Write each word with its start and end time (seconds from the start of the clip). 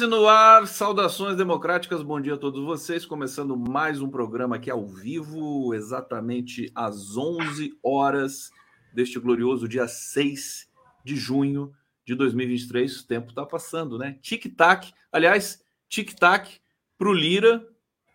das 0.00 0.02
Onze 0.02 0.06
no 0.06 0.26
ar, 0.26 0.66
saudações 0.66 1.36
democráticas, 1.36 2.02
bom 2.02 2.18
dia 2.18 2.32
a 2.32 2.38
todos 2.38 2.64
vocês. 2.64 3.04
Começando 3.04 3.54
mais 3.54 4.00
um 4.00 4.08
programa 4.08 4.56
aqui 4.56 4.70
ao 4.70 4.86
vivo, 4.86 5.74
exatamente 5.74 6.72
às 6.74 7.18
11 7.18 7.78
horas 7.82 8.50
deste 8.94 9.18
glorioso 9.18 9.68
dia 9.68 9.86
6 9.86 10.70
de 11.04 11.16
junho 11.16 11.70
de 12.02 12.14
2023. 12.14 13.00
O 13.00 13.06
tempo 13.06 13.28
está 13.28 13.44
passando, 13.44 13.98
né? 13.98 14.16
Tic-tac, 14.22 14.90
aliás, 15.12 15.62
tic-tac 15.86 16.60
para 16.96 17.08
o 17.08 17.12
Lira, 17.12 17.66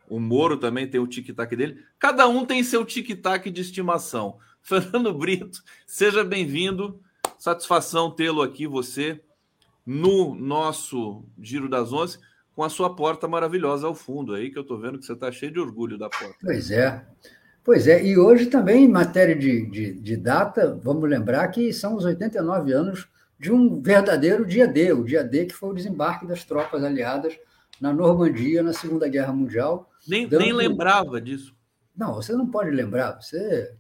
o 0.10 0.20
Moro 0.20 0.58
também 0.58 0.90
tem 0.90 1.00
o 1.00 1.08
tic-tac 1.08 1.56
dele. 1.56 1.84
Cada 2.00 2.28
um 2.28 2.46
tem 2.46 2.64
seu 2.64 2.84
tic-tac 2.84 3.52
de 3.52 3.62
estimação. 3.62 4.40
Fernando 4.60 5.14
Brito, 5.14 5.62
seja 5.86 6.24
bem-vindo. 6.24 7.00
Satisfação 7.38 8.10
tê-lo 8.10 8.42
aqui, 8.42 8.66
você 8.66 9.22
no 9.86 10.34
nosso 10.34 11.24
Giro 11.40 11.70
das 11.70 11.94
Onze, 11.94 12.18
com 12.56 12.64
a 12.64 12.70
sua 12.70 12.96
porta 12.96 13.28
maravilhosa 13.28 13.86
ao 13.86 13.94
fundo 13.94 14.34
aí, 14.34 14.50
que 14.50 14.58
eu 14.58 14.62
estou 14.64 14.80
vendo 14.80 14.98
que 14.98 15.06
você 15.06 15.14
está 15.14 15.32
cheio 15.32 15.52
de 15.52 15.60
orgulho 15.60 15.98
da 15.98 16.10
porta. 16.10 16.36
Pois 16.42 16.72
é. 16.72 17.06
Pois 17.64 17.88
é, 17.88 18.06
e 18.06 18.18
hoje 18.18 18.46
também, 18.46 18.86
em 18.86 18.88
matéria 18.88 19.36
de, 19.36 19.66
de, 19.66 19.94
de 19.94 20.16
data, 20.16 20.80
vamos 20.84 21.10
lembrar 21.10 21.48
que 21.48 21.74
são 21.74 21.96
os 21.96 22.06
89 22.06 22.72
anos 22.72 23.08
de 23.40 23.52
um 23.52 23.82
verdadeiro 23.82 24.46
dia 24.46 24.68
D, 24.68 24.94
o 24.94 25.04
dia 25.04 25.24
D 25.24 25.46
que 25.46 25.54
foi 25.56 25.70
o 25.70 25.74
desembarque 25.74 26.28
das 26.28 26.44
tropas 26.44 26.84
aliadas 26.84 27.38
na 27.82 27.92
Normandia 27.92 28.62
na 28.62 28.72
Segunda 28.72 29.08
Guerra 29.08 29.34
Mundial. 29.34 29.90
Nem, 30.08 30.28
dando... 30.28 30.42
nem 30.42 30.54
lembrava 30.54 31.20
disso. 31.20 31.56
Não, 31.98 32.14
você 32.14 32.34
não 32.34 32.50
pode 32.50 32.70
lembrar, 32.70 33.20
você, 33.20 33.74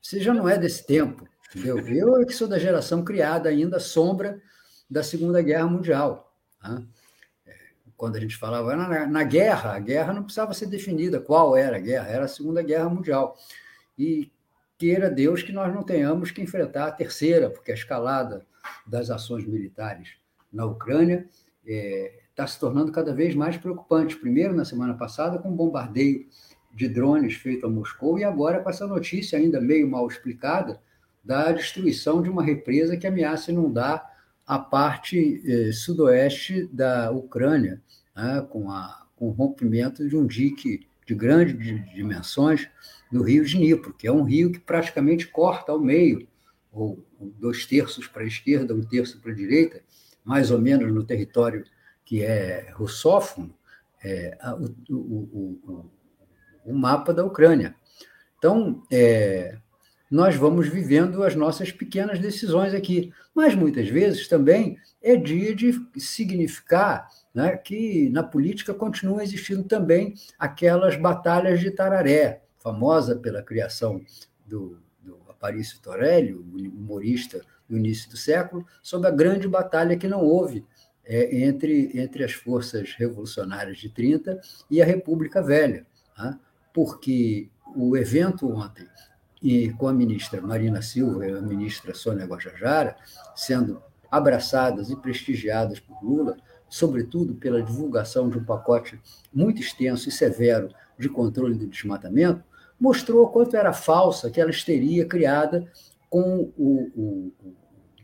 você 0.00 0.20
já 0.20 0.32
não 0.32 0.48
é 0.48 0.56
desse 0.56 0.86
tempo, 0.86 1.26
entendeu? 1.50 1.78
Eu 1.88 2.22
é 2.22 2.24
que 2.24 2.32
sou 2.32 2.46
da 2.46 2.58
geração 2.58 3.02
criada 3.02 3.48
ainda, 3.48 3.80
sombra 3.80 4.40
da 4.88 5.02
Segunda 5.02 5.42
Guerra 5.42 5.66
Mundial. 5.66 6.32
Né? 6.62 6.84
Quando 7.96 8.16
a 8.16 8.20
gente 8.20 8.36
falava 8.36 8.76
na, 9.06 9.24
guerra, 9.24 9.74
a 9.74 9.78
guerra 9.80 10.12
não 10.12 10.22
precisava 10.22 10.54
ser 10.54 10.66
definida 10.66 11.20
qual 11.20 11.56
era 11.56 11.76
a 11.76 11.80
guerra, 11.80 12.08
era 12.08 12.24
a 12.24 12.28
Segunda 12.28 12.62
Guerra 12.62 12.88
Mundial. 12.88 13.36
E 13.98 14.30
queira 14.78 15.10
Deus 15.10 15.42
que 15.42 15.52
nós 15.52 15.74
não 15.74 15.82
tenhamos 15.82 16.30
que 16.30 16.40
enfrentar 16.40 16.86
a 16.86 16.92
terceira, 16.92 17.50
porque 17.50 17.72
a 17.72 17.74
escalada 17.74 18.46
das 18.86 19.10
ações 19.10 19.44
militares 19.44 20.10
na 20.52 20.64
Ucrânia 20.64 21.26
está 21.64 22.44
é, 22.44 22.46
se 22.46 22.60
tornando 22.60 22.92
cada 22.92 23.12
vez 23.12 23.34
mais 23.34 23.56
preocupante. 23.56 24.16
Primeiro, 24.16 24.54
na 24.54 24.64
semana 24.64 24.94
passada, 24.94 25.38
com 25.38 25.50
um 25.50 25.56
bombardeio 25.56 26.26
de 26.72 26.88
drones 26.88 27.34
feito 27.34 27.66
a 27.66 27.68
Moscou, 27.68 28.18
e 28.18 28.24
agora 28.24 28.62
com 28.62 28.70
essa 28.70 28.86
notícia 28.86 29.36
ainda 29.36 29.60
meio 29.60 29.90
mal 29.90 30.06
explicada 30.06 30.80
da 31.24 31.50
destruição 31.50 32.22
de 32.22 32.30
uma 32.30 32.44
represa 32.44 32.96
que 32.96 33.06
ameaça 33.06 33.50
inundar 33.50 34.07
a 34.48 34.58
parte 34.58 35.42
eh, 35.46 35.72
sudoeste 35.72 36.66
da 36.72 37.10
Ucrânia, 37.10 37.82
né, 38.16 38.40
com, 38.48 38.70
a, 38.70 39.06
com 39.14 39.28
o 39.28 39.32
rompimento 39.32 40.08
de 40.08 40.16
um 40.16 40.26
dique 40.26 40.88
de 41.06 41.14
grandes 41.14 41.84
dimensões 41.94 42.66
no 43.12 43.22
rio 43.22 43.44
Dnipro, 43.44 43.92
que 43.92 44.06
é 44.06 44.12
um 44.12 44.22
rio 44.22 44.50
que 44.50 44.58
praticamente 44.58 45.26
corta 45.26 45.70
ao 45.70 45.78
meio, 45.78 46.26
ou 46.72 47.04
dois 47.38 47.66
terços 47.66 48.08
para 48.08 48.22
a 48.22 48.26
esquerda, 48.26 48.74
um 48.74 48.82
terço 48.82 49.20
para 49.20 49.32
a 49.32 49.34
direita, 49.34 49.82
mais 50.24 50.50
ou 50.50 50.58
menos 50.58 50.90
no 50.94 51.04
território 51.04 51.64
que 52.02 52.22
é 52.22 52.70
russófono, 52.72 53.54
é, 54.02 54.38
o, 54.88 54.94
o, 54.94 55.60
o, 55.66 55.90
o, 56.64 56.72
mapa 56.72 57.12
da 57.12 57.22
Ucrânia. 57.22 57.74
Então, 58.38 58.82
é, 58.90 59.58
nós 60.10 60.34
vamos 60.36 60.68
vivendo 60.68 61.22
as 61.22 61.34
nossas 61.34 61.70
pequenas 61.70 62.18
decisões 62.18 62.74
aqui. 62.74 63.12
Mas 63.34 63.54
muitas 63.54 63.88
vezes 63.88 64.26
também 64.28 64.78
é 65.02 65.16
dia 65.16 65.54
de 65.54 65.72
significar 65.96 67.08
né, 67.34 67.56
que 67.56 68.08
na 68.10 68.22
política 68.22 68.72
continuam 68.74 69.20
existindo 69.20 69.62
também 69.64 70.14
aquelas 70.38 70.96
batalhas 70.96 71.60
de 71.60 71.70
Tararé, 71.70 72.42
famosa 72.58 73.16
pela 73.16 73.42
criação 73.42 74.00
do, 74.46 74.78
do 75.00 75.18
Aparício 75.28 75.80
Torelli, 75.80 76.32
humorista 76.32 77.40
do 77.68 77.76
início 77.76 78.10
do 78.10 78.16
século, 78.16 78.66
sobre 78.82 79.08
a 79.08 79.12
grande 79.12 79.46
batalha 79.46 79.96
que 79.96 80.08
não 80.08 80.22
houve 80.24 80.64
é, 81.04 81.44
entre, 81.44 81.90
entre 81.98 82.24
as 82.24 82.32
forças 82.32 82.94
revolucionárias 82.94 83.78
de 83.78 83.88
30 83.88 84.40
e 84.70 84.82
a 84.82 84.84
República 84.84 85.42
Velha. 85.42 85.86
Né? 86.18 86.38
Porque 86.72 87.48
o 87.76 87.96
evento 87.96 88.50
ontem 88.50 88.86
e 89.42 89.70
com 89.74 89.88
a 89.88 89.92
ministra 89.92 90.40
Marina 90.40 90.82
Silva 90.82 91.26
e 91.26 91.32
a 91.32 91.40
ministra 91.40 91.94
Sônia 91.94 92.26
Guajajara 92.26 92.96
sendo 93.34 93.82
abraçadas 94.10 94.90
e 94.90 94.96
prestigiadas 94.96 95.78
por 95.80 96.02
Lula, 96.02 96.36
sobretudo 96.68 97.34
pela 97.34 97.62
divulgação 97.62 98.28
de 98.28 98.38
um 98.38 98.44
pacote 98.44 99.00
muito 99.32 99.60
extenso 99.60 100.08
e 100.08 100.12
severo 100.12 100.70
de 100.98 101.08
controle 101.08 101.54
do 101.54 101.66
desmatamento, 101.66 102.42
mostrou 102.80 103.28
quanto 103.28 103.56
era 103.56 103.72
falsa 103.72 104.28
aquela 104.28 104.50
histeria 104.50 105.06
criada 105.06 105.70
com 106.08 106.52
o, 106.56 106.90
o, 106.96 107.32
o 107.44 107.54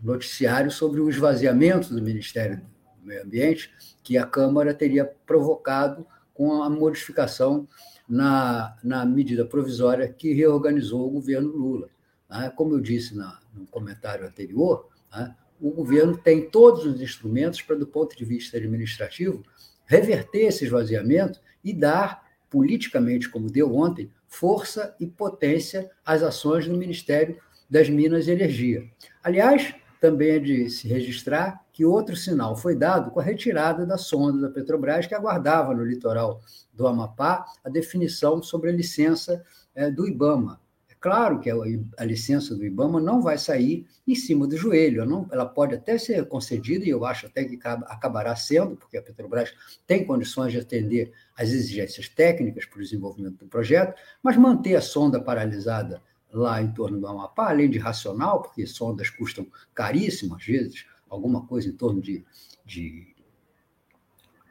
noticiário 0.02 0.70
sobre 0.70 1.00
o 1.00 1.08
esvaziamento 1.08 1.92
do 1.92 2.02
Ministério 2.02 2.60
do 3.00 3.06
Meio 3.06 3.22
Ambiente 3.22 3.70
que 4.02 4.18
a 4.18 4.26
Câmara 4.26 4.74
teria 4.74 5.04
provocado 5.26 6.06
com 6.34 6.62
a 6.62 6.68
modificação 6.68 7.66
na, 8.08 8.76
na 8.82 9.04
medida 9.04 9.44
provisória 9.44 10.08
que 10.08 10.32
reorganizou 10.32 11.06
o 11.06 11.10
governo 11.10 11.48
Lula. 11.48 11.88
Né? 12.28 12.52
Como 12.54 12.74
eu 12.74 12.80
disse 12.80 13.16
na, 13.16 13.40
no 13.54 13.66
comentário 13.66 14.26
anterior, 14.26 14.88
né? 15.12 15.34
o 15.60 15.70
governo 15.70 16.16
tem 16.16 16.48
todos 16.48 16.84
os 16.84 17.00
instrumentos 17.00 17.62
para, 17.62 17.76
do 17.76 17.86
ponto 17.86 18.16
de 18.16 18.24
vista 18.24 18.56
administrativo, 18.56 19.42
reverter 19.86 20.46
esse 20.46 20.64
esvaziamento 20.64 21.40
e 21.62 21.72
dar, 21.72 22.22
politicamente, 22.50 23.28
como 23.28 23.50
deu 23.50 23.74
ontem, 23.74 24.10
força 24.26 24.94
e 24.98 25.06
potência 25.06 25.90
às 26.04 26.22
ações 26.22 26.66
do 26.66 26.76
Ministério 26.76 27.38
das 27.68 27.88
Minas 27.88 28.26
e 28.26 28.32
Energia. 28.32 28.84
Aliás, 29.22 29.74
também 30.00 30.30
é 30.30 30.38
de 30.38 30.70
se 30.70 30.86
registrar 30.86 31.63
que 31.74 31.84
outro 31.84 32.14
sinal 32.14 32.56
foi 32.56 32.76
dado 32.76 33.10
com 33.10 33.18
a 33.18 33.22
retirada 33.22 33.84
da 33.84 33.98
sonda 33.98 34.40
da 34.42 34.48
Petrobras, 34.48 35.08
que 35.08 35.14
aguardava 35.14 35.74
no 35.74 35.84
litoral 35.84 36.40
do 36.72 36.86
Amapá 36.86 37.44
a 37.64 37.68
definição 37.68 38.40
sobre 38.40 38.70
a 38.70 38.72
licença 38.72 39.44
é, 39.74 39.90
do 39.90 40.06
IBAMA. 40.06 40.60
É 40.88 40.94
claro 41.00 41.40
que 41.40 41.50
a, 41.50 42.04
licença 42.04 42.54
do 42.54 42.64
IBAMA 42.64 43.00
não 43.00 43.20
vai 43.20 43.36
sair 43.36 43.88
em 44.06 44.14
cima 44.14 44.46
do 44.46 44.56
joelho, 44.56 45.26
ela 45.32 45.46
pode 45.46 45.74
até 45.74 45.98
ser 45.98 46.24
concedida, 46.28 46.84
e 46.84 46.90
eu 46.90 47.04
acho 47.04 47.26
até 47.26 47.44
que 47.44 47.58
acabará 47.64 48.36
sendo, 48.36 48.76
porque 48.76 48.96
a 48.96 49.02
Petrobras 49.02 49.52
tem 49.84 50.06
condições 50.06 50.52
de 50.52 50.60
atender 50.60 51.12
às 51.36 51.50
exigências 51.50 52.08
técnicas 52.08 52.66
para 52.66 52.78
o 52.78 52.82
desenvolvimento 52.82 53.38
do 53.38 53.46
projeto, 53.46 54.00
mas 54.22 54.36
manter 54.36 54.76
a 54.76 54.80
sonda 54.80 55.20
paralisada 55.20 56.00
lá 56.32 56.62
em 56.62 56.72
torno 56.72 57.00
do 57.00 57.06
Amapá, 57.08 57.48
além 57.48 57.68
de 57.68 57.78
racional, 57.78 58.42
porque 58.42 58.64
sondas 58.64 59.10
custam 59.10 59.44
caríssimo, 59.74 60.36
às 60.36 60.44
vezes, 60.44 60.84
alguma 61.14 61.46
coisa 61.46 61.68
em 61.68 61.72
torno 61.72 62.00
de, 62.00 62.24
de, 62.64 63.14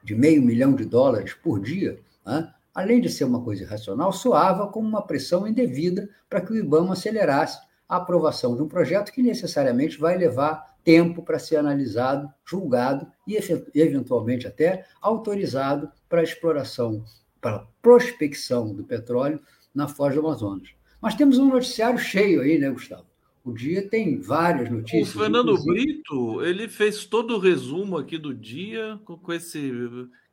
de 0.03 0.15
meio 0.15 0.41
milhão 0.41 0.75
de 0.75 0.85
dólares 0.85 1.33
por 1.33 1.59
dia, 1.59 1.99
né? 2.25 2.51
além 2.73 2.99
de 2.99 3.09
ser 3.09 3.25
uma 3.25 3.43
coisa 3.43 3.63
irracional, 3.63 4.11
soava 4.11 4.67
como 4.67 4.87
uma 4.87 5.05
pressão 5.05 5.47
indevida 5.47 6.09
para 6.29 6.41
que 6.41 6.51
o 6.51 6.57
IBAMA 6.57 6.93
acelerasse 6.93 7.59
a 7.87 7.97
aprovação 7.97 8.55
de 8.55 8.63
um 8.63 8.67
projeto 8.67 9.11
que 9.11 9.21
necessariamente 9.21 9.99
vai 9.99 10.17
levar 10.17 10.73
tempo 10.83 11.23
para 11.23 11.39
ser 11.39 11.57
analisado, 11.57 12.31
julgado 12.45 13.07
e, 13.27 13.37
eventualmente, 13.75 14.47
até 14.47 14.85
autorizado 15.01 15.89
para 16.09 16.21
a 16.21 16.23
exploração, 16.23 17.03
para 17.39 17.57
a 17.57 17.67
prospecção 17.81 18.73
do 18.73 18.83
petróleo 18.83 19.39
na 19.73 19.87
Foz 19.87 20.13
do 20.13 20.21
Amazonas. 20.21 20.69
Mas 20.99 21.15
temos 21.15 21.37
um 21.37 21.49
noticiário 21.49 21.99
cheio 21.99 22.41
aí, 22.41 22.57
né, 22.57 22.69
Gustavo? 22.69 23.05
O 23.43 23.51
dia 23.51 23.87
tem 23.89 24.19
várias 24.19 24.69
notícias. 24.69 25.15
O 25.15 25.19
Fernando 25.19 25.51
inclusive... 25.51 25.85
Brito, 25.85 26.41
ele 26.43 26.69
fez 26.69 27.05
todo 27.05 27.35
o 27.35 27.39
resumo 27.39 27.97
aqui 27.97 28.17
do 28.17 28.33
dia 28.33 28.99
com, 29.03 29.17
com 29.17 29.33
esse. 29.33 29.71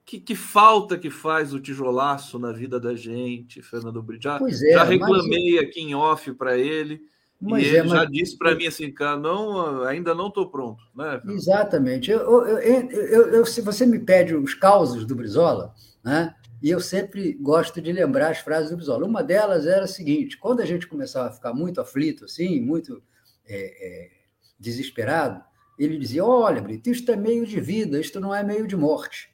Que, 0.04 0.20
que, 0.20 0.34
falta 0.34 0.96
que 0.96 1.10
faz 1.10 1.52
o 1.52 1.60
tijolaço 1.60 2.38
na 2.38 2.52
vida 2.52 2.78
da 2.78 2.94
gente, 2.94 3.62
Fernando 3.62 4.02
Brito. 4.02 4.24
Já, 4.24 4.38
é, 4.38 4.72
já 4.72 4.84
reclamei 4.84 5.56
mas... 5.56 5.64
aqui 5.64 5.80
em 5.80 5.94
off 5.94 6.32
para 6.34 6.56
ele. 6.56 7.00
Mas 7.40 7.64
e 7.64 7.66
ele 7.68 7.76
é, 7.78 7.82
mas... 7.82 7.92
já 7.92 8.04
disse 8.04 8.36
para 8.36 8.54
mim 8.54 8.66
assim, 8.66 8.92
cara, 8.92 9.18
não, 9.18 9.82
ainda 9.82 10.14
não 10.14 10.28
estou 10.28 10.48
pronto. 10.48 10.82
Né, 10.94 11.20
Exatamente. 11.28 12.10
Eu, 12.10 12.20
eu, 12.20 12.58
eu, 12.58 13.26
eu, 13.32 13.46
se 13.46 13.60
você 13.60 13.86
me 13.86 13.98
pede 13.98 14.34
os 14.34 14.54
causos 14.54 15.06
do 15.06 15.16
Brizola, 15.16 15.74
né? 16.04 16.34
E 16.62 16.68
eu 16.70 16.80
sempre 16.80 17.32
gosto 17.34 17.80
de 17.80 17.92
lembrar 17.92 18.30
as 18.30 18.38
frases 18.38 18.70
do 18.70 18.76
Brizola. 18.76 19.06
Uma 19.06 19.22
delas 19.22 19.66
era 19.66 19.84
a 19.84 19.88
seguinte: 19.88 20.36
quando 20.38 20.60
a 20.60 20.66
gente 20.66 20.86
começava 20.86 21.28
a 21.28 21.32
ficar 21.32 21.54
muito 21.54 21.80
aflito, 21.80 22.24
assim, 22.24 22.60
muito 22.60 23.02
é, 23.46 23.56
é, 23.56 24.10
desesperado, 24.58 25.42
ele 25.78 25.98
dizia: 25.98 26.24
Olha, 26.24 26.60
Brito, 26.60 26.90
isto 26.90 27.10
é 27.10 27.16
meio 27.16 27.46
de 27.46 27.60
vida, 27.60 27.98
isto 27.98 28.20
não 28.20 28.34
é 28.34 28.42
meio 28.42 28.66
de 28.66 28.76
morte. 28.76 29.30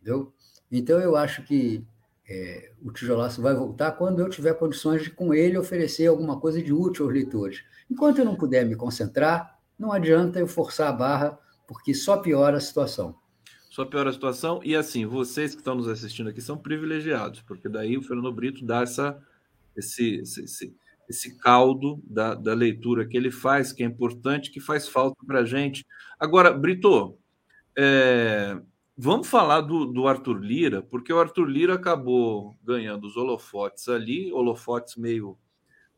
Entendeu? 0.00 0.32
Então, 0.70 0.98
eu 0.98 1.14
acho 1.14 1.42
que 1.44 1.86
é, 2.28 2.72
o 2.82 2.90
tijolaço 2.90 3.40
vai 3.40 3.54
voltar 3.54 3.92
quando 3.92 4.20
eu 4.20 4.28
tiver 4.28 4.54
condições 4.54 5.02
de, 5.02 5.10
com 5.10 5.32
ele, 5.32 5.58
oferecer 5.58 6.06
alguma 6.06 6.40
coisa 6.40 6.60
de 6.60 6.72
útil 6.72 7.04
aos 7.04 7.14
leitores. 7.14 7.62
Enquanto 7.90 8.18
eu 8.18 8.24
não 8.24 8.34
puder 8.34 8.64
me 8.64 8.74
concentrar, 8.74 9.58
não 9.78 9.92
adianta 9.92 10.38
eu 10.38 10.48
forçar 10.48 10.88
a 10.88 10.92
barra, 10.92 11.38
porque 11.66 11.94
só 11.94 12.16
piora 12.16 12.56
a 12.56 12.60
situação. 12.60 13.14
Só 13.76 13.84
piora 13.84 14.08
a 14.08 14.12
situação. 14.14 14.58
E 14.64 14.74
assim, 14.74 15.04
vocês 15.04 15.54
que 15.54 15.60
estão 15.60 15.74
nos 15.74 15.86
assistindo 15.86 16.30
aqui 16.30 16.40
são 16.40 16.56
privilegiados, 16.56 17.42
porque 17.42 17.68
daí 17.68 17.98
o 17.98 18.02
Fernando 18.02 18.32
Brito 18.32 18.64
dá 18.64 18.80
essa, 18.80 19.22
esse, 19.76 20.20
esse, 20.20 20.74
esse 21.06 21.36
caldo 21.36 22.00
da, 22.04 22.34
da 22.34 22.54
leitura 22.54 23.06
que 23.06 23.14
ele 23.14 23.30
faz, 23.30 23.74
que 23.74 23.82
é 23.82 23.86
importante, 23.86 24.50
que 24.50 24.60
faz 24.60 24.88
falta 24.88 25.22
para 25.26 25.40
a 25.40 25.44
gente. 25.44 25.86
Agora, 26.18 26.54
Brito, 26.54 27.18
é, 27.76 28.58
vamos 28.96 29.28
falar 29.28 29.60
do, 29.60 29.84
do 29.84 30.08
Arthur 30.08 30.40
Lira, 30.40 30.80
porque 30.80 31.12
o 31.12 31.20
Arthur 31.20 31.44
Lira 31.44 31.74
acabou 31.74 32.56
ganhando 32.64 33.06
os 33.06 33.14
holofotes 33.14 33.90
ali, 33.90 34.32
holofotes 34.32 34.96
meio 34.96 35.36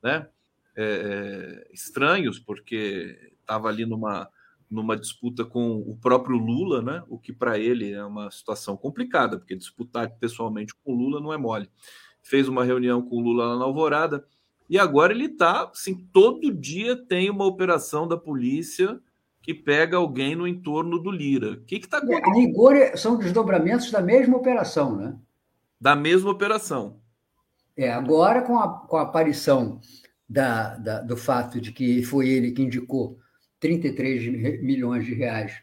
né, 0.02 0.26
é, 0.74 0.82
é, 0.84 1.72
estranhos, 1.72 2.40
porque 2.40 3.16
estava 3.40 3.68
ali 3.68 3.86
numa 3.86 4.28
numa 4.70 4.96
disputa 4.96 5.44
com 5.44 5.78
o 5.78 5.96
próprio 5.96 6.36
Lula, 6.36 6.82
né? 6.82 7.02
O 7.08 7.18
que 7.18 7.32
para 7.32 7.58
ele 7.58 7.92
é 7.92 8.04
uma 8.04 8.30
situação 8.30 8.76
complicada, 8.76 9.38
porque 9.38 9.56
disputar 9.56 10.10
pessoalmente 10.18 10.74
com 10.74 10.92
o 10.92 10.96
Lula 10.96 11.20
não 11.20 11.32
é 11.32 11.38
mole. 11.38 11.70
Fez 12.22 12.48
uma 12.48 12.64
reunião 12.64 13.00
com 13.00 13.16
o 13.16 13.20
Lula 13.20 13.46
lá 13.46 13.58
na 13.58 13.64
Alvorada 13.64 14.24
e 14.68 14.78
agora 14.78 15.12
ele 15.12 15.24
está, 15.24 15.64
assim, 15.64 15.94
todo 16.12 16.52
dia 16.52 16.94
tem 16.94 17.30
uma 17.30 17.46
operação 17.46 18.06
da 18.06 18.18
polícia 18.18 19.00
que 19.40 19.54
pega 19.54 19.96
alguém 19.96 20.36
no 20.36 20.46
entorno 20.46 20.98
do 20.98 21.10
Lira. 21.10 21.52
O 21.52 21.64
que 21.64 21.76
está 21.76 21.98
acontecendo? 21.98 22.30
A 22.30 22.34
rigor 22.34 22.76
são 22.96 23.16
desdobramentos 23.16 23.90
da 23.90 24.02
mesma 24.02 24.36
operação, 24.36 24.94
né? 24.94 25.16
Da 25.80 25.96
mesma 25.96 26.30
operação. 26.30 27.00
É, 27.74 27.90
agora 27.90 28.42
com 28.42 28.58
a, 28.58 28.68
com 28.80 28.96
a 28.98 29.02
aparição 29.02 29.80
da, 30.28 30.76
da, 30.76 31.00
do 31.00 31.16
fato 31.16 31.60
de 31.60 31.72
que 31.72 32.02
foi 32.02 32.28
ele 32.28 32.50
que 32.50 32.60
indicou 32.60 33.18
33 33.60 34.60
milhões 34.62 35.04
de 35.04 35.14
reais. 35.14 35.60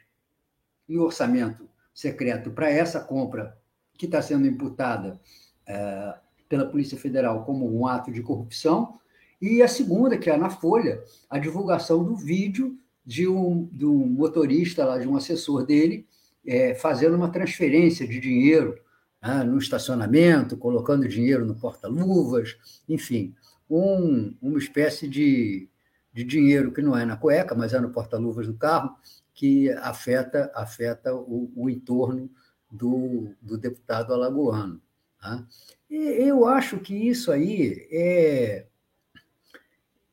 Em 0.88 0.98
orçamento 0.98 1.68
secreto 1.94 2.52
para 2.52 2.70
essa 2.70 3.00
compra 3.00 3.58
que 3.98 4.06
está 4.06 4.22
sendo 4.22 4.46
imputada 4.46 5.20
é, 5.66 6.16
pela 6.50 6.66
Polícia 6.66 6.98
Federal 6.98 7.44
como 7.46 7.74
um 7.74 7.88
ato 7.88 8.12
de 8.12 8.22
corrupção, 8.22 9.00
e 9.42 9.62
a 9.62 9.68
segunda, 9.68 10.18
que 10.18 10.30
é 10.30 10.38
na 10.38 10.50
Folha, 10.50 11.04
a 11.30 11.38
divulgação 11.38 12.04
do 12.04 12.16
vídeo 12.16 12.78
de 13.06 13.28
um, 13.28 13.70
de 13.72 13.86
um 13.86 14.06
motorista 14.08 14.86
lá, 14.86 14.98
de 14.98 15.08
um 15.08 15.16
assessor 15.16 15.66
dele, 15.66 16.08
é, 16.46 16.74
fazendo 16.74 17.16
uma 17.16 17.30
transferência 17.30 18.08
de 18.08 18.20
dinheiro 18.20 18.80
né, 19.22 19.44
no 19.44 19.58
estacionamento, 19.58 20.58
colocando 20.58 21.08
dinheiro 21.08 21.46
no 21.46 21.56
porta-luvas, 21.56 22.58
enfim, 22.88 23.36
um, 23.70 24.34
uma 24.42 24.58
espécie 24.58 25.08
de 25.08 25.68
de 26.16 26.24
dinheiro 26.24 26.72
que 26.72 26.82
não 26.82 26.98
é 26.98 27.04
na 27.04 27.18
cueca, 27.18 27.54
mas 27.54 27.74
é 27.74 27.80
no 27.80 27.90
porta-luvas 27.90 28.48
do 28.48 28.54
carro, 28.54 28.96
que 29.34 29.70
afeta, 29.72 30.50
afeta 30.56 31.14
o, 31.14 31.52
o 31.54 31.70
entorno 31.70 32.32
do, 32.72 33.36
do, 33.42 33.58
deputado 33.58 34.14
alagoano. 34.14 34.82
Tá? 35.20 35.46
E 35.90 35.98
eu 35.98 36.48
acho 36.48 36.80
que 36.80 36.96
isso 36.96 37.34
aí 37.34 37.86
é, 37.92 38.66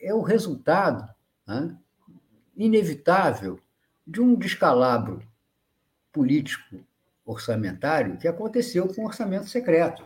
é 0.00 0.12
o 0.12 0.22
resultado 0.22 1.08
tá? 1.46 1.72
inevitável 2.56 3.60
de 4.04 4.20
um 4.20 4.34
descalabro 4.34 5.22
político 6.12 6.84
orçamentário 7.24 8.18
que 8.18 8.26
aconteceu 8.26 8.92
com 8.92 9.02
o 9.02 9.06
orçamento 9.06 9.48
secreto. 9.48 10.04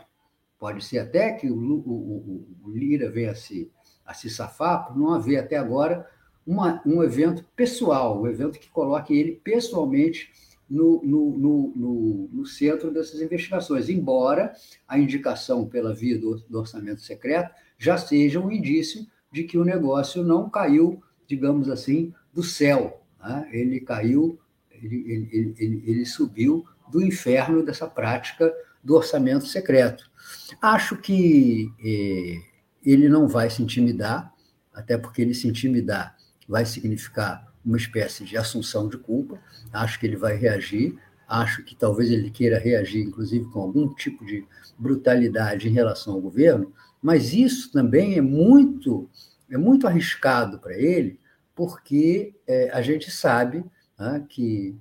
Pode 0.59 0.85
ser 0.85 0.99
até 0.99 1.33
que 1.33 1.49
o, 1.49 1.57
o, 1.57 2.55
o 2.65 2.69
Lira 2.69 3.09
venha 3.09 3.31
a 3.31 3.35
se 3.35 3.71
a 4.07 4.13
se 4.13 4.29
safar 4.29 4.87
por 4.87 4.97
não 4.97 5.13
haver 5.13 5.37
até 5.37 5.57
agora 5.57 6.09
uma, 6.45 6.81
um 6.85 7.03
evento 7.03 7.43
pessoal, 7.55 8.21
um 8.21 8.25
evento 8.25 8.57
que 8.57 8.69
coloque 8.69 9.13
ele 9.13 9.33
pessoalmente 9.43 10.31
no, 10.69 11.01
no, 11.03 11.37
no, 11.37 12.29
no, 12.31 12.45
centro 12.45 12.89
dessas 12.89 13.21
investigações, 13.21 13.89
embora 13.89 14.53
a 14.87 14.97
indicação 14.97 15.67
pela 15.67 15.93
via 15.93 16.17
do, 16.17 16.35
do, 16.49 16.59
orçamento 16.59 17.01
secreto 17.01 17.53
já 17.77 17.97
seja 17.97 18.39
um 18.39 18.51
indício 18.51 19.05
de 19.31 19.43
que 19.43 19.57
o 19.57 19.65
negócio 19.65 20.23
não 20.23 20.49
caiu, 20.49 21.01
digamos 21.25 21.69
assim, 21.69 22.13
do 22.33 22.43
céu. 22.43 23.01
Né? 23.19 23.49
Ele 23.51 23.79
caiu, 23.79 24.39
ele, 24.71 25.29
ele, 25.31 25.55
ele, 25.57 25.83
ele 25.85 26.05
subiu 26.05 26.65
do 26.89 27.01
inferno 27.01 27.63
dessa 27.63 27.87
prática 27.87 28.53
do 28.83 28.95
orçamento 28.95 29.45
secreto. 29.45 30.09
Acho 30.61 30.97
que 30.97 31.71
eh, 31.83 32.41
ele 32.91 33.09
não 33.09 33.27
vai 33.27 33.49
se 33.49 33.61
intimidar, 33.61 34.33
até 34.73 34.97
porque 34.97 35.21
ele 35.21 35.33
se 35.33 35.47
intimidar 35.47 36.15
vai 36.47 36.65
significar 36.65 37.53
uma 37.65 37.75
espécie 37.75 38.23
de 38.23 38.37
assunção 38.37 38.87
de 38.87 38.97
culpa. 38.97 39.37
Acho 39.73 39.99
que 39.99 40.05
ele 40.05 40.15
vai 40.15 40.37
reagir, 40.37 40.97
acho 41.27 41.63
que 41.63 41.75
talvez 41.75 42.09
ele 42.09 42.31
queira 42.31 42.57
reagir, 42.57 43.03
inclusive, 43.03 43.43
com 43.51 43.59
algum 43.59 43.93
tipo 43.93 44.25
de 44.25 44.47
brutalidade 44.77 45.67
em 45.67 45.73
relação 45.73 46.13
ao 46.13 46.21
governo, 46.21 46.71
mas 47.01 47.33
isso 47.33 47.71
também 47.73 48.17
é 48.17 48.21
muito, 48.21 49.09
é 49.51 49.57
muito 49.57 49.85
arriscado 49.85 50.57
para 50.57 50.73
ele, 50.77 51.19
porque 51.53 52.33
é, 52.47 52.69
a 52.71 52.81
gente 52.81 53.11
sabe 53.11 53.65
né, 53.99 54.25
que 54.29 54.77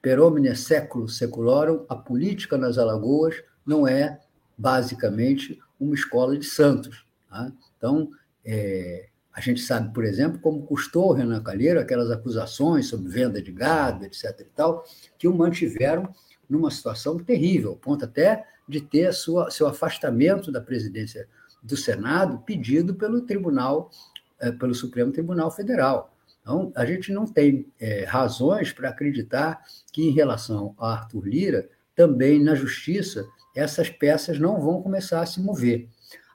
per 0.00 0.20
omnia 0.20 0.54
século 0.54 1.08
seculorum, 1.08 1.84
a 1.88 1.96
política 1.96 2.56
nas 2.56 2.78
Alagoas 2.78 3.42
não 3.66 3.88
é 3.88 4.20
basicamente 4.56 5.58
uma 5.84 5.94
escola 5.94 6.36
de 6.36 6.44
santos. 6.44 7.04
Tá? 7.28 7.52
Então, 7.76 8.10
é, 8.44 9.08
a 9.32 9.40
gente 9.40 9.60
sabe, 9.60 9.92
por 9.92 10.04
exemplo, 10.04 10.38
como 10.38 10.62
custou 10.62 11.12
Renan 11.12 11.42
Calheiro 11.42 11.80
aquelas 11.80 12.10
acusações 12.10 12.86
sobre 12.86 13.10
venda 13.10 13.42
de 13.42 13.50
gado, 13.50 14.04
etc. 14.04 14.40
e 14.40 14.44
tal, 14.44 14.84
que 15.18 15.26
o 15.26 15.34
mantiveram 15.34 16.14
numa 16.48 16.70
situação 16.70 17.18
terrível, 17.18 17.70
ao 17.70 17.76
ponto 17.76 18.04
até 18.04 18.46
de 18.68 18.80
ter 18.80 19.12
sua, 19.12 19.50
seu 19.50 19.66
afastamento 19.66 20.52
da 20.52 20.60
presidência 20.60 21.28
do 21.62 21.76
Senado 21.76 22.38
pedido 22.46 22.94
pelo 22.94 23.22
Tribunal, 23.22 23.90
é, 24.38 24.52
pelo 24.52 24.74
Supremo 24.74 25.10
Tribunal 25.10 25.50
Federal. 25.50 26.14
Então, 26.40 26.70
a 26.76 26.84
gente 26.84 27.12
não 27.12 27.24
tem 27.26 27.66
é, 27.80 28.04
razões 28.04 28.72
para 28.72 28.90
acreditar 28.90 29.62
que, 29.90 30.06
em 30.06 30.10
relação 30.10 30.74
a 30.78 30.92
Arthur 30.92 31.26
Lira, 31.26 31.68
também 31.96 32.42
na 32.42 32.54
justiça 32.54 33.26
essas 33.54 33.88
peças 33.88 34.38
não 34.38 34.60
vão 34.60 34.82
começar 34.82 35.20
a 35.20 35.26
se 35.26 35.40
mover. 35.40 35.88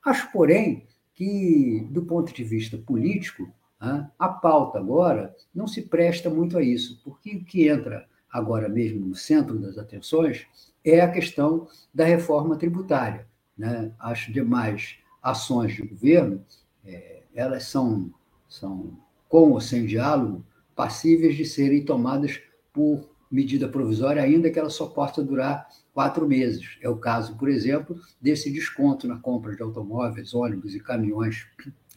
Acho, 0.06 0.32
porém, 0.32 0.88
que, 1.14 1.86
do 1.92 2.04
ponto 2.04 2.34
de 2.34 2.44
vista 2.44 2.78
político, 2.78 3.52
a 4.18 4.30
pauta 4.30 4.78
agora 4.78 5.36
não 5.54 5.68
se 5.68 5.82
presta 5.82 6.30
muito 6.30 6.58
a 6.58 6.62
isso, 6.62 7.02
porque 7.04 7.36
o 7.36 7.44
que 7.44 7.68
entra 7.68 8.08
agora 8.32 8.70
mesmo 8.70 9.06
no 9.06 9.16
centro 9.16 9.58
das 9.58 9.78
atenções 9.78 10.48
é 10.84 11.02
a 11.02 11.12
questão 11.12 11.68
da 11.94 12.06
reforma 12.06 12.56
tributária. 12.58 13.28
Né? 13.58 13.92
As 14.00 14.20
demais 14.20 14.98
ações 15.22 15.74
de 15.74 15.82
governo, 15.82 16.44
é, 16.86 17.24
elas 17.34 17.66
são, 17.66 18.14
são, 18.48 18.98
com 19.28 19.52
ou 19.52 19.62
sem 19.62 19.86
diálogo, 19.86 20.46
passíveis 20.76 21.36
de 21.36 21.46
serem 21.46 21.84
tomadas 21.84 22.42
por 22.72 23.09
medida 23.32 23.68
provisória, 23.68 24.24
ainda 24.24 24.50
que 24.50 24.58
ela 24.58 24.70
só 24.70 24.88
possa 24.88 25.24
durar 25.24 25.68
quatro 25.94 26.28
meses. 26.28 26.78
É 26.82 26.90
o 26.90 26.98
caso, 26.98 27.38
por 27.38 27.50
exemplo, 27.50 28.00
desse 28.22 28.52
desconto 28.52 29.08
na 29.08 29.18
compra 29.18 29.56
de 29.56 29.62
automóveis, 29.62 30.34
ônibus 30.34 30.74
e 30.74 30.80
caminhões 30.80 31.46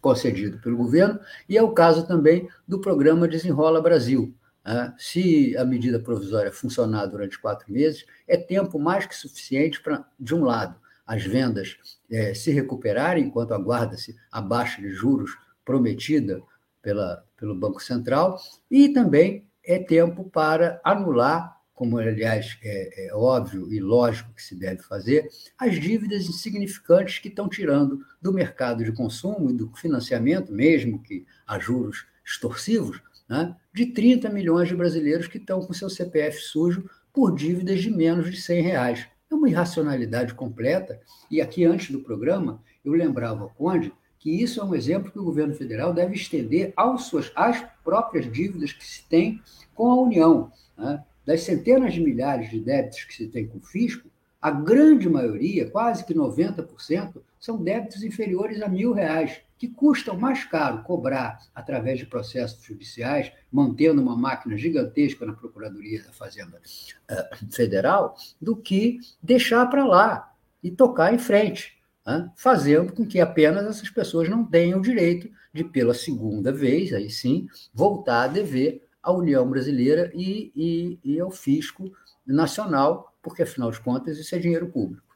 concedido 0.00 0.58
pelo 0.58 0.76
governo, 0.76 1.20
e 1.48 1.56
é 1.56 1.62
o 1.62 1.72
caso 1.72 2.06
também 2.06 2.48
do 2.66 2.80
programa 2.80 3.28
Desenrola 3.28 3.80
Brasil. 3.80 4.34
Né? 4.64 4.92
Se 4.98 5.56
a 5.56 5.64
medida 5.64 6.00
provisória 6.00 6.52
funcionar 6.52 7.06
durante 7.06 7.38
quatro 7.38 7.72
meses, 7.72 8.04
é 8.26 8.36
tempo 8.36 8.78
mais 8.78 9.06
que 9.06 9.14
suficiente 9.14 9.80
para, 9.80 10.04
de 10.18 10.34
um 10.34 10.44
lado, 10.44 10.76
as 11.06 11.24
vendas 11.24 11.76
é, 12.10 12.34
se 12.34 12.50
recuperarem, 12.50 13.24
enquanto 13.24 13.54
aguarda-se 13.54 14.16
a 14.30 14.40
baixa 14.40 14.80
de 14.80 14.90
juros 14.90 15.36
prometida 15.64 16.42
pela, 16.80 17.24
pelo 17.36 17.54
Banco 17.54 17.80
Central, 17.80 18.40
e 18.70 18.88
também 18.88 19.46
é 19.64 19.78
tempo 19.78 20.24
para 20.24 20.80
anular 20.84 21.62
como 21.82 21.98
aliás 21.98 22.58
é, 22.62 23.08
é, 23.08 23.14
óbvio 23.14 23.72
e 23.72 23.80
lógico 23.80 24.32
que 24.34 24.42
se 24.42 24.54
deve 24.54 24.82
fazer, 24.82 25.28
as 25.58 25.80
dívidas 25.80 26.28
insignificantes 26.28 27.18
que 27.18 27.26
estão 27.26 27.48
tirando 27.48 27.98
do 28.20 28.32
mercado 28.32 28.84
de 28.84 28.92
consumo 28.92 29.50
e 29.50 29.52
do 29.52 29.68
financiamento, 29.74 30.52
mesmo 30.52 31.02
que 31.02 31.26
a 31.44 31.58
juros 31.58 32.06
extorsivos, 32.24 33.02
né, 33.28 33.56
de 33.74 33.86
30 33.86 34.28
milhões 34.30 34.68
de 34.68 34.76
brasileiros 34.76 35.26
que 35.26 35.38
estão 35.38 35.60
com 35.60 35.72
seu 35.72 35.90
CPF 35.90 36.40
sujo 36.42 36.88
por 37.12 37.34
dívidas 37.34 37.80
de 37.80 37.90
menos 37.90 38.30
de 38.30 38.40
100 38.40 38.62
reais. 38.62 39.06
É 39.28 39.34
uma 39.34 39.48
irracionalidade 39.48 40.34
completa. 40.34 41.00
E 41.28 41.40
aqui, 41.40 41.64
antes 41.64 41.90
do 41.90 42.00
programa, 42.00 42.62
eu 42.84 42.92
lembrava 42.92 43.42
ao 43.42 43.50
Conde 43.50 43.92
que 44.22 44.30
isso 44.42 44.60
é 44.60 44.64
um 44.64 44.74
exemplo 44.74 45.10
que 45.10 45.18
o 45.18 45.24
governo 45.24 45.54
federal 45.54 45.92
deve 45.92 46.14
estender 46.14 46.72
aos 46.76 47.06
suas, 47.06 47.32
às 47.34 47.62
próprias 47.82 48.30
dívidas 48.32 48.72
que 48.72 48.84
se 48.84 49.02
tem 49.08 49.42
com 49.74 49.90
a 49.90 50.00
União. 50.00 50.52
Né? 50.78 51.02
das 51.24 51.42
centenas 51.42 51.94
de 51.94 52.00
milhares 52.00 52.50
de 52.50 52.60
débitos 52.60 53.04
que 53.04 53.14
se 53.14 53.28
tem 53.28 53.46
com 53.46 53.58
o 53.58 53.62
fisco, 53.62 54.10
A 54.40 54.50
grande 54.50 55.08
maioria, 55.08 55.70
quase 55.70 56.04
que 56.04 56.12
90%, 56.12 57.22
são 57.38 57.62
débitos 57.62 58.02
inferiores 58.02 58.60
a 58.60 58.66
mil 58.66 58.92
reais, 58.92 59.40
que 59.56 59.68
custam 59.68 60.18
mais 60.18 60.44
caro 60.44 60.82
cobrar 60.82 61.38
através 61.54 62.00
de 62.00 62.06
processos 62.06 62.60
judiciais, 62.64 63.30
mantendo 63.52 64.02
uma 64.02 64.16
máquina 64.16 64.56
gigantesca 64.56 65.24
na 65.24 65.32
Procuradoria 65.32 66.02
da 66.02 66.12
Fazenda 66.12 66.58
uh, 66.58 67.52
Federal, 67.52 68.16
do 68.40 68.56
que 68.56 68.98
deixar 69.22 69.64
para 69.66 69.86
lá 69.86 70.34
e 70.60 70.72
tocar 70.72 71.14
em 71.14 71.18
frente, 71.18 71.80
uh, 72.06 72.30
fazendo 72.36 72.92
com 72.92 73.06
que 73.06 73.20
apenas 73.20 73.64
essas 73.66 73.90
pessoas 73.90 74.28
não 74.28 74.44
tenham 74.44 74.78
o 74.78 74.82
direito 74.82 75.30
de, 75.52 75.64
pela 75.64 75.94
segunda 75.94 76.52
vez, 76.52 76.92
aí 76.92 77.10
sim, 77.10 77.46
voltar 77.72 78.24
a 78.24 78.28
dever 78.28 78.86
à 79.02 79.12
União 79.12 79.48
Brasileira 79.48 80.10
e, 80.14 80.52
e, 80.54 80.98
e 81.04 81.20
ao 81.20 81.30
fisco 81.30 81.92
nacional 82.26 83.12
porque, 83.22 83.44
afinal 83.44 83.70
de 83.70 83.80
contas, 83.80 84.18
isso 84.18 84.34
é 84.34 84.38
dinheiro 84.38 84.68
público. 84.68 85.06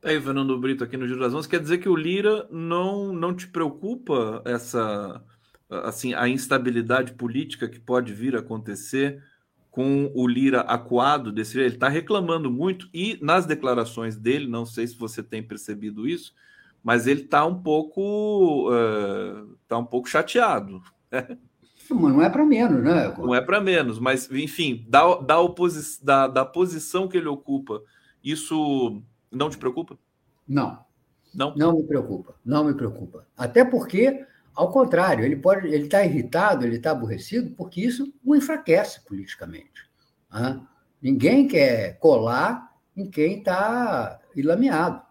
Tá 0.00 0.08
aí, 0.08 0.20
Fernando 0.20 0.58
Brito, 0.58 0.82
aqui 0.82 0.96
no 0.96 1.06
Giro 1.06 1.20
das 1.20 1.32
Mãos, 1.32 1.46
quer 1.46 1.60
dizer 1.60 1.78
que 1.78 1.88
o 1.88 1.94
Lira 1.94 2.48
não, 2.50 3.12
não 3.12 3.34
te 3.34 3.46
preocupa 3.46 4.42
essa 4.44 5.24
assim 5.70 6.12
a 6.12 6.28
instabilidade 6.28 7.14
política 7.14 7.66
que 7.66 7.80
pode 7.80 8.12
vir 8.12 8.36
a 8.36 8.40
acontecer 8.40 9.22
com 9.72 10.12
o 10.14 10.28
Lira 10.28 10.60
acuado 10.60 11.32
desse 11.32 11.58
ele 11.58 11.74
está 11.74 11.88
reclamando 11.88 12.50
muito 12.50 12.90
e 12.92 13.18
nas 13.22 13.46
declarações 13.46 14.16
dele, 14.16 14.46
não 14.46 14.66
sei 14.66 14.86
se 14.86 14.94
você 14.94 15.22
tem 15.22 15.42
percebido 15.42 16.06
isso, 16.06 16.34
mas 16.84 17.06
ele 17.06 17.22
está 17.22 17.46
um 17.46 17.60
pouco 17.60 18.70
uh, 18.70 19.56
tá 19.66 19.78
um 19.78 19.84
pouco 19.84 20.10
chateado. 20.10 20.82
não 21.90 22.22
é 22.22 22.28
para 22.28 22.44
menos, 22.44 22.84
né? 22.84 23.14
Não 23.16 23.34
é 23.34 23.40
para 23.40 23.62
menos, 23.62 23.98
mas 23.98 24.30
enfim, 24.30 24.84
da, 24.88 25.16
da, 25.16 25.40
oposi 25.40 26.04
da, 26.04 26.28
da 26.28 26.44
posição 26.44 27.08
que 27.08 27.16
ele 27.16 27.28
ocupa, 27.28 27.82
isso 28.22 29.02
não 29.30 29.48
te 29.48 29.56
preocupa? 29.56 29.98
Não. 30.46 30.84
Não? 31.34 31.54
Não 31.56 31.78
me 31.78 31.84
preocupa, 31.84 32.34
não 32.44 32.64
me 32.64 32.74
preocupa. 32.74 33.26
Até 33.34 33.64
porque, 33.64 34.22
ao 34.54 34.70
contrário, 34.70 35.24
ele 35.24 35.36
pode, 35.36 35.66
ele 35.66 35.84
está 35.84 36.04
irritado, 36.04 36.64
ele 36.64 36.76
está 36.76 36.90
aborrecido, 36.90 37.54
porque 37.56 37.80
isso 37.80 38.12
o 38.24 38.36
enfraquece 38.36 39.00
politicamente. 39.04 39.88
Né? 40.30 40.60
Ninguém 41.00 41.48
quer 41.48 41.98
colar 41.98 42.72
em 42.96 43.10
quem 43.10 43.38
está 43.38 44.20
ilameado. 44.36 45.02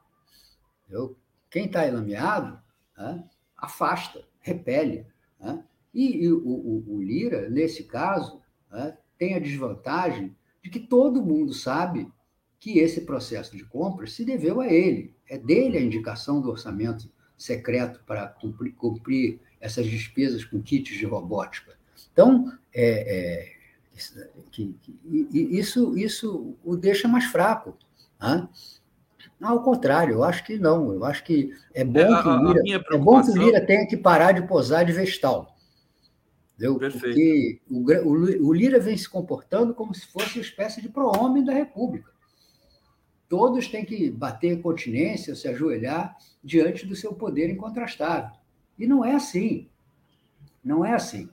Entendeu? 0.84 1.18
Quem 1.50 1.66
está 1.66 1.88
ilameado 1.88 2.60
né? 2.98 3.24
afasta, 3.58 4.24
repele. 4.40 5.08
Né? 5.40 5.64
E, 5.94 6.24
e 6.24 6.32
o, 6.32 6.38
o, 6.38 6.96
o, 6.96 7.02
Lira, 7.02 7.50
nesse 7.50 7.84
caso, 7.84 8.42
né, 8.70 8.98
tem 9.18 9.36
a 9.36 9.40
desvantagem 9.40 10.36
de 10.64 10.70
que 10.70 10.80
todo 10.80 11.26
mundo 11.26 11.54
sabe 11.54 12.12
que 12.60 12.78
esse 12.78 13.02
processo 13.02 13.58
de 13.58 13.66
compra 13.66 14.06
se 14.06 14.24
deveu 14.24 14.62
a 14.62 14.68
ele. 14.68 15.16
É 15.28 15.38
dele 15.38 15.78
a 15.78 15.82
indicação 15.82 16.40
do 16.40 16.50
orçamento 16.50 17.10
secreto 17.42 18.00
para 18.06 18.28
cumprir, 18.28 18.74
cumprir 18.74 19.40
essas 19.60 19.88
despesas 19.88 20.46
com 20.46 20.62
kits 20.62 20.96
de 20.96 21.06
robótica. 21.06 21.74
Então, 22.14 22.52
é, 22.74 23.18
é, 23.18 24.32
que, 24.52 24.76
que, 24.82 25.00
isso, 25.34 25.98
isso 25.98 26.56
o 26.64 26.76
deixa 26.76 27.08
mais 27.08 27.26
fraco. 27.26 27.76
Né? 28.22 28.48
Ao 29.42 29.64
contrário, 29.64 30.14
eu 30.14 30.24
acho 30.24 30.44
que 30.44 30.60
não. 30.60 30.94
Eu 30.94 31.04
acho 31.04 31.24
que 31.24 31.52
é 31.74 31.84
bom, 31.84 32.00
é, 32.00 32.22
que, 32.22 32.28
o 32.28 32.54
Lira, 32.54 32.84
é 32.92 32.98
o 32.98 33.38
Lira 33.38 33.66
tenha 33.66 33.88
que 33.88 33.98
parar 33.98 34.34
de 34.34 34.48
posar 34.48 34.86
de 34.86 34.92
vestal. 34.92 35.56
Entendeu? 36.54 36.78
Porque 36.92 37.60
o, 37.68 37.92
o, 37.92 38.48
o, 38.50 38.54
Lira 38.54 38.80
vem 38.80 38.96
se 38.96 39.10
comportando 39.10 39.74
como 39.74 39.96
se 39.96 40.06
fosse 40.06 40.38
uma 40.38 40.44
espécie 40.44 40.80
de 40.80 40.90
pro-homem 40.90 41.44
da 41.44 41.54
República. 41.54 42.12
Todos 43.32 43.70
têm 43.70 43.86
que 43.86 44.12
bater 44.12 44.62
continência, 44.62 45.34
se 45.36 45.48
ajoelhar 45.48 46.18
diante 46.44 46.86
do 46.86 46.98
seu 46.98 47.14
poder 47.14 47.50
incontrastável. 47.50 48.30
E 48.78 48.86
não 48.86 49.06
é 49.06 49.16
assim. 49.16 49.70
Não 50.62 50.84
é 50.84 50.94
assim. 50.94 51.30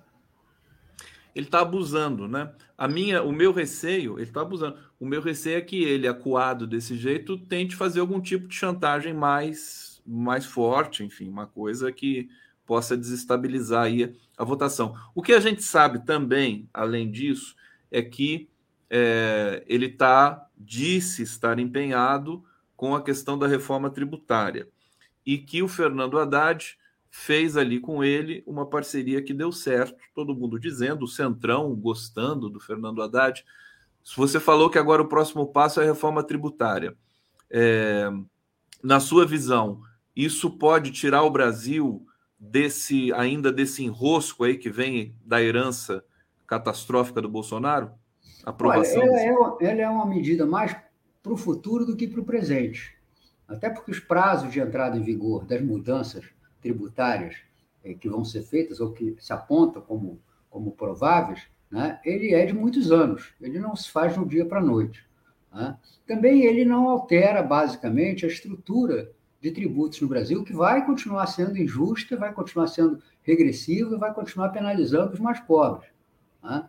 Ele 1.34 1.46
está 1.46 1.60
abusando, 1.60 2.28
né? 2.28 2.54
A 2.78 2.86
minha, 2.86 3.24
o 3.24 3.32
meu 3.32 3.50
receio, 3.50 4.16
ele 4.16 4.28
está 4.28 4.42
abusando. 4.42 4.78
O 5.00 5.04
meu 5.04 5.20
receio 5.20 5.58
é 5.58 5.60
que 5.60 5.82
ele, 5.82 6.06
acuado 6.06 6.68
desse 6.68 6.96
jeito, 6.96 7.36
tente 7.36 7.74
fazer 7.74 7.98
algum 7.98 8.20
tipo 8.20 8.46
de 8.46 8.54
chantagem 8.54 9.12
mais, 9.12 10.00
mais 10.06 10.46
forte, 10.46 11.02
enfim, 11.02 11.28
uma 11.28 11.48
coisa 11.48 11.90
que 11.90 12.28
possa 12.64 12.96
desestabilizar 12.96 13.86
aí 13.86 14.14
a 14.36 14.44
votação. 14.44 14.94
O 15.16 15.20
que 15.20 15.32
a 15.32 15.40
gente 15.40 15.64
sabe 15.64 16.06
também, 16.06 16.68
além 16.72 17.10
disso, 17.10 17.56
é 17.90 18.02
que 18.02 18.48
é, 18.90 19.64
ele 19.66 19.86
está 19.86 20.46
disse 20.56 21.22
estar 21.22 21.58
empenhado 21.58 22.44
com 22.76 22.94
a 22.94 23.02
questão 23.02 23.38
da 23.38 23.46
reforma 23.46 23.90
tributária 23.90 24.68
e 25.24 25.38
que 25.38 25.62
o 25.62 25.68
Fernando 25.68 26.18
Haddad 26.18 26.78
fez 27.10 27.56
ali 27.56 27.80
com 27.80 28.02
ele 28.04 28.42
uma 28.46 28.66
parceria 28.66 29.22
que 29.22 29.34
deu 29.34 29.50
certo, 29.50 29.96
todo 30.14 30.34
mundo 30.34 30.58
dizendo, 30.58 31.04
o 31.04 31.08
Centrão 31.08 31.74
gostando 31.74 32.48
do 32.48 32.60
Fernando 32.60 33.02
Haddad. 33.02 33.44
Você 34.16 34.38
falou 34.38 34.70
que 34.70 34.78
agora 34.78 35.02
o 35.02 35.08
próximo 35.08 35.46
passo 35.46 35.80
é 35.80 35.84
a 35.84 35.86
reforma 35.86 36.22
tributária. 36.22 36.96
É, 37.50 38.10
na 38.82 39.00
sua 39.00 39.26
visão, 39.26 39.82
isso 40.14 40.50
pode 40.50 40.90
tirar 40.92 41.22
o 41.22 41.30
Brasil 41.30 42.06
desse 42.38 43.12
ainda 43.12 43.50
desse 43.50 43.82
enrosco 43.84 44.44
aí 44.44 44.56
que 44.56 44.70
vem 44.70 45.14
da 45.24 45.42
herança 45.42 46.04
catastrófica 46.46 47.20
do 47.20 47.28
Bolsonaro? 47.28 47.90
Aprovação. 48.48 49.02
Olha, 49.02 49.20
ela, 49.20 49.58
é, 49.60 49.64
ela 49.66 49.80
é 49.82 49.88
uma 49.88 50.06
medida 50.06 50.46
mais 50.46 50.74
para 51.22 51.32
o 51.32 51.36
futuro 51.36 51.84
do 51.84 51.96
que 51.96 52.06
para 52.06 52.20
o 52.20 52.24
presente. 52.24 52.96
Até 53.46 53.68
porque 53.68 53.90
os 53.90 54.00
prazos 54.00 54.50
de 54.50 54.60
entrada 54.60 54.96
em 54.96 55.02
vigor 55.02 55.44
das 55.44 55.60
mudanças 55.60 56.24
tributárias 56.60 57.36
eh, 57.84 57.94
que 57.94 58.08
vão 58.08 58.24
ser 58.24 58.42
feitas 58.42 58.80
ou 58.80 58.92
que 58.92 59.16
se 59.18 59.32
apontam 59.32 59.82
como, 59.82 60.20
como 60.48 60.72
prováveis, 60.72 61.42
né, 61.70 62.00
ele 62.04 62.34
é 62.34 62.46
de 62.46 62.54
muitos 62.54 62.90
anos. 62.90 63.34
Ele 63.40 63.58
não 63.58 63.76
se 63.76 63.90
faz 63.90 64.14
de 64.14 64.20
um 64.20 64.26
dia 64.26 64.46
para 64.46 64.60
a 64.60 64.64
noite. 64.64 65.06
Né? 65.52 65.76
Também 66.06 66.44
ele 66.44 66.64
não 66.64 66.88
altera, 66.88 67.42
basicamente, 67.42 68.24
a 68.24 68.28
estrutura 68.28 69.10
de 69.40 69.50
tributos 69.50 70.00
no 70.00 70.08
Brasil, 70.08 70.42
que 70.42 70.52
vai 70.52 70.84
continuar 70.84 71.26
sendo 71.26 71.58
injusta, 71.58 72.16
vai 72.16 72.32
continuar 72.32 72.66
sendo 72.66 73.00
regressiva 73.22 73.94
e 73.94 73.98
vai 73.98 74.12
continuar 74.12 74.48
penalizando 74.48 75.12
os 75.12 75.20
mais 75.20 75.38
pobres. 75.40 75.90
Né? 76.42 76.68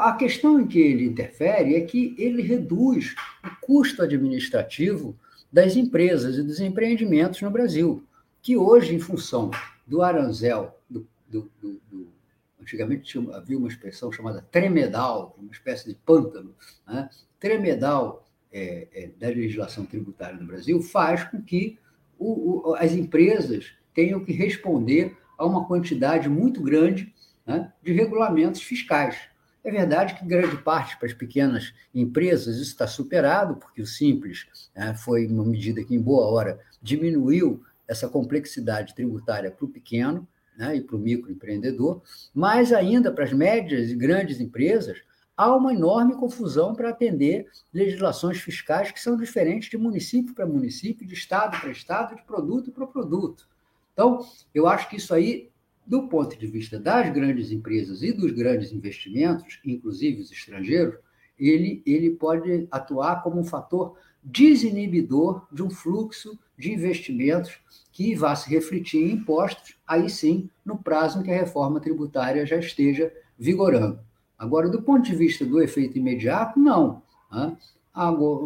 A 0.00 0.12
questão 0.12 0.60
em 0.60 0.66
que 0.66 0.80
ele 0.80 1.04
interfere 1.04 1.76
é 1.76 1.80
que 1.82 2.14
ele 2.18 2.42
reduz 2.42 3.14
o 3.44 3.66
custo 3.66 4.02
administrativo 4.02 5.16
das 5.52 5.76
empresas 5.76 6.36
e 6.36 6.42
dos 6.42 6.60
empreendimentos 6.60 7.40
no 7.40 7.50
Brasil, 7.50 8.02
que 8.42 8.56
hoje, 8.56 8.94
em 8.94 8.98
função 8.98 9.50
do 9.86 10.02
aranzel, 10.02 10.76
do, 10.90 11.06
do, 11.28 11.50
do, 11.60 11.80
do 11.90 12.14
antigamente 12.60 13.04
tinha, 13.04 13.36
havia 13.36 13.58
uma 13.58 13.68
expressão 13.68 14.10
chamada 14.10 14.42
tremedal, 14.50 15.36
uma 15.38 15.52
espécie 15.52 15.88
de 15.88 15.94
pântano, 15.94 16.54
né? 16.86 17.08
tremedal 17.38 18.26
é, 18.52 18.88
é, 18.92 19.10
da 19.18 19.28
legislação 19.28 19.84
tributária 19.84 20.38
no 20.38 20.46
Brasil 20.46 20.80
faz 20.82 21.24
com 21.24 21.42
que 21.42 21.78
o, 22.18 22.70
o, 22.70 22.74
as 22.74 22.92
empresas 22.92 23.72
tenham 23.94 24.24
que 24.24 24.32
responder 24.32 25.16
a 25.36 25.44
uma 25.44 25.66
quantidade 25.66 26.28
muito 26.28 26.62
grande 26.62 27.12
né, 27.46 27.72
de 27.82 27.92
regulamentos 27.92 28.62
fiscais. 28.62 29.16
É 29.64 29.70
verdade 29.70 30.14
que 30.14 30.26
grande 30.26 30.58
parte 30.58 30.96
para 30.98 31.06
as 31.06 31.14
pequenas 31.14 31.72
empresas 31.94 32.56
isso 32.56 32.72
está 32.72 32.86
superado, 32.86 33.56
porque 33.56 33.80
o 33.80 33.86
Simples 33.86 34.46
né, 34.76 34.94
foi 34.94 35.26
uma 35.26 35.44
medida 35.44 35.82
que, 35.82 35.94
em 35.94 36.00
boa 36.00 36.26
hora, 36.26 36.60
diminuiu 36.82 37.64
essa 37.88 38.06
complexidade 38.06 38.94
tributária 38.94 39.50
para 39.50 39.64
o 39.64 39.68
pequeno 39.68 40.28
né, 40.54 40.76
e 40.76 40.82
para 40.82 40.96
o 40.96 40.98
microempreendedor, 40.98 42.02
mas 42.34 42.74
ainda 42.74 43.10
para 43.10 43.24
as 43.24 43.32
médias 43.32 43.90
e 43.90 43.94
grandes 43.94 44.38
empresas, 44.38 45.02
há 45.34 45.54
uma 45.56 45.72
enorme 45.72 46.14
confusão 46.14 46.74
para 46.74 46.90
atender 46.90 47.48
legislações 47.72 48.38
fiscais 48.38 48.90
que 48.90 49.00
são 49.00 49.16
diferentes 49.16 49.70
de 49.70 49.78
município 49.78 50.34
para 50.34 50.46
município, 50.46 51.06
de 51.06 51.14
estado 51.14 51.58
para 51.58 51.70
estado, 51.70 52.14
de 52.14 52.22
produto 52.22 52.70
para 52.70 52.86
produto. 52.86 53.48
Então, 53.94 54.26
eu 54.54 54.66
acho 54.66 54.90
que 54.90 54.96
isso 54.96 55.14
aí, 55.14 55.48
do 55.86 56.08
ponto 56.08 56.38
de 56.38 56.46
vista 56.46 56.78
das 56.78 57.12
grandes 57.12 57.50
empresas 57.50 58.02
e 58.02 58.12
dos 58.12 58.32
grandes 58.32 58.72
investimentos, 58.72 59.60
inclusive 59.64 60.22
os 60.22 60.32
estrangeiros, 60.32 60.96
ele, 61.38 61.82
ele 61.84 62.10
pode 62.10 62.66
atuar 62.70 63.22
como 63.22 63.40
um 63.40 63.44
fator 63.44 63.96
desinibidor 64.22 65.46
de 65.52 65.62
um 65.62 65.68
fluxo 65.68 66.38
de 66.56 66.72
investimentos 66.72 67.58
que 67.92 68.14
vá 68.14 68.34
se 68.34 68.48
refletir 68.48 69.02
em 69.02 69.12
impostos, 69.12 69.76
aí 69.86 70.08
sim, 70.08 70.48
no 70.64 70.78
prazo 70.78 71.20
em 71.20 71.22
que 71.22 71.30
a 71.30 71.38
reforma 71.38 71.80
tributária 71.80 72.46
já 72.46 72.56
esteja 72.56 73.12
vigorando. 73.38 74.00
Agora, 74.38 74.68
do 74.68 74.82
ponto 74.82 75.04
de 75.04 75.14
vista 75.14 75.44
do 75.44 75.62
efeito 75.62 75.98
imediato, 75.98 76.58
não. 76.58 77.02
Né? 77.30 77.56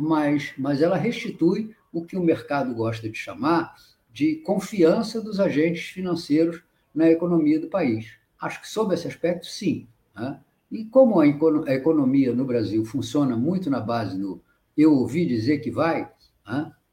Mas, 0.00 0.52
mas 0.58 0.82
ela 0.82 0.96
restitui 0.96 1.74
o 1.92 2.04
que 2.04 2.16
o 2.16 2.22
mercado 2.22 2.74
gosta 2.74 3.08
de 3.08 3.16
chamar 3.16 3.74
de 4.12 4.36
confiança 4.36 5.20
dos 5.20 5.38
agentes 5.38 5.84
financeiros 5.84 6.62
na 6.98 7.08
economia 7.08 7.60
do 7.60 7.68
país. 7.68 8.18
Acho 8.40 8.60
que, 8.60 8.68
sob 8.68 8.92
esse 8.92 9.06
aspecto, 9.06 9.46
sim. 9.46 9.86
Né? 10.16 10.40
E 10.68 10.84
como 10.84 11.20
a 11.20 11.26
economia 11.28 12.34
no 12.34 12.44
Brasil 12.44 12.84
funciona 12.84 13.36
muito 13.36 13.70
na 13.70 13.78
base 13.78 14.18
do 14.18 14.42
eu 14.76 14.92
ouvi 14.92 15.24
dizer 15.24 15.58
que 15.58 15.70
vai, 15.70 16.10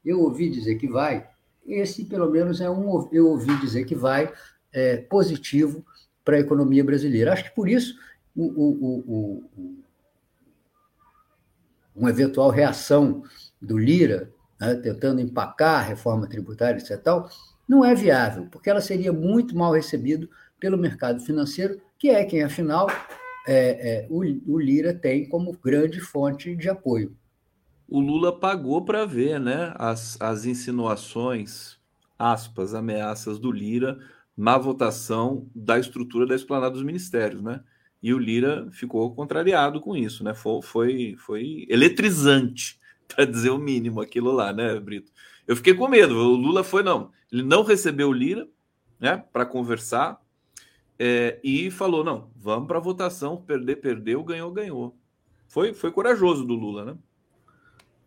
eu 0.04 0.20
ouvi 0.20 0.48
dizer 0.48 0.76
que 0.76 0.88
vai, 0.88 1.28
esse 1.66 2.04
pelo 2.04 2.30
menos 2.30 2.60
é 2.60 2.70
um 2.70 3.08
eu 3.12 3.28
ouvi 3.28 3.56
dizer 3.60 3.84
que 3.84 3.96
vai 3.96 4.32
é, 4.72 4.96
positivo 4.96 5.84
para 6.24 6.36
a 6.36 6.40
economia 6.40 6.84
brasileira. 6.84 7.32
Acho 7.32 7.44
que 7.44 7.54
por 7.54 7.68
isso 7.68 7.98
o, 8.34 8.44
o, 8.44 9.44
o, 9.56 9.82
uma 11.94 12.10
eventual 12.10 12.50
reação 12.50 13.24
do 13.60 13.76
Lira, 13.76 14.30
né, 14.60 14.74
tentando 14.76 15.20
empacar 15.20 15.80
a 15.80 15.88
reforma 15.88 16.28
tributária, 16.28 16.78
etc., 16.78 17.00
tal, 17.02 17.28
não 17.68 17.84
é 17.84 17.94
viável, 17.94 18.46
porque 18.50 18.70
ela 18.70 18.80
seria 18.80 19.12
muito 19.12 19.56
mal 19.56 19.72
recebida 19.72 20.28
pelo 20.58 20.78
mercado 20.78 21.20
financeiro, 21.20 21.80
que 21.98 22.08
é 22.08 22.24
quem, 22.24 22.42
afinal, 22.42 22.88
é, 23.46 24.04
é, 24.04 24.06
o, 24.10 24.20
o 24.52 24.58
Lira 24.58 24.94
tem 24.94 25.28
como 25.28 25.56
grande 25.62 26.00
fonte 26.00 26.54
de 26.56 26.68
apoio. 26.68 27.16
O 27.88 28.00
Lula 28.00 28.36
pagou 28.36 28.84
para 28.84 29.06
ver 29.06 29.38
né, 29.38 29.72
as, 29.76 30.20
as 30.20 30.44
insinuações, 30.44 31.78
aspas, 32.18 32.74
ameaças 32.74 33.38
do 33.38 33.52
Lira 33.52 33.98
na 34.36 34.58
votação 34.58 35.48
da 35.54 35.78
estrutura 35.78 36.26
da 36.26 36.34
esplanada 36.34 36.72
dos 36.72 36.82
ministérios, 36.82 37.42
né? 37.42 37.60
E 38.02 38.12
o 38.12 38.18
Lira 38.18 38.68
ficou 38.70 39.14
contrariado 39.14 39.80
com 39.80 39.96
isso, 39.96 40.22
né? 40.22 40.34
Foi, 40.34 40.60
foi, 40.62 41.16
foi 41.18 41.66
eletrizante, 41.68 42.78
para 43.08 43.24
dizer 43.24 43.50
o 43.50 43.58
mínimo, 43.58 44.00
aquilo 44.00 44.32
lá, 44.32 44.52
né, 44.52 44.78
Brito? 44.78 45.10
Eu 45.46 45.56
fiquei 45.56 45.72
com 45.72 45.88
medo. 45.88 46.14
O 46.14 46.36
Lula 46.36 46.62
foi, 46.62 46.82
não. 46.82 47.10
Ele 47.32 47.42
não 47.42 47.62
recebeu 47.62 48.12
Lira, 48.12 48.48
né, 48.98 49.22
para 49.32 49.44
conversar, 49.44 50.20
é, 50.98 51.38
e 51.42 51.70
falou: 51.70 52.04
não, 52.04 52.30
vamos 52.36 52.68
para 52.68 52.78
votação, 52.78 53.36
perder, 53.36 53.76
perdeu, 53.76 54.22
ganhou, 54.24 54.50
ganhou. 54.52 54.96
Foi, 55.48 55.72
foi 55.74 55.92
corajoso 55.92 56.44
do 56.44 56.54
Lula, 56.54 56.84
né? 56.84 56.96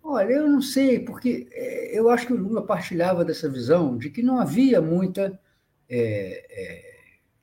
Olha, 0.03 0.31
eu 0.33 0.49
não 0.49 0.61
sei, 0.61 0.99
porque 0.99 1.47
é, 1.51 1.97
eu 1.97 2.09
acho 2.09 2.25
que 2.25 2.33
o 2.33 2.37
Lula 2.37 2.65
partilhava 2.65 3.23
dessa 3.23 3.49
visão 3.49 3.97
de 3.97 4.09
que 4.09 4.23
não 4.23 4.39
havia 4.39 4.81
muita 4.81 5.39
é, 5.87 6.45
é, 6.49 6.89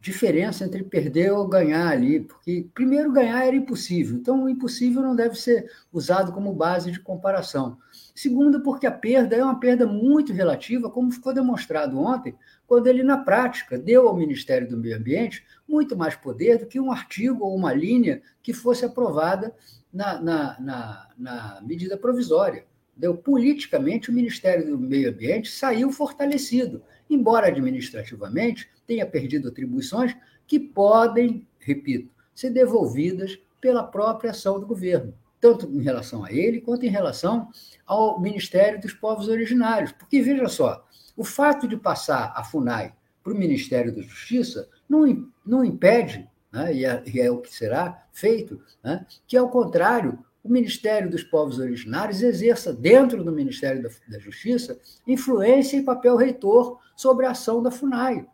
diferença 0.00 0.64
entre 0.64 0.82
perder 0.82 1.32
ou 1.32 1.46
ganhar 1.46 1.88
ali, 1.88 2.20
porque 2.20 2.68
primeiro 2.74 3.12
ganhar 3.12 3.44
era 3.44 3.56
impossível, 3.56 4.16
então 4.16 4.44
o 4.44 4.48
impossível 4.48 5.02
não 5.02 5.14
deve 5.14 5.36
ser 5.36 5.70
usado 5.92 6.32
como 6.32 6.54
base 6.54 6.90
de 6.90 7.00
comparação. 7.00 7.78
Segundo, 8.16 8.62
porque 8.62 8.86
a 8.86 8.90
perda 8.90 9.36
é 9.36 9.44
uma 9.44 9.60
perda 9.60 9.86
muito 9.86 10.32
relativa, 10.32 10.90
como 10.90 11.12
ficou 11.12 11.34
demonstrado 11.34 12.00
ontem, 12.00 12.34
quando 12.66 12.86
ele, 12.86 13.02
na 13.02 13.18
prática, 13.18 13.78
deu 13.78 14.08
ao 14.08 14.16
Ministério 14.16 14.66
do 14.66 14.76
Meio 14.76 14.96
Ambiente 14.96 15.44
muito 15.68 15.94
mais 15.94 16.16
poder 16.16 16.58
do 16.58 16.66
que 16.66 16.80
um 16.80 16.90
artigo 16.90 17.44
ou 17.44 17.54
uma 17.54 17.74
linha 17.74 18.22
que 18.42 18.54
fosse 18.54 18.86
aprovada 18.86 19.54
na, 19.92 20.18
na, 20.20 20.56
na, 20.58 21.08
na 21.18 21.60
medida 21.60 21.96
provisória. 21.96 22.64
Deu, 22.96 23.14
politicamente, 23.14 24.10
o 24.10 24.14
Ministério 24.14 24.66
do 24.66 24.78
Meio 24.78 25.10
Ambiente 25.10 25.50
saiu 25.50 25.92
fortalecido 25.92 26.82
embora 27.08 27.48
administrativamente 27.48 28.68
tenha 28.86 29.06
perdido 29.06 29.48
atribuições 29.48 30.16
que 30.46 30.58
podem, 30.58 31.46
repito, 31.58 32.10
ser 32.34 32.50
devolvidas 32.50 33.38
pela 33.60 33.82
própria 33.82 34.30
ação 34.30 34.60
do 34.60 34.66
governo, 34.66 35.14
tanto 35.40 35.66
em 35.66 35.82
relação 35.82 36.24
a 36.24 36.32
ele 36.32 36.60
quanto 36.60 36.84
em 36.86 36.90
relação 36.90 37.48
ao 37.86 38.20
Ministério 38.20 38.80
dos 38.80 38.92
Povos 38.92 39.28
Originários. 39.28 39.92
Porque, 39.92 40.20
veja 40.20 40.48
só, 40.48 40.86
o 41.16 41.24
fato 41.24 41.66
de 41.66 41.76
passar 41.76 42.32
a 42.36 42.44
FUNAI 42.44 42.94
para 43.22 43.32
o 43.32 43.36
Ministério 43.36 43.94
da 43.94 44.02
Justiça 44.02 44.68
não, 44.88 45.30
não 45.44 45.64
impede, 45.64 46.28
né, 46.52 46.74
e, 46.74 46.84
é, 46.84 47.02
e, 47.06 47.20
é, 47.20 47.30
o 47.30 47.38
que 47.38 47.52
será 47.54 48.06
feito, 48.12 48.60
né, 48.82 49.06
que, 49.26 49.36
ao 49.36 49.48
contrário, 49.48 50.18
o 50.42 50.48
Ministério 50.48 51.10
dos 51.10 51.24
Povos 51.24 51.58
Originários 51.58 52.22
exerça, 52.22 52.72
dentro 52.72 53.24
do 53.24 53.32
Ministério 53.32 53.82
da, 53.82 53.88
da 54.08 54.18
Justiça, 54.18 54.78
influência 55.06 55.76
e 55.76 55.82
papel 55.82 56.16
reitor 56.16 56.78
sobre 56.94 57.26
a 57.26 57.32
ação 57.32 57.62
da 57.62 57.70
FUNAI. 57.70 58.26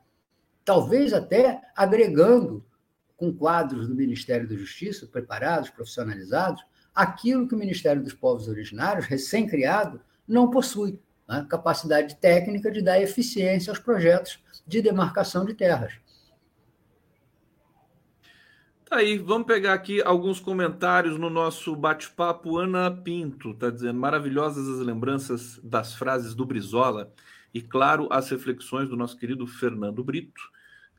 Talvez 0.65 1.13
até 1.13 1.61
agregando, 1.75 2.65
com 3.17 3.33
quadros 3.33 3.89
do 3.89 3.95
Ministério 3.95 4.49
da 4.49 4.57
Justiça, 4.57 5.07
preparados, 5.07 5.71
profissionalizados, 5.71 6.63
aquilo 6.95 7.49
que 7.49 7.55
o 7.55 7.59
Ministério 7.59 8.03
dos 8.03 8.13
Povos 8.13 8.49
Originários, 8.49 9.07
recém-criado, 9.07 10.01
não 10.27 10.51
possui. 10.51 10.99
Né? 11.29 11.47
Capacidade 11.49 12.17
técnica 12.17 12.71
de 12.71 12.83
dar 12.83 13.01
eficiência 13.01 13.71
aos 13.71 13.79
projetos 13.79 14.39
de 14.67 14.83
demarcação 14.83 15.45
de 15.45 15.55
terras. 15.55 15.95
Tá 18.93 18.99
aí, 18.99 19.17
vamos 19.17 19.47
pegar 19.47 19.73
aqui 19.73 20.03
alguns 20.03 20.39
comentários 20.39 21.19
no 21.19 21.31
nosso 21.31 21.75
bate-papo. 21.75 22.59
Ana 22.59 22.91
Pinto 22.91 23.53
está 23.53 23.71
dizendo 23.71 23.99
maravilhosas 23.99 24.69
as 24.69 24.85
lembranças 24.85 25.59
das 25.65 25.95
frases 25.95 26.35
do 26.35 26.45
Brizola 26.45 27.11
e, 27.55 27.63
claro, 27.63 28.07
as 28.11 28.29
reflexões 28.29 28.91
do 28.91 28.97
nosso 28.97 29.17
querido 29.17 29.47
Fernando 29.47 30.05
Brito. 30.05 30.43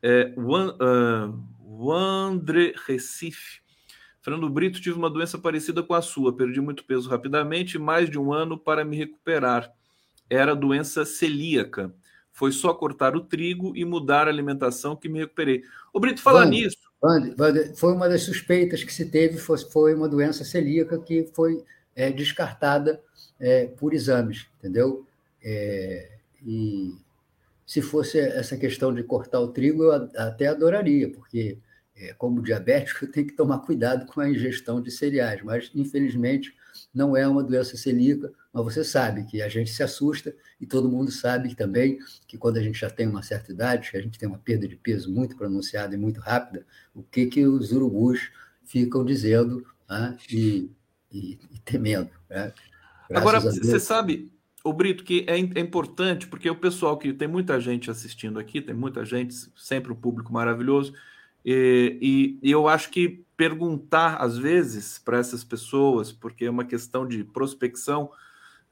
É, 0.02 0.34
o, 0.36 1.84
o 1.86 1.92
André 1.92 2.74
Recife. 2.84 3.60
Fernando 4.24 4.48
Brito, 4.48 4.80
tive 4.80 4.96
uma 4.96 5.10
doença 5.10 5.36
parecida 5.36 5.82
com 5.82 5.92
a 5.92 6.00
sua. 6.00 6.34
Perdi 6.34 6.58
muito 6.58 6.82
peso 6.86 7.10
rapidamente, 7.10 7.78
mais 7.78 8.08
de 8.08 8.18
um 8.18 8.32
ano 8.32 8.58
para 8.58 8.82
me 8.82 8.96
recuperar. 8.96 9.70
Era 10.30 10.56
doença 10.56 11.04
celíaca. 11.04 11.94
Foi 12.32 12.50
só 12.50 12.72
cortar 12.72 13.14
o 13.14 13.20
trigo 13.20 13.76
e 13.76 13.84
mudar 13.84 14.26
a 14.26 14.30
alimentação 14.30 14.96
que 14.96 15.10
me 15.10 15.18
recuperei. 15.18 15.62
O 15.92 16.00
Brito, 16.00 16.22
fala 16.22 16.46
nisso. 16.46 16.78
Foi 17.76 17.92
uma 17.92 18.08
das 18.08 18.22
suspeitas 18.22 18.82
que 18.82 18.94
se 18.94 19.10
teve, 19.10 19.36
foi 19.36 19.94
uma 19.94 20.08
doença 20.08 20.42
celíaca 20.42 20.98
que 20.98 21.28
foi 21.34 21.62
é, 21.94 22.10
descartada 22.10 23.02
é, 23.38 23.66
por 23.66 23.92
exames, 23.92 24.46
entendeu? 24.58 25.06
É, 25.44 26.12
e 26.42 26.94
se 27.66 27.82
fosse 27.82 28.18
essa 28.18 28.56
questão 28.56 28.92
de 28.94 29.02
cortar 29.02 29.40
o 29.40 29.48
trigo, 29.48 29.82
eu 29.82 29.92
até 30.16 30.46
adoraria, 30.46 31.12
porque 31.12 31.58
como 32.18 32.42
diabético, 32.42 33.04
eu 33.04 33.12
tenho 33.12 33.26
que 33.26 33.34
tomar 33.34 33.58
cuidado 33.60 34.06
com 34.06 34.20
a 34.20 34.28
ingestão 34.28 34.80
de 34.80 34.90
cereais, 34.90 35.42
mas 35.42 35.70
infelizmente 35.74 36.54
não 36.92 37.16
é 37.16 37.26
uma 37.26 37.42
doença 37.42 37.76
celíaca, 37.76 38.32
mas 38.52 38.64
você 38.64 38.84
sabe 38.84 39.24
que 39.24 39.42
a 39.42 39.48
gente 39.48 39.70
se 39.70 39.82
assusta 39.82 40.34
e 40.60 40.66
todo 40.66 40.88
mundo 40.88 41.10
sabe 41.10 41.54
também 41.54 41.98
que 42.26 42.36
quando 42.36 42.56
a 42.56 42.62
gente 42.62 42.78
já 42.78 42.90
tem 42.90 43.06
uma 43.06 43.22
certa 43.22 43.52
idade, 43.52 43.90
que 43.90 43.96
a 43.96 44.02
gente 44.02 44.18
tem 44.18 44.28
uma 44.28 44.38
perda 44.38 44.66
de 44.66 44.76
peso 44.76 45.12
muito 45.12 45.36
pronunciada 45.36 45.94
e 45.94 45.98
muito 45.98 46.20
rápida, 46.20 46.66
o 46.94 47.02
que, 47.02 47.26
que 47.26 47.46
os 47.46 47.72
urubus 47.72 48.30
ficam 48.64 49.04
dizendo 49.04 49.64
né? 49.88 50.16
e, 50.30 50.70
e, 51.12 51.38
e, 51.52 51.58
temendo. 51.64 52.10
Né? 52.28 52.52
Agora, 53.12 53.40
você 53.40 53.78
sabe, 53.78 54.32
o 54.64 54.72
Brito, 54.72 55.04
que 55.04 55.24
é, 55.28 55.34
é, 55.36 55.60
importante, 55.60 56.26
porque 56.26 56.48
o 56.48 56.56
pessoal 56.56 56.96
que 56.96 57.12
tem 57.12 57.28
muita 57.28 57.60
gente 57.60 57.90
assistindo 57.90 58.38
aqui, 58.38 58.60
tem 58.60 58.74
muita 58.74 59.04
gente, 59.04 59.34
sempre 59.56 59.92
um 59.92 59.96
público 59.96 60.32
maravilhoso, 60.32 60.94
e, 61.44 62.38
e, 62.42 62.50
eu 62.50 62.66
acho 62.66 62.90
que 62.90 63.24
perguntar, 63.36 64.16
às 64.16 64.38
vezes, 64.38 64.98
para 64.98 65.18
essas 65.18 65.44
pessoas, 65.44 66.10
porque 66.10 66.46
é 66.46 66.50
uma 66.50 66.64
questão 66.64 67.06
de 67.06 67.22
prospecção 67.22 68.10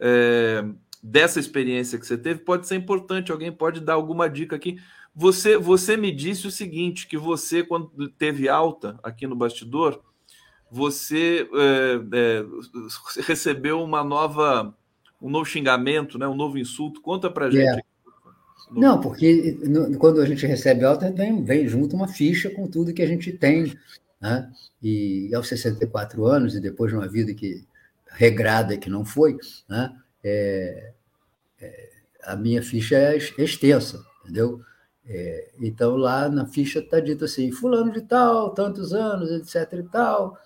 é, 0.00 0.64
dessa 1.02 1.38
experiência 1.38 1.98
que 1.98 2.06
você 2.06 2.16
teve, 2.16 2.40
pode 2.40 2.66
ser 2.66 2.76
importante. 2.76 3.30
Alguém 3.30 3.52
pode 3.52 3.80
dar 3.80 3.94
alguma 3.94 4.28
dica 4.28 4.56
aqui. 4.56 4.78
Você, 5.14 5.58
você 5.58 5.96
me 5.96 6.10
disse 6.10 6.46
o 6.46 6.50
seguinte: 6.50 7.06
que 7.06 7.18
você, 7.18 7.62
quando 7.62 8.08
teve 8.08 8.48
alta 8.48 8.98
aqui 9.02 9.26
no 9.26 9.36
bastidor, 9.36 10.02
você 10.70 11.46
é, 11.52 12.16
é, 12.16 12.44
recebeu 13.26 13.82
uma 13.82 14.02
nova, 14.02 14.74
um 15.20 15.28
novo 15.28 15.44
xingamento, 15.44 16.18
né, 16.18 16.26
um 16.26 16.34
novo 16.34 16.58
insulto. 16.58 17.02
Conta 17.02 17.30
para 17.30 17.50
gente. 17.50 17.84
Não, 18.74 19.00
porque 19.00 19.58
quando 19.98 20.20
a 20.20 20.26
gente 20.26 20.46
recebe 20.46 20.84
alta, 20.84 21.10
vem, 21.12 21.44
vem 21.44 21.68
junto 21.68 21.94
uma 21.94 22.08
ficha 22.08 22.50
com 22.50 22.66
tudo 22.66 22.92
que 22.92 23.02
a 23.02 23.06
gente 23.06 23.32
tem. 23.32 23.76
Né? 24.20 24.50
E 24.82 25.34
aos 25.34 25.48
64 25.48 26.24
anos, 26.26 26.54
e 26.54 26.60
depois 26.60 26.90
de 26.90 26.96
uma 26.96 27.08
vida 27.08 27.34
que 27.34 27.66
regrada 28.08 28.76
que 28.76 28.90
não 28.90 29.04
foi, 29.04 29.36
né? 29.68 29.96
É, 30.22 30.92
é, 31.60 31.90
a 32.24 32.36
minha 32.36 32.62
ficha 32.62 32.96
é 32.96 33.16
extensa, 33.16 34.04
entendeu? 34.22 34.60
É, 35.04 35.50
então, 35.60 35.96
lá 35.96 36.28
na 36.28 36.46
ficha 36.46 36.78
está 36.78 37.00
dito 37.00 37.24
assim: 37.24 37.50
Fulano 37.50 37.90
de 37.92 38.02
Tal, 38.02 38.54
tantos 38.54 38.92
anos, 38.92 39.30
etc. 39.30 39.80
e 39.80 39.82
tal, 39.84 40.38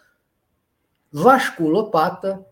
vasculopata. 1.12 2.45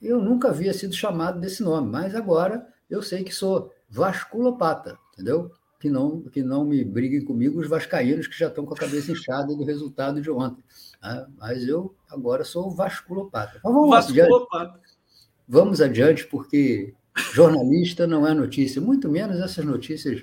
Eu 0.00 0.20
nunca 0.20 0.48
havia 0.48 0.72
sido 0.72 0.94
chamado 0.94 1.40
desse 1.40 1.62
nome, 1.62 1.90
mas 1.90 2.14
agora 2.14 2.66
eu 2.90 3.02
sei 3.02 3.22
que 3.22 3.34
sou 3.34 3.72
vasculopata, 3.88 4.98
entendeu? 5.12 5.50
Que 5.78 5.88
não, 5.88 6.22
que 6.22 6.42
não 6.42 6.64
me 6.64 6.84
briguem 6.84 7.24
comigo 7.24 7.60
os 7.60 7.68
vascaínos 7.68 8.26
que 8.26 8.38
já 8.38 8.48
estão 8.48 8.66
com 8.66 8.74
a 8.74 8.76
cabeça 8.76 9.12
inchada 9.12 9.54
do 9.54 9.64
resultado 9.64 10.20
de 10.20 10.30
ontem. 10.30 10.62
Né? 11.02 11.26
Mas 11.38 11.66
eu 11.66 11.94
agora 12.10 12.44
sou 12.44 12.70
vasculopata. 12.70 13.60
Mas 13.64 13.72
vamos 13.72 13.90
vasculopata. 13.90 14.74
Adiante. 14.74 15.00
Vamos 15.48 15.80
adiante, 15.80 16.26
porque 16.26 16.94
jornalista 17.32 18.06
não 18.06 18.26
é 18.26 18.34
notícia, 18.34 18.80
muito 18.80 19.08
menos 19.08 19.40
essas 19.40 19.64
notícias 19.64 20.22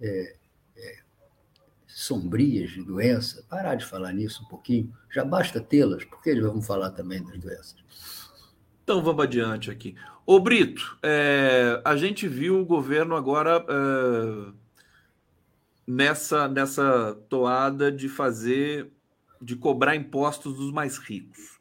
é, 0.00 0.36
é, 0.76 0.96
sombrias 1.86 2.70
de 2.70 2.82
doença, 2.82 3.44
parar 3.48 3.76
de 3.76 3.84
falar 3.84 4.12
nisso 4.12 4.42
um 4.42 4.48
pouquinho, 4.48 4.92
já 5.10 5.24
basta 5.24 5.60
tê-las, 5.60 6.04
porque 6.04 6.30
eles 6.30 6.42
vão 6.42 6.60
falar 6.60 6.90
também 6.90 7.22
das 7.22 7.38
doenças. 7.38 7.76
Então 8.82 9.02
vamos 9.02 9.24
adiante 9.24 9.70
aqui. 9.70 9.94
Ô 10.26 10.40
Brito, 10.40 10.98
é, 11.02 11.82
a 11.84 11.96
gente 11.96 12.26
viu 12.26 12.58
o 12.58 12.64
governo 12.64 13.14
agora 13.14 13.62
é, 13.68 14.52
nessa, 15.86 16.48
nessa 16.48 17.14
toada 17.28 17.92
de 17.92 18.08
fazer, 18.08 18.90
de 19.40 19.54
cobrar 19.54 19.94
impostos 19.94 20.56
dos 20.56 20.72
mais 20.72 20.96
ricos. 20.96 21.60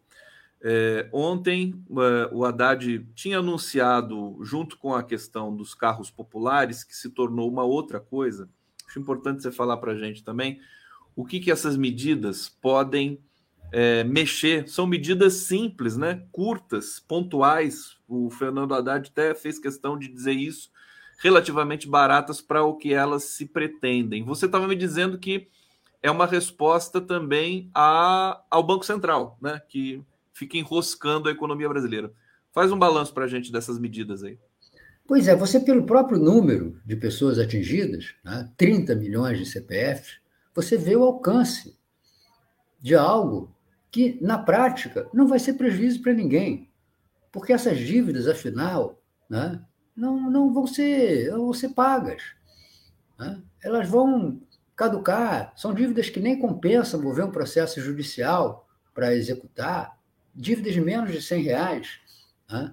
É, 0.62 1.10
ontem, 1.12 1.84
é, 1.92 2.30
o 2.32 2.46
Haddad 2.46 3.06
tinha 3.14 3.40
anunciado, 3.40 4.40
junto 4.42 4.78
com 4.78 4.96
a 4.96 5.04
questão 5.04 5.54
dos 5.54 5.76
carros 5.76 6.10
populares, 6.10 6.86
que 6.86 6.96
se 6.96 7.10
tornou 7.10 7.52
uma 7.52 7.64
outra 7.64 8.00
coisa. 8.00 8.48
Acho 8.88 8.98
importante 8.98 9.44
você 9.44 9.52
falar 9.52 9.76
para 9.76 9.92
a 9.92 9.98
gente 9.98 10.24
também 10.24 10.62
o 11.18 11.26
que, 11.26 11.42
que 11.42 11.52
essas 11.52 11.76
medidas 11.76 12.48
podem 12.48 13.20
é, 13.74 14.04
mexer. 14.04 14.70
São 14.70 14.86
medidas 14.86 15.34
simples, 15.34 15.98
né? 15.98 16.24
curtas, 16.32 17.00
pontuais. 17.00 17.98
O 18.14 18.30
Fernando 18.30 18.74
Haddad 18.74 19.10
até 19.10 19.34
fez 19.34 19.58
questão 19.58 19.98
de 19.98 20.08
dizer 20.08 20.34
isso, 20.34 20.70
relativamente 21.20 21.88
baratas 21.88 22.42
para 22.42 22.64
o 22.64 22.76
que 22.76 22.94
elas 22.94 23.24
se 23.24 23.46
pretendem. 23.46 24.24
Você 24.24 24.46
estava 24.46 24.68
me 24.68 24.76
dizendo 24.76 25.18
que 25.18 25.48
é 26.02 26.12
uma 26.12 26.26
resposta 26.26 27.00
também 27.00 27.72
a, 27.74 28.42
ao 28.52 28.62
Banco 28.62 28.86
Central, 28.86 29.38
né? 29.42 29.62
que 29.68 30.04
fica 30.34 30.58
enroscando 30.58 31.30
a 31.30 31.32
economia 31.32 31.70
brasileira. 31.70 32.12
Faz 32.52 32.72
um 32.72 32.78
balanço 32.78 33.14
para 33.14 33.26
a 33.26 33.28
gente 33.28 33.52
dessas 33.52 33.80
medidas 33.80 34.24
aí. 34.24 34.38
Pois 35.08 35.28
é, 35.28 35.36
você, 35.36 35.60
pelo 35.60 35.86
próprio 35.86 36.18
número 36.18 36.80
de 36.86 36.96
pessoas 36.96 37.38
atingidas, 37.38 38.14
né, 38.24 38.50
30 38.56 38.96
milhões 38.96 39.38
de 39.38 39.46
CPFs, 39.46 40.20
você 40.56 40.78
vê 40.78 40.96
o 40.96 41.04
alcance 41.04 41.78
de 42.80 42.96
algo 42.96 43.54
que, 43.92 44.18
na 44.22 44.38
prática, 44.38 45.08
não 45.14 45.28
vai 45.28 45.40
ser 45.40 45.54
prejuízo 45.54 46.02
para 46.02 46.14
ninguém. 46.14 46.70
Porque 47.34 47.52
essas 47.52 47.80
dívidas, 47.80 48.28
afinal, 48.28 49.02
né, 49.28 49.60
não, 49.96 50.30
não 50.30 50.54
vão, 50.54 50.68
ser, 50.68 51.32
vão 51.32 51.52
ser 51.52 51.70
pagas. 51.70 52.22
Né? 53.18 53.42
Elas 53.62 53.90
vão 53.90 54.40
caducar. 54.76 55.52
São 55.58 55.74
dívidas 55.74 56.12
que 56.12 56.20
nem 56.20 56.38
compensa 56.38 56.96
mover 56.96 57.26
um 57.26 57.32
processo 57.32 57.82
judicial 57.82 58.70
para 58.94 59.16
executar 59.16 60.00
dívidas 60.34 60.74
de 60.74 60.82
menos 60.82 61.12
de 61.12 61.24
100 61.24 61.42
reais. 61.42 62.00
Né? 62.48 62.72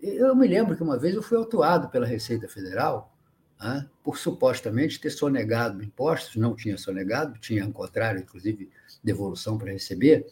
Eu 0.00 0.36
me 0.36 0.46
lembro 0.46 0.76
que 0.76 0.82
uma 0.82 0.96
vez 0.96 1.16
eu 1.16 1.22
fui 1.22 1.36
autuado 1.36 1.88
pela 1.88 2.06
Receita 2.06 2.48
Federal 2.48 3.12
né, 3.60 3.88
por 4.04 4.16
supostamente 4.16 5.00
ter 5.00 5.10
sonegado 5.10 5.82
impostos, 5.82 6.36
não 6.36 6.54
tinha 6.54 6.78
sonegado, 6.78 7.36
tinha 7.40 7.64
ao 7.64 7.72
contrário, 7.72 8.20
inclusive, 8.20 8.70
devolução 9.02 9.58
para 9.58 9.72
receber, 9.72 10.24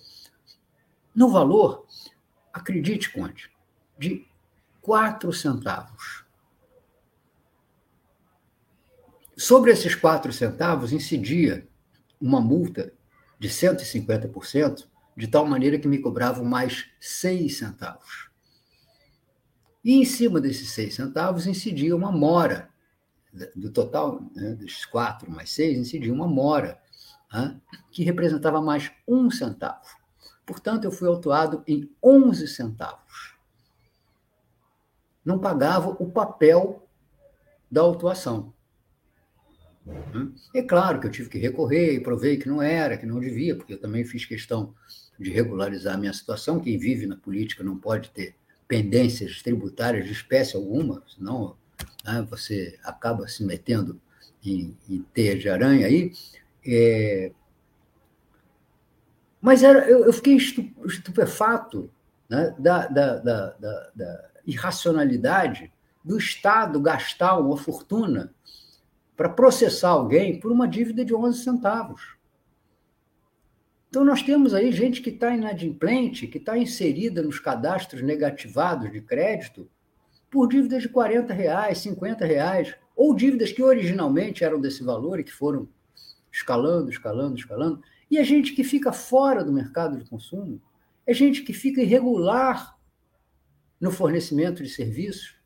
no 1.12 1.28
valor, 1.30 1.86
acredite, 2.52 3.12
Conte, 3.12 3.50
de 3.98 4.26
4 4.80 5.32
centavos. 5.32 6.24
Sobre 9.36 9.70
esses 9.70 9.94
4 9.94 10.32
centavos 10.32 10.92
incidia 10.92 11.66
uma 12.20 12.40
multa 12.40 12.92
de 13.38 13.48
150% 13.48 14.86
de 15.16 15.26
tal 15.26 15.46
maneira 15.46 15.78
que 15.78 15.88
me 15.88 15.98
cobravam 15.98 16.44
mais 16.44 16.86
seis 17.00 17.58
centavos. 17.58 18.30
E 19.84 19.94
em 19.94 20.04
cima 20.04 20.40
desses 20.40 20.70
seis 20.70 20.94
centavos 20.94 21.46
incidia 21.46 21.96
uma 21.96 22.12
mora. 22.12 22.68
Do 23.54 23.70
total, 23.70 24.20
né, 24.34 24.54
dos 24.54 24.84
quatro 24.84 25.30
mais 25.30 25.50
seis, 25.50 25.78
incidia 25.78 26.12
uma 26.12 26.26
mora, 26.26 26.80
né, 27.32 27.60
que 27.92 28.02
representava 28.02 28.60
mais 28.60 28.90
um 29.06 29.30
centavo. 29.30 29.99
Portanto, 30.50 30.84
eu 30.84 30.90
fui 30.90 31.06
autuado 31.06 31.62
em 31.64 31.88
11 32.02 32.48
centavos. 32.48 33.36
Não 35.24 35.38
pagava 35.38 35.90
o 35.90 36.10
papel 36.10 36.88
da 37.70 37.82
autuação. 37.82 38.52
É 40.52 40.60
claro 40.60 40.98
que 40.98 41.06
eu 41.06 41.10
tive 41.10 41.28
que 41.28 41.38
recorrer 41.38 41.94
e 41.94 42.00
provei 42.00 42.36
que 42.36 42.48
não 42.48 42.60
era, 42.60 42.96
que 42.96 43.06
não 43.06 43.20
devia, 43.20 43.54
porque 43.54 43.74
eu 43.74 43.80
também 43.80 44.04
fiz 44.04 44.24
questão 44.24 44.74
de 45.18 45.30
regularizar 45.30 45.94
a 45.94 45.98
minha 45.98 46.12
situação. 46.12 46.58
Quem 46.58 46.76
vive 46.76 47.06
na 47.06 47.16
política 47.16 47.62
não 47.62 47.78
pode 47.78 48.10
ter 48.10 48.34
pendências 48.66 49.40
tributárias 49.40 50.06
de 50.06 50.12
espécie 50.12 50.56
alguma, 50.56 51.02
senão 51.06 51.56
né, 52.04 52.26
você 52.28 52.76
acaba 52.82 53.28
se 53.28 53.44
metendo 53.44 54.00
em, 54.44 54.76
em 54.88 55.02
teia 55.14 55.38
de 55.38 55.48
aranha 55.48 55.86
aí. 55.86 56.12
É... 56.66 57.30
Mas 59.40 59.62
era, 59.62 59.88
eu, 59.88 60.04
eu 60.04 60.12
fiquei 60.12 60.36
estupefato 60.36 61.90
né, 62.28 62.54
da, 62.58 62.86
da, 62.86 63.18
da, 63.18 63.56
da 63.94 64.30
irracionalidade 64.46 65.72
do 66.04 66.18
Estado 66.18 66.80
gastar 66.80 67.38
uma 67.38 67.56
fortuna 67.56 68.34
para 69.16 69.28
processar 69.28 69.90
alguém 69.90 70.40
por 70.40 70.50
uma 70.50 70.66
dívida 70.66 71.04
de 71.04 71.14
11 71.14 71.42
centavos. 71.42 72.16
Então, 73.88 74.04
nós 74.04 74.22
temos 74.22 74.54
aí 74.54 74.70
gente 74.70 75.02
que 75.02 75.10
está 75.10 75.34
inadimplente, 75.34 76.28
que 76.28 76.38
está 76.38 76.56
inserida 76.56 77.22
nos 77.22 77.40
cadastros 77.40 78.02
negativados 78.02 78.90
de 78.90 79.00
crédito 79.00 79.68
por 80.30 80.48
dívidas 80.48 80.82
de 80.82 80.88
40 80.88 81.34
reais, 81.34 81.78
50 81.78 82.24
reais, 82.24 82.74
ou 82.94 83.14
dívidas 83.14 83.50
que 83.50 83.62
originalmente 83.62 84.44
eram 84.44 84.60
desse 84.60 84.84
valor 84.84 85.18
e 85.18 85.24
que 85.24 85.32
foram 85.32 85.68
escalando, 86.30 86.88
escalando, 86.88 87.36
escalando. 87.36 87.82
E 88.10 88.18
a 88.18 88.24
gente 88.24 88.52
que 88.54 88.64
fica 88.64 88.92
fora 88.92 89.44
do 89.44 89.52
mercado 89.52 89.96
de 89.96 90.08
consumo, 90.08 90.60
é 91.06 91.14
gente 91.14 91.42
que 91.42 91.52
fica 91.52 91.80
irregular 91.80 92.76
no 93.80 93.90
fornecimento 93.90 94.62
de 94.62 94.68
serviços. 94.68 95.36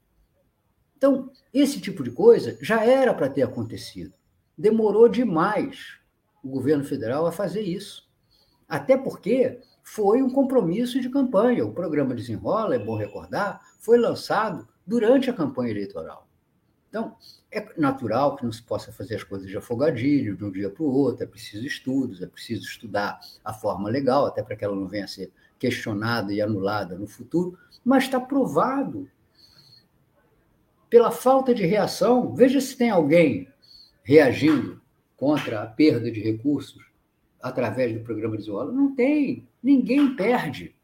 Então, 0.96 1.30
esse 1.52 1.80
tipo 1.80 2.02
de 2.02 2.10
coisa 2.10 2.56
já 2.60 2.84
era 2.84 3.12
para 3.12 3.28
ter 3.28 3.42
acontecido. 3.42 4.14
Demorou 4.56 5.08
demais 5.08 5.98
o 6.42 6.48
governo 6.48 6.84
federal 6.84 7.26
a 7.26 7.32
fazer 7.32 7.62
isso. 7.62 8.08
Até 8.68 8.96
porque 8.96 9.60
foi 9.82 10.22
um 10.22 10.30
compromisso 10.30 11.00
de 11.00 11.10
campanha. 11.10 11.64
O 11.64 11.74
programa 11.74 12.14
Desenrola, 12.14 12.74
é 12.74 12.78
bom 12.78 12.96
recordar, 12.96 13.60
foi 13.78 13.98
lançado 13.98 14.66
durante 14.86 15.28
a 15.28 15.34
campanha 15.34 15.70
eleitoral. 15.70 16.23
Então, 16.94 17.16
é 17.50 17.72
natural 17.76 18.36
que 18.36 18.44
não 18.44 18.52
se 18.52 18.62
possa 18.62 18.92
fazer 18.92 19.16
as 19.16 19.24
coisas 19.24 19.48
de 19.48 19.56
afogadilho, 19.56 20.36
de 20.36 20.44
um 20.44 20.50
dia 20.52 20.70
para 20.70 20.84
o 20.84 20.94
outro, 20.94 21.24
é 21.24 21.26
preciso 21.26 21.66
estudos, 21.66 22.22
é 22.22 22.26
preciso 22.28 22.62
estudar 22.62 23.18
a 23.44 23.52
forma 23.52 23.90
legal, 23.90 24.26
até 24.26 24.44
para 24.44 24.54
que 24.54 24.64
ela 24.64 24.76
não 24.76 24.86
venha 24.86 25.02
a 25.02 25.08
ser 25.08 25.32
questionada 25.58 26.32
e 26.32 26.40
anulada 26.40 26.96
no 26.96 27.08
futuro, 27.08 27.58
mas 27.84 28.04
está 28.04 28.20
provado 28.20 29.10
pela 30.88 31.10
falta 31.10 31.52
de 31.52 31.66
reação. 31.66 32.32
Veja 32.32 32.60
se 32.60 32.76
tem 32.76 32.90
alguém 32.90 33.48
reagindo 34.04 34.80
contra 35.16 35.64
a 35.64 35.66
perda 35.66 36.12
de 36.12 36.20
recursos 36.20 36.80
através 37.42 37.92
do 37.92 38.04
programa 38.04 38.36
de 38.36 38.44
Zola? 38.44 38.70
Não 38.70 38.94
tem. 38.94 39.48
Ninguém 39.60 40.14
perde. 40.14 40.76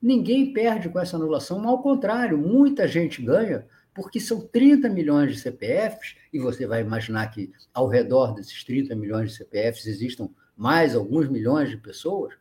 Ninguém 0.00 0.52
perde 0.52 0.88
com 0.88 1.00
essa 1.00 1.16
anulação. 1.16 1.68
Ao 1.68 1.82
contrário, 1.82 2.38
muita 2.38 2.86
gente 2.86 3.20
ganha, 3.20 3.66
porque 3.96 4.20
são 4.20 4.42
30 4.42 4.90
milhões 4.90 5.32
de 5.32 5.40
CPFs, 5.40 6.16
e 6.30 6.38
você 6.38 6.66
vai 6.66 6.82
imaginar 6.82 7.28
que 7.28 7.50
ao 7.72 7.88
redor 7.88 8.34
desses 8.34 8.62
30 8.62 8.94
milhões 8.94 9.30
de 9.30 9.38
CPFs 9.38 9.86
existam 9.86 10.28
mais 10.54 10.94
alguns 10.94 11.28
milhões 11.28 11.70
de 11.70 11.78
pessoas 11.78 12.34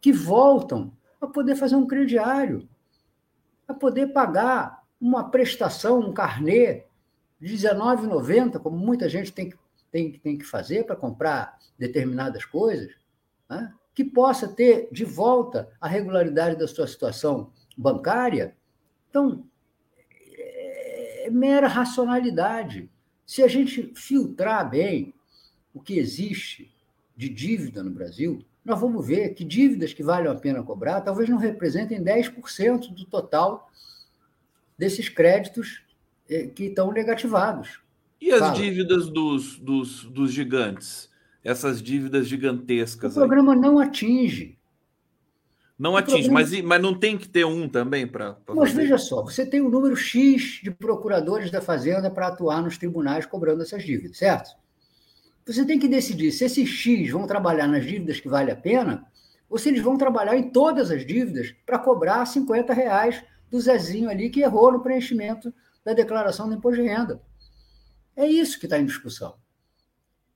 que 0.00 0.10
voltam 0.10 0.90
a 1.20 1.26
poder 1.26 1.54
fazer 1.54 1.76
um 1.76 1.86
crediário, 1.86 2.66
a 3.68 3.74
poder 3.74 4.08
pagar 4.08 4.82
uma 4.98 5.30
prestação, 5.30 6.00
um 6.00 6.14
carnê 6.14 6.84
de 7.38 7.54
R$19,90, 7.56 8.58
como 8.58 8.78
muita 8.78 9.06
gente 9.06 9.30
tem 9.30 9.50
que, 9.50 9.58
tem, 9.92 10.12
tem 10.12 10.38
que 10.38 10.44
fazer 10.44 10.84
para 10.84 10.96
comprar 10.96 11.58
determinadas 11.78 12.46
coisas 12.46 12.94
né, 13.50 13.70
que 13.94 14.02
possa 14.02 14.48
ter 14.48 14.88
de 14.90 15.04
volta 15.04 15.68
a 15.78 15.88
regularidade 15.88 16.56
da 16.56 16.66
sua 16.66 16.86
situação 16.86 17.52
bancária. 17.76 18.56
Então, 19.10 19.44
é 21.26 21.30
mera 21.30 21.68
racionalidade. 21.68 22.88
Se 23.24 23.42
a 23.42 23.48
gente 23.48 23.92
filtrar 23.94 24.68
bem 24.68 25.14
o 25.74 25.80
que 25.80 25.98
existe 25.98 26.72
de 27.16 27.28
dívida 27.28 27.82
no 27.82 27.90
Brasil, 27.90 28.44
nós 28.64 28.80
vamos 28.80 29.06
ver 29.06 29.34
que 29.34 29.44
dívidas 29.44 29.92
que 29.92 30.02
valem 30.02 30.30
a 30.30 30.34
pena 30.34 30.62
cobrar 30.62 31.00
talvez 31.00 31.28
não 31.28 31.38
representem 31.38 32.02
10% 32.02 32.92
do 32.92 33.04
total 33.04 33.70
desses 34.78 35.08
créditos 35.08 35.82
eh, 36.28 36.46
que 36.46 36.64
estão 36.64 36.92
negativados. 36.92 37.80
E 38.20 38.32
as 38.32 38.40
Fala. 38.40 38.54
dívidas 38.54 39.08
dos, 39.08 39.58
dos, 39.58 40.04
dos 40.04 40.32
gigantes? 40.32 41.10
essas 41.46 41.80
dívidas 41.80 42.26
gigantescas. 42.26 43.12
O 43.16 43.20
programa 43.20 43.52
aí. 43.54 43.60
não 43.60 43.78
atinge. 43.78 44.58
Não 45.78 45.94
atinge, 45.94 46.30
mas, 46.30 46.58
mas 46.62 46.80
não 46.80 46.98
tem 46.98 47.18
que 47.18 47.28
ter 47.28 47.44
um 47.44 47.68
também 47.68 48.06
para. 48.06 48.38
Mas 48.48 48.70
fazer. 48.70 48.82
veja 48.82 48.96
só, 48.96 49.22
você 49.22 49.44
tem 49.44 49.60
um 49.60 49.68
número 49.68 49.94
X 49.94 50.60
de 50.62 50.70
procuradores 50.70 51.50
da 51.50 51.60
Fazenda 51.60 52.10
para 52.10 52.28
atuar 52.28 52.62
nos 52.62 52.78
tribunais 52.78 53.26
cobrando 53.26 53.62
essas 53.62 53.84
dívidas, 53.84 54.16
certo? 54.16 54.56
Você 55.44 55.64
tem 55.66 55.78
que 55.78 55.86
decidir 55.86 56.32
se 56.32 56.44
esses 56.44 56.68
X 56.68 57.10
vão 57.10 57.26
trabalhar 57.26 57.66
nas 57.66 57.84
dívidas 57.84 58.18
que 58.18 58.28
vale 58.28 58.50
a 58.50 58.56
pena 58.56 59.06
ou 59.48 59.58
se 59.58 59.68
eles 59.68 59.82
vão 59.82 59.98
trabalhar 59.98 60.36
em 60.36 60.50
todas 60.50 60.90
as 60.90 61.06
dívidas 61.06 61.54
para 61.64 61.78
cobrar 61.78 62.24
50 62.24 62.72
reais 62.72 63.22
do 63.50 63.60
Zezinho 63.60 64.08
ali 64.08 64.30
que 64.30 64.40
errou 64.40 64.72
no 64.72 64.82
preenchimento 64.82 65.52
da 65.84 65.92
declaração 65.92 66.48
do 66.48 66.54
imposto 66.54 66.82
de 66.82 66.88
renda. 66.88 67.22
É 68.16 68.26
isso 68.26 68.58
que 68.58 68.66
está 68.66 68.78
em 68.78 68.86
discussão. 68.86 69.36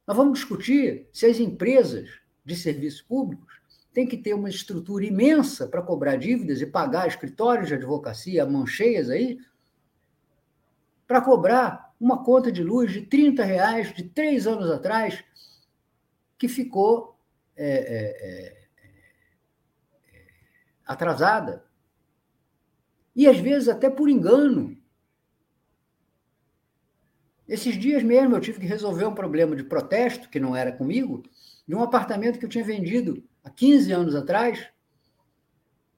Nós 0.07 0.17
vamos 0.17 0.39
discutir 0.39 1.09
se 1.13 1.27
as 1.27 1.41
empresas 1.41 2.09
de 2.45 2.55
serviços 2.55 3.01
públicos 3.01 3.50
têm 3.93 4.07
que 4.07 4.17
ter 4.17 4.35
uma 4.35 4.49
estrutura 4.49 5.05
imensa 5.05 5.67
para 5.67 5.83
cobrar 5.83 6.17
dívidas 6.17 6.61
e 6.61 6.67
pagar 6.67 7.09
escritórios 7.09 7.69
de 7.69 7.75
advocacia, 7.75 8.47
mão 8.47 8.67
cheias 8.67 9.11
aí, 9.11 9.39
para 11.07 11.21
cobrar 11.21 11.93
uma 12.01 12.23
conta 12.23 12.53
de 12.53 12.63
luz 12.63 12.93
de 12.93 13.03
30 13.03 13.45
reais 13.45 13.93
de 13.93 14.05
três 14.05 14.47
anos 14.47 14.71
atrás, 14.71 15.25
que 16.39 16.49
ficou 16.49 17.19
é, 17.57 17.69
é, 17.69 17.77
é, 17.77 18.47
é 18.47 18.67
atrasada. 20.87 21.65
E 23.15 23.27
às 23.27 23.39
vezes 23.39 23.69
até 23.69 23.91
por 23.91 24.09
engano. 24.09 24.79
Esses 27.47 27.77
dias 27.77 28.05
mesmo 28.05 28.37
eu 28.37 28.41
tive 28.41 28.61
que 28.61 28.67
resolver 28.67 29.05
um 29.05 29.15
problema 29.15 29.57
de 29.57 29.65
protesto, 29.65 30.31
que 30.31 30.39
não 30.39 30.55
era 30.55 30.71
comigo, 30.71 31.25
de 31.67 31.75
um 31.75 31.83
apartamento 31.83 32.39
que 32.39 32.45
eu 32.45 32.49
tinha 32.49 32.65
vendido 32.65 33.29
há 33.45 33.51
15 33.51 33.93
anos 33.93 34.15
atrás 34.15 34.69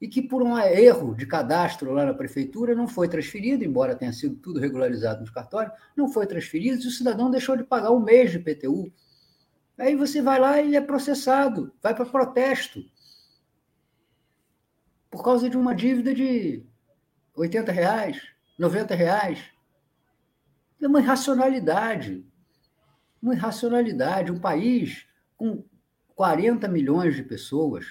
e 0.00 0.08
que, 0.08 0.20
por 0.20 0.42
um 0.42 0.58
erro 0.58 1.14
de 1.14 1.26
cadastro 1.26 1.92
lá 1.92 2.04
na 2.04 2.12
prefeitura, 2.12 2.74
não 2.74 2.88
foi 2.88 3.08
transferido, 3.08 3.64
embora 3.64 3.94
tenha 3.94 4.12
sido 4.12 4.34
tudo 4.34 4.58
regularizado 4.58 5.20
nos 5.20 5.30
cartórios, 5.30 5.72
não 5.96 6.08
foi 6.08 6.26
transferido 6.26 6.82
e 6.82 6.86
o 6.88 6.90
cidadão 6.90 7.30
deixou 7.30 7.56
de 7.56 7.62
pagar 7.62 7.92
um 7.92 8.00
mês 8.00 8.32
de 8.32 8.40
PTU. 8.40 8.92
Aí 9.78 9.94
você 9.94 10.20
vai 10.20 10.40
lá 10.40 10.60
e 10.60 10.74
é 10.74 10.80
processado, 10.80 11.72
vai 11.80 11.94
para 11.94 12.04
protesto. 12.04 12.84
Por 15.08 15.22
causa 15.22 15.48
de 15.48 15.56
uma 15.56 15.74
dívida 15.74 16.12
de 16.12 16.64
80 17.36 17.70
reais, 17.70 18.20
90 18.58 18.94
reais. 18.94 19.38
É 20.80 20.86
uma 20.88 21.00
irracionalidade. 21.00 22.26
Uma 23.22 23.34
irracionalidade. 23.34 24.32
Um 24.32 24.40
país 24.40 25.06
com 25.36 25.64
40 26.14 26.68
milhões 26.68 27.16
de 27.16 27.22
pessoas, 27.22 27.86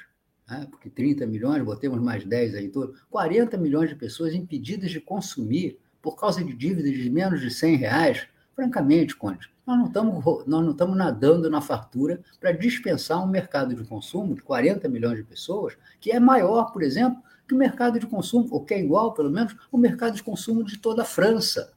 né? 0.49 0.67
porque 0.69 0.89
30 0.89 1.25
milhões, 1.25 1.63
botemos 1.63 1.99
mais 1.99 2.25
10 2.25 2.55
aí 2.55 2.69
todo, 2.69 2.95
40 3.09 3.57
milhões 3.57 3.89
de 3.89 3.95
pessoas 3.95 4.33
impedidas 4.33 4.91
de 4.91 4.99
consumir 4.99 5.79
por 6.01 6.15
causa 6.15 6.43
de 6.43 6.53
dívidas 6.53 6.91
de 6.91 7.09
menos 7.09 7.41
de 7.41 7.51
100 7.51 7.75
reais. 7.75 8.27
Francamente, 8.55 9.15
Conde, 9.15 9.49
nós 9.65 9.77
não 9.77 9.87
estamos, 9.87 10.25
nós 10.47 10.63
não 10.65 10.71
estamos 10.71 10.97
nadando 10.97 11.49
na 11.49 11.61
fartura 11.61 12.21
para 12.39 12.51
dispensar 12.51 13.23
um 13.23 13.27
mercado 13.27 13.73
de 13.73 13.83
consumo 13.85 14.35
de 14.35 14.41
40 14.41 14.89
milhões 14.89 15.17
de 15.17 15.23
pessoas, 15.23 15.77
que 15.99 16.11
é 16.11 16.19
maior, 16.19 16.71
por 16.71 16.83
exemplo, 16.83 17.21
que 17.47 17.53
o 17.53 17.57
mercado 17.57 17.99
de 17.99 18.07
consumo, 18.07 18.47
ou 18.51 18.63
que 18.63 18.73
é 18.73 18.79
igual, 18.79 19.13
pelo 19.13 19.29
menos, 19.29 19.55
o 19.71 19.77
mercado 19.77 20.15
de 20.15 20.23
consumo 20.23 20.63
de 20.63 20.77
toda 20.77 21.03
a 21.03 21.05
França. 21.05 21.73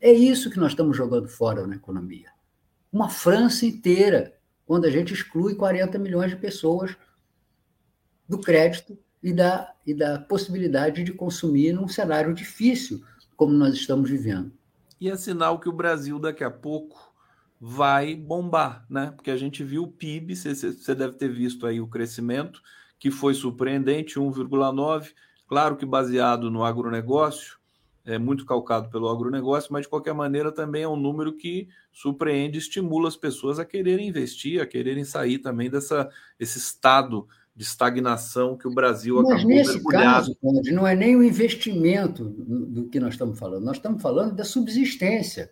É 0.00 0.12
isso 0.12 0.50
que 0.50 0.58
nós 0.58 0.72
estamos 0.72 0.96
jogando 0.96 1.28
fora 1.28 1.66
na 1.66 1.76
economia. 1.76 2.30
Uma 2.92 3.08
França 3.08 3.66
inteira, 3.66 4.34
quando 4.68 4.84
a 4.84 4.90
gente 4.90 5.14
exclui 5.14 5.54
40 5.54 5.98
milhões 5.98 6.30
de 6.30 6.36
pessoas 6.36 6.94
do 8.28 8.38
crédito 8.38 8.98
e 9.22 9.32
da, 9.32 9.72
e 9.86 9.94
da 9.94 10.18
possibilidade 10.18 11.02
de 11.02 11.14
consumir 11.14 11.72
num 11.72 11.88
cenário 11.88 12.34
difícil, 12.34 13.02
como 13.34 13.54
nós 13.54 13.72
estamos 13.72 14.10
vivendo. 14.10 14.52
E 15.00 15.08
é 15.08 15.16
sinal 15.16 15.58
que 15.58 15.70
o 15.70 15.72
Brasil, 15.72 16.18
daqui 16.18 16.44
a 16.44 16.50
pouco, 16.50 17.14
vai 17.58 18.14
bombar, 18.14 18.84
né? 18.90 19.10
Porque 19.16 19.30
a 19.30 19.38
gente 19.38 19.64
viu 19.64 19.84
o 19.84 19.90
PIB, 19.90 20.36
você 20.36 20.94
deve 20.94 21.14
ter 21.14 21.32
visto 21.32 21.66
aí 21.66 21.80
o 21.80 21.88
crescimento, 21.88 22.60
que 22.98 23.10
foi 23.10 23.32
surpreendente, 23.32 24.20
1,9%, 24.20 25.14
claro 25.46 25.78
que 25.78 25.86
baseado 25.86 26.50
no 26.50 26.62
agronegócio, 26.62 27.57
é 28.08 28.18
muito 28.18 28.46
calcado 28.46 28.88
pelo 28.88 29.08
agronegócio, 29.08 29.70
mas 29.70 29.82
de 29.82 29.88
qualquer 29.88 30.14
maneira 30.14 30.50
também 30.50 30.82
é 30.82 30.88
um 30.88 30.96
número 30.96 31.34
que 31.34 31.68
surpreende, 31.92 32.58
estimula 32.58 33.06
as 33.06 33.16
pessoas 33.16 33.58
a 33.58 33.66
quererem 33.66 34.08
investir, 34.08 34.62
a 34.62 34.66
quererem 34.66 35.04
sair 35.04 35.38
também 35.38 35.68
dessa 35.68 36.08
esse 36.40 36.56
estado 36.56 37.28
de 37.54 37.64
estagnação 37.64 38.56
que 38.56 38.66
o 38.66 38.72
Brasil 38.72 39.16
mas 39.16 39.26
acabou 39.26 39.48
nesse 39.48 39.74
mergulhado. 39.74 40.36
caso, 40.40 40.72
não 40.72 40.86
é 40.86 40.94
nem 40.94 41.16
o 41.16 41.22
investimento 41.22 42.24
do 42.24 42.88
que 42.88 42.98
nós 42.98 43.14
estamos 43.14 43.38
falando, 43.38 43.64
nós 43.64 43.76
estamos 43.76 44.00
falando 44.00 44.34
da 44.34 44.44
subsistência. 44.44 45.50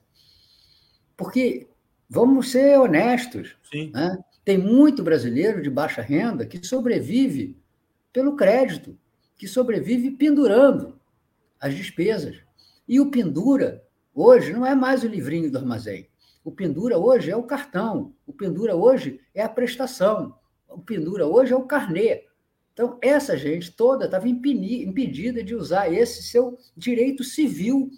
Porque, 1.14 1.66
vamos 2.09 2.51
ser 2.53 2.79
honestos, 2.79 3.55
né? 3.92 4.16
tem 4.45 4.57
muito 4.57 5.03
brasileiro 5.03 5.61
de 5.61 5.69
baixa 5.69 6.01
renda 6.01 6.47
que 6.47 6.64
sobrevive 6.66 7.57
pelo 8.12 8.37
crédito, 8.37 8.97
que 9.37 9.47
sobrevive 9.47 10.12
pendurando 10.12 10.99
as 11.61 11.75
despesas. 11.75 12.45
E 12.88 13.01
o 13.01 13.11
pendura, 13.11 13.85
hoje, 14.14 14.53
não 14.53 14.64
é 14.64 14.75
mais 14.75 15.03
o 15.03 15.09
livrinho 15.09 15.51
do 15.51 15.59
armazém. 15.59 16.09
O 16.44 16.53
pendura 16.53 16.96
hoje 16.96 17.31
é 17.31 17.37
o 17.37 17.42
cartão. 17.42 18.14
O 18.27 18.33
pendura 18.33 18.77
hoje 18.77 19.20
é 19.35 19.42
a 19.42 19.49
prestação. 19.49 20.38
O 20.68 20.81
pendura 20.81 21.27
hoje 21.27 21.53
é 21.53 21.57
o 21.57 21.66
carnê. 21.66 22.25
Então, 22.72 22.99
essa 23.03 23.37
gente 23.37 23.72
toda 23.72 24.05
estava 24.05 24.29
impedida 24.29 25.42
de 25.42 25.55
usar 25.55 25.92
esse 25.92 26.22
seu 26.22 26.59
direito 26.77 27.25
civil, 27.25 27.90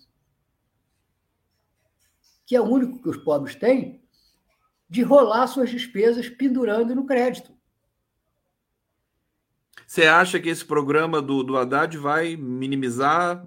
que 2.46 2.54
é 2.56 2.60
o 2.60 2.64
único 2.64 3.02
que 3.02 3.08
os 3.08 3.16
pobres 3.16 3.56
têm, 3.56 4.00
de 4.88 5.02
rolar 5.02 5.46
suas 5.48 5.68
despesas 5.68 6.28
pendurando 6.28 6.94
no 6.94 7.04
crédito. 7.04 7.52
Você 9.86 10.04
acha 10.04 10.38
que 10.38 10.48
esse 10.48 10.64
programa 10.64 11.20
do, 11.20 11.42
do 11.42 11.56
Haddad 11.56 11.98
vai 11.98 12.36
minimizar 12.36 13.46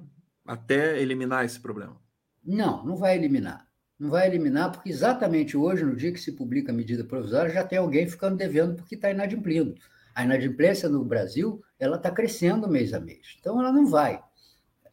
até 0.52 1.00
eliminar 1.00 1.46
esse 1.46 1.58
problema? 1.58 1.96
Não, 2.44 2.86
não 2.86 2.98
vai 2.98 3.16
eliminar. 3.16 3.66
Não 3.98 4.10
vai 4.10 4.28
eliminar, 4.28 4.70
porque 4.70 4.90
exatamente 4.90 5.56
hoje, 5.56 5.86
no 5.86 5.96
dia 5.96 6.12
que 6.12 6.20
se 6.20 6.34
publica 6.34 6.74
a 6.74 6.76
medida 6.76 7.06
provisória, 7.06 7.54
já 7.54 7.64
tem 7.64 7.78
alguém 7.78 8.06
ficando 8.06 8.36
devendo 8.36 8.76
porque 8.76 8.96
está 8.96 9.10
inadimplindo. 9.10 9.76
A 10.14 10.26
inadimplência 10.26 10.90
no 10.90 11.06
Brasil 11.06 11.64
ela 11.80 11.96
está 11.96 12.12
crescendo 12.12 12.68
mês 12.68 12.94
a 12.94 13.00
mês. 13.00 13.38
Então, 13.40 13.62
ela 13.62 13.72
não 13.72 13.86
vai 13.86 14.22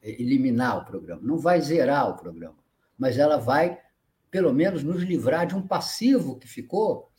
eliminar 0.01 0.79
o 0.79 0.85
programa, 0.85 1.23
não 1.25 1.38
vai 1.38 1.61
zerar 1.61 2.09
o 2.09 2.16
programa, 2.16 2.59
mas 2.97 3.18
ela 3.18 3.37
vai, 3.37 3.81
pelo 4.31 4.53
menos, 4.53 4.85
nos 4.85 5.03
livrar 5.03 5.44
de 5.44 5.57
um 5.57 5.66
passivo 5.66 6.38
que 6.38 6.47
ficou 6.47 7.11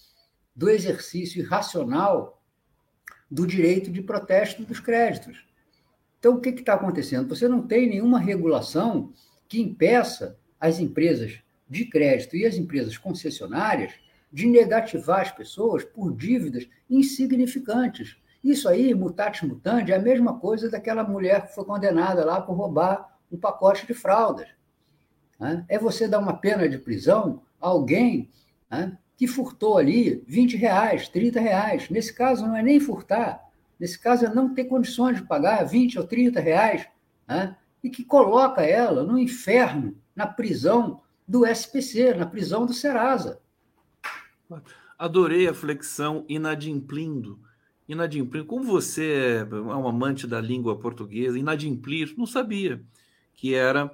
do 0.56 0.70
exercício 0.70 1.42
irracional 1.42 2.42
do 3.30 3.46
direito 3.46 3.92
de 3.92 4.02
protesto 4.02 4.64
dos 4.64 4.80
créditos. 4.80 5.49
Então, 6.20 6.36
o 6.36 6.42
que 6.42 6.50
está 6.50 6.74
acontecendo? 6.74 7.30
Você 7.30 7.48
não 7.48 7.66
tem 7.66 7.88
nenhuma 7.88 8.20
regulação 8.20 9.12
que 9.48 9.62
impeça 9.62 10.38
as 10.60 10.80
empresas 10.80 11.40
de 11.68 11.86
crédito 11.86 12.36
e 12.36 12.46
as 12.46 12.56
empresas 12.56 12.98
concessionárias 12.98 13.94
de 14.32 14.46
negativar 14.46 15.22
as 15.22 15.32
pessoas 15.32 15.84
por 15.84 16.16
dívidas 16.16 16.68
insignificantes. 16.90 18.18
Isso 18.44 18.68
aí, 18.70 18.94
mutatis 18.94 19.48
mutandi, 19.48 19.92
é 19.92 19.96
a 19.96 20.02
mesma 20.02 20.40
coisa 20.40 20.70
daquela 20.70 21.04
mulher 21.04 21.48
que 21.48 21.56
foi 21.56 21.66
condenada 21.66 22.24
lá 22.26 22.42
por 22.42 22.54
roubar 22.54 23.18
um 23.32 23.38
pacote 23.38 23.88
de 23.88 23.94
fraldas. 23.94 24.48
Né? 25.40 25.66
É 25.68 25.80
você 25.80 26.08
dar 26.08 26.20
uma 26.20 26.34
pena 26.34 26.68
de 26.68 26.78
prisão 26.78 27.42
a 27.62 27.68
alguém 27.68 28.30
né, 28.70 28.98
que 29.18 29.28
furtou 29.28 29.78
ali 29.78 30.24
20 30.28 30.58
reais, 30.58 31.08
30 31.10 31.40
reais. 31.40 31.90
Nesse 31.90 32.14
caso, 32.14 32.46
não 32.46 32.56
é 32.56 32.64
nem 32.64 32.80
furtar, 32.80 33.49
nesse 33.80 33.98
caso 33.98 34.26
é 34.26 34.34
não 34.34 34.54
ter 34.54 34.66
condições 34.66 35.18
de 35.18 35.24
pagar 35.24 35.64
20 35.64 36.00
ou 36.00 36.06
30 36.06 36.40
reais, 36.40 36.88
né? 37.28 37.56
e 37.84 37.90
que 37.90 38.04
coloca 38.04 38.62
ela 38.62 39.04
no 39.04 39.18
inferno, 39.18 39.96
na 40.16 40.28
prisão 40.28 41.02
do 41.28 41.46
SPC, 41.46 42.14
na 42.14 42.26
prisão 42.26 42.66
do 42.66 42.74
Serasa. 42.74 43.40
Adorei 44.98 45.48
a 45.48 45.54
flexão 45.54 46.26
inadimplindo. 46.28 47.40
Inadimplindo. 47.88 48.46
Como 48.46 48.66
você 48.66 49.46
é 49.50 49.56
um 49.56 49.88
amante 49.88 50.28
da 50.28 50.42
língua 50.42 50.78
portuguesa, 50.78 51.40
inadimplir, 51.40 52.14
não 52.18 52.26
sabia 52.26 52.84
que 53.34 53.54
era 53.54 53.90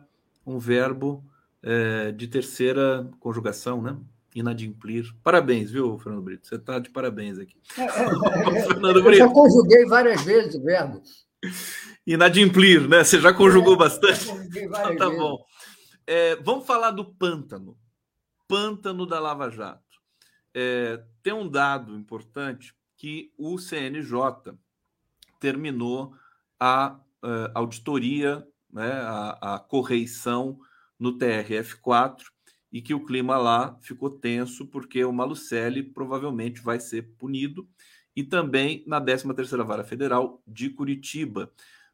um 0.46 0.58
verbo 0.58 1.24
é, 1.62 2.12
de 2.12 2.28
terceira 2.28 3.10
conjugação, 3.20 3.82
né? 3.82 3.98
Inadimplir. 4.36 5.16
Parabéns, 5.24 5.72
viu, 5.72 5.98
Fernando 5.98 6.22
Brito? 6.22 6.46
Você 6.46 6.56
está 6.56 6.78
de 6.78 6.90
parabéns 6.90 7.40
aqui. 7.40 7.58
É, 7.78 7.82
é, 7.82 7.86
é. 7.86 8.62
Fernando 8.68 9.02
Brito. 9.02 9.24
Eu 9.24 9.28
já 9.28 9.30
conjuguei 9.30 9.86
várias 9.86 10.22
vezes 10.24 10.56
o 10.56 10.64
verbo. 10.64 11.02
Inadimplir, 12.06 12.88
né? 12.88 13.04
Você 13.04 13.20
já 13.20 13.34
conjugou 13.34 13.76
é, 13.76 13.78
bastante. 13.78 14.30
Então, 14.30 14.98
tá 14.98 15.06
vezes. 15.08 15.20
bom. 15.20 15.46
Vamos 16.44 16.68
falar 16.68 16.92
do 16.92 17.06
pântano. 17.16 17.78
Pântano 18.48 19.08
da 19.08 19.20
Lava 19.20 19.50
Jato. 19.50 19.82
tem 21.24 21.34
um 21.34 21.50
dado 21.50 21.96
importante 21.96 22.76
que 22.98 23.32
o 23.38 23.58
CNJ 23.58 24.54
terminou 25.40 26.14
a, 26.60 27.00
a 27.22 27.52
auditoria, 27.56 28.46
né, 28.72 28.92
a, 28.92 29.56
a 29.56 29.60
correição 29.60 30.60
no 31.00 31.18
TRF4 31.18 32.35
e 32.76 32.82
que 32.82 32.94
o 32.94 33.06
clima 33.06 33.38
lá 33.38 33.80
ficou 33.80 34.10
tenso 34.10 34.68
porque 34.68 35.06
o 35.06 35.14
Malucelli 35.14 35.82
provavelmente 35.82 36.60
vai 36.60 36.78
ser 36.78 37.04
punido 37.18 37.66
e 38.14 38.22
também 38.22 38.84
na 38.86 39.00
13ª 39.00 39.64
Vara 39.64 39.86
Federal 39.86 40.44
de 40.46 40.70
Curitiba. 40.70 41.50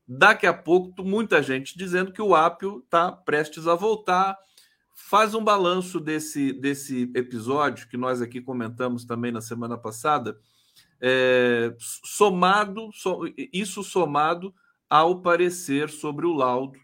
Daqui 0.07 0.47
a 0.47 0.53
pouco, 0.53 1.03
muita 1.03 1.43
gente 1.43 1.77
dizendo 1.77 2.11
que 2.11 2.19
o 2.19 2.33
Apio 2.33 2.79
está 2.83 3.11
prestes 3.11 3.67
a 3.67 3.75
voltar. 3.75 4.35
Faz 4.95 5.35
um 5.35 5.43
balanço 5.43 5.99
desse, 5.99 6.51
desse 6.51 7.11
episódio 7.13 7.87
que 7.87 7.95
nós 7.95 8.19
aqui 8.19 8.41
comentamos 8.41 9.05
também 9.05 9.31
na 9.31 9.39
semana 9.39 9.77
passada, 9.77 10.39
é, 10.99 11.75
somado, 11.77 12.89
isso 13.53 13.83
somado 13.83 14.51
ao 14.89 15.21
parecer 15.21 15.91
sobre 15.91 16.25
o 16.25 16.33
laudo 16.33 16.79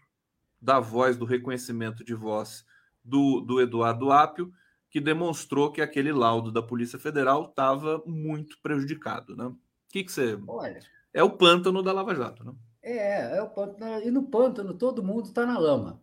da 0.62 0.78
voz, 0.78 1.16
do 1.16 1.24
reconhecimento 1.24 2.04
de 2.04 2.14
voz 2.14 2.64
do, 3.08 3.40
do 3.40 3.60
Eduardo 3.60 4.12
Apio, 4.12 4.52
que 4.90 5.00
demonstrou 5.00 5.72
que 5.72 5.80
aquele 5.80 6.12
laudo 6.12 6.50
da 6.52 6.62
Polícia 6.62 6.98
Federal 6.98 7.44
estava 7.44 8.02
muito 8.06 8.58
prejudicado. 8.62 9.36
Né? 9.36 9.46
O 9.46 9.56
que, 9.88 10.04
que 10.04 10.12
você. 10.12 10.38
Olha, 10.46 10.80
é 11.12 11.22
o 11.22 11.30
pântano 11.30 11.82
da 11.82 11.92
Lava 11.92 12.14
Jato, 12.14 12.44
né? 12.44 12.52
É, 12.82 13.36
é 13.36 13.42
o 13.42 13.48
pântano. 13.48 14.02
E 14.02 14.10
no 14.10 14.24
pântano 14.24 14.74
todo 14.74 15.02
mundo 15.02 15.26
está 15.26 15.44
na 15.44 15.58
lama. 15.58 16.00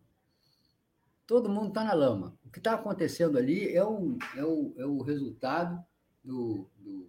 Todo 1.26 1.50
mundo 1.50 1.70
está 1.70 1.84
na 1.84 1.94
lama. 1.94 2.38
O 2.46 2.52
que 2.52 2.60
está 2.60 2.74
acontecendo 2.74 3.38
ali 3.38 3.74
é 3.76 3.84
o, 3.84 4.18
é 4.36 4.44
o, 4.44 4.74
é 4.78 4.86
o 4.86 5.02
resultado 5.02 5.84
do, 6.24 6.70
do, 6.78 7.08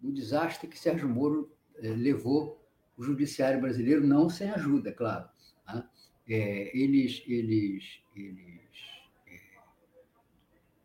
do 0.00 0.12
desastre 0.12 0.66
que 0.66 0.78
Sérgio 0.78 1.08
Moro 1.08 1.52
eh, 1.76 1.94
levou 1.94 2.60
o 2.96 3.02
judiciário 3.04 3.60
brasileiro, 3.60 4.04
não 4.04 4.28
sem 4.28 4.50
ajuda, 4.50 4.90
claro. 4.92 5.28
Né? 5.66 5.84
É, 6.28 6.76
eles, 6.76 7.22
eles, 7.26 8.00
eles 8.16 8.60
é, 9.26 9.38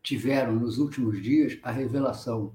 tiveram 0.02 0.54
nos 0.54 0.78
últimos 0.78 1.22
dias 1.22 1.58
a 1.62 1.70
revelação 1.70 2.54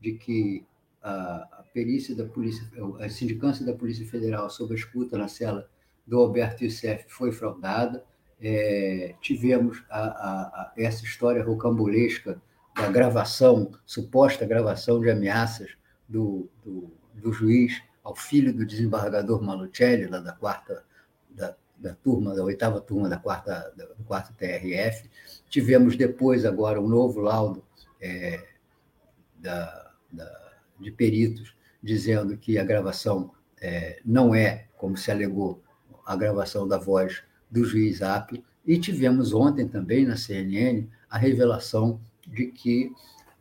de 0.00 0.12
que 0.14 0.66
a, 1.02 1.48
a 1.52 1.64
perícia 1.72 2.14
da 2.14 2.24
polícia, 2.24 2.68
a 3.00 3.08
sindicância 3.08 3.64
da 3.64 3.72
Polícia 3.72 4.06
Federal 4.06 4.50
sobre 4.50 4.74
a 4.74 4.78
escuta 4.78 5.16
na 5.16 5.28
cela 5.28 5.68
do 6.06 6.18
Alberto 6.18 6.64
Youssef 6.64 7.04
foi 7.08 7.32
fraudada. 7.32 8.04
É, 8.40 9.14
tivemos 9.20 9.84
a, 9.90 10.00
a, 10.00 10.72
essa 10.76 11.04
história 11.04 11.42
rocambolesca 11.42 12.40
da 12.74 12.88
gravação, 12.88 13.72
suposta 13.84 14.46
gravação 14.46 15.00
de 15.00 15.10
ameaças 15.10 15.76
do, 16.08 16.48
do, 16.64 16.90
do 17.14 17.32
juiz 17.32 17.82
ao 18.04 18.14
filho 18.14 18.54
do 18.54 18.64
desembargador 18.64 19.42
Malucelli, 19.42 20.06
lá 20.06 20.20
da 20.20 20.32
quarta 20.32 20.84
da, 21.28 21.56
da 21.78 21.94
turma, 21.94 22.34
da 22.34 22.42
oitava 22.42 22.80
turma 22.80 23.08
da 23.08 23.16
quarta, 23.16 23.72
do 23.76 24.04
quarto 24.04 24.34
TRF. 24.34 25.08
Tivemos 25.48 25.96
depois, 25.96 26.44
agora, 26.44 26.80
um 26.80 26.88
novo 26.88 27.20
laudo 27.20 27.64
é, 28.00 28.44
da, 29.36 29.92
da, 30.12 30.52
de 30.78 30.90
peritos 30.90 31.54
dizendo 31.82 32.36
que 32.36 32.58
a 32.58 32.64
gravação 32.64 33.30
é, 33.60 34.00
não 34.04 34.34
é, 34.34 34.66
como 34.76 34.96
se 34.96 35.10
alegou, 35.10 35.62
a 36.04 36.16
gravação 36.16 36.66
da 36.66 36.78
voz 36.78 37.22
do 37.50 37.64
juiz 37.64 38.02
Apio. 38.02 38.42
E 38.66 38.78
tivemos 38.78 39.32
ontem 39.32 39.66
também 39.66 40.04
na 40.04 40.16
CNN 40.16 40.86
a 41.08 41.16
revelação 41.16 42.00
de 42.26 42.46
que 42.46 42.92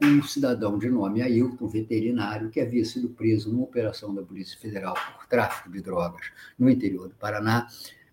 um 0.02 0.21
cidadão 0.21 0.78
de 0.78 0.89
nome 0.89 1.21
Ailton, 1.21 1.67
veterinário, 1.67 2.50
que 2.50 2.60
havia 2.60 2.86
sido 2.86 3.10
preso 3.10 3.52
numa 3.52 3.63
operação 3.63 4.13
da 4.13 4.21
Polícia 4.21 4.58
Federal 4.60 4.95
por 5.15 5.26
tráfico 5.28 5.71
de 5.71 5.82
drogas 5.82 6.32
no 6.58 6.69
interior 6.69 7.10
do 7.10 7.15
Paraná, 7.15 7.67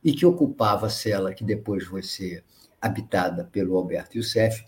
e 0.05 0.13
que 0.13 0.27
ocupava 0.27 0.87
a 0.87 0.91
cela 0.91 1.33
que 1.33 1.43
depois 1.43 1.85
foi 1.85 2.03
ser 2.03 2.45
habitada 2.81 3.45
pelo 3.45 3.77
Alberto 3.77 4.19
Youssef, 4.19 4.65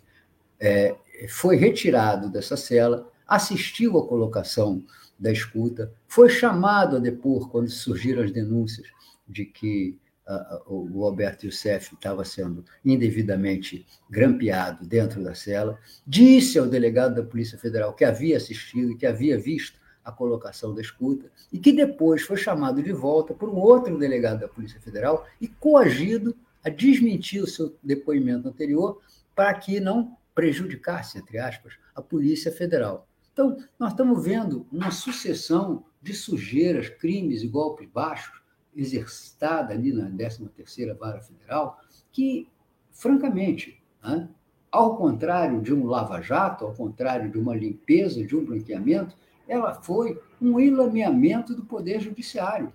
é, 0.59 0.97
foi 1.29 1.57
retirado 1.57 2.31
dessa 2.31 2.57
cela, 2.57 3.07
assistiu 3.29 3.99
à 3.99 4.09
colocação 4.09 4.83
da 5.19 5.31
escuta, 5.31 5.93
foi 6.09 6.31
chamado 6.31 6.97
a 6.97 6.99
depor 6.99 7.51
quando 7.51 7.69
surgiram 7.69 8.23
as 8.23 8.33
denúncias 8.33 8.87
de 9.29 9.45
que 9.45 9.99
uh, 10.27 10.91
o 10.95 11.05
Alberto 11.05 11.47
Youssef 11.47 11.95
estava 11.95 12.25
sendo 12.25 12.65
indevidamente 12.85 13.87
grampeado 14.09 14.87
dentro 14.87 15.23
da 15.23 15.35
cela, 15.35 15.79
disse 16.07 16.59
ao 16.59 16.67
delegado 16.67 17.17
da 17.17 17.23
Polícia 17.23 17.59
Federal 17.59 17.93
que 17.95 18.05
havia 18.05 18.37
assistido 18.37 18.97
que 18.97 19.07
havia 19.07 19.39
visto 19.39 19.79
a 20.07 20.13
colocação 20.13 20.73
da 20.73 20.81
escuta, 20.81 21.29
e 21.53 21.59
que 21.59 21.73
depois 21.73 22.23
foi 22.23 22.37
chamado 22.37 22.81
de 22.81 22.93
volta 22.93 23.35
por 23.35 23.49
um 23.49 23.57
outro 23.57 23.99
delegado 23.99 24.39
da 24.39 24.49
Polícia 24.49 24.81
Federal 24.81 25.27
e 25.41 25.49
coagido 25.49 26.37
a 26.65 26.69
desmentir 26.71 27.43
o 27.43 27.47
seu 27.47 27.77
depoimento 27.83 28.49
anterior 28.49 29.01
para 29.35 29.53
que 29.55 29.81
não 29.81 30.17
prejudicasse, 30.33 31.19
entre 31.19 31.39
aspas, 31.39 31.75
a 31.93 32.01
Polícia 32.01 32.53
Federal. 32.53 33.09
Então, 33.33 33.57
nós 33.77 33.91
estamos 33.91 34.25
vendo 34.25 34.65
uma 34.71 34.93
sucessão 34.93 35.85
de 36.01 36.15
sujeiras, 36.15 36.89
crimes 36.89 37.43
e 37.43 37.49
golpes 37.49 37.89
baixos 37.93 38.41
exercitada 38.77 39.75
ali 39.75 39.93
na 39.93 40.09
13ª 40.09 40.97
Vara 40.97 41.21
Federal, 41.21 41.81
que, 42.13 42.49
francamente, 42.93 43.83
né, 44.05 44.29
ao 44.71 44.97
contrário 44.97 45.61
de 45.61 45.75
um 45.75 45.87
lava-jato, 45.87 46.65
ao 46.65 46.75
contrário 46.75 47.29
de 47.29 47.39
uma 47.39 47.57
limpeza, 47.57 48.25
de 48.25 48.37
um 48.37 48.45
branqueamento, 48.45 49.17
ela 49.49 49.75
foi 49.75 50.21
um 50.41 50.59
ilameamento 50.59 51.55
do 51.55 51.65
Poder 51.65 52.01
Judiciário. 52.01 52.73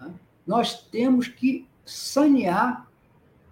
Né? 0.00 0.12
Nós 0.46 0.82
temos 0.88 1.28
que 1.28 1.66
sanear 1.84 2.88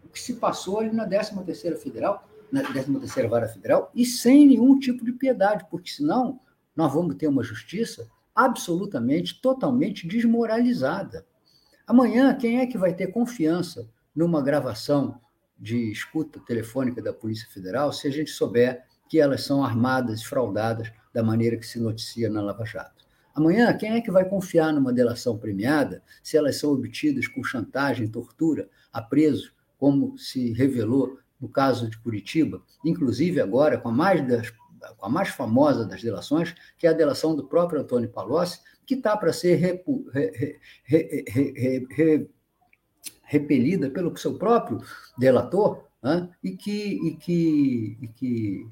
o 0.04 0.08
que 0.08 0.20
se 0.20 0.34
passou 0.34 0.80
ali 0.80 0.90
na 0.90 1.08
13ª 1.08 1.76
Federal, 1.76 2.26
na 2.50 2.62
13ª 2.62 3.28
Vara 3.28 3.48
Federal, 3.48 3.90
e 3.94 4.04
sem 4.04 4.46
nenhum 4.46 4.78
tipo 4.78 5.04
de 5.04 5.12
piedade, 5.12 5.66
porque 5.70 5.90
senão 5.90 6.40
nós 6.74 6.92
vamos 6.92 7.16
ter 7.16 7.26
uma 7.26 7.42
justiça 7.42 8.08
absolutamente, 8.34 9.40
totalmente 9.40 10.06
desmoralizada. 10.06 11.26
Amanhã, 11.86 12.34
quem 12.34 12.60
é 12.60 12.66
que 12.66 12.76
vai 12.76 12.92
ter 12.92 13.08
confiança 13.08 13.88
numa 14.14 14.42
gravação 14.42 15.20
de 15.58 15.90
escuta 15.90 16.38
telefônica 16.40 17.00
da 17.00 17.12
Polícia 17.12 17.48
Federal 17.48 17.92
se 17.92 18.06
a 18.06 18.10
gente 18.10 18.30
souber 18.30 18.84
que 19.08 19.20
elas 19.20 19.44
são 19.44 19.64
armadas, 19.64 20.22
fraudadas 20.22 20.92
da 21.16 21.22
maneira 21.22 21.56
que 21.56 21.66
se 21.66 21.80
noticia 21.80 22.28
na 22.28 22.42
Lava 22.42 22.66
Jato. 22.66 23.06
Amanhã, 23.34 23.74
quem 23.74 23.92
é 23.92 24.02
que 24.02 24.10
vai 24.10 24.28
confiar 24.28 24.70
numa 24.70 24.92
delação 24.92 25.38
premiada 25.38 26.02
se 26.22 26.36
elas 26.36 26.56
são 26.56 26.70
obtidas 26.72 27.26
com 27.26 27.42
chantagem, 27.42 28.06
tortura 28.06 28.68
a 28.92 29.00
presos, 29.00 29.50
como 29.78 30.18
se 30.18 30.52
revelou 30.52 31.18
no 31.40 31.48
caso 31.48 31.88
de 31.88 31.98
Curitiba, 32.00 32.62
inclusive 32.84 33.40
agora 33.40 33.78
com 33.78 33.88
a 33.88 33.92
mais, 33.92 34.28
das, 34.28 34.50
com 34.50 35.06
a 35.06 35.08
mais 35.08 35.30
famosa 35.30 35.86
das 35.86 36.02
delações, 36.02 36.54
que 36.76 36.86
é 36.86 36.90
a 36.90 36.92
delação 36.92 37.34
do 37.34 37.46
próprio 37.46 37.80
Antônio 37.80 38.10
Palocci, 38.10 38.60
que 38.84 38.92
está 38.92 39.16
para 39.16 39.32
ser 39.32 39.54
repu, 39.54 40.06
re, 40.12 40.60
re, 40.84 41.86
re, 41.88 42.28
repelida 43.22 43.88
pelo 43.88 44.14
seu 44.18 44.36
próprio 44.36 44.82
delator, 45.16 45.82
né? 46.02 46.28
e 46.44 46.54
que, 46.54 47.08
e 47.08 47.16
que, 47.16 47.98
e 48.02 48.08
que 48.08 48.66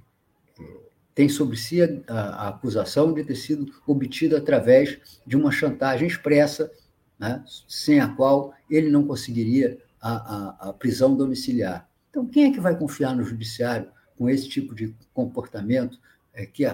tem 1.14 1.28
sobre 1.28 1.56
si 1.56 1.80
a, 1.80 2.12
a, 2.12 2.48
acusação 2.48 3.12
de 3.12 3.22
ter 3.22 3.36
sido 3.36 3.72
obtida 3.86 4.38
através 4.38 4.98
de 5.24 5.36
uma 5.36 5.52
chantagem 5.52 6.08
expressa, 6.08 6.70
né, 7.18 7.44
sem 7.68 8.00
a 8.00 8.08
qual 8.08 8.52
ele 8.68 8.90
não 8.90 9.06
conseguiria 9.06 9.78
a, 10.00 10.12
a, 10.12 10.68
a, 10.68 10.72
prisão 10.72 11.14
domiciliar. 11.14 11.88
Então, 12.10 12.26
quem 12.26 12.46
é 12.46 12.52
que 12.52 12.60
vai 12.60 12.76
confiar 12.76 13.14
no 13.14 13.22
judiciário 13.22 13.88
com 14.18 14.28
esse 14.28 14.48
tipo 14.48 14.74
de 14.74 14.94
comportamento 15.12 15.98
é, 16.32 16.44
que 16.44 16.64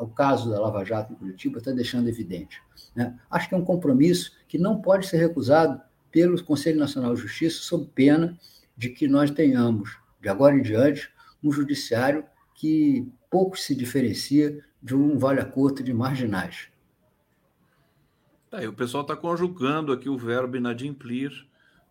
o 0.00 0.06
caso 0.08 0.50
da 0.50 0.60
Lava 0.60 0.84
Jato 0.84 1.12
em 1.12 1.16
Curitiba 1.16 1.58
está 1.58 1.70
deixando 1.72 2.08
evidente? 2.08 2.60
Né? 2.94 3.18
Acho 3.30 3.48
que 3.48 3.54
é 3.54 3.58
um 3.58 3.64
compromisso 3.64 4.32
que 4.46 4.58
não 4.58 4.82
pode 4.82 5.06
ser 5.06 5.16
recusado 5.16 5.80
pelo 6.10 6.42
Conselho 6.44 6.78
Nacional 6.78 7.14
de 7.14 7.22
Justiça, 7.22 7.62
sob 7.62 7.88
pena 7.94 8.38
de 8.76 8.90
que 8.90 9.08
nós 9.08 9.30
tenhamos, 9.30 9.96
de 10.20 10.28
agora 10.28 10.54
em 10.54 10.62
diante, 10.62 11.10
um 11.42 11.50
judiciário 11.50 12.24
que 12.54 13.10
pouco 13.32 13.58
se 13.58 13.74
diferencia 13.74 14.62
de 14.82 14.94
um 14.94 15.16
vale-a-curto 15.16 15.82
de 15.82 15.94
marginais. 15.94 16.68
Tá, 18.50 18.60
o 18.68 18.74
pessoal 18.74 19.00
está 19.00 19.16
conjugando 19.16 19.90
aqui 19.90 20.10
o 20.10 20.18
verbo 20.18 20.58
inadimplir 20.58 21.32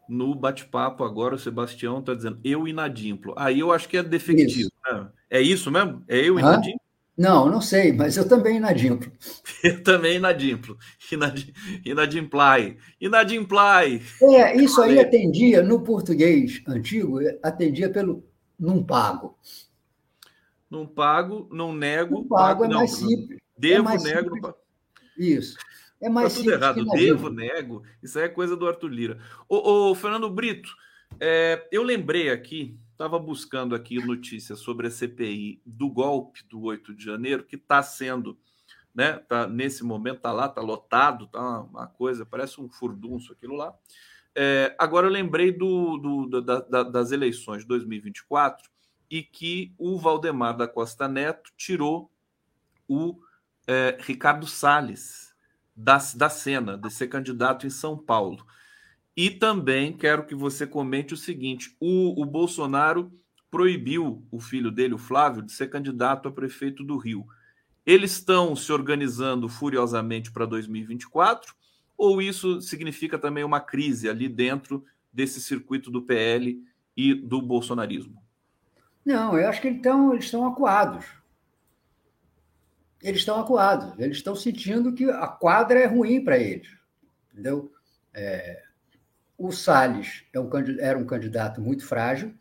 no 0.07 0.35
bate-papo 0.35 1.03
agora. 1.03 1.33
O 1.33 1.39
Sebastião 1.39 1.97
está 1.97 2.13
dizendo 2.13 2.39
eu 2.43 2.67
inadimplo. 2.67 3.33
Aí 3.35 3.59
eu 3.59 3.71
acho 3.71 3.89
que 3.89 3.97
é 3.97 4.03
defectivo. 4.03 4.69
Né? 4.85 5.07
É 5.31 5.41
isso 5.41 5.71
mesmo? 5.71 6.03
É 6.07 6.19
eu 6.19 6.37
inadimplo? 6.37 6.79
Não, 7.17 7.49
não 7.49 7.59
sei, 7.59 7.91
mas 7.91 8.17
eu 8.17 8.27
também 8.27 8.57
inadimplo. 8.57 9.11
eu 9.63 9.81
também 9.83 10.17
inadimplo. 10.17 10.77
Inad... 11.11 11.53
Inadimplai. 11.83 12.77
Inadimplai. 12.99 14.01
É, 14.21 14.55
isso 14.55 14.79
aí 14.79 14.99
atendia, 14.99 15.63
no 15.63 15.81
português 15.81 16.61
antigo, 16.67 17.19
atendia 17.41 17.89
pelo 17.89 18.23
não 18.59 18.83
pago 18.83 19.35
não 20.71 20.87
pago, 20.87 21.49
não 21.51 21.73
nego. 21.73 22.15
Não 22.15 22.27
pago, 22.27 22.61
pago 22.61 22.63
é 22.63 22.67
não, 22.69 22.77
mais 22.77 22.91
simples. 22.91 23.37
É 23.37 23.59
devo, 23.59 23.81
é 23.81 23.83
mais 23.83 24.03
nego. 24.03 24.35
Simples. 24.35 24.55
Isso. 25.17 25.57
É 26.01 26.09
mais 26.09 26.33
tá 26.33 26.39
tudo 26.39 26.51
errado. 26.51 26.85
Devo, 26.85 27.29
nego. 27.29 27.83
Isso 28.01 28.17
aí 28.17 28.25
é 28.25 28.29
coisa 28.29 28.55
do 28.55 28.65
Arthur 28.65 28.87
Lira. 28.87 29.19
Ô, 29.49 29.89
ô 29.89 29.95
Fernando 29.95 30.29
Brito, 30.29 30.73
é, 31.19 31.67
eu 31.71 31.83
lembrei 31.83 32.29
aqui, 32.29 32.79
estava 32.91 33.19
buscando 33.19 33.75
aqui 33.75 34.03
notícias 34.03 34.59
sobre 34.59 34.87
a 34.87 34.91
CPI 34.91 35.61
do 35.65 35.89
golpe 35.89 36.41
do 36.47 36.61
8 36.61 36.95
de 36.95 37.03
janeiro, 37.03 37.43
que 37.43 37.57
está 37.57 37.83
sendo, 37.83 38.39
né? 38.95 39.19
Tá, 39.27 39.45
nesse 39.45 39.83
momento 39.83 40.17
está 40.17 40.31
lá, 40.31 40.45
está 40.45 40.61
lotado, 40.61 41.27
tá 41.27 41.61
uma 41.63 41.87
coisa, 41.87 42.25
parece 42.25 42.61
um 42.61 42.69
furdunço 42.69 43.33
aquilo 43.33 43.55
lá. 43.55 43.75
É, 44.33 44.73
agora 44.79 45.05
eu 45.05 45.11
lembrei 45.11 45.51
do, 45.51 45.97
do 45.97 46.41
da, 46.41 46.61
da, 46.61 46.83
das 46.83 47.11
eleições 47.11 47.63
de 47.63 47.67
2024 47.67 48.71
e 49.11 49.21
que 49.21 49.73
o 49.77 49.99
Valdemar 49.99 50.55
da 50.55 50.65
Costa 50.65 51.05
Neto 51.05 51.51
tirou 51.57 52.09
o 52.87 53.19
é, 53.67 53.97
Ricardo 53.99 54.47
Salles 54.47 55.35
da, 55.75 55.97
da 56.15 56.29
cena 56.29 56.77
de 56.77 56.89
ser 56.89 57.09
candidato 57.09 57.67
em 57.67 57.69
São 57.69 57.97
Paulo. 57.97 58.45
E 59.15 59.29
também 59.29 59.91
quero 59.91 60.25
que 60.25 60.33
você 60.33 60.65
comente 60.65 61.13
o 61.13 61.17
seguinte: 61.17 61.75
o, 61.77 62.21
o 62.21 62.25
Bolsonaro 62.25 63.11
proibiu 63.51 64.25
o 64.31 64.39
filho 64.39 64.71
dele, 64.71 64.93
o 64.93 64.97
Flávio, 64.97 65.43
de 65.43 65.51
ser 65.51 65.69
candidato 65.69 66.29
a 66.29 66.31
prefeito 66.31 66.81
do 66.81 66.97
Rio. 66.97 67.27
Eles 67.85 68.13
estão 68.13 68.55
se 68.55 68.71
organizando 68.71 69.49
furiosamente 69.49 70.31
para 70.31 70.45
2024 70.45 71.53
ou 71.97 72.21
isso 72.21 72.61
significa 72.61 73.19
também 73.19 73.43
uma 73.43 73.59
crise 73.59 74.07
ali 74.07 74.29
dentro 74.29 74.85
desse 75.11 75.41
circuito 75.41 75.91
do 75.91 76.01
PL 76.01 76.63
e 76.95 77.13
do 77.13 77.41
bolsonarismo? 77.41 78.20
Não, 79.03 79.37
eu 79.37 79.49
acho 79.49 79.61
que 79.61 79.67
então, 79.67 80.13
eles 80.13 80.25
estão 80.25 80.45
acuados. 80.45 81.05
Eles 83.01 83.21
estão 83.21 83.39
acuados. 83.39 83.97
Eles 83.99 84.17
estão 84.17 84.35
sentindo 84.35 84.93
que 84.93 85.09
a 85.09 85.27
quadra 85.27 85.79
é 85.79 85.85
ruim 85.85 86.23
para 86.23 86.37
eles. 86.37 86.69
Entendeu? 87.31 87.71
É, 88.13 88.61
o 89.37 89.51
Salles 89.51 90.23
é 90.31 90.39
um, 90.39 90.49
era 90.79 90.97
um 90.97 91.05
candidato 91.05 91.59
muito 91.59 91.85
frágil. 91.85 92.33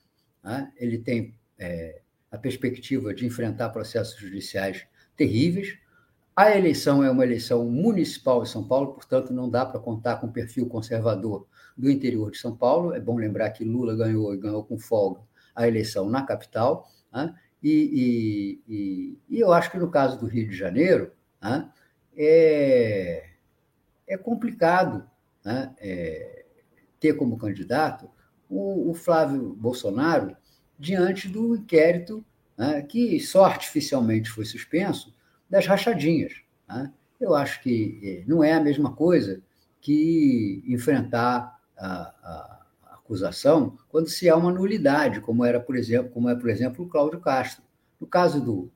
Né? 0.42 0.70
Ele 0.76 0.98
tem 0.98 1.34
é, 1.58 2.02
a 2.30 2.36
perspectiva 2.36 3.14
de 3.14 3.24
enfrentar 3.24 3.70
processos 3.70 4.20
judiciais 4.20 4.86
terríveis. 5.16 5.78
A 6.36 6.56
eleição 6.56 7.02
é 7.02 7.10
uma 7.10 7.24
eleição 7.24 7.64
municipal 7.64 8.42
em 8.42 8.46
São 8.46 8.66
Paulo, 8.66 8.94
portanto, 8.94 9.32
não 9.32 9.48
dá 9.50 9.66
para 9.66 9.80
contar 9.80 10.16
com 10.16 10.26
o 10.26 10.32
perfil 10.32 10.66
conservador 10.68 11.46
do 11.76 11.90
interior 11.90 12.30
de 12.30 12.38
São 12.38 12.54
Paulo. 12.56 12.94
É 12.94 13.00
bom 13.00 13.16
lembrar 13.16 13.50
que 13.50 13.64
Lula 13.64 13.96
ganhou 13.96 14.32
e 14.32 14.38
ganhou 14.38 14.64
com 14.64 14.78
folga 14.78 15.20
a 15.54 15.66
eleição 15.66 16.08
na 16.08 16.22
capital. 16.22 16.88
Né? 17.12 17.34
E, 17.62 18.62
e, 18.68 18.74
e, 18.74 19.18
e, 19.28 19.40
eu 19.40 19.52
acho 19.52 19.70
que 19.70 19.78
no 19.78 19.90
caso 19.90 20.18
do 20.18 20.26
Rio 20.26 20.48
de 20.48 20.56
Janeiro 20.56 21.12
né? 21.42 21.68
é, 22.16 23.30
é 24.08 24.16
complicado 24.16 25.08
né? 25.44 25.74
é, 25.78 26.44
ter 26.98 27.14
como 27.14 27.36
candidato 27.36 28.10
o, 28.48 28.90
o, 28.90 28.94
Flávio 28.94 29.54
Bolsonaro 29.54 30.36
diante 30.78 31.28
do 31.28 31.56
inquérito 31.56 32.24
né? 32.56 32.82
que 32.82 33.20
só 33.20 33.44
artificialmente 33.44 34.30
foi 34.30 34.44
suspenso 34.44 35.14
das 35.48 35.66
rachadinhas. 35.66 36.32
Né? 36.68 36.92
Eu 37.20 37.34
acho 37.34 37.62
que 37.62 38.00
é, 38.02 38.24
não 38.26 38.42
é 38.42 38.52
a 38.52 38.60
mesma 38.60 38.94
coisa 38.94 39.42
que 39.80 40.62
enfrentar 40.66 41.58
a, 41.76 41.86
a 42.22 42.59
acusação 43.10 43.76
quando 43.88 44.08
se 44.08 44.28
há 44.28 44.36
uma 44.36 44.52
nulidade, 44.52 45.20
como 45.20 45.44
era, 45.44 45.58
por 45.58 45.76
exemplo, 45.76 46.10
como 46.12 46.28
é, 46.28 46.34
por 46.36 46.48
exemplo, 46.48 46.84
o 46.84 46.88
Cláudio 46.88 47.18
Castro. 47.18 47.64
No 48.00 48.06
caso 48.06 48.40
do, 48.40 48.70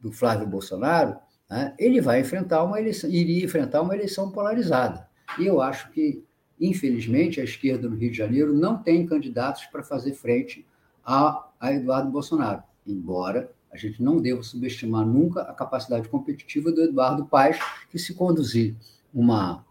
do 0.00 0.10
Flávio 0.10 0.46
Bolsonaro, 0.46 1.16
né, 1.48 1.74
ele 1.78 2.00
vai 2.00 2.20
enfrentar 2.20 2.64
uma 2.64 2.80
eleição, 2.80 3.10
iria 3.10 3.44
enfrentar 3.44 3.82
uma 3.82 3.94
eleição 3.94 4.30
polarizada. 4.30 5.06
E 5.38 5.46
eu 5.46 5.60
acho 5.60 5.90
que, 5.90 6.24
infelizmente, 6.58 7.40
a 7.40 7.44
esquerda 7.44 7.88
no 7.88 7.96
Rio 7.96 8.10
de 8.10 8.16
Janeiro 8.16 8.54
não 8.54 8.82
tem 8.82 9.06
candidatos 9.06 9.66
para 9.66 9.82
fazer 9.82 10.14
frente 10.14 10.66
a, 11.04 11.46
a 11.60 11.72
Eduardo 11.72 12.10
Bolsonaro, 12.10 12.62
embora 12.86 13.52
a 13.70 13.76
gente 13.76 14.02
não 14.02 14.20
deva 14.20 14.42
subestimar 14.42 15.04
nunca 15.04 15.42
a 15.42 15.52
capacidade 15.52 16.08
competitiva 16.08 16.70
do 16.72 16.82
Eduardo 16.82 17.26
Paes, 17.26 17.58
que 17.90 17.98
se 17.98 18.14
conduzir 18.14 18.74
uma, 19.12 19.64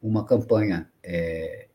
uma 0.00 0.24
campanha 0.24 0.88
é, 1.02 1.66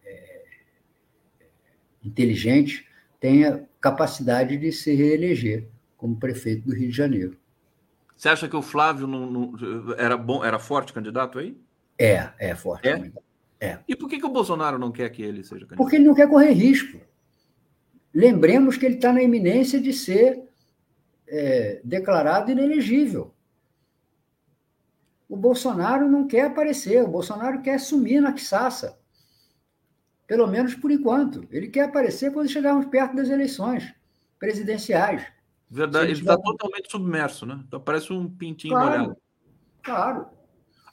inteligente, 2.03 2.87
tenha 3.19 3.67
capacidade 3.79 4.57
de 4.57 4.71
se 4.71 4.93
reeleger 4.93 5.67
como 5.97 6.17
prefeito 6.17 6.67
do 6.67 6.75
Rio 6.75 6.89
de 6.89 6.95
Janeiro. 6.95 7.37
Você 8.15 8.29
acha 8.29 8.47
que 8.47 8.55
o 8.55 8.61
Flávio 8.61 9.07
não, 9.07 9.29
não, 9.29 9.53
era 9.97 10.17
bom, 10.17 10.43
era 10.43 10.59
forte 10.59 10.93
candidato 10.93 11.39
aí? 11.39 11.57
É, 11.97 12.29
é 12.39 12.55
forte. 12.55 12.87
É? 12.87 13.11
é. 13.59 13.79
E 13.87 13.95
por 13.95 14.09
que, 14.09 14.19
que 14.19 14.25
o 14.25 14.29
Bolsonaro 14.29 14.77
não 14.77 14.91
quer 14.91 15.09
que 15.09 15.21
ele 15.21 15.43
seja 15.43 15.61
candidato? 15.61 15.77
Porque 15.77 15.95
ele 15.95 16.05
não 16.05 16.13
quer 16.13 16.27
correr 16.29 16.51
risco. 16.51 16.99
Lembremos 18.13 18.77
que 18.77 18.85
ele 18.85 18.95
está 18.95 19.11
na 19.11 19.23
iminência 19.23 19.81
de 19.81 19.91
ser 19.91 20.43
é, 21.27 21.81
declarado 21.83 22.51
inelegível. 22.51 23.33
O 25.27 25.35
Bolsonaro 25.35 26.07
não 26.07 26.27
quer 26.27 26.45
aparecer, 26.45 27.03
o 27.03 27.07
Bolsonaro 27.07 27.61
quer 27.61 27.79
sumir 27.79 28.21
na 28.21 28.33
quiçaça. 28.33 28.99
Pelo 30.27 30.47
menos 30.47 30.75
por 30.75 30.91
enquanto. 30.91 31.45
Ele 31.51 31.67
quer 31.67 31.85
aparecer 31.85 32.31
quando 32.31 32.49
chegarmos 32.49 32.85
perto 32.85 33.15
das 33.15 33.29
eleições 33.29 33.93
presidenciais. 34.39 35.25
Verdade, 35.69 36.11
ele 36.11 36.19
está 36.19 36.37
totalmente 36.37 36.91
submerso, 36.91 37.45
né? 37.45 37.59
Então 37.67 37.79
parece 37.79 38.13
um 38.13 38.29
pintinho 38.29 38.73
claro, 38.73 38.89
molhado. 38.89 39.17
Claro. 39.81 40.25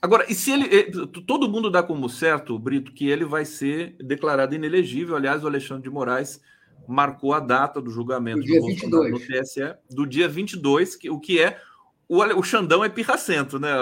Agora, 0.00 0.24
e 0.28 0.34
se 0.34 0.50
ele. 0.50 0.74
Eh, 0.74 0.90
todo 1.26 1.48
mundo 1.48 1.70
dá 1.70 1.82
como 1.82 2.08
certo, 2.08 2.58
Brito, 2.58 2.92
que 2.92 3.08
ele 3.08 3.24
vai 3.24 3.44
ser 3.44 3.94
declarado 4.00 4.54
inelegível. 4.54 5.16
Aliás, 5.16 5.44
o 5.44 5.46
Alexandre 5.46 5.82
de 5.82 5.90
Moraes 5.90 6.40
marcou 6.88 7.34
a 7.34 7.40
data 7.40 7.80
do 7.80 7.90
julgamento 7.90 8.40
do, 8.40 8.44
dia 8.44 8.60
do 8.60 8.66
22. 8.66 9.12
no 9.12 9.20
TSE 9.20 9.74
do 9.90 10.06
dia 10.06 10.28
22, 10.28 10.96
que, 10.96 11.10
o 11.10 11.20
que 11.20 11.40
é. 11.40 11.60
O, 12.08 12.18
o 12.18 12.42
Xandão 12.42 12.82
é 12.82 12.88
pirracento, 12.88 13.58
né, 13.60 13.72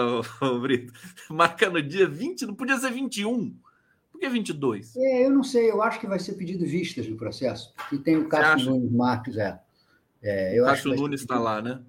o 0.43 0.59
Brito? 0.61 0.93
Marca 1.31 1.71
no 1.71 1.81
dia 1.81 2.07
20, 2.07 2.47
não 2.47 2.55
podia 2.55 2.77
ser 2.77 2.91
21. 2.91 3.57
Por 4.19 4.23
que 4.23 4.29
22? 4.29 4.97
É, 4.97 5.27
eu 5.27 5.31
não 5.31 5.45
sei, 5.45 5.71
eu 5.71 5.81
acho 5.81 6.01
que 6.01 6.07
vai 6.07 6.19
ser 6.19 6.33
pedido 6.33 6.67
vistas 6.67 7.09
no 7.09 7.17
processo, 7.17 7.73
que 7.89 7.97
tem 7.97 8.17
o 8.17 8.29
Cássio 8.29 8.73
Nunes 8.73 8.91
Marques, 8.91 9.37
é. 9.37 9.61
é 10.21 10.59
eu 10.59 10.65
Cássio 10.65 10.93
Nunes 10.97 11.21
está 11.21 11.39
lá, 11.39 11.63
né? 11.63 11.81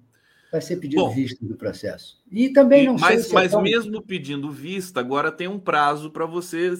Vai 0.52 0.60
ser 0.60 0.76
pedido 0.76 1.02
Bom, 1.02 1.10
vista 1.12 1.44
do 1.44 1.56
processo. 1.56 2.22
E 2.30 2.48
também 2.50 2.86
não 2.86 2.94
mas, 2.94 3.02
sei 3.02 3.18
se 3.18 3.30
é 3.30 3.34
Mas 3.34 3.46
é 3.46 3.50
tão... 3.50 3.62
mesmo 3.62 4.02
pedindo 4.02 4.50
vista, 4.50 5.00
agora 5.00 5.32
tem 5.32 5.48
um 5.48 5.58
prazo 5.58 6.10
para 6.10 6.24
você 6.24 6.72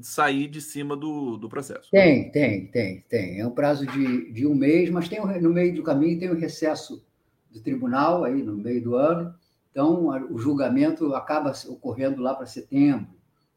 sair 0.00 0.48
de 0.48 0.60
cima 0.60 0.96
do, 0.96 1.36
do 1.36 1.48
processo. 1.50 1.90
Tem, 1.90 2.30
tem, 2.30 2.66
tem, 2.66 3.04
tem. 3.08 3.40
É 3.40 3.46
um 3.46 3.50
prazo 3.50 3.86
de, 3.86 4.32
de 4.32 4.46
um 4.46 4.54
mês, 4.54 4.88
mas 4.88 5.08
tem 5.08 5.20
no 5.40 5.50
meio 5.50 5.74
do 5.74 5.82
caminho 5.82 6.18
tem 6.18 6.30
o 6.30 6.34
um 6.34 6.38
recesso 6.38 7.04
do 7.50 7.60
tribunal 7.60 8.24
aí 8.24 8.42
no 8.42 8.56
meio 8.56 8.82
do 8.82 8.94
ano. 8.94 9.34
Então, 9.70 10.08
o 10.30 10.38
julgamento 10.38 11.14
acaba 11.14 11.52
ocorrendo 11.68 12.22
lá 12.22 12.34
para 12.34 12.46
setembro. 12.46 13.08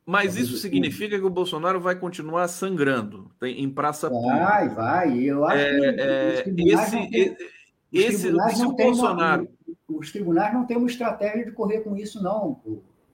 Mas 0.08 0.38
isso 0.38 0.56
significa 0.56 1.20
que 1.20 1.26
o 1.26 1.30
Bolsonaro 1.30 1.82
vai 1.82 1.94
continuar 1.94 2.48
sangrando 2.48 3.30
em 3.42 3.70
praça 3.70 4.10
vai, 4.10 4.18
pública. 4.18 4.46
Vai, 4.46 4.70
vai. 4.70 5.20
Eu 5.20 5.44
acho 5.44 5.58
é, 5.58 6.44
que 6.44 6.50
esse, 6.62 6.96
não 6.96 7.10
tem, 7.10 7.38
esse, 7.92 8.28
esse 8.28 8.66
o 8.66 8.72
Bolsonaro. 8.72 9.50
Uma, 9.68 10.00
os 10.00 10.10
tribunais 10.10 10.54
não 10.54 10.66
têm 10.66 10.78
uma 10.78 10.88
estratégia 10.88 11.44
de 11.44 11.52
correr 11.52 11.82
com 11.82 11.98
isso, 11.98 12.24
não, 12.24 12.62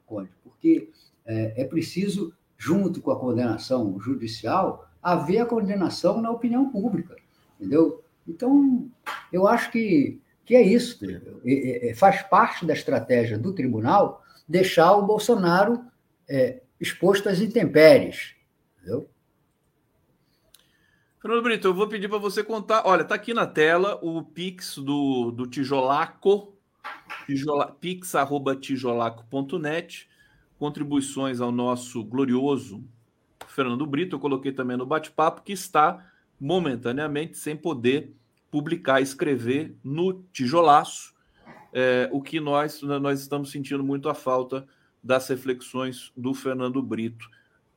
Conde, 0.06 0.30
porque 0.44 0.91
é, 1.26 1.64
é 1.64 1.66
preciso, 1.66 2.32
junto 2.56 3.02
com 3.02 3.10
a 3.10 3.20
condenação 3.20 4.00
judicial, 4.00 4.88
haver 5.02 5.39
a 5.39 5.48
condenação 5.48 6.22
na 6.22 6.30
opinião 6.30 6.70
pública, 6.70 7.16
entendeu? 7.60 8.04
Então, 8.28 8.88
eu 9.32 9.48
acho 9.48 9.72
que, 9.72 10.22
que 10.46 10.56
é 10.56 10.62
isso. 10.62 11.00
É, 11.44 11.89
é, 11.89 11.96
faz 11.96 12.22
parte 12.22 12.68
da 12.68 12.74
estratégia 12.74 13.39
do 13.39 13.52
tribunal 13.52 14.24
deixar 14.48 14.96
o 14.96 15.08
Bolsonaro 15.08 15.82
é, 16.30 16.62
exposto 16.84 17.28
às 17.30 17.40
intempéries. 17.40 18.36
Entendeu? 18.78 19.10
Fernando 21.20 21.42
Brito, 21.42 21.68
eu 21.70 21.74
vou 21.74 21.88
pedir 21.88 22.10
para 22.10 22.18
você 22.18 22.44
contar. 22.44 22.84
Olha, 22.86 23.04
está 23.04 23.16
aqui 23.16 23.34
na 23.34 23.48
tela 23.48 23.98
o 24.04 24.22
Pix 24.22 24.78
do, 24.78 25.32
do 25.32 25.48
Tijolaco, 25.48 26.54
tijola, 27.26 27.72
pix.tijolaco.net, 27.72 30.10
contribuições 30.60 31.40
ao 31.40 31.50
nosso 31.50 32.04
glorioso 32.04 32.84
Fernando 33.48 33.86
Brito. 33.86 34.18
Eu 34.18 34.20
coloquei 34.20 34.52
também 34.52 34.76
no 34.76 34.86
bate-papo, 34.86 35.44
que 35.44 35.54
está 35.54 36.06
momentaneamente 36.38 37.38
sem 37.38 37.56
poder 37.56 38.14
publicar, 38.52 39.00
escrever 39.00 39.78
no 39.82 40.22
tijolaço, 40.34 41.14
é, 41.72 42.10
o 42.12 42.22
que 42.22 42.42
nós, 42.42 42.82
nós 42.82 43.22
estamos 43.22 43.50
sentindo 43.50 43.84
muito 43.84 44.10
a 44.10 44.14
falta 44.14 44.68
das 45.04 45.28
reflexões 45.28 46.12
do 46.16 46.34
Fernando 46.34 46.82
Brito. 46.82 47.30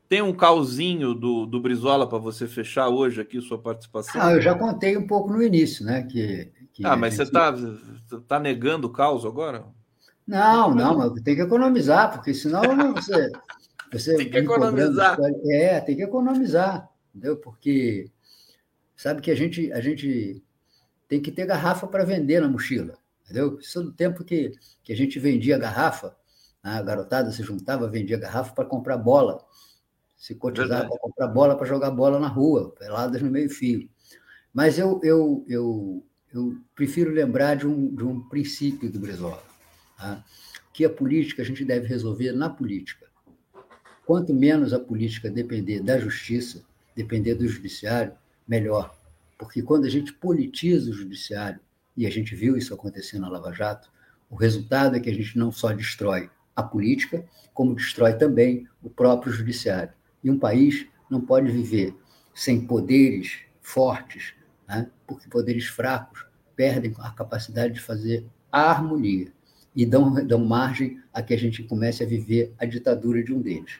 Tem 0.08 0.22
um 0.22 0.32
calzinho 0.32 1.12
do, 1.12 1.46
do 1.46 1.60
Brizola 1.60 2.08
para 2.08 2.18
você 2.18 2.46
fechar 2.46 2.88
hoje 2.88 3.20
aqui 3.20 3.40
sua 3.40 3.58
participação? 3.58 4.20
Ah, 4.22 4.32
eu 4.32 4.40
já 4.40 4.54
contei 4.54 4.96
um 4.96 5.06
pouco 5.06 5.32
no 5.32 5.42
início, 5.42 5.84
né? 5.84 6.04
Que, 6.04 6.52
que 6.72 6.86
ah, 6.86 6.96
mas 6.96 7.14
gente... 7.14 7.28
você 7.28 7.54
está 8.04 8.20
tá 8.28 8.38
negando 8.38 8.86
o 8.86 8.92
caos 8.92 9.24
agora? 9.24 9.64
Não, 10.24 10.72
não, 10.72 11.14
tem 11.14 11.34
que 11.34 11.42
economizar, 11.42 12.12
porque 12.12 12.32
senão 12.32 12.62
você. 12.94 13.30
você 13.92 14.16
tem 14.16 14.30
que 14.30 14.38
economizar. 14.38 15.18
É, 15.46 15.80
tem 15.80 15.96
que 15.96 16.02
economizar, 16.02 16.88
entendeu? 17.12 17.36
Porque 17.36 18.08
sabe 18.96 19.20
que 19.20 19.30
a 19.32 19.36
gente, 19.36 19.72
a 19.72 19.80
gente 19.80 20.40
tem 21.08 21.20
que 21.20 21.32
ter 21.32 21.46
garrafa 21.46 21.86
para 21.88 22.04
vender 22.04 22.40
na 22.40 22.48
mochila, 22.48 22.94
entendeu? 23.24 23.58
Isso 23.58 23.80
é 23.80 23.82
do 23.82 23.92
tempo 23.92 24.24
que, 24.24 24.52
que 24.84 24.92
a 24.92 24.96
gente 24.96 25.18
vendia 25.18 25.58
garrafa? 25.58 26.16
A 26.66 26.82
garotada 26.82 27.30
se 27.30 27.44
juntava, 27.44 27.88
vendia 27.88 28.18
garrafa 28.18 28.52
para 28.52 28.64
comprar 28.64 28.96
bola, 28.96 29.38
se 30.16 30.34
cotizava 30.34 30.88
para 30.88 30.98
comprar 30.98 31.28
bola, 31.28 31.56
para 31.56 31.66
jogar 31.66 31.92
bola 31.92 32.18
na 32.18 32.26
rua, 32.26 32.74
peladas 32.76 33.22
no 33.22 33.30
meio-fio. 33.30 33.88
Mas 34.52 34.76
eu, 34.76 34.98
eu, 35.04 35.44
eu, 35.46 36.04
eu 36.34 36.56
prefiro 36.74 37.12
lembrar 37.12 37.54
de 37.54 37.68
um, 37.68 37.94
de 37.94 38.02
um 38.02 38.20
princípio 38.28 38.90
do 38.90 38.98
Brizola, 38.98 39.42
tá? 39.96 40.24
que 40.72 40.84
a 40.84 40.90
política 40.90 41.42
a 41.42 41.44
gente 41.44 41.64
deve 41.64 41.86
resolver 41.86 42.32
na 42.32 42.50
política. 42.50 43.06
Quanto 44.04 44.34
menos 44.34 44.72
a 44.72 44.80
política 44.80 45.30
depender 45.30 45.80
da 45.80 45.98
justiça, 45.98 46.64
depender 46.96 47.34
do 47.34 47.46
judiciário, 47.46 48.14
melhor. 48.46 48.96
Porque 49.38 49.62
quando 49.62 49.84
a 49.84 49.90
gente 49.90 50.12
politiza 50.12 50.90
o 50.90 50.94
judiciário, 50.94 51.60
e 51.96 52.06
a 52.06 52.10
gente 52.10 52.34
viu 52.34 52.56
isso 52.56 52.74
acontecer 52.74 53.18
na 53.18 53.28
Lava 53.28 53.52
Jato, 53.52 53.90
o 54.28 54.34
resultado 54.34 54.96
é 54.96 55.00
que 55.00 55.08
a 55.08 55.14
gente 55.14 55.38
não 55.38 55.52
só 55.52 55.72
destrói 55.72 56.28
a 56.56 56.62
política, 56.62 57.24
como 57.52 57.74
destrói 57.74 58.14
também 58.14 58.66
o 58.82 58.88
próprio 58.88 59.32
judiciário. 59.32 59.92
E 60.24 60.30
um 60.30 60.38
país 60.38 60.86
não 61.10 61.20
pode 61.20 61.52
viver 61.52 61.94
sem 62.34 62.66
poderes 62.66 63.40
fortes, 63.60 64.34
né? 64.66 64.90
porque 65.06 65.28
poderes 65.28 65.66
fracos 65.66 66.26
perdem 66.56 66.94
a 66.98 67.10
capacidade 67.10 67.74
de 67.74 67.80
fazer 67.80 68.26
a 68.50 68.70
harmonia 68.70 69.30
e 69.74 69.84
dão, 69.84 70.14
dão 70.26 70.44
margem 70.44 71.00
a 71.12 71.22
que 71.22 71.34
a 71.34 71.38
gente 71.38 71.62
comece 71.62 72.02
a 72.02 72.06
viver 72.06 72.54
a 72.58 72.64
ditadura 72.64 73.22
de 73.22 73.34
um 73.34 73.42
deles. 73.42 73.78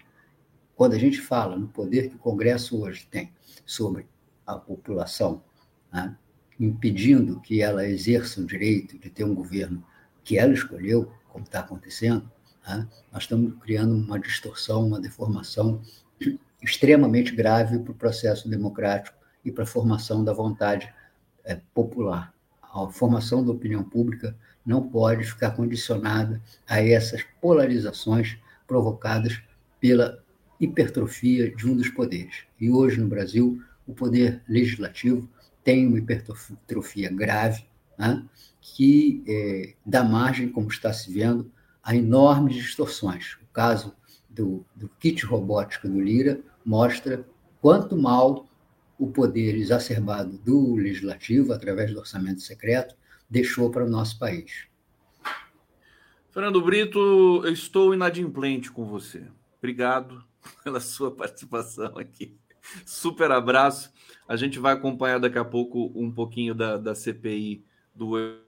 Quando 0.74 0.92
a 0.92 0.98
gente 0.98 1.18
fala 1.18 1.56
no 1.56 1.68
poder 1.68 2.10
que 2.10 2.16
o 2.16 2.18
Congresso 2.18 2.82
hoje 2.82 3.08
tem 3.10 3.32
sobre 3.64 4.06
a 4.46 4.56
população, 4.56 5.42
né? 5.90 6.14
impedindo 6.60 7.40
que 7.40 7.62
ela 7.62 7.86
exerça 7.86 8.40
o 8.40 8.46
direito 8.46 8.98
de 8.98 9.08
ter 9.08 9.24
um 9.24 9.34
governo 9.34 9.82
que 10.22 10.38
ela 10.38 10.52
escolheu, 10.52 11.10
como 11.28 11.44
está 11.44 11.60
acontecendo, 11.60 12.30
né? 12.66 12.86
nós 13.12 13.24
estamos 13.24 13.54
criando 13.62 13.94
uma 13.94 14.18
distorção, 14.18 14.86
uma 14.86 15.00
deformação 15.00 15.80
extremamente 16.62 17.34
grave 17.34 17.78
para 17.78 17.92
o 17.92 17.94
processo 17.94 18.48
democrático 18.48 19.16
e 19.44 19.52
para 19.52 19.64
a 19.64 19.66
formação 19.66 20.24
da 20.24 20.32
vontade 20.32 20.92
é, 21.44 21.60
popular. 21.72 22.34
A 22.62 22.88
formação 22.88 23.44
da 23.44 23.52
opinião 23.52 23.84
pública 23.84 24.36
não 24.64 24.88
pode 24.88 25.24
ficar 25.24 25.52
condicionada 25.52 26.42
a 26.66 26.82
essas 26.82 27.22
polarizações 27.40 28.36
provocadas 28.66 29.40
pela 29.80 30.18
hipertrofia 30.58 31.54
de 31.54 31.66
um 31.68 31.76
dos 31.76 31.88
poderes. 31.88 32.44
E 32.60 32.70
hoje 32.70 33.00
no 33.00 33.06
Brasil, 33.06 33.62
o 33.86 33.94
poder 33.94 34.42
legislativo 34.48 35.28
tem 35.62 35.86
uma 35.86 35.98
hipertrofia 35.98 37.10
grave, 37.10 37.64
né, 37.98 38.24
que 38.60 39.22
é, 39.28 39.74
dá 39.84 40.02
margem, 40.02 40.48
como 40.48 40.68
está 40.68 40.92
se 40.92 41.12
vendo, 41.12 41.50
a 41.86 41.94
enormes 41.94 42.56
distorções. 42.56 43.38
O 43.40 43.46
caso 43.52 43.94
do, 44.28 44.66
do 44.74 44.88
kit 44.98 45.24
robótico 45.24 45.88
do 45.88 46.00
Lira 46.00 46.40
mostra 46.64 47.24
quanto 47.60 47.96
mal 47.96 48.48
o 48.98 49.06
poder 49.06 49.54
exacerbado 49.54 50.36
do 50.38 50.74
legislativo, 50.74 51.52
através 51.52 51.92
do 51.92 52.00
orçamento 52.00 52.40
secreto, 52.40 52.96
deixou 53.30 53.70
para 53.70 53.84
o 53.84 53.88
nosso 53.88 54.18
país. 54.18 54.66
Fernando 56.32 56.60
Brito, 56.60 56.98
eu 57.44 57.52
estou 57.52 57.94
inadimplente 57.94 58.72
com 58.72 58.84
você. 58.84 59.24
Obrigado 59.58 60.24
pela 60.64 60.80
sua 60.80 61.12
participação 61.12 61.96
aqui. 61.96 62.36
Super 62.84 63.30
abraço. 63.30 63.92
A 64.26 64.34
gente 64.34 64.58
vai 64.58 64.72
acompanhar 64.72 65.20
daqui 65.20 65.38
a 65.38 65.44
pouco 65.44 65.92
um 65.94 66.10
pouquinho 66.10 66.52
da, 66.52 66.76
da 66.76 66.96
CPI 66.96 67.64
do. 67.94 68.44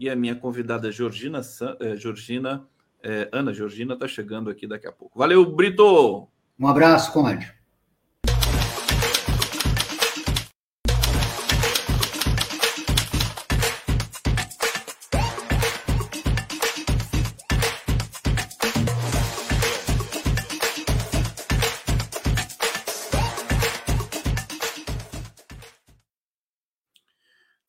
E 0.00 0.08
a 0.08 0.16
minha 0.16 0.34
convidada 0.34 0.90
Georgina, 0.90 1.42
eh, 1.78 1.94
Georgina 1.94 2.66
eh, 3.02 3.28
Ana 3.30 3.52
Georgina 3.52 3.92
está 3.92 4.08
chegando 4.08 4.48
aqui 4.48 4.66
daqui 4.66 4.86
a 4.86 4.92
pouco. 4.92 5.18
Valeu, 5.18 5.44
Brito! 5.54 6.26
Um 6.58 6.66
abraço, 6.66 7.12
Conde. 7.12 7.59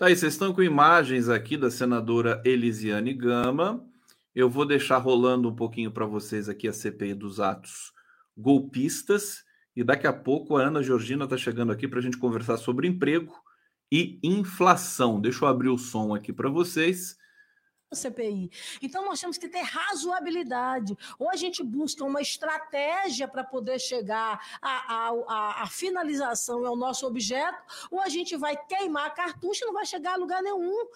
Tá 0.02 0.08
aí, 0.08 0.16
vocês 0.16 0.34
estão 0.34 0.52
com 0.52 0.64
imagens 0.64 1.30
aqui 1.30 1.56
da 1.56 1.70
senadora 1.70 2.42
Elisiane 2.44 3.14
Gama. 3.14 3.88
Eu 4.34 4.50
vou 4.50 4.66
deixar 4.66 4.98
rolando 4.98 5.48
um 5.48 5.56
pouquinho 5.56 5.92
para 5.92 6.08
vocês 6.08 6.50
aqui 6.50 6.68
a 6.68 6.74
CPI 6.74 7.14
dos 7.14 7.40
atos 7.40 7.94
golpistas. 8.36 9.44
E 9.76 9.84
daqui 9.84 10.08
a 10.08 10.12
pouco 10.12 10.58
a 10.58 10.64
Ana 10.64 10.82
Georgina 10.82 11.26
está 11.26 11.38
chegando 11.38 11.72
aqui 11.72 11.88
para 11.88 12.00
a 12.00 12.02
gente 12.02 12.18
conversar 12.18 12.58
sobre 12.58 12.88
emprego 12.88 13.32
e 13.92 14.20
inflação. 14.24 15.22
Deixa 15.22 15.46
eu 15.46 15.50
abrir 15.50 15.70
o 15.70 15.78
som 15.78 16.16
aqui 16.16 16.34
para 16.34 16.50
vocês. 16.50 17.16
CPI. 17.94 18.50
Então, 18.82 19.06
nós 19.06 19.20
temos 19.20 19.38
que 19.38 19.48
ter 19.48 19.62
razoabilidade. 19.62 20.98
Ou 21.20 21.30
a 21.30 21.36
gente 21.36 21.64
busca 21.64 22.04
uma 22.04 22.22
estratégia 22.22 23.28
para 23.28 23.44
poder 23.44 23.80
chegar 23.80 24.40
à, 24.62 25.68
finalização 25.70 26.64
e 26.64 26.66
ao 26.66 26.76
nosso 26.76 27.06
objeto, 27.06 27.62
ou 27.90 28.02
a 28.02 28.10
gente 28.10 28.36
vai 28.38 28.56
queimar 28.56 29.14
cartucho 29.14 29.64
e 29.64 29.68
não 29.68 29.74
vai 29.74 29.86
chegar 29.86 30.14
a 30.14 30.18
lugar 30.18 30.42
nenhum. 30.42 30.88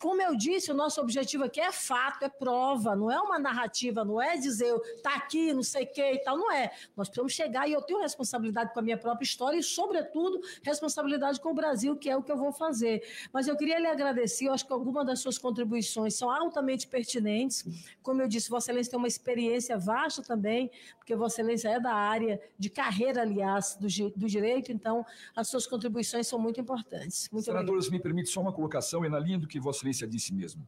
Como 0.00 0.22
eu 0.22 0.36
disse, 0.36 0.70
o 0.70 0.74
nosso 0.74 1.00
objetivo 1.00 1.44
aqui 1.44 1.60
é 1.60 1.72
fato, 1.72 2.24
é 2.24 2.28
prova, 2.28 2.94
não 2.94 3.10
é 3.10 3.20
uma 3.20 3.36
narrativa, 3.36 4.04
não 4.04 4.22
é 4.22 4.36
dizer 4.36 4.72
tá 5.02 5.14
aqui, 5.16 5.52
não 5.52 5.62
sei 5.62 5.84
o 5.84 5.92
que 5.92 6.12
e 6.12 6.18
tal, 6.22 6.38
não 6.38 6.52
é. 6.52 6.70
Nós 6.96 7.08
precisamos 7.08 7.32
chegar 7.32 7.68
e 7.68 7.72
eu 7.72 7.82
tenho 7.82 8.00
responsabilidade 8.00 8.72
com 8.72 8.78
a 8.78 8.82
minha 8.82 8.96
própria 8.96 9.24
história 9.24 9.58
e, 9.58 9.62
sobretudo, 9.62 10.40
responsabilidade 10.62 11.40
com 11.40 11.50
o 11.50 11.54
Brasil, 11.54 11.96
que 11.96 12.08
é 12.08 12.16
o 12.16 12.22
que 12.22 12.30
eu 12.30 12.36
vou 12.36 12.52
fazer. 12.52 13.02
Mas 13.32 13.48
eu 13.48 13.56
queria 13.56 13.78
lhe 13.80 13.88
agradecer, 13.88 14.46
eu 14.46 14.52
acho 14.52 14.64
que 14.64 14.72
algumas 14.72 15.04
das 15.04 15.18
suas 15.18 15.36
contribuições 15.36 16.14
são 16.14 16.30
altamente 16.30 16.86
pertinentes. 16.86 17.64
Como 18.00 18.22
eu 18.22 18.28
disse, 18.28 18.48
Vossa 18.48 18.70
Excelência 18.70 18.90
tem 18.92 18.98
uma 18.98 19.08
experiência 19.08 19.76
vasta 19.76 20.22
também, 20.22 20.70
porque 20.96 21.16
Vossa 21.16 21.40
Excelência 21.40 21.70
é 21.70 21.80
da 21.80 21.94
área 21.94 22.40
de 22.56 22.70
carreira, 22.70 23.22
aliás, 23.22 23.76
do, 23.76 23.88
do 24.16 24.26
direito, 24.26 24.70
então 24.70 25.04
as 25.34 25.48
suas 25.48 25.66
contribuições 25.66 26.28
são 26.28 26.38
muito 26.38 26.60
importantes. 26.60 27.28
Muito 27.32 27.46
Senadores, 27.46 27.90
me 27.90 27.98
permite 27.98 28.30
só 28.30 28.40
uma 28.40 28.52
colocação, 28.52 29.04
e 29.04 29.08
na 29.08 29.18
linha 29.18 29.38
do 29.38 29.48
que 29.48 29.58
Vossa 29.58 29.87
Excelência 29.88 30.06
disse 30.06 30.34
mesmo. 30.34 30.66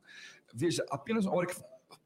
Veja, 0.55 0.85
apenas 0.91 1.25
na 1.25 1.33
hora 1.33 1.47
que 1.47 1.55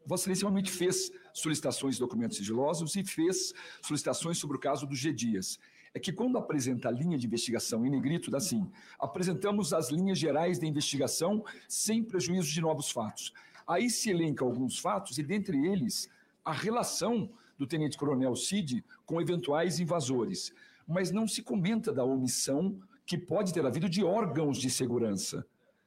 Vossa 0.07 0.25
Excelência 0.25 0.45
realmente 0.45 0.71
fez 0.71 1.11
solicitações 1.33 1.95
de 1.95 2.01
documentos 2.01 2.37
sigilosos 2.37 2.95
e 2.97 3.05
fez 3.05 3.53
solicitações 3.83 4.39
sobre 4.39 4.57
o 4.57 4.61
caso 4.61 4.87
do 4.87 4.95
G. 4.95 5.13
Dias. 5.13 5.59
É 5.93 6.01
que 6.01 6.13
quando 6.13 6.37
apresenta 6.37 6.89
a 6.89 6.91
linha 6.91 7.17
de 7.17 7.27
investigação 7.27 7.87
em 7.87 7.91
negrito, 7.91 8.31
dá 8.31 8.39
assim: 8.39 8.69
apresentamos 8.99 9.73
as 9.73 9.91
linhas 9.91 10.19
gerais 10.19 10.59
de 10.59 10.67
investigação 10.67 11.45
sem 11.69 12.03
prejuízo 12.03 12.49
de 12.49 12.61
novos 12.61 12.91
fatos. 12.91 13.33
Aí 13.67 13.89
se 13.89 14.11
elenca 14.11 14.45
alguns 14.45 14.79
fatos, 14.79 15.17
e 15.19 15.23
dentre 15.23 15.57
eles, 15.67 16.11
a 16.45 16.53
relação 16.53 17.31
do 17.57 17.67
tenente-coronel 17.67 18.35
Cid 18.35 18.85
com 19.07 19.21
eventuais 19.21 19.79
invasores. 19.79 20.53
Mas 20.87 21.11
não 21.11 21.27
se 21.27 21.43
comenta 21.43 21.93
da 21.93 22.05
omissão 22.05 22.79
que 23.07 23.17
pode 23.17 23.55
ter 23.55 23.65
havido 23.65 23.89
de 23.89 24.05
órgãos 24.05 24.59
de 24.59 24.69
segurança 24.69 25.47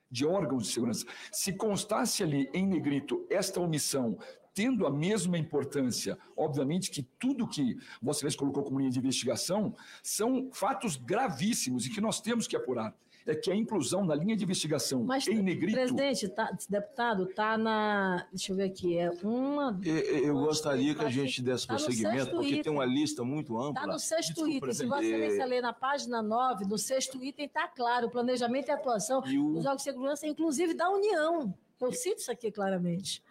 de 0.09 0.25
órgãos 0.25 0.63
de 0.63 0.73
segurança. 0.73 1.05
Se 1.31 1.53
constasse 1.53 2.23
ali 2.23 2.49
em 2.53 2.65
negrito 2.65 3.25
esta 3.29 3.59
omissão, 3.59 4.17
tendo 4.53 4.87
a 4.87 4.91
mesma 4.91 5.37
importância, 5.37 6.17
obviamente 6.35 6.89
que 6.89 7.03
tudo 7.03 7.47
que 7.47 7.77
Excelência 8.09 8.39
colocou 8.39 8.63
como 8.63 8.79
linha 8.79 8.89
de 8.89 8.97
investigação 8.97 9.75
são 10.01 10.49
fatos 10.51 10.95
gravíssimos 10.95 11.85
e 11.85 11.91
que 11.91 12.01
nós 12.01 12.19
temos 12.19 12.47
que 12.47 12.55
apurar 12.55 12.95
é 13.27 13.35
que 13.35 13.51
a 13.51 13.55
inclusão 13.55 14.05
na 14.05 14.15
linha 14.15 14.35
de 14.35 14.43
investigação 14.43 15.03
Mas, 15.03 15.27
em 15.27 15.41
negrito... 15.41 15.73
Presidente, 15.73 16.29
tá, 16.29 16.55
deputado, 16.69 17.23
está 17.23 17.57
na... 17.57 18.25
Deixa 18.31 18.51
eu 18.51 18.55
ver 18.55 18.63
aqui, 18.63 18.97
é 18.97 19.09
uma... 19.23 19.79
Eu, 19.83 19.95
eu 19.95 20.33
gostaria 20.35 20.95
que 20.95 21.03
a 21.03 21.09
gente 21.09 21.41
desse 21.41 21.67
tá 21.67 21.75
prosseguimento, 21.75 22.31
porque 22.31 22.47
item. 22.47 22.63
tem 22.63 22.71
uma 22.71 22.85
lista 22.85 23.23
muito 23.23 23.57
ampla. 23.57 23.81
Está 23.81 23.87
no 23.87 23.99
sexto 23.99 24.33
Desculpa, 24.33 24.57
item. 24.57 24.73
Se 24.73 24.85
Vossa 24.85 25.03
Excelência 25.03 25.45
ler 25.45 25.61
na 25.61 25.73
página 25.73 26.21
9, 26.21 26.65
no 26.65 26.77
sexto 26.77 27.23
item 27.23 27.45
está 27.45 27.67
claro, 27.67 28.07
o 28.07 28.09
planejamento 28.09 28.69
e 28.69 28.71
atuação 28.71 29.21
e 29.25 29.37
o... 29.37 29.53
dos 29.53 29.65
órgãos 29.65 29.77
de 29.77 29.83
segurança, 29.83 30.25
inclusive 30.25 30.73
da 30.73 30.89
União. 30.89 31.53
Eu 31.79 31.91
cito 31.91 32.21
isso 32.21 32.31
aqui 32.31 32.51
claramente. 32.51 33.21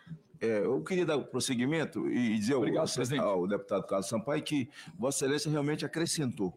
É, 0.41 0.59
eu 0.59 0.83
queria 0.83 1.07
dar 1.07 1.19
prosseguimento 1.19 2.09
e 2.11 2.39
dizer 2.39 2.55
Obrigado, 2.55 2.91
ao, 3.19 3.29
ao 3.29 3.47
deputado 3.47 3.87
Carlos 3.87 4.09
Sampaio 4.09 4.43
que 4.43 4.69
Vossa 4.99 5.25
Excelência 5.25 5.51
realmente 5.51 5.85
acrescentou. 5.85 6.53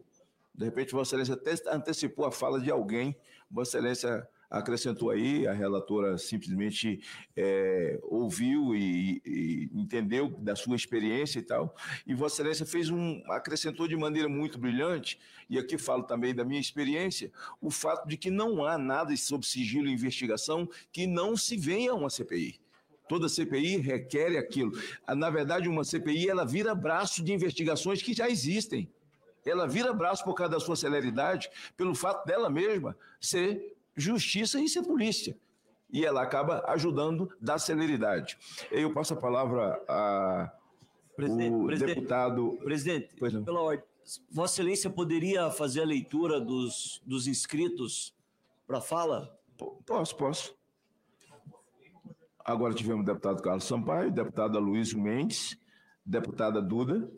De 0.54 0.64
repente, 0.66 0.92
Vossa 0.92 1.16
Excelência 1.16 1.34
até 1.34 1.74
antecipou 1.74 2.26
a 2.26 2.30
fala 2.30 2.60
de 2.60 2.70
alguém 2.70 3.16
Vossa 3.50 3.78
Excelência 3.78 4.28
acrescentou 4.50 5.10
aí, 5.10 5.46
a 5.46 5.52
relatora 5.52 6.18
simplesmente 6.18 7.00
é, 7.36 7.98
ouviu 8.02 8.74
e, 8.74 9.22
e, 9.24 9.70
entendeu 9.72 10.28
da 10.38 10.56
sua 10.56 10.74
experiência 10.74 11.38
e 11.38 11.42
tal, 11.42 11.74
e 12.04 12.14
Vossa 12.14 12.42
Excelência 12.42 12.66
fez 12.66 12.90
um, 12.90 13.22
acrescentou 13.30 13.86
de 13.86 13.96
maneira 13.96 14.28
muito 14.28 14.58
brilhante, 14.58 15.20
e 15.48 15.56
aqui 15.58 15.78
falo 15.78 16.02
também 16.02 16.34
da 16.34 16.44
minha 16.44 16.60
experiência, 16.60 17.30
o 17.60 17.70
fato 17.70 18.08
de 18.08 18.16
que 18.16 18.30
não 18.30 18.64
há 18.64 18.76
nada 18.76 19.16
sob 19.16 19.46
sigilo 19.46 19.86
e 19.86 19.92
investigação 19.92 20.68
que 20.92 21.06
não 21.06 21.36
se 21.36 21.56
venha 21.56 21.92
a 21.92 21.94
uma 21.94 22.10
CPI. 22.10 22.60
Toda 23.08 23.28
CPI 23.28 23.78
requer 23.78 24.38
aquilo. 24.38 24.70
Na 25.16 25.30
verdade, 25.30 25.68
uma 25.68 25.82
CPI 25.82 26.28
ela 26.28 26.44
vira 26.44 26.76
braço 26.76 27.24
de 27.24 27.32
investigações 27.32 28.00
que 28.00 28.14
já 28.14 28.30
existem. 28.30 28.88
Ela 29.44 29.66
vira 29.66 29.92
braço 29.92 30.24
por 30.24 30.34
causa 30.34 30.52
da 30.52 30.60
sua 30.60 30.76
celeridade, 30.76 31.50
pelo 31.76 31.94
fato 31.94 32.26
dela 32.26 32.50
mesma 32.50 32.96
ser 33.20 33.76
justiça 33.96 34.60
e 34.60 34.68
ser 34.68 34.82
polícia. 34.82 35.36
E 35.92 36.04
ela 36.04 36.22
acaba 36.22 36.64
ajudando 36.68 37.30
da 37.40 37.58
celeridade. 37.58 38.38
Eu 38.70 38.92
passo 38.92 39.14
a 39.14 39.16
palavra 39.16 39.82
a 39.88 40.52
presidente, 41.16 41.54
o 41.54 41.66
presidente, 41.66 41.94
deputado. 41.94 42.58
Presidente, 42.62 43.14
pela 43.44 43.60
ordem, 43.60 43.84
Vossa 44.30 44.54
Excelência 44.54 44.90
poderia 44.90 45.50
fazer 45.50 45.82
a 45.82 45.84
leitura 45.84 46.40
dos, 46.40 47.02
dos 47.04 47.26
inscritos 47.26 48.14
para 48.66 48.80
fala? 48.80 49.36
Posso, 49.84 50.16
posso. 50.16 50.54
Agora 52.44 52.74
tivemos 52.74 53.02
o 53.02 53.06
deputado 53.06 53.42
Carlos 53.42 53.64
Sampaio, 53.64 54.10
deputada 54.10 54.58
Luiz 54.58 54.94
Mendes, 54.94 55.58
deputada 56.04 56.62
Duda, 56.62 57.10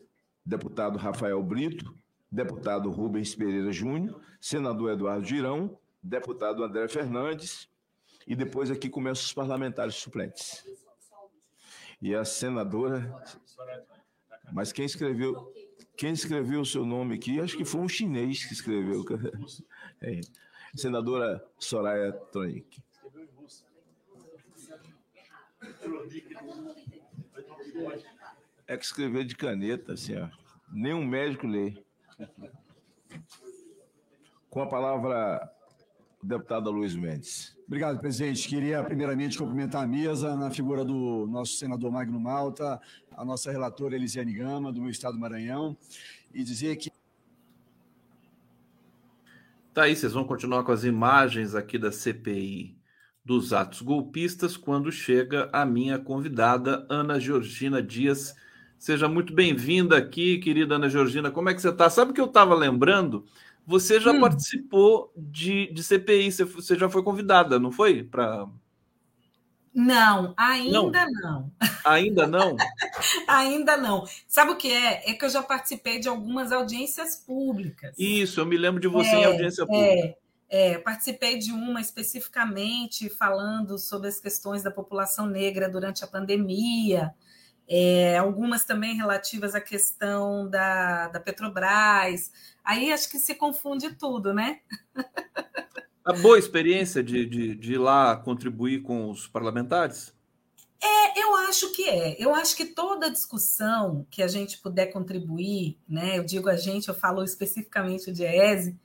deputado 0.44 0.98
Rafael 0.98 1.42
Brito, 1.42 1.96
deputado 2.32 2.90
Rubens 2.90 3.34
Pereira 3.34 3.70
Júnior, 3.70 4.18
senador 4.40 4.92
Eduardo 4.92 5.26
Girão, 5.26 5.78
deputado 6.02 6.64
André 6.64 6.88
Fernandes, 6.88 7.68
e 8.26 8.34
depois 8.34 8.70
aqui 8.70 8.88
começam 8.88 9.24
os 9.24 9.32
parlamentares 9.34 9.94
suplentes. 9.96 10.64
E 12.00 12.14
a 12.14 12.24
senadora. 12.24 13.14
Mas 14.50 14.72
quem 14.72 14.86
escreveu, 14.86 15.52
quem 15.96 16.12
escreveu 16.12 16.62
o 16.62 16.66
seu 16.66 16.86
nome 16.86 17.16
aqui, 17.16 17.38
acho 17.38 17.56
que 17.56 17.64
foi 17.64 17.82
um 17.82 17.88
chinês 17.88 18.44
que 18.46 18.54
escreveu. 18.54 19.04
É. 20.04 20.20
Senadora 20.74 21.44
Soraya 21.60 22.12
Tronic. 22.12 22.82
É 28.66 28.76
que 28.76 28.84
escrever 28.84 29.24
de 29.24 29.36
caneta, 29.36 29.92
assim, 29.92 30.16
ó. 30.16 30.28
Nenhum 30.72 31.04
médico 31.04 31.46
lê. 31.46 31.76
Com 34.50 34.62
a 34.62 34.66
palavra, 34.66 35.50
o 36.22 36.26
deputado 36.26 36.70
Luiz 36.70 36.94
Mendes. 36.94 37.56
Obrigado, 37.66 37.98
presidente. 37.98 38.46
Queria, 38.46 38.82
primeiramente, 38.84 39.38
cumprimentar 39.38 39.82
a 39.82 39.86
mesa 39.86 40.36
na 40.36 40.50
figura 40.50 40.84
do 40.84 41.26
nosso 41.26 41.54
senador 41.54 41.90
Magno 41.90 42.20
Malta, 42.20 42.80
a 43.16 43.24
nossa 43.24 43.50
relatora 43.50 43.96
Elisiane 43.96 44.32
Gama, 44.32 44.72
do 44.72 44.80
meu 44.80 44.90
estado 44.90 45.14
do 45.14 45.20
Maranhão, 45.20 45.76
e 46.34 46.44
dizer 46.44 46.76
que. 46.76 46.90
Tá 49.72 49.84
aí, 49.84 49.96
vocês 49.96 50.12
vão 50.12 50.24
continuar 50.24 50.64
com 50.64 50.72
as 50.72 50.84
imagens 50.84 51.54
aqui 51.54 51.78
da 51.78 51.90
CPI 51.90 52.76
dos 53.24 53.52
atos 53.52 53.80
golpistas 53.80 54.56
quando 54.56 54.90
chega 54.90 55.48
a 55.52 55.64
minha 55.64 55.98
convidada, 55.98 56.86
Ana 56.90 57.18
Georgina 57.18 57.82
Dias. 57.82 58.34
Seja 58.82 59.06
muito 59.06 59.32
bem-vinda 59.32 59.96
aqui, 59.96 60.38
querida 60.38 60.74
Ana 60.74 60.88
Georgina. 60.88 61.30
Como 61.30 61.48
é 61.48 61.54
que 61.54 61.62
você 61.62 61.68
está? 61.68 61.88
Sabe 61.88 62.10
o 62.10 62.14
que 62.14 62.20
eu 62.20 62.26
estava 62.26 62.52
lembrando? 62.52 63.24
Você 63.64 64.00
já 64.00 64.10
hum. 64.10 64.18
participou 64.18 65.12
de, 65.16 65.72
de 65.72 65.84
CPI, 65.84 66.32
você, 66.32 66.44
você 66.44 66.76
já 66.76 66.88
foi 66.88 67.00
convidada, 67.04 67.60
não 67.60 67.70
foi? 67.70 68.02
Pra... 68.02 68.48
Não, 69.72 70.34
ainda 70.36 71.06
não. 71.06 71.12
não. 71.12 71.52
Ainda 71.84 72.26
não? 72.26 72.56
ainda 73.28 73.76
não. 73.76 74.04
Sabe 74.26 74.50
o 74.50 74.56
que 74.56 74.72
é? 74.72 75.08
É 75.08 75.14
que 75.14 75.24
eu 75.24 75.30
já 75.30 75.44
participei 75.44 76.00
de 76.00 76.08
algumas 76.08 76.50
audiências 76.50 77.14
públicas. 77.14 77.94
Isso, 77.96 78.40
eu 78.40 78.46
me 78.46 78.56
lembro 78.56 78.80
de 78.80 78.88
você 78.88 79.10
é, 79.10 79.20
em 79.20 79.24
audiência 79.26 79.64
pública. 79.64 80.08
É. 80.08 80.16
É, 80.54 80.78
participei 80.78 81.38
de 81.38 81.52
uma 81.52 81.80
especificamente 81.80 83.08
falando 83.08 83.78
sobre 83.78 84.08
as 84.08 84.18
questões 84.18 84.64
da 84.64 84.72
população 84.72 85.28
negra 85.28 85.68
durante 85.68 86.02
a 86.02 86.06
pandemia, 86.08 87.14
é, 87.68 88.18
algumas 88.18 88.64
também 88.64 88.96
relativas 88.96 89.54
à 89.54 89.60
questão 89.60 90.48
da, 90.48 91.08
da 91.08 91.20
Petrobras. 91.20 92.32
Aí 92.64 92.92
acho 92.92 93.10
que 93.10 93.18
se 93.18 93.34
confunde 93.34 93.94
tudo, 93.94 94.32
né? 94.32 94.60
A 96.04 96.12
boa 96.12 96.38
experiência 96.38 97.02
de, 97.02 97.24
de, 97.24 97.54
de 97.54 97.74
ir 97.74 97.78
lá 97.78 98.16
contribuir 98.16 98.82
com 98.82 99.08
os 99.08 99.28
parlamentares? 99.28 100.12
É, 100.82 101.22
eu 101.22 101.36
acho 101.36 101.70
que 101.72 101.88
é. 101.88 102.16
Eu 102.18 102.34
acho 102.34 102.56
que 102.56 102.64
toda 102.64 103.10
discussão 103.10 104.04
que 104.10 104.20
a 104.20 104.26
gente 104.26 104.58
puder 104.58 104.86
contribuir, 104.86 105.78
né? 105.88 106.18
Eu 106.18 106.24
digo 106.24 106.48
a 106.48 106.56
gente, 106.56 106.88
eu 106.88 106.94
falo 106.94 107.22
especificamente 107.22 108.10
o 108.10 108.12
Diese, 108.12 108.76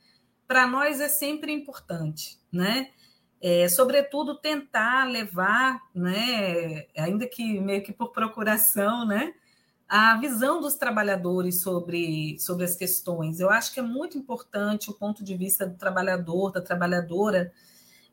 para 0.46 0.66
nós 0.66 1.00
é 1.00 1.08
sempre 1.08 1.52
importante, 1.52 2.38
né? 2.52 2.90
É, 3.40 3.68
sobretudo 3.68 4.34
tentar 4.34 5.04
levar, 5.08 5.80
né, 5.94 6.86
ainda 6.96 7.26
que 7.26 7.60
meio 7.60 7.82
que 7.82 7.92
por 7.92 8.10
procuração, 8.10 9.06
né, 9.06 9.32
a 9.88 10.16
visão 10.18 10.60
dos 10.60 10.74
trabalhadores 10.74 11.62
sobre, 11.62 12.38
sobre 12.38 12.64
as 12.64 12.76
questões. 12.76 13.40
Eu 13.40 13.48
acho 13.48 13.72
que 13.72 13.80
é 13.80 13.82
muito 13.82 14.18
importante 14.18 14.90
o 14.90 14.94
ponto 14.94 15.24
de 15.24 15.34
vista 15.34 15.66
do 15.66 15.76
trabalhador, 15.76 16.52
da 16.52 16.60
trabalhadora, 16.60 17.50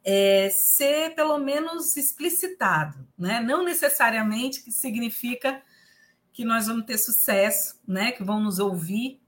é, 0.03 0.49
ser 0.51 1.15
pelo 1.15 1.37
menos 1.37 1.97
explicitado, 1.97 3.05
né? 3.17 3.41
Não 3.41 3.65
necessariamente 3.65 4.63
que 4.63 4.71
significa 4.71 5.61
que 6.31 6.45
nós 6.45 6.67
vamos 6.67 6.85
ter 6.85 6.97
sucesso, 6.97 7.81
né? 7.87 8.11
Que 8.11 8.23
vão 8.23 8.39
nos 8.39 8.59
ouvir, 8.59 9.19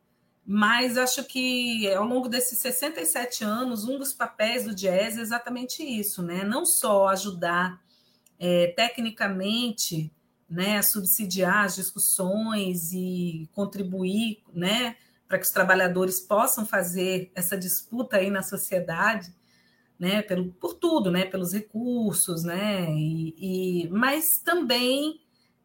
mas 0.49 0.97
acho 0.97 1.25
que 1.25 1.93
ao 1.93 2.05
longo 2.05 2.29
desses 2.29 2.57
67 2.59 3.43
anos, 3.43 3.83
um 3.83 3.99
dos 3.99 4.13
papéis 4.13 4.63
do 4.63 4.73
jazz 4.73 5.17
é 5.17 5.21
exatamente 5.21 5.83
isso, 5.83 6.23
né? 6.23 6.45
Não 6.45 6.65
só 6.65 7.09
ajudar 7.09 7.81
é, 8.39 8.67
tecnicamente 8.67 10.09
né, 10.49 10.77
a 10.77 10.83
subsidiar 10.83 11.65
as 11.65 11.75
discussões 11.75 12.93
e 12.93 13.49
contribuir 13.51 14.41
né, 14.53 14.95
para 15.27 15.37
que 15.37 15.43
os 15.43 15.51
trabalhadores 15.51 16.21
possam 16.21 16.65
fazer 16.65 17.29
essa 17.35 17.57
disputa 17.57 18.15
aí 18.15 18.29
na 18.29 18.41
sociedade, 18.41 19.35
né, 19.99 20.21
pelo, 20.21 20.53
por 20.53 20.75
tudo, 20.75 21.11
né, 21.11 21.25
pelos 21.25 21.51
recursos, 21.51 22.43
né, 22.43 22.89
e, 22.91 23.83
e 23.83 23.89
mas 23.89 24.37
também 24.37 25.19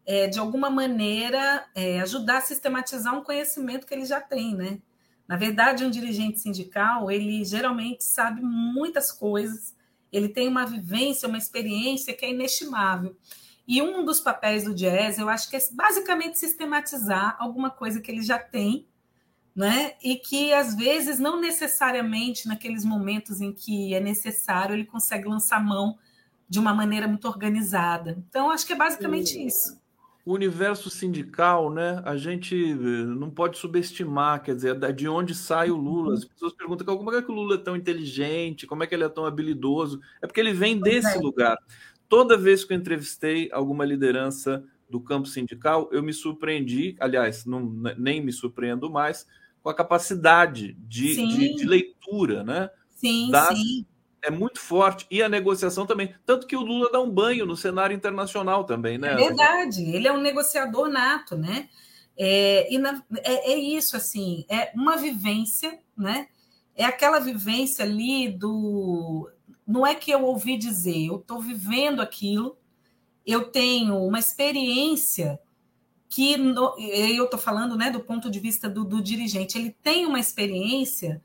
é, 0.04 0.26
de 0.26 0.38
alguma 0.38 0.68
maneira, 0.68 1.64
é, 1.74 2.00
ajudar 2.00 2.38
a 2.38 2.40
sistematizar 2.40 3.16
um 3.16 3.22
conhecimento 3.22 3.86
que 3.86 3.94
ele 3.94 4.04
já 4.04 4.20
tem, 4.20 4.54
né? 4.54 4.78
Na 5.26 5.36
verdade, 5.36 5.84
um 5.84 5.90
dirigente 5.90 6.40
sindical, 6.40 7.10
ele 7.10 7.44
geralmente 7.44 8.04
sabe 8.04 8.42
muitas 8.42 9.12
coisas, 9.12 9.74
ele 10.10 10.28
tem 10.28 10.48
uma 10.48 10.66
vivência, 10.66 11.28
uma 11.28 11.38
experiência 11.38 12.12
que 12.12 12.24
é 12.24 12.30
inestimável. 12.30 13.16
E 13.66 13.80
um 13.80 14.04
dos 14.04 14.20
papéis 14.20 14.64
do 14.64 14.74
jazz, 14.74 15.18
eu 15.18 15.28
acho 15.28 15.48
que 15.48 15.56
é 15.56 15.60
basicamente 15.72 16.38
sistematizar 16.38 17.36
alguma 17.38 17.70
coisa 17.70 18.00
que 18.00 18.10
ele 18.10 18.22
já 18.22 18.38
tem, 18.38 18.86
né? 19.54 19.94
E 20.02 20.16
que 20.16 20.52
às 20.52 20.74
vezes 20.74 21.18
não 21.18 21.40
necessariamente 21.40 22.48
naqueles 22.48 22.84
momentos 22.84 23.40
em 23.40 23.52
que 23.52 23.94
é 23.94 24.00
necessário 24.00 24.74
ele 24.74 24.84
consegue 24.84 25.28
lançar 25.28 25.64
mão 25.64 25.96
de 26.48 26.58
uma 26.58 26.74
maneira 26.74 27.06
muito 27.06 27.28
organizada. 27.28 28.22
Então, 28.28 28.50
acho 28.50 28.66
que 28.66 28.72
é 28.72 28.76
basicamente 28.76 29.42
isso 29.42 29.81
o 30.24 30.34
universo 30.34 30.88
sindical, 30.88 31.70
né? 31.70 32.00
A 32.04 32.16
gente 32.16 32.54
eh, 32.54 32.76
não 32.76 33.28
pode 33.28 33.58
subestimar, 33.58 34.42
quer 34.42 34.54
dizer, 34.54 34.78
de 34.92 35.08
onde 35.08 35.34
sai 35.34 35.70
o 35.70 35.76
Lula. 35.76 36.14
As 36.14 36.24
pessoas 36.24 36.52
perguntam 36.52 36.96
como 36.96 37.12
é 37.12 37.20
que 37.20 37.30
o 37.30 37.34
Lula 37.34 37.56
é 37.56 37.58
tão 37.58 37.76
inteligente, 37.76 38.66
como 38.66 38.84
é 38.84 38.86
que 38.86 38.94
ele 38.94 39.04
é 39.04 39.08
tão 39.08 39.26
habilidoso. 39.26 40.00
É 40.20 40.26
porque 40.26 40.40
ele 40.40 40.52
vem 40.52 40.78
desse 40.78 41.18
lugar. 41.18 41.58
Toda 42.08 42.36
vez 42.36 42.64
que 42.64 42.72
eu 42.72 42.76
entrevistei 42.76 43.50
alguma 43.52 43.84
liderança 43.84 44.62
do 44.88 45.00
campo 45.00 45.26
sindical, 45.26 45.88
eu 45.90 46.02
me 46.02 46.12
surpreendi, 46.12 46.94
aliás, 47.00 47.44
não, 47.44 47.60
nem 47.96 48.22
me 48.22 48.30
surpreendo 48.30 48.88
mais, 48.90 49.26
com 49.62 49.70
a 49.70 49.74
capacidade 49.74 50.74
de, 50.86 51.16
de, 51.16 51.56
de 51.56 51.64
leitura, 51.64 52.44
né? 52.44 52.70
Sim, 52.90 53.30
das, 53.30 53.58
sim 53.58 53.86
é 54.22 54.30
muito 54.30 54.60
forte 54.60 55.06
e 55.10 55.22
a 55.22 55.28
negociação 55.28 55.84
também. 55.84 56.14
Tanto 56.24 56.46
que 56.46 56.56
o 56.56 56.60
Lula 56.60 56.90
dá 56.92 57.00
um 57.00 57.10
banho 57.10 57.44
no 57.44 57.56
cenário 57.56 57.94
internacional 57.94 58.64
também, 58.64 58.96
né? 58.96 59.12
É 59.12 59.16
verdade, 59.16 59.82
ele 59.82 60.06
é 60.06 60.12
um 60.12 60.20
negociador 60.20 60.88
nato, 60.88 61.36
né? 61.36 61.68
É, 62.16 62.72
e 62.72 62.78
na, 62.78 63.02
é, 63.24 63.52
é, 63.52 63.58
isso, 63.58 63.96
assim, 63.96 64.44
é 64.48 64.70
uma 64.74 64.96
vivência, 64.96 65.78
né? 65.96 66.28
É 66.74 66.84
aquela 66.84 67.18
vivência 67.18 67.84
ali 67.84 68.28
do. 68.28 69.30
Não 69.66 69.86
é 69.86 69.94
que 69.94 70.10
eu 70.10 70.22
ouvi 70.22 70.56
dizer, 70.56 71.06
eu 71.06 71.16
estou 71.16 71.40
vivendo 71.40 72.00
aquilo, 72.00 72.56
eu 73.26 73.44
tenho 73.44 73.96
uma 73.96 74.18
experiência 74.18 75.38
que. 76.08 76.36
No, 76.36 76.78
eu 76.78 77.24
estou 77.24 77.40
falando 77.40 77.76
né, 77.76 77.90
do 77.90 78.00
ponto 78.00 78.30
de 78.30 78.38
vista 78.38 78.68
do, 78.68 78.84
do 78.84 79.02
dirigente, 79.02 79.58
ele 79.58 79.76
tem 79.82 80.06
uma 80.06 80.20
experiência 80.20 81.20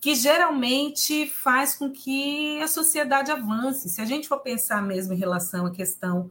que 0.00 0.14
geralmente 0.14 1.26
faz 1.26 1.74
com 1.74 1.90
que 1.90 2.60
a 2.60 2.68
sociedade 2.68 3.30
avance. 3.30 3.88
Se 3.88 4.00
a 4.00 4.04
gente 4.04 4.28
for 4.28 4.40
pensar 4.40 4.82
mesmo 4.82 5.12
em 5.12 5.18
relação 5.18 5.66
à 5.66 5.70
questão 5.70 6.30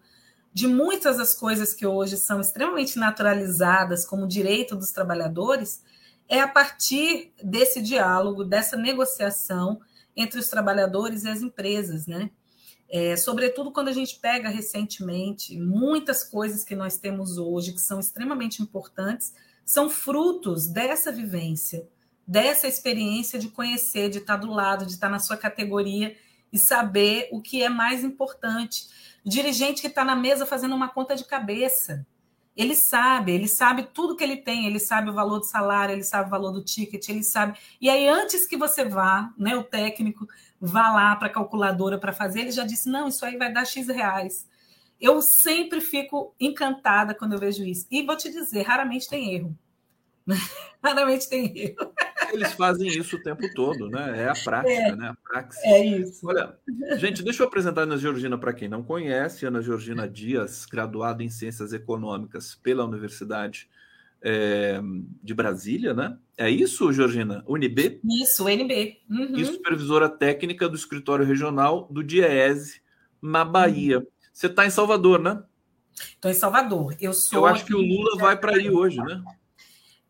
de 0.53 0.67
muitas 0.67 1.17
das 1.17 1.33
coisas 1.33 1.73
que 1.73 1.85
hoje 1.85 2.15
são 2.15 2.39
extremamente 2.39 2.97
naturalizadas 2.97 4.05
como 4.05 4.27
direito 4.27 4.75
dos 4.75 4.91
trabalhadores, 4.91 5.83
é 6.29 6.39
a 6.39 6.47
partir 6.47 7.33
desse 7.43 7.81
diálogo, 7.81 8.43
dessa 8.43 8.77
negociação 8.77 9.81
entre 10.15 10.39
os 10.39 10.47
trabalhadores 10.47 11.23
e 11.23 11.29
as 11.29 11.41
empresas, 11.41 12.07
né? 12.07 12.31
É, 12.87 13.17
sobretudo 13.17 13.71
quando 13.71 13.89
a 13.89 13.93
gente 13.93 14.19
pega 14.19 14.47
recentemente 14.47 15.59
muitas 15.59 16.23
coisas 16.23 16.63
que 16.63 16.75
nós 16.75 16.97
temos 16.97 17.37
hoje 17.37 17.73
que 17.73 17.81
são 17.81 17.99
extremamente 17.99 18.61
importantes, 18.61 19.33
são 19.65 19.89
frutos 19.89 20.67
dessa 20.67 21.11
vivência, 21.11 21.87
dessa 22.27 22.67
experiência 22.67 23.37
de 23.37 23.49
conhecer, 23.49 24.09
de 24.09 24.19
estar 24.19 24.37
do 24.37 24.51
lado, 24.51 24.85
de 24.85 24.93
estar 24.93 25.09
na 25.09 25.19
sua 25.19 25.37
categoria 25.37 26.15
e 26.51 26.57
saber 26.57 27.29
o 27.31 27.41
que 27.41 27.61
é 27.61 27.69
mais 27.69 28.03
importante. 28.03 28.87
O 29.25 29.29
dirigente 29.29 29.81
que 29.81 29.87
está 29.87 30.03
na 30.03 30.15
mesa 30.15 30.45
fazendo 30.45 30.75
uma 30.75 30.89
conta 30.89 31.15
de 31.15 31.25
cabeça. 31.25 32.05
Ele 32.55 32.73
sabe, 32.73 33.33
ele 33.33 33.49
sabe 33.49 33.83
tudo 33.93 34.15
que 34.15 34.23
ele 34.23 34.37
tem, 34.37 34.65
ele 34.65 34.79
sabe 34.79 35.09
o 35.09 35.13
valor 35.13 35.39
do 35.39 35.45
salário, 35.45 35.93
ele 35.93 36.05
sabe 36.05 36.27
o 36.27 36.31
valor 36.31 36.51
do 36.51 36.63
ticket, 36.63 37.09
ele 37.09 37.21
sabe. 37.21 37.59
E 37.81 37.89
aí, 37.89 38.07
antes 38.07 38.47
que 38.47 38.55
você 38.55 38.85
vá, 38.85 39.33
né, 39.37 39.57
o 39.57 39.63
técnico 39.63 40.25
vá 40.59 40.89
lá 40.89 41.15
para 41.17 41.27
a 41.27 41.31
calculadora 41.31 41.99
para 41.99 42.13
fazer, 42.13 42.41
ele 42.41 42.51
já 42.51 42.65
disse: 42.65 42.89
não, 42.89 43.09
isso 43.09 43.25
aí 43.25 43.35
vai 43.35 43.51
dar 43.51 43.65
X 43.65 43.87
reais. 43.89 44.47
Eu 45.01 45.21
sempre 45.21 45.81
fico 45.81 46.33
encantada 46.39 47.13
quando 47.13 47.33
eu 47.33 47.39
vejo 47.39 47.63
isso. 47.65 47.85
E 47.91 48.01
vou 48.03 48.15
te 48.15 48.31
dizer, 48.31 48.61
raramente 48.61 49.09
tem 49.09 49.35
erro. 49.35 49.57
Raramente 50.81 51.29
tem 51.29 51.55
erro. 51.57 51.93
Eles 52.33 52.53
fazem 52.53 52.87
isso 52.87 53.15
o 53.15 53.23
tempo 53.23 53.43
todo, 53.53 53.89
né? 53.89 54.23
É 54.23 54.29
a 54.29 54.33
prática, 54.33 54.71
é, 54.71 54.95
né? 54.95 55.09
A 55.09 55.15
praxis. 55.15 55.63
É 55.63 55.85
isso. 55.85 56.27
Olha, 56.27 56.57
gente, 56.97 57.23
deixa 57.23 57.43
eu 57.43 57.47
apresentar 57.47 57.81
a 57.81 57.83
Ana 57.83 57.97
Georgina 57.97 58.37
para 58.37 58.53
quem 58.53 58.67
não 58.67 58.83
conhece. 58.83 59.45
Ana 59.45 59.61
Georgina 59.61 60.07
Dias, 60.07 60.65
graduada 60.65 61.23
em 61.23 61.29
Ciências 61.29 61.73
Econômicas 61.73 62.55
pela 62.55 62.85
Universidade 62.85 63.69
é, 64.21 64.81
de 65.23 65.33
Brasília, 65.33 65.93
né? 65.93 66.17
É 66.37 66.49
isso, 66.49 66.91
Georgina? 66.91 67.43
UNB? 67.47 68.01
Isso, 68.03 68.45
UNB. 68.45 68.97
Uhum. 69.09 69.37
E 69.37 69.45
supervisora 69.45 70.09
técnica 70.09 70.67
do 70.67 70.75
escritório 70.75 71.25
regional 71.25 71.87
do 71.91 72.03
DIEESE, 72.03 72.81
na 73.21 73.45
Bahia. 73.45 73.99
Uhum. 73.99 74.05
Você 74.33 74.47
está 74.47 74.65
em 74.65 74.69
Salvador, 74.69 75.19
né? 75.19 75.43
Estou 75.93 76.29
em 76.29 76.33
Salvador. 76.33 76.95
Eu 76.99 77.13
sou. 77.13 77.39
Eu 77.39 77.45
acho 77.45 77.65
que 77.65 77.73
o 77.73 77.79
Lula 77.79 78.17
vai 78.17 78.37
para 78.37 78.55
aí 78.57 78.69
hoje, 78.69 78.97
né? 78.97 79.23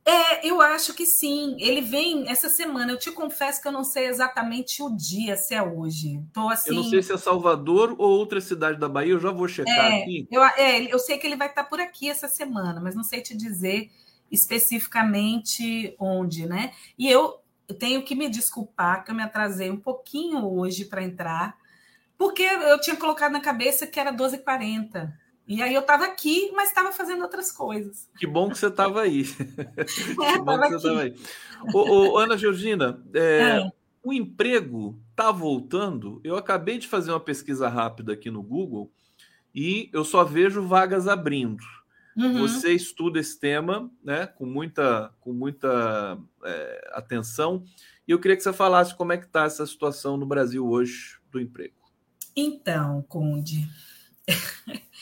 É, 0.08 0.47
eu 0.47 0.62
acho 0.62 0.93
que 0.93 1.03
sim. 1.03 1.58
Ele 1.60 1.82
vem 1.82 2.30
essa 2.30 2.47
semana. 2.47 2.91
Eu 2.91 2.99
te 2.99 3.12
confesso 3.12 3.60
que 3.60 3.68
eu 3.68 3.72
não 3.72 3.84
sei 3.84 4.06
exatamente 4.06 4.84
o 4.84 4.95
dia, 4.95 5.36
se 5.36 5.56
é 5.56 5.64
hoje. 5.64 6.22
Tô 6.32 6.47
assim. 6.47 6.70
Eu 6.70 6.76
não 6.76 6.84
sei 6.84 7.01
se 7.01 7.12
é 7.12 7.18
Salvador 7.18 7.95
ou 7.97 8.12
outra 8.12 8.39
cidade 8.39 8.80
da 8.80 8.88
Bahia. 8.88 9.14
Eu 9.14 9.20
já 9.20 9.32
vou 9.32 9.47
checar 9.47 9.91
é, 9.91 10.01
aqui. 10.01 10.28
Eu, 10.30 10.43
é, 10.43 10.93
eu 10.93 10.99
sei 10.99 11.18
que 11.18 11.26
ele 11.26 11.36
vai 11.36 11.47
estar 11.47 11.64
por 11.64 11.80
aqui 11.80 12.08
essa 12.08 12.28
semana, 12.28 12.80
mas 12.80 12.95
não 12.95 13.03
sei 13.03 13.22
te 13.22 13.36
dizer 13.36 13.89
especificamente 14.32 15.95
onde, 15.99 16.45
né? 16.45 16.72
E 16.97 17.10
eu 17.10 17.39
tenho 17.80 18.03
que 18.03 18.14
me 18.14 18.30
desculpar 18.30 19.03
que 19.03 19.10
eu 19.10 19.16
me 19.16 19.24
atrasei 19.24 19.72
um 19.72 19.80
pouquinho 19.80 20.45
hoje 20.45 20.86
para 20.86 21.03
entrar, 21.03 21.58
porque 22.16 22.43
eu 22.43 22.80
tinha 22.80 22.95
colocado 22.95 23.32
na 23.32 23.39
cabeça 23.39 23.88
que 23.88 23.99
era 23.99 24.14
12h40. 24.14 25.12
E 25.47 25.61
aí 25.61 25.73
eu 25.73 25.81
estava 25.81 26.05
aqui, 26.05 26.51
mas 26.53 26.69
estava 26.69 26.91
fazendo 26.91 27.21
outras 27.21 27.51
coisas. 27.51 28.09
Que 28.17 28.25
bom 28.25 28.49
que 28.49 28.57
você 28.57 28.67
estava 28.67 29.01
aí. 29.01 29.23
É, 29.77 29.83
que 29.85 30.39
bom 30.39 30.59
que 30.59 30.69
você 30.69 30.75
estava 30.75 31.01
aí. 31.01 31.15
Ô, 31.73 32.13
ô, 32.13 32.17
Ana 32.17 32.37
Georgina, 32.37 33.03
é, 33.13 33.59
é. 33.59 33.71
o 34.03 34.11
emprego 34.11 34.99
está 35.11 35.31
voltando. 35.31 36.19
Eu 36.23 36.35
acabei 36.35 36.77
de 36.79 36.87
fazer 36.87 37.11
uma 37.11 37.19
pesquisa 37.19 37.67
rápida 37.69 38.13
aqui 38.13 38.31
no 38.31 38.41
Google 38.41 38.91
e 39.53 39.89
eu 39.93 40.03
só 40.03 40.23
vejo 40.23 40.61
vagas 40.63 41.07
abrindo. 41.07 41.63
Uhum. 42.17 42.39
Você 42.39 42.71
estuda 42.73 43.19
esse 43.19 43.39
tema 43.39 43.91
né, 44.03 44.25
com 44.25 44.45
muita, 44.45 45.13
com 45.19 45.33
muita 45.33 46.17
é, 46.43 46.91
atenção. 46.93 47.63
E 48.07 48.11
eu 48.11 48.19
queria 48.19 48.37
que 48.37 48.43
você 48.43 48.53
falasse 48.53 48.95
como 48.95 49.11
é 49.11 49.17
que 49.17 49.25
está 49.25 49.43
essa 49.43 49.65
situação 49.65 50.15
no 50.17 50.25
Brasil 50.25 50.65
hoje 50.65 51.17
do 51.31 51.39
emprego. 51.39 51.75
Então, 52.35 53.03
Conde, 53.07 53.67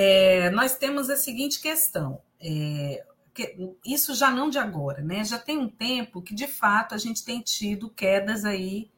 é, 0.00 0.48
nós 0.50 0.76
temos 0.76 1.10
a 1.10 1.16
seguinte 1.16 1.60
questão. 1.60 2.22
É, 2.40 3.04
que, 3.34 3.74
isso 3.84 4.14
já 4.14 4.30
não 4.30 4.48
de 4.48 4.56
agora, 4.56 5.02
né? 5.02 5.24
Já 5.24 5.40
tem 5.40 5.58
um 5.58 5.68
tempo 5.68 6.22
que, 6.22 6.36
de 6.36 6.46
fato, 6.46 6.94
a 6.94 6.98
gente 6.98 7.24
tem 7.24 7.40
tido 7.40 7.90
quedas 7.90 8.44
aí 8.44 8.92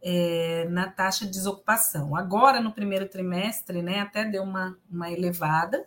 é, 0.00 0.66
na 0.70 0.88
taxa 0.88 1.26
de 1.26 1.32
desocupação. 1.32 2.16
Agora, 2.16 2.58
no 2.58 2.72
primeiro 2.72 3.06
trimestre, 3.06 3.82
né, 3.82 4.00
até 4.00 4.24
deu 4.24 4.42
uma, 4.42 4.78
uma 4.90 5.10
elevada, 5.10 5.86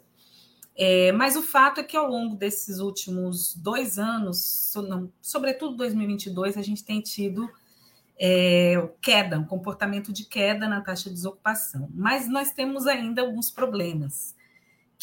é, 0.76 1.12
mas 1.12 1.36
o 1.36 1.41
fato 1.41 1.80
é 1.80 1.84
que 1.84 1.97
ao 1.97 2.08
longo 2.08 2.36
desses 2.36 2.78
últimos 2.78 3.56
dois 3.56 3.97
anos, 3.97 4.72
sobretudo 5.20 5.78
2022, 5.78 6.58
a 6.58 6.62
gente 6.62 6.86
tem 6.86 7.01
tido 7.01 7.49
é, 8.20 8.88
queda, 9.01 9.39
um 9.39 9.45
comportamento 9.45 10.14
de 10.14 10.26
queda 10.26 10.68
na 10.68 10.80
taxa 10.80 11.10
de 11.10 11.16
desocupação. 11.16 11.89
Mas 11.91 12.30
nós 12.30 12.51
temos 12.51 12.86
ainda 12.86 13.24
alguns 13.24 13.49
problemas 13.49 14.36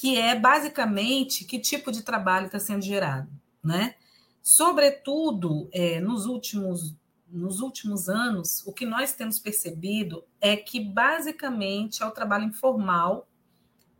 que 0.00 0.16
é 0.16 0.34
basicamente 0.34 1.44
que 1.44 1.58
tipo 1.58 1.92
de 1.92 2.02
trabalho 2.02 2.46
está 2.46 2.58
sendo 2.58 2.80
gerado, 2.80 3.30
né? 3.62 3.96
Sobretudo 4.40 5.68
é, 5.70 6.00
nos 6.00 6.24
últimos 6.24 6.96
nos 7.28 7.60
últimos 7.60 8.08
anos, 8.08 8.66
o 8.66 8.72
que 8.72 8.86
nós 8.86 9.12
temos 9.12 9.38
percebido 9.38 10.24
é 10.40 10.56
que 10.56 10.80
basicamente 10.80 12.02
é 12.02 12.06
o 12.06 12.10
trabalho 12.10 12.46
informal, 12.46 13.28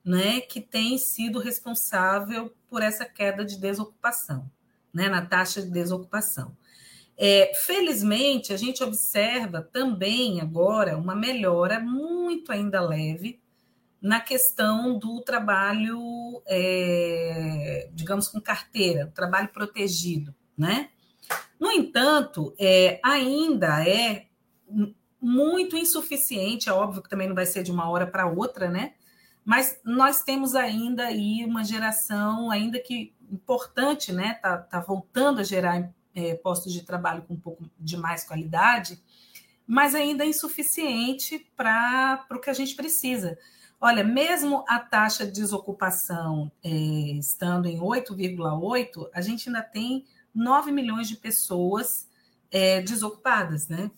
né, 0.02 0.40
que 0.40 0.60
tem 0.60 0.98
sido 0.98 1.38
responsável 1.38 2.52
por 2.68 2.82
essa 2.82 3.04
queda 3.04 3.44
de 3.44 3.56
desocupação, 3.56 4.50
né, 4.92 5.08
na 5.08 5.24
taxa 5.24 5.62
de 5.62 5.70
desocupação. 5.70 6.56
É, 7.16 7.52
felizmente, 7.54 8.52
a 8.52 8.56
gente 8.56 8.82
observa 8.82 9.62
também 9.62 10.40
agora 10.40 10.96
uma 10.96 11.14
melhora 11.14 11.78
muito 11.78 12.50
ainda 12.50 12.80
leve 12.80 13.38
na 14.00 14.20
questão 14.20 14.98
do 14.98 15.20
trabalho, 15.20 16.42
é, 16.46 17.90
digamos, 17.92 18.28
com 18.28 18.40
carteira, 18.40 19.12
trabalho 19.14 19.48
protegido, 19.48 20.34
né? 20.56 20.88
No 21.58 21.70
entanto, 21.70 22.54
é, 22.58 22.98
ainda 23.04 23.86
é 23.86 24.26
muito 25.20 25.76
insuficiente, 25.76 26.68
é 26.68 26.72
óbvio 26.72 27.02
que 27.02 27.10
também 27.10 27.28
não 27.28 27.34
vai 27.34 27.44
ser 27.44 27.62
de 27.62 27.70
uma 27.70 27.90
hora 27.90 28.06
para 28.06 28.26
outra, 28.26 28.70
né? 28.70 28.94
Mas 29.44 29.78
nós 29.84 30.22
temos 30.22 30.54
ainda 30.54 31.06
aí 31.06 31.44
uma 31.44 31.62
geração, 31.62 32.50
ainda 32.50 32.78
que 32.78 33.14
importante, 33.30 34.12
né? 34.12 34.34
Tá, 34.34 34.56
tá 34.56 34.80
voltando 34.80 35.40
a 35.40 35.44
gerar 35.44 35.92
é, 36.14 36.34
postos 36.34 36.72
de 36.72 36.82
trabalho 36.84 37.22
com 37.22 37.34
um 37.34 37.40
pouco 37.40 37.70
de 37.78 37.96
mais 37.96 38.24
qualidade, 38.24 39.00
mas 39.66 39.94
ainda 39.94 40.24
é 40.24 40.28
insuficiente 40.28 41.46
para 41.56 42.26
o 42.30 42.38
que 42.38 42.50
a 42.50 42.54
gente 42.54 42.74
precisa. 42.74 43.38
Olha, 43.82 44.04
mesmo 44.04 44.62
a 44.68 44.78
taxa 44.78 45.24
de 45.24 45.32
desocupação 45.32 46.52
é, 46.62 46.68
estando 46.68 47.66
em 47.66 47.78
8,8, 47.78 49.08
a 49.14 49.22
gente 49.22 49.48
ainda 49.48 49.62
tem 49.62 50.04
9 50.34 50.70
milhões 50.70 51.08
de 51.08 51.16
pessoas 51.16 52.06
é, 52.50 52.82
desocupadas, 52.82 53.68
né? 53.68 53.90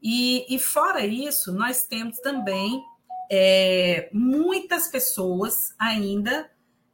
E, 0.00 0.46
e, 0.54 0.58
fora 0.60 1.04
isso, 1.04 1.52
nós 1.52 1.82
temos 1.82 2.20
também 2.20 2.80
é, 3.28 4.08
muitas 4.12 4.86
pessoas 4.86 5.74
ainda 5.76 6.48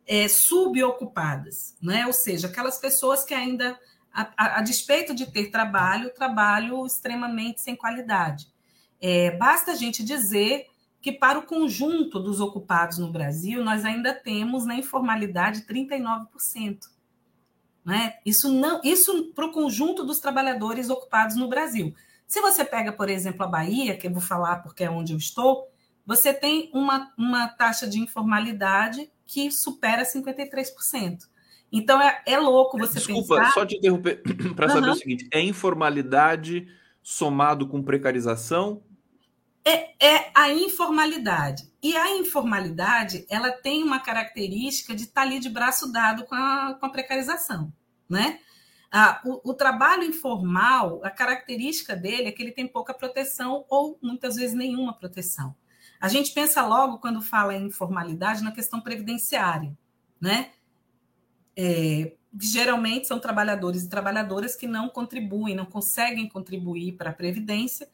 é, 0.07 0.27
subocupadas, 0.27 1.77
né? 1.83 2.07
Ou 2.07 2.13
seja, 2.15 2.47
aquelas 2.47 2.79
pessoas 2.79 3.23
que 3.23 3.35
ainda, 3.35 3.79
a, 4.11 4.31
a, 4.35 4.59
a 4.61 4.63
despeito 4.63 5.15
de 5.15 5.31
ter 5.31 5.51
trabalho, 5.51 6.15
trabalho 6.15 6.87
extremamente 6.87 7.61
sem 7.61 7.77
qualidade. 7.77 8.51
É, 8.99 9.33
basta 9.33 9.73
a 9.73 9.75
gente 9.75 10.03
dizer 10.03 10.69
que 11.05 11.13
para 11.13 11.39
o 11.39 11.43
conjunto 11.43 12.19
dos 12.19 12.41
ocupados 12.41 12.97
no 12.97 13.13
Brasil, 13.13 13.63
nós 13.63 13.85
ainda 13.85 14.15
temos 14.15 14.65
na 14.65 14.75
informalidade 14.75 15.67
39%. 15.67 16.79
Né? 17.85 18.15
Isso 18.25 18.51
não, 18.51 18.81
isso 18.83 19.31
para 19.35 19.45
o 19.45 19.53
conjunto 19.53 20.03
dos 20.03 20.19
trabalhadores 20.19 20.89
ocupados 20.89 21.37
no 21.37 21.47
Brasil. 21.47 21.95
Se 22.27 22.41
você 22.41 22.65
pega, 22.65 22.91
por 22.91 23.11
exemplo, 23.11 23.43
a 23.43 23.47
Bahia, 23.47 23.99
que 23.99 24.07
eu 24.07 24.13
vou 24.13 24.23
falar 24.23 24.63
porque 24.63 24.83
é 24.83 24.89
onde 24.89 25.13
eu 25.13 25.19
estou, 25.19 25.69
você 26.07 26.33
tem 26.33 26.71
uma, 26.73 27.13
uma 27.19 27.49
taxa 27.49 27.87
de 27.87 28.01
informalidade 28.01 29.13
que 29.27 29.51
supera 29.51 30.05
53%. 30.05 31.19
Então 31.71 32.01
é, 32.01 32.23
é 32.25 32.39
louco 32.39 32.79
você 32.79 32.95
Desculpa, 32.95 33.35
pensar. 33.35 33.45
Desculpa, 33.45 33.61
só 33.61 33.67
te 33.67 33.77
interromper 33.77 34.23
para 34.57 34.71
saber 34.71 34.87
uhum. 34.87 34.95
o 34.95 34.97
seguinte: 34.97 35.29
é 35.31 35.43
informalidade 35.43 36.67
somado 37.03 37.69
com 37.69 37.83
precarização 37.83 38.83
é, 39.65 40.07
é 40.07 40.31
a 40.35 40.53
informalidade. 40.53 41.73
E 41.83 41.97
a 41.97 42.17
informalidade, 42.17 43.27
ela 43.29 43.51
tem 43.51 43.83
uma 43.83 44.01
característica 44.01 44.95
de 44.95 45.05
estar 45.05 45.23
tá 45.23 45.27
ali 45.27 45.41
de 45.41 45.49
braço 45.49 45.91
dado 45.91 46.25
com 46.25 46.35
a, 46.35 46.75
com 46.79 46.87
a 46.87 46.91
precarização, 46.91 47.73
né? 48.09 48.41
Ah, 48.97 49.21
o, 49.25 49.51
o, 49.51 49.55
trabalho 49.55 50.05
informal, 50.05 51.01
a 51.03 51.11
característica 51.11 51.97
dele 51.97 52.29
é 52.29 52.33
que 52.33 52.41
ele 52.41 52.53
tem 52.53 52.69
pouca 52.69 52.95
proteção 52.95 53.65
ou 53.69 53.99
muitas 54.01 54.37
vezes 54.37 54.55
nenhuma 54.55 54.93
proteção. 54.95 55.55
A 56.01 56.07
gente 56.07 56.33
pensa 56.33 56.65
logo, 56.65 56.99
quando 56.99 57.21
fala 57.21 57.55
em 57.55 57.67
informalidade, 57.67 58.45
na 58.45 58.53
questão 58.53 58.81
previdenciária, 58.81 59.77
né? 60.21 60.53
É, 61.57 62.13
geralmente 62.41 63.07
são 63.07 63.19
trabalhadores 63.19 63.83
e 63.83 63.89
trabalhadoras 63.89 64.55
que 64.55 64.67
não 64.67 64.89
contribuem, 64.89 65.57
não 65.57 65.67
conseguem 65.67 66.29
contribuir 66.29 66.93
para 66.93 67.11
a 67.11 67.15
Previdência, 67.15 67.89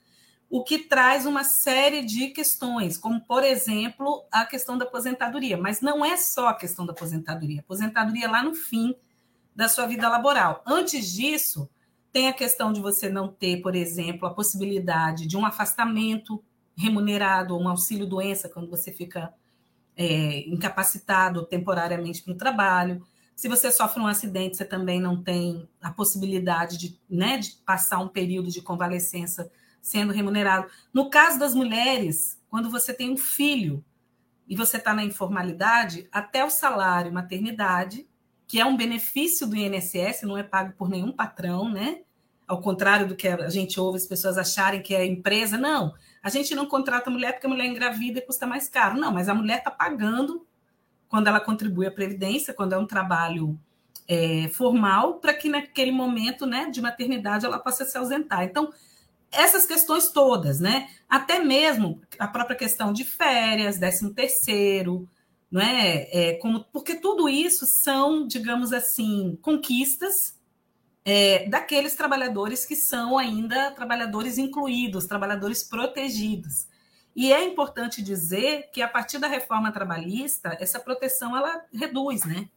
o 0.50 0.64
que 0.64 0.80
traz 0.80 1.26
uma 1.26 1.44
série 1.44 2.04
de 2.04 2.30
questões, 2.30 2.98
como, 2.98 3.20
por 3.20 3.44
exemplo, 3.44 4.24
a 4.32 4.44
questão 4.44 4.76
da 4.76 4.84
aposentadoria. 4.84 5.56
Mas 5.56 5.80
não 5.80 6.04
é 6.04 6.16
só 6.16 6.48
a 6.48 6.54
questão 6.54 6.84
da 6.84 6.92
aposentadoria. 6.92 7.60
A 7.60 7.62
aposentadoria 7.62 8.24
é 8.24 8.28
lá 8.28 8.42
no 8.42 8.52
fim 8.52 8.92
da 9.54 9.68
sua 9.68 9.86
vida 9.86 10.08
laboral. 10.08 10.60
Antes 10.66 11.12
disso, 11.12 11.70
tem 12.12 12.26
a 12.26 12.32
questão 12.32 12.72
de 12.72 12.80
você 12.80 13.08
não 13.08 13.28
ter, 13.28 13.62
por 13.62 13.76
exemplo, 13.76 14.26
a 14.26 14.34
possibilidade 14.34 15.28
de 15.28 15.36
um 15.36 15.46
afastamento 15.46 16.42
remunerado 16.76 17.54
ou 17.54 17.62
um 17.62 17.68
auxílio-doença 17.68 18.48
quando 18.48 18.68
você 18.68 18.90
fica 18.90 19.32
é, 19.96 20.48
incapacitado 20.48 21.46
temporariamente 21.46 22.24
para 22.24 22.32
o 22.32 22.36
trabalho. 22.36 23.06
Se 23.36 23.48
você 23.48 23.70
sofre 23.70 24.02
um 24.02 24.06
acidente, 24.08 24.56
você 24.56 24.64
também 24.64 25.00
não 25.00 25.22
tem 25.22 25.68
a 25.80 25.92
possibilidade 25.92 26.76
de, 26.76 26.98
né, 27.08 27.38
de 27.38 27.52
passar 27.64 28.00
um 28.00 28.08
período 28.08 28.50
de 28.50 28.60
convalescença 28.60 29.48
sendo 29.80 30.12
remunerado. 30.12 30.68
No 30.92 31.10
caso 31.10 31.38
das 31.38 31.54
mulheres, 31.54 32.40
quando 32.48 32.70
você 32.70 32.92
tem 32.92 33.10
um 33.10 33.16
filho 33.16 33.84
e 34.48 34.56
você 34.56 34.76
está 34.76 34.92
na 34.92 35.04
informalidade, 35.04 36.08
até 36.10 36.44
o 36.44 36.50
salário 36.50 37.12
maternidade 37.12 38.06
que 38.50 38.58
é 38.58 38.64
um 38.66 38.76
benefício 38.76 39.46
do 39.46 39.54
INSS, 39.54 40.22
não 40.22 40.36
é 40.36 40.42
pago 40.42 40.72
por 40.76 40.88
nenhum 40.88 41.12
patrão, 41.12 41.70
né? 41.70 42.00
Ao 42.48 42.60
contrário 42.60 43.06
do 43.06 43.14
que 43.14 43.28
a 43.28 43.48
gente 43.48 43.78
ouve 43.78 43.98
as 43.98 44.06
pessoas 44.06 44.36
acharem 44.36 44.82
que 44.82 44.92
é 44.92 45.06
empresa. 45.06 45.56
Não, 45.56 45.94
a 46.20 46.28
gente 46.28 46.52
não 46.52 46.66
contrata 46.66 47.08
mulher 47.10 47.34
porque 47.34 47.46
a 47.46 47.48
mulher 47.48 47.66
engravida 47.66 48.18
e 48.18 48.22
custa 48.22 48.48
mais 48.48 48.68
caro. 48.68 48.98
Não, 48.98 49.12
mas 49.12 49.28
a 49.28 49.34
mulher 49.34 49.58
está 49.58 49.70
pagando 49.70 50.44
quando 51.08 51.28
ela 51.28 51.38
contribui 51.38 51.86
à 51.86 51.92
Previdência, 51.92 52.52
quando 52.52 52.72
é 52.72 52.76
um 52.76 52.88
trabalho 52.88 53.56
é, 54.08 54.48
formal, 54.48 55.20
para 55.20 55.32
que 55.32 55.48
naquele 55.48 55.92
momento 55.92 56.44
né, 56.44 56.68
de 56.70 56.82
maternidade 56.82 57.46
ela 57.46 57.60
possa 57.60 57.84
se 57.84 57.96
ausentar. 57.96 58.42
Então, 58.42 58.72
essas 59.30 59.66
questões 59.66 60.08
todas, 60.08 60.60
né? 60.60 60.88
Até 61.08 61.38
mesmo 61.38 62.00
a 62.18 62.26
própria 62.26 62.56
questão 62.56 62.92
de 62.92 63.04
férias, 63.04 63.78
décimo 63.78 64.12
terceiro, 64.12 65.08
não 65.50 65.60
é? 65.60 66.08
é 66.12 66.34
como, 66.34 66.64
porque 66.72 66.96
tudo 66.96 67.28
isso 67.28 67.66
são, 67.66 68.26
digamos 68.26 68.72
assim, 68.72 69.38
conquistas 69.42 70.38
é, 71.04 71.48
daqueles 71.48 71.94
trabalhadores 71.94 72.64
que 72.64 72.76
são 72.76 73.18
ainda 73.18 73.70
trabalhadores 73.72 74.38
incluídos, 74.38 75.06
trabalhadores 75.06 75.62
protegidos. 75.62 76.66
E 77.14 77.32
é 77.32 77.44
importante 77.44 78.02
dizer 78.02 78.70
que 78.72 78.80
a 78.80 78.88
partir 78.88 79.18
da 79.18 79.26
reforma 79.26 79.72
trabalhista, 79.72 80.56
essa 80.60 80.78
proteção 80.78 81.36
ela 81.36 81.64
reduz, 81.72 82.24
né? 82.24 82.48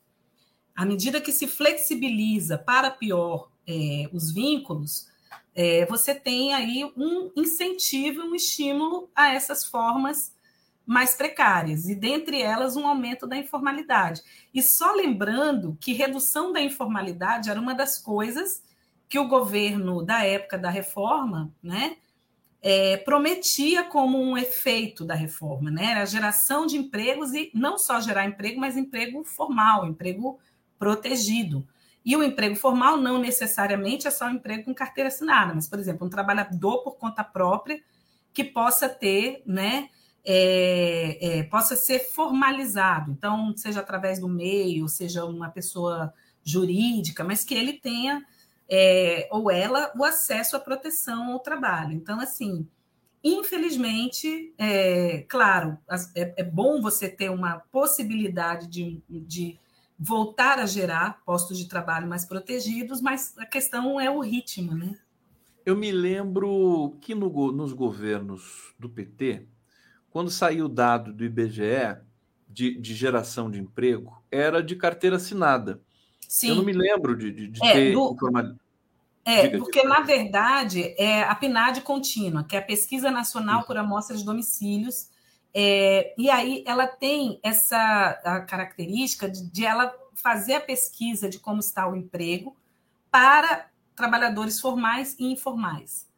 À 0.76 0.86
medida 0.86 1.22
que 1.22 1.32
se 1.32 1.48
flexibiliza 1.48 2.58
para 2.58 2.92
pior 2.92 3.50
é, 3.68 4.10
os 4.12 4.32
vínculos, 4.32 5.08
é, 5.56 5.86
você 5.86 6.16
tem 6.16 6.54
aí 6.54 6.84
um 6.98 7.32
incentivo, 7.36 8.22
um 8.22 8.36
estímulo 8.36 9.10
a 9.16 9.34
essas 9.34 9.66
formas 9.66 10.34
mais 10.86 11.16
precárias, 11.16 11.88
e 11.88 11.96
dentre 11.96 12.42
elas 12.42 12.76
um 12.76 12.86
aumento 12.88 13.26
da 13.26 13.38
informalidade. 13.38 14.22
E 14.54 14.62
só 14.62 14.92
lembrando 14.92 15.78
que 15.80 15.94
redução 15.94 16.52
da 16.52 16.60
informalidade 16.60 17.50
era 17.50 17.60
uma 17.60 17.74
das 17.74 17.98
coisas 17.98 18.62
que 19.08 19.18
o 19.18 19.28
governo 19.28 20.04
da 20.04 20.26
época 20.26 20.58
da 20.58 20.70
reforma 20.70 21.54
né, 21.62 21.98
é, 22.62 22.98
prometia 22.98 23.84
como 23.84 24.20
um 24.20 24.38
efeito 24.38 25.04
da 25.04 25.14
reforma, 25.14 25.70
né? 25.70 25.96
A 25.96 26.06
geração 26.06 26.66
de 26.66 26.78
empregos 26.78 27.34
e 27.34 27.52
não 27.54 27.78
só 27.78 28.00
gerar 28.00 28.26
emprego, 28.26 28.60
mas 28.60 28.78
emprego 28.78 29.24
formal, 29.26 29.86
emprego 29.86 30.40
protegido. 30.80 31.68
E 32.06 32.16
o 32.16 32.24
emprego 32.24 32.56
formal 32.56 32.98
não 32.98 33.18
necessariamente 33.18 34.08
é 34.08 34.12
só 34.12 34.26
um 34.26 34.32
emprego 34.32 34.66
com 34.66 34.74
carteira 34.74 35.08
assinada, 35.08 35.54
mas, 35.54 35.68
por 35.68 35.80
exemplo, 35.80 36.06
um 36.06 36.10
trabalhador 36.10 36.84
por 36.84 36.98
conta 36.98 37.24
própria 37.24 37.82
que 38.34 38.44
possa 38.44 38.90
ter, 38.90 39.42
né? 39.46 39.90
é, 40.24 41.40
é, 41.40 41.44
possa 41.44 41.76
ser 41.76 42.00
formalizado. 42.00 43.12
Então, 43.12 43.56
seja 43.58 43.82
através 43.82 44.20
do 44.20 44.30
meio, 44.30 44.88
seja 44.88 45.26
uma 45.26 45.50
pessoa 45.50 46.14
jurídica, 46.44 47.24
mas 47.24 47.44
que 47.44 47.54
ele 47.54 47.74
tenha, 47.74 48.26
é, 48.70 49.28
ou 49.32 49.52
ela, 49.52 49.92
o 49.98 50.04
acesso 50.04 50.56
à 50.56 50.60
proteção 50.60 51.34
ao 51.34 51.40
trabalho. 51.40 51.94
Então, 51.94 52.20
assim, 52.20 52.68
infelizmente, 53.24 54.54
é, 54.58 55.26
claro, 55.28 55.78
é, 56.16 56.34
é, 56.38 56.44
bom 56.44 56.82
você 56.82 57.10
ter 57.10 57.30
uma 57.30 57.60
possibilidade 57.72 58.68
de, 58.68 59.02
de 59.10 59.60
voltar 60.04 60.60
a 60.60 60.66
gerar 60.66 61.22
postos 61.26 61.58
de 61.58 61.66
trabalho 61.66 62.08
mais 62.08 62.26
protegidos, 62.26 63.00
mas 63.00 63.34
a 63.38 63.46
questão 63.46 64.00
é 64.00 64.10
o 64.10 64.20
ritmo, 64.20 64.76
né? 64.76 65.00
Eu 65.66 65.78
me 65.78 65.94
lembro 65.94 66.98
que 67.00 67.16
no, 67.16 67.52
nos 67.54 67.72
governos 67.72 68.74
do 68.78 68.90
PT, 68.90 69.48
quando 70.10 70.30
saiu 70.30 70.66
o 70.66 70.70
dado 70.70 71.14
do 71.14 71.24
IBGE 71.24 71.98
de, 72.50 72.78
de, 72.78 72.94
geração 72.94 73.50
de 73.50 73.62
emprego, 73.62 74.22
era 74.30 74.62
de 74.62 74.76
carteira 74.76 75.16
assinada. 75.16 75.82
Sim. 76.28 76.50
Eu 76.50 76.56
não 76.56 76.66
me 76.66 76.74
lembro 76.74 77.16
de, 77.16 77.32
de, 77.32 77.48
de 77.48 77.66
é, 77.66 77.74
ter 77.74 77.94
do... 77.94 78.18
É, 79.24 79.44
Diga 79.44 79.58
porque, 79.58 79.84
na 79.84 80.02
verdade, 80.02 80.94
é 80.98 81.24
a 81.24 81.34
PNAD 81.34 81.80
contínua, 81.80 82.44
que 82.44 82.58
é 82.58 82.60
a 82.60 82.62
Pesquisa 82.62 83.10
Nacional 83.10 83.64
por 83.64 83.78
Amostra 83.78 84.18
de 84.18 84.26
Domicílios, 84.26 85.08
é, 85.54 86.14
e 86.18 86.30
aí 86.30 86.64
ela 86.66 86.88
tem 86.88 87.40
essa 87.44 88.14
característica 88.48 89.30
de, 89.30 89.50
de 89.50 89.66
ela 89.66 89.94
fazer 90.16 90.56
a 90.56 90.62
pesquisa 90.62 91.30
de 91.30 91.40
como 91.40 91.60
está 91.60 91.88
o 91.88 91.96
emprego 91.96 92.56
para 93.12 93.70
trabalhadores 93.96 94.60
formais 94.60 95.16
e 95.20 95.26
informais. 95.32 96.12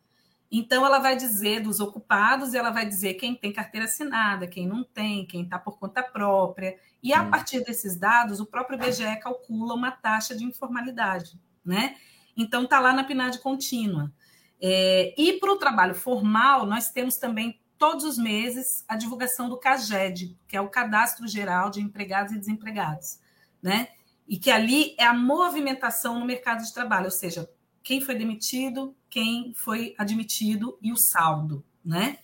Então, 0.49 0.85
ela 0.85 0.99
vai 0.99 1.17
dizer 1.17 1.61
dos 1.61 1.79
ocupados, 1.79 2.53
ela 2.53 2.69
vai 2.69 2.85
dizer 2.85 3.15
quem 3.15 3.35
tem 3.35 3.51
carteira 3.51 3.85
assinada, 3.85 4.47
quem 4.47 4.65
não 4.65 4.83
tem, 4.83 5.25
quem 5.25 5.43
está 5.43 5.59
por 5.59 5.77
conta 5.77 6.01
própria. 6.01 6.77
E 7.03 7.13
a 7.13 7.25
partir 7.25 7.63
desses 7.63 7.97
dados, 7.97 8.39
o 8.39 8.45
próprio 8.45 8.77
IBGE 8.77 9.17
calcula 9.17 9.73
uma 9.73 9.91
taxa 9.91 10.35
de 10.35 10.45
informalidade, 10.45 11.37
né? 11.63 11.97
Então, 12.37 12.63
está 12.63 12.79
lá 12.79 12.93
na 12.93 13.03
PNAD 13.03 13.39
contínua. 13.39 14.13
É, 14.61 15.13
e 15.17 15.33
para 15.33 15.51
o 15.51 15.57
trabalho 15.57 15.95
formal, 15.95 16.65
nós 16.65 16.89
temos 16.89 17.17
também 17.17 17.59
todos 17.77 18.03
os 18.05 18.17
meses 18.17 18.83
a 18.87 18.95
divulgação 18.95 19.49
do 19.49 19.57
CAGED, 19.57 20.37
que 20.47 20.55
é 20.55 20.61
o 20.61 20.69
Cadastro 20.69 21.27
Geral 21.27 21.69
de 21.69 21.81
Empregados 21.81 22.33
e 22.33 22.39
Desempregados, 22.39 23.19
né? 23.61 23.89
E 24.27 24.37
que 24.37 24.49
ali 24.49 24.95
é 24.97 25.05
a 25.05 25.13
movimentação 25.13 26.19
no 26.19 26.25
mercado 26.25 26.63
de 26.63 26.73
trabalho, 26.73 27.05
ou 27.05 27.11
seja, 27.11 27.49
quem 27.83 28.01
foi 28.01 28.15
demitido, 28.15 28.95
quem 29.09 29.53
foi 29.53 29.93
admitido 29.97 30.77
e 30.81 30.91
o 30.91 30.97
saldo, 30.97 31.63
né? 31.83 32.17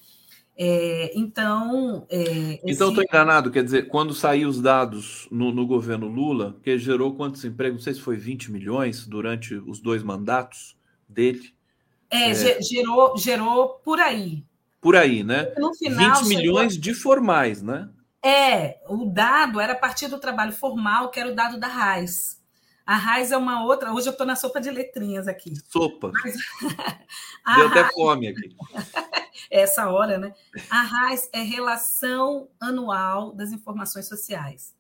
É, 0.58 1.12
então. 1.16 2.06
É, 2.10 2.20
esse... 2.22 2.62
Então, 2.66 2.90
estou 2.90 3.04
enganado, 3.04 3.50
quer 3.50 3.64
dizer, 3.64 3.88
quando 3.88 4.14
saíram 4.14 4.50
os 4.50 4.62
dados 4.62 5.28
no, 5.32 5.52
no, 5.52 5.66
governo 5.66 6.08
Lula, 6.08 6.58
que 6.62 6.78
gerou 6.78 7.16
quantos 7.16 7.44
empregos? 7.46 7.78
Não 7.78 7.84
sei 7.84 7.94
se 7.94 8.02
foi 8.02 8.18
20 8.18 8.52
milhões 8.52 9.06
durante 9.08 9.56
os 9.56 9.80
dois 9.80 10.04
mandatos 10.04 10.76
dele. 11.08 11.54
É, 12.10 12.30
é... 12.30 12.62
Gerou, 12.62 13.18
gerou 13.18 13.70
por 13.84 14.00
aí. 14.00 14.44
Por 14.82 14.96
aí, 14.96 15.24
né? 15.24 15.54
No 15.58 15.74
final, 15.76 16.24
20 16.24 16.28
milhões 16.28 16.74
chegou... 16.74 16.84
de 16.84 16.94
formais, 16.96 17.62
né? 17.62 17.88
É, 18.24 18.80
o 18.88 19.06
dado 19.06 19.60
era 19.60 19.74
a 19.74 19.76
partir 19.76 20.08
do 20.08 20.20
trabalho 20.20 20.52
formal, 20.52 21.10
que 21.10 21.20
era 21.20 21.32
o 21.32 21.36
dado 21.36 21.60
da 21.60 21.68
RAIS. 21.68 22.42
A 22.86 22.96
raiz 22.96 23.32
é 23.32 23.38
uma 23.38 23.64
outra. 23.64 23.94
Hoje 23.94 24.08
eu 24.08 24.12
estou 24.12 24.26
na 24.26 24.36
sopa 24.36 24.60
de 24.60 24.70
letrinhas 24.70 25.28
aqui. 25.28 25.54
Sopa. 25.70 26.12
Mas... 26.12 26.36
Deu 27.56 27.68
até 27.68 27.88
fome 27.94 28.28
aqui. 28.28 28.56
Essa 29.50 29.90
hora, 29.90 30.18
né? 30.18 30.34
A 30.70 30.82
raiz 30.82 31.30
é 31.32 31.42
relação 31.42 32.50
anual 32.60 33.32
das 33.32 33.52
informações 33.52 34.08
sociais. 34.08 34.76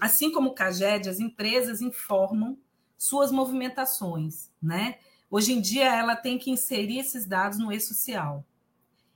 Assim 0.00 0.30
como 0.30 0.50
o 0.50 0.54
CAGED, 0.54 1.08
as 1.08 1.18
empresas 1.18 1.80
informam 1.80 2.56
suas 2.96 3.30
movimentações, 3.30 4.50
né? 4.60 4.98
Hoje 5.30 5.52
em 5.52 5.60
dia, 5.60 5.94
ela 5.94 6.16
tem 6.16 6.38
que 6.38 6.50
inserir 6.50 6.98
esses 6.98 7.26
dados 7.26 7.58
no 7.58 7.72
e-social. 7.72 8.44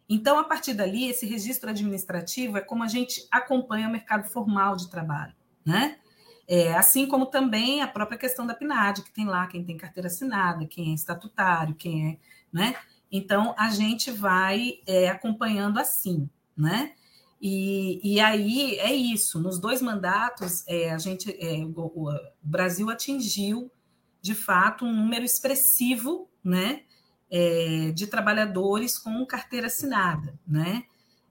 Então, 0.08 0.38
a 0.38 0.44
partir 0.44 0.74
dali, 0.74 1.08
esse 1.08 1.26
registro 1.26 1.70
administrativo 1.70 2.58
é 2.58 2.60
como 2.60 2.82
a 2.82 2.88
gente 2.88 3.26
acompanha 3.30 3.88
o 3.88 3.92
mercado 3.92 4.28
formal 4.28 4.76
de 4.76 4.90
trabalho, 4.90 5.34
né? 5.64 5.98
É, 6.46 6.74
assim 6.74 7.06
como 7.06 7.26
também 7.26 7.80
a 7.80 7.86
própria 7.86 8.18
questão 8.18 8.46
da 8.46 8.54
PNAD, 8.54 9.02
que 9.02 9.12
tem 9.12 9.24
lá 9.24 9.46
quem 9.46 9.64
tem 9.64 9.76
carteira 9.76 10.08
assinada, 10.08 10.66
quem 10.66 10.90
é 10.90 10.94
estatutário, 10.94 11.74
quem 11.74 12.10
é. 12.10 12.18
Né? 12.52 12.74
Então, 13.10 13.54
a 13.56 13.70
gente 13.70 14.10
vai 14.10 14.80
é, 14.86 15.08
acompanhando 15.08 15.78
assim, 15.78 16.28
né? 16.56 16.92
E, 17.40 18.00
e 18.04 18.20
aí 18.20 18.78
é 18.78 18.94
isso. 18.94 19.40
Nos 19.40 19.58
dois 19.58 19.82
mandatos, 19.82 20.64
é, 20.68 20.92
a 20.92 20.98
gente, 20.98 21.30
é, 21.40 21.64
o, 21.64 22.08
o, 22.08 22.10
Brasil 22.40 22.88
atingiu 22.88 23.70
de 24.20 24.34
fato, 24.34 24.84
um 24.84 24.92
número 24.94 25.24
expressivo 25.24 26.30
né, 26.44 26.82
é, 27.32 27.90
de 27.94 28.06
trabalhadores 28.06 28.98
com 28.98 29.24
carteira 29.24 29.68
assinada, 29.68 30.38
né, 30.46 30.84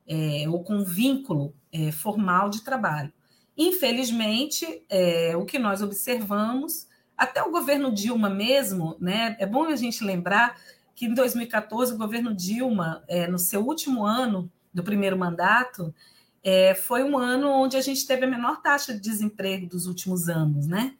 é, 0.07 0.45
ou 0.49 0.63
com 0.63 0.83
vínculo 0.83 1.53
é, 1.71 1.91
formal 1.91 2.49
de 2.49 2.63
trabalho. 2.63 3.13
Infelizmente, 3.55 4.83
é, 4.89 5.37
o 5.37 5.45
que 5.45 5.59
nós 5.59 5.83
observamos, 5.83 6.87
até 7.15 7.43
o 7.43 7.51
governo 7.51 7.93
Dilma 7.93 8.31
mesmo, 8.31 8.97
né, 8.99 9.35
é 9.39 9.45
bom 9.45 9.65
a 9.65 9.75
gente 9.75 10.03
lembrar 10.03 10.59
que 10.95 11.05
em 11.05 11.13
2014 11.13 11.93
o 11.93 11.97
governo 11.97 12.33
Dilma, 12.33 13.03
é, 13.07 13.27
no 13.27 13.37
seu 13.37 13.63
último 13.63 14.03
ano 14.03 14.51
do 14.73 14.83
primeiro 14.83 15.17
mandato, 15.17 15.93
é, 16.43 16.73
foi 16.73 17.03
um 17.03 17.15
ano 17.15 17.47
onde 17.49 17.77
a 17.77 17.81
gente 17.81 18.07
teve 18.07 18.25
a 18.25 18.27
menor 18.27 18.61
taxa 18.61 18.93
de 18.93 18.99
desemprego 18.99 19.67
dos 19.67 19.85
últimos 19.85 20.27
anos, 20.27 20.65
né? 20.65 20.95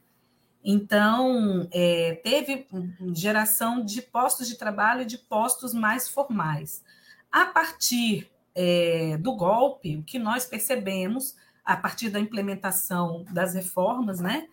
Então, 0.64 1.68
é, 1.72 2.20
teve 2.24 2.68
geração 3.14 3.84
de 3.84 4.02
postos 4.02 4.48
de 4.48 4.58
trabalho 4.58 5.02
e 5.02 5.06
de 5.06 5.18
postos 5.18 5.74
mais 5.74 6.08
formais. 6.08 6.84
A 7.32 7.46
partir 7.46 8.30
é, 8.54 9.18
do 9.18 9.36
golpe, 9.36 9.98
o 9.98 10.04
que 10.04 10.20
nós 10.20 10.46
percebemos, 10.46 11.36
a 11.66 11.76
partir 11.76 12.10
da 12.10 12.20
implementação 12.20 13.26
das 13.32 13.54
reformas, 13.54 14.20
né? 14.20 14.48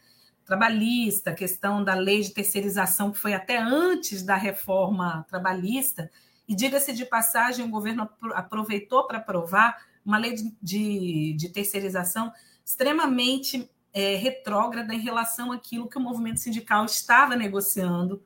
Trabalhista, 0.46 1.34
questão 1.34 1.84
da 1.84 1.94
lei 1.94 2.22
de 2.22 2.30
terceirização, 2.30 3.10
que 3.10 3.18
foi 3.18 3.34
até 3.34 3.58
antes 3.58 4.22
da 4.22 4.36
reforma 4.36 5.26
trabalhista, 5.28 6.10
e 6.48 6.54
diga-se 6.54 6.94
de 6.94 7.04
passagem, 7.04 7.66
o 7.66 7.70
governo 7.70 8.08
aproveitou 8.32 9.06
para 9.06 9.18
aprovar 9.18 9.76
uma 10.04 10.16
lei 10.16 10.34
de, 10.34 10.56
de, 10.62 11.34
de 11.34 11.48
terceirização 11.50 12.32
extremamente 12.64 13.70
é, 13.92 14.16
retrógrada 14.16 14.94
em 14.94 15.00
relação 15.00 15.52
àquilo 15.52 15.88
que 15.88 15.98
o 15.98 16.00
movimento 16.00 16.40
sindical 16.40 16.84
estava 16.84 17.34
negociando 17.36 18.22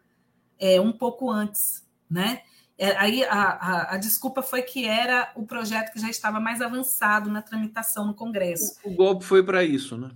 é, 0.59 0.81
um 0.81 0.93
pouco 0.93 1.31
antes, 1.31 1.87
né? 2.11 2.43
É, 2.79 2.97
aí 2.97 3.23
a, 3.25 3.43
a, 3.43 3.95
a, 3.95 3.97
desculpa 3.97 4.43
foi 4.43 4.63
que 4.63 4.87
era 4.87 5.31
o 5.37 5.47
projeto 5.47 5.93
que 5.93 6.01
já 6.01 6.09
estava 6.09 6.41
mais 6.41 6.61
avançado 6.61 7.31
na 7.31 7.43
tramitação 7.43 8.07
no 8.07 8.15
Congresso. 8.15 8.77
O, 8.83 8.91
o 8.91 8.95
golpe 8.95 9.25
foi 9.25 9.43
para 9.43 9.63
isso, 9.63 9.97
né? 9.97 10.11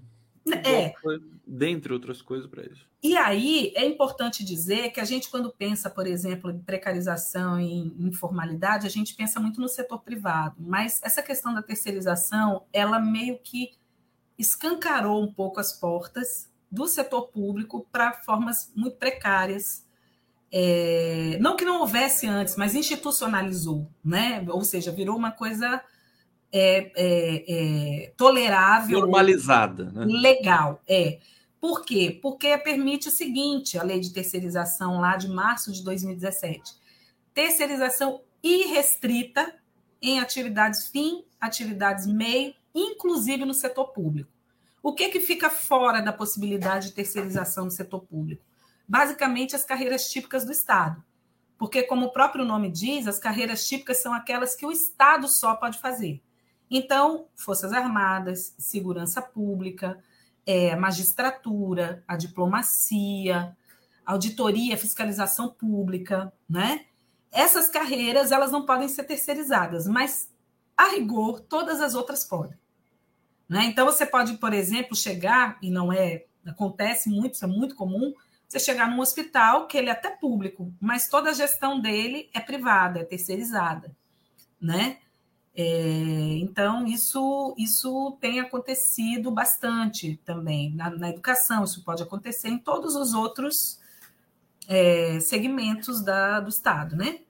É. 0.65 0.93
Foi, 1.01 1.21
dentre 1.47 1.93
outras 1.93 2.23
coisas, 2.23 2.49
para 2.49 2.65
isso. 2.65 2.87
E 3.03 3.17
aí 3.17 3.73
é 3.77 3.85
importante 3.85 4.45
dizer 4.45 4.91
que 4.91 5.01
a 5.01 5.05
gente, 5.05 5.29
quando 5.31 5.51
pensa, 5.51 5.89
por 5.89 6.07
exemplo, 6.07 6.51
em 6.51 6.59
precarização 6.59 7.61
e 7.61 7.95
informalidade, 7.99 8.87
a 8.87 8.91
gente 8.91 9.15
pensa 9.15 9.39
muito 9.39 9.61
no 9.61 9.69
setor 9.69 10.01
privado, 10.01 10.57
mas 10.59 11.01
essa 11.03 11.23
questão 11.23 11.55
da 11.55 11.63
terceirização, 11.63 12.65
ela 12.73 12.99
meio 12.99 13.39
que 13.39 13.73
escancarou 14.39 15.23
um 15.23 15.33
pouco 15.33 15.61
as 15.61 15.73
portas 15.73 16.51
do 16.71 16.87
setor 16.87 17.29
público 17.29 17.87
para 17.91 18.13
formas 18.13 18.73
muito 18.75 18.97
precárias. 18.97 19.85
É, 20.53 21.39
não 21.41 21.57
que 21.57 21.65
não 21.65 21.81
houvesse 21.81 22.27
antes, 22.27 22.57
mas 22.57 22.75
institucionalizou, 22.75 23.91
né? 24.05 24.45
Ou 24.49 24.63
seja, 24.65 24.93
virou 24.93 25.17
uma 25.17 25.33
coisa 25.33 25.83
é, 26.53 26.93
é, 26.97 27.45
é 27.49 28.13
tolerável, 28.17 29.01
normalizada, 29.01 29.91
né? 29.91 30.05
legal. 30.07 30.83
É. 30.89 31.19
Por 31.61 31.85
quê? 31.85 32.19
Porque 32.23 32.57
permite 32.59 33.09
o 33.09 33.11
seguinte: 33.11 33.79
a 33.79 33.83
lei 33.83 34.01
de 34.01 34.13
terceirização 34.13 35.01
lá 35.01 35.17
de 35.17 35.29
março 35.29 35.73
de 35.73 35.83
2017, 35.83 36.75
terceirização 37.35 38.21
irrestrita 38.43 39.55
em 40.01 40.21
atividades 40.21 40.87
fim, 40.89 41.25
atividades 41.41 42.07
meio 42.07 42.55
inclusive 42.77 43.45
no 43.45 43.55
setor 43.55 43.87
público. 43.89 44.31
O 44.83 44.93
que, 44.93 45.09
que 45.09 45.21
fica 45.21 45.51
fora 45.51 46.01
da 46.01 46.13
possibilidade 46.13 46.89
de 46.89 46.95
terceirização 46.95 47.65
no 47.65 47.71
setor 47.71 48.01
público? 48.01 48.45
Basicamente, 48.87 49.57
as 49.57 49.65
carreiras 49.65 50.09
típicas 50.09 50.45
do 50.45 50.53
Estado. 50.53 51.03
Porque, 51.59 51.83
como 51.83 52.07
o 52.07 52.13
próprio 52.13 52.45
nome 52.45 52.71
diz, 52.71 53.09
as 53.09 53.19
carreiras 53.19 53.67
típicas 53.67 54.03
são 54.03 54.13
aquelas 54.13 54.55
que 54.55 54.67
o 54.67 54.71
Estado 54.71 55.27
só 55.27 55.57
pode 55.57 55.79
fazer. 55.79 56.23
Então, 56.71 57.27
Forças 57.35 57.73
Armadas, 57.73 58.55
Segurança 58.59 59.23
Pública, 59.23 59.99
é, 60.45 60.77
magistratura, 60.77 62.05
a 62.07 62.17
diplomacia, 62.17 63.57
auditoria, 64.05 64.77
fiscalização 64.77 65.49
pública, 65.49 66.33
né? 66.49 66.87
Essas 67.33 67.69
carreiras 67.69 68.31
elas 68.31 68.53
não 68.53 68.65
podem 68.65 68.89
ser 68.89 69.05
terceirizadas, 69.05 69.89
mas 69.89 70.31
a 70.77 70.91
rigor 70.91 71.41
todas 71.41 71.81
as 71.81 71.95
outras 71.95 72.25
podem. 72.25 72.57
Né? 73.49 73.65
Então, 73.67 73.87
você 73.87 74.05
pode, 74.05 74.35
por 74.39 74.53
exemplo, 74.53 74.97
chegar, 74.97 75.59
e 75.63 75.71
não 75.71 75.93
é, 75.93 76.25
acontece 76.47 77.09
muito, 77.09 77.35
isso 77.35 77.45
é 77.45 77.49
muito 77.49 77.75
comum, 77.75 78.13
você 78.49 78.59
chegar 78.59 78.89
num 78.89 79.01
hospital 79.01 79.67
que 79.67 79.77
ele 79.77 79.89
é 79.89 79.93
até 79.93 80.11
público, 80.11 80.73
mas 80.81 81.09
toda 81.09 81.31
a 81.31 81.35
gestão 81.35 81.81
dele 81.81 82.31
é 82.33 82.41
privada, 82.41 83.01
é 83.01 83.05
terceirizada, 83.05 83.95
né? 84.61 84.99
É, 85.59 86.37
então, 86.39 86.87
isso, 86.87 87.55
isso 87.57 88.17
tem 88.21 88.41
acontecido 88.41 89.31
bastante 89.31 90.21
também 90.25 90.75
na, 90.75 90.91
na, 90.91 91.09
educação, 91.09 91.65
isso 91.65 91.83
pode 91.83 92.03
acontecer 92.03 92.49
em 92.49 92.59
todos 92.59 92.95
os 92.95 93.15
outros 93.15 93.81
é, 94.69 95.19
segmentos 95.19 96.03
da, 96.03 96.41
do 96.41 96.51
Estado, 96.51 96.95
né? 96.95 97.21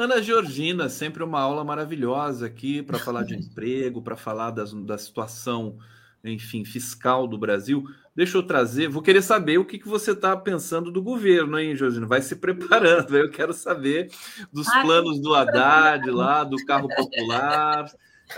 Ana 0.00 0.22
Georgina, 0.22 0.88
sempre 0.88 1.22
uma 1.22 1.38
aula 1.38 1.62
maravilhosa 1.62 2.46
aqui 2.46 2.82
para 2.82 2.98
falar 2.98 3.22
de 3.22 3.34
emprego, 3.36 4.00
para 4.00 4.16
falar 4.16 4.50
das, 4.50 4.72
da 4.72 4.96
situação, 4.96 5.76
enfim, 6.24 6.64
fiscal 6.64 7.28
do 7.28 7.36
Brasil. 7.36 7.84
Deixa 8.16 8.38
eu 8.38 8.42
trazer, 8.42 8.88
vou 8.88 9.02
querer 9.02 9.20
saber 9.20 9.58
o 9.58 9.64
que, 9.64 9.78
que 9.78 9.86
você 9.86 10.12
está 10.12 10.34
pensando 10.34 10.90
do 10.90 11.02
governo, 11.02 11.58
hein, 11.58 11.76
Georgina? 11.76 12.06
Vai 12.06 12.22
se 12.22 12.36
preparando, 12.36 13.14
eu 13.14 13.30
quero 13.30 13.52
saber 13.52 14.10
dos 14.50 14.66
planos 14.80 15.20
do 15.20 15.34
Haddad 15.34 16.10
lá, 16.10 16.44
do 16.44 16.56
carro 16.64 16.88
popular. 16.88 17.84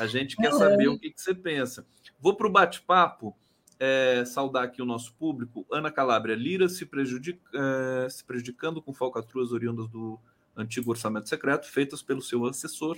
A 0.00 0.06
gente 0.08 0.34
quer 0.34 0.50
saber 0.54 0.88
o 0.88 0.98
que, 0.98 1.12
que 1.12 1.20
você 1.20 1.32
pensa. 1.32 1.86
Vou 2.18 2.34
para 2.34 2.48
o 2.48 2.52
bate-papo. 2.52 3.36
É, 3.84 4.24
saudar 4.24 4.62
aqui 4.62 4.80
o 4.80 4.84
nosso 4.84 5.12
público. 5.14 5.66
Ana 5.70 5.90
Calabria, 5.90 6.36
Lira 6.36 6.68
se, 6.68 6.86
prejudica, 6.86 7.40
é, 7.52 8.08
se 8.08 8.24
prejudicando 8.24 8.80
com 8.80 8.92
falcatruas 8.92 9.50
oriundas 9.50 9.88
do 9.88 10.20
antigo 10.56 10.90
orçamento 10.90 11.28
secreto, 11.28 11.66
feitas 11.66 12.02
pelo 12.02 12.22
seu 12.22 12.44
assessor, 12.46 12.96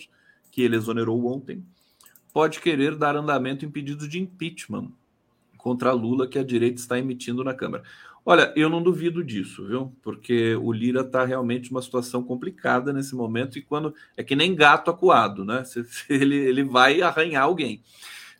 que 0.51 0.63
ele 0.63 0.77
exonerou 0.77 1.27
ontem, 1.27 1.65
pode 2.33 2.61
querer 2.61 2.97
dar 2.97 3.17
andamento 3.17 3.65
em 3.65 3.71
pedido 3.71 4.09
de 4.09 4.21
impeachment 4.21 4.91
contra 5.57 5.93
Lula 5.93 6.29
que 6.29 6.39
a 6.39 6.45
direita 6.45 6.81
está 6.81 6.99
emitindo 6.99 7.43
na 7.43 7.55
Câmara. 7.55 7.83
Olha, 8.27 8.53
eu 8.57 8.71
não 8.71 8.83
duvido 8.83 9.23
disso, 9.23 9.67
viu? 9.67 9.95
Porque 10.03 10.55
o 10.57 10.73
Lira 10.73 11.03
está 11.03 11.25
realmente 11.25 11.71
numa 11.71 11.83
situação 11.83 12.23
complicada 12.23 12.93
nesse 12.93 13.15
momento 13.15 13.59
e 13.59 13.63
quando 13.63 13.95
é 14.17 14.25
que 14.25 14.35
nem 14.35 14.55
gato 14.55 14.91
acuado, 14.91 15.45
né? 15.45 15.63
Ele, 16.09 16.37
ele 16.37 16.65
vai 16.65 17.03
arranhar 17.03 17.45
alguém. 17.45 17.83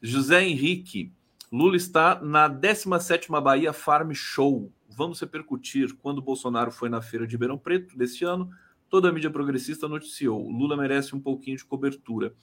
José 0.01 0.43
Henrique, 0.43 1.13
Lula 1.53 1.77
está 1.77 2.21
na 2.21 2.49
17ª 2.49 3.41
Bahia 3.43 3.73
Farm 3.73 4.13
Show. 4.13 4.73
Vamos 4.89 5.21
repercutir 5.21 5.95
quando 5.97 6.23
Bolsonaro 6.23 6.71
foi 6.71 6.89
na 6.89 7.03
feira 7.03 7.27
de 7.27 7.33
Ribeirão 7.33 7.59
Preto 7.59 7.97
deste 7.97 8.25
ano, 8.25 8.51
Toda 8.89 9.09
a 9.09 9.13
mídia 9.13 9.31
progressista 9.31 9.89
noticiou: 9.89 10.49
Lula 10.49 10.77
merece 10.77 11.15
um 11.15 11.21
pouquinho 11.21 11.57
de 11.57 11.65
cobertura. 11.65 12.35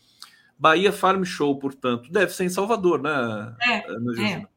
Bahia 0.57 0.93
Farm 0.93 1.23
Show, 1.23 1.57
portanto, 1.57 2.11
deve 2.11 2.33
ser 2.33 2.43
em 2.43 2.49
Salvador, 2.49 3.01
né? 3.01 3.55
É, 3.63 3.77
é. 4.21 4.47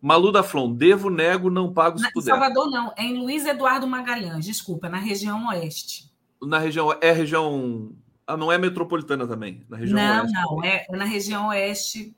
Malu 0.00 0.30
da 0.30 0.42
Flon, 0.42 0.74
devo, 0.74 1.10
nego, 1.10 1.50
não 1.50 1.72
pago 1.72 1.98
se 1.98 2.04
na, 2.04 2.10
puder. 2.12 2.30
Salvador 2.30 2.70
não, 2.70 2.92
é 2.96 3.02
em 3.02 3.18
Luiz 3.18 3.46
Eduardo 3.46 3.86
Magalhães, 3.86 4.44
desculpa, 4.44 4.88
na 4.88 4.98
região 4.98 5.48
oeste. 5.48 6.12
Na 6.40 6.58
região, 6.58 6.94
é 7.00 7.10
região, 7.10 7.92
ah, 8.26 8.36
não 8.36 8.52
é 8.52 8.58
metropolitana 8.58 9.26
também, 9.26 9.64
na 9.68 9.76
região 9.76 9.98
não, 9.98 10.20
oeste. 10.20 10.34
Não, 10.34 10.56
não, 10.56 10.64
é 10.64 10.86
na 10.90 11.04
região 11.04 11.48
oeste 11.48 12.16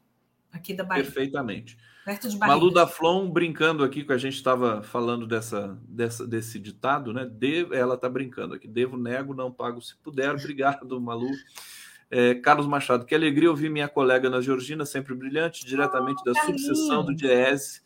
aqui 0.52 0.74
da 0.74 0.84
Bahia. 0.84 1.02
Perfeitamente. 1.02 1.78
Perto 2.04 2.28
de 2.28 2.38
Malu 2.38 2.72
da 2.72 2.86
Flon 2.86 3.30
brincando 3.30 3.84
aqui, 3.84 4.04
que 4.04 4.12
a 4.12 4.18
gente 4.18 4.34
estava 4.34 4.82
falando 4.82 5.26
dessa, 5.26 5.78
dessa, 5.86 6.26
desse 6.26 6.58
ditado, 6.58 7.12
né? 7.12 7.26
De, 7.26 7.68
ela 7.72 7.94
está 7.94 8.08
brincando 8.08 8.54
aqui. 8.54 8.66
Devo, 8.66 8.96
nego, 8.96 9.34
não 9.34 9.52
pago 9.52 9.80
se 9.80 9.96
puder. 9.96 10.34
Obrigado, 10.34 11.00
Malu. 11.00 11.30
É, 12.10 12.34
Carlos 12.34 12.66
Machado, 12.66 13.04
que 13.04 13.14
alegria 13.14 13.50
ouvir 13.50 13.70
minha 13.70 13.88
colega 13.88 14.28
Ana 14.28 14.42
Georgina, 14.42 14.84
sempre 14.84 15.14
brilhante, 15.14 15.64
diretamente 15.64 16.20
oh, 16.22 16.24
da 16.24 16.32
Carlinhos. 16.32 16.62
subseção 16.62 17.04
do 17.04 17.14
DIES 17.14 17.82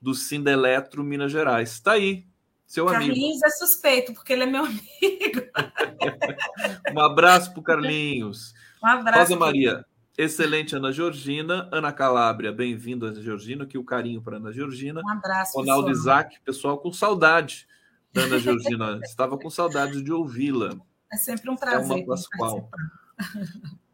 do 0.00 0.14
Sindeletro 0.14 1.04
Minas 1.04 1.30
Gerais. 1.30 1.72
Está 1.72 1.92
aí, 1.92 2.26
seu 2.66 2.86
Carlinhos 2.86 3.10
amigo. 3.10 3.20
Carlinhos 3.20 3.42
é 3.44 3.50
suspeito, 3.50 4.14
porque 4.14 4.32
ele 4.32 4.44
é 4.44 4.46
meu 4.46 4.64
amigo. 4.64 4.82
um 6.92 7.00
abraço 7.00 7.52
para 7.52 7.62
Carlinhos. 7.62 8.54
Um 8.82 8.86
abraço. 8.86 9.20
Rosa 9.20 9.36
Maria, 9.36 9.84
Excelente, 10.18 10.74
Ana 10.74 10.90
Georgina. 10.90 11.68
Ana 11.70 11.92
Calabria, 11.92 12.50
bem-vindo, 12.50 13.06
Ana 13.06 13.22
Georgina. 13.22 13.62
Aqui 13.62 13.78
o 13.78 13.84
carinho 13.84 14.20
para 14.20 14.38
Ana 14.38 14.52
Georgina. 14.52 15.00
Um 15.00 15.10
abraço. 15.10 15.56
Ronaldo 15.56 15.92
Isaac, 15.92 16.40
pessoal 16.44 16.76
com 16.76 16.92
saudade 16.92 17.68
da 18.12 18.22
Ana 18.22 18.36
Georgina. 18.40 18.98
Estava 19.06 19.38
com 19.38 19.48
saudade 19.48 20.02
de 20.02 20.12
ouvi-la. 20.12 20.76
É 21.12 21.16
sempre 21.16 21.48
um 21.48 21.54
prazer. 21.54 21.92
É 21.92 22.00
uma 22.00 22.04
Pascoal. 22.04 22.68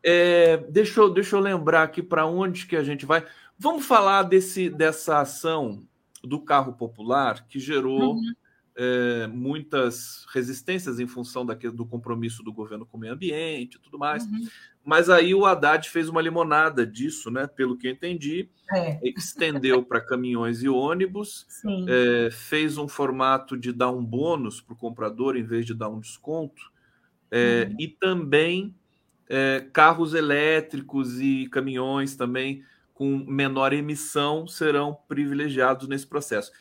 É, 0.02 0.56
deixa, 0.70 0.98
eu, 0.98 1.12
deixa 1.12 1.36
eu 1.36 1.40
lembrar 1.40 1.82
aqui 1.82 2.02
para 2.02 2.24
onde 2.24 2.66
que 2.66 2.76
a 2.76 2.82
gente 2.82 3.04
vai. 3.04 3.26
Vamos 3.58 3.84
falar 3.84 4.22
desse, 4.22 4.70
dessa 4.70 5.20
ação 5.20 5.86
do 6.22 6.40
carro 6.40 6.72
popular, 6.72 7.46
que 7.46 7.60
gerou 7.60 8.14
uhum. 8.14 8.34
É, 8.76 9.26
muitas 9.28 10.26
resistências 10.32 10.98
em 10.98 11.06
função 11.06 11.46
daquele, 11.46 11.72
do 11.72 11.86
compromisso 11.86 12.42
do 12.42 12.52
governo 12.52 12.84
com 12.84 12.96
o 12.96 13.00
meio 13.00 13.12
ambiente 13.12 13.76
e 13.76 13.78
tudo 13.78 13.98
mais. 13.98 14.24
Uhum. 14.24 14.48
Mas 14.84 15.08
aí 15.08 15.34
o 15.34 15.46
Haddad 15.46 15.88
fez 15.88 16.08
uma 16.08 16.20
limonada 16.20 16.86
disso, 16.86 17.30
né? 17.30 17.46
Pelo 17.46 17.76
que 17.76 17.86
eu 17.86 17.92
entendi, 17.92 18.50
é. 18.74 18.98
estendeu 19.16 19.82
para 19.82 20.00
caminhões 20.00 20.62
e 20.62 20.68
ônibus, 20.68 21.46
é, 21.88 22.30
fez 22.30 22.76
um 22.76 22.86
formato 22.86 23.56
de 23.56 23.72
dar 23.72 23.90
um 23.90 24.04
bônus 24.04 24.60
para 24.60 24.74
o 24.74 24.76
comprador 24.76 25.36
em 25.36 25.42
vez 25.42 25.64
de 25.64 25.72
dar 25.72 25.88
um 25.88 26.00
desconto, 26.00 26.70
é, 27.30 27.68
uhum. 27.68 27.76
e 27.78 27.88
também 27.88 28.74
carros 29.72 30.14
elétricos 30.14 31.18
e 31.18 31.48
caminhões 31.48 32.14
também 32.14 32.62
com 32.92 33.24
menor 33.26 33.72
emissão 33.72 34.46
serão 34.46 34.96
privilegiados 35.08 35.88
nesse 35.88 36.06
processo. 36.06 36.52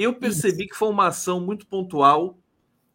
Eu 0.00 0.14
percebi 0.14 0.66
que 0.66 0.74
foi 0.74 0.88
uma 0.88 1.08
ação 1.08 1.40
muito 1.40 1.66
pontual. 1.66 2.38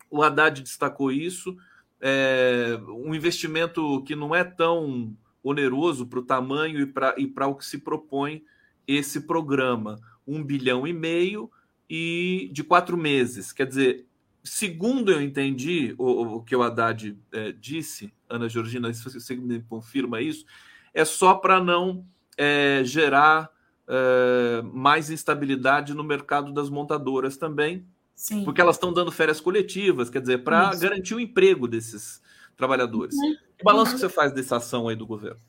O 0.10 0.24
Haddad 0.24 0.60
destacou 0.64 1.12
isso 1.12 1.56
é, 2.02 2.80
um 2.88 3.14
investimento 3.14 4.04
que 4.04 4.16
não 4.16 4.34
é 4.34 4.44
tão 4.44 5.16
oneroso 5.44 6.08
para 6.08 6.18
o 6.18 6.26
tamanho 6.26 6.80
e 7.18 7.28
para 7.28 7.48
o 7.48 7.56
que 7.56 7.64
se 7.64 7.78
propõe 7.78 8.44
esse 8.88 9.22
programa. 9.22 10.00
Um 10.26 10.44
bilhão 10.44 10.88
e 10.88 10.94
meio 10.94 11.52
e 11.88 12.50
de 12.52 12.64
quatro 12.64 12.98
meses. 12.98 13.52
Quer 13.54 13.68
dizer, 13.68 14.08
segundo 14.44 15.12
eu 15.12 15.22
entendi 15.22 15.94
o, 16.00 16.38
o 16.38 16.44
que 16.44 16.56
o 16.56 16.64
Haddad 16.64 17.16
é, 17.32 17.52
disse, 17.52 18.12
Ana 18.28 18.50
Georgina, 18.50 18.92
se 18.92 19.04
você 19.04 19.36
me 19.36 19.62
confirma 19.62 20.22
isso, 20.22 20.44
é 20.92 21.06
só 21.06 21.36
para 21.36 21.64
não 21.64 22.04
é, 22.36 22.82
gerar 22.84 23.55
é, 23.88 24.62
mais 24.64 25.10
instabilidade 25.10 25.94
no 25.94 26.04
mercado 26.04 26.52
das 26.52 26.70
montadoras 26.70 27.38
também, 27.38 27.86
Sim. 28.16 28.46
Porque 28.46 28.62
elas 28.62 28.78
estão 28.78 28.94
dando 28.94 29.12
férias 29.12 29.42
coletivas, 29.42 30.10
quer 30.10 30.22
dizer, 30.22 30.44
para 30.44 30.74
garantir 30.76 31.14
o 31.14 31.20
emprego 31.20 31.68
desses 31.68 32.22
trabalhadores. 32.56 33.16
Uhum. 33.16 33.36
Que 33.58 33.64
balanço 33.64 33.92
uhum. 33.92 33.96
que 33.96 34.02
você 34.02 34.10
faz 34.10 34.32
dessa 34.32 34.56
ação 34.56 34.88
aí 34.88 34.96
do 34.96 35.06
governo? 35.06 35.42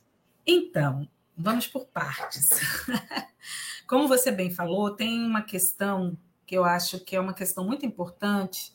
Então, 0.45 1.09
vamos 1.37 1.69
por 1.69 1.87
partes. 1.87 2.51
Como 3.87 4.09
você 4.09 4.33
bem 4.33 4.51
falou, 4.51 4.91
tem 4.91 5.25
uma 5.25 5.43
questão 5.43 6.19
que 6.45 6.57
eu 6.57 6.65
acho 6.65 6.99
que 7.05 7.15
é 7.15 7.21
uma 7.21 7.33
questão 7.33 7.65
muito 7.65 7.87
importante, 7.87 8.73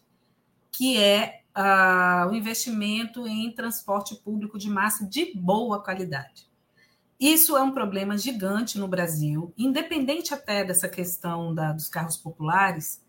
que 0.72 0.97
é 0.97 1.41
uh, 1.55 2.30
o 2.30 2.34
investimento 2.34 3.28
em 3.28 3.51
transporte 3.51 4.16
público 4.16 4.57
de 4.57 4.70
massa 4.70 5.05
de 5.05 5.34
boa 5.36 5.84
qualidade. 5.84 6.49
Isso 7.22 7.55
é 7.55 7.61
um 7.61 7.72
problema 7.72 8.17
gigante 8.17 8.80
no 8.80 8.88
Brasil, 8.88 9.53
independente 9.55 10.34
até 10.34 10.63
dessa 10.63 10.89
questão 10.89 11.53
da, 11.53 11.72
dos 11.72 11.88
carros 11.88 12.17
populares, 12.17 12.99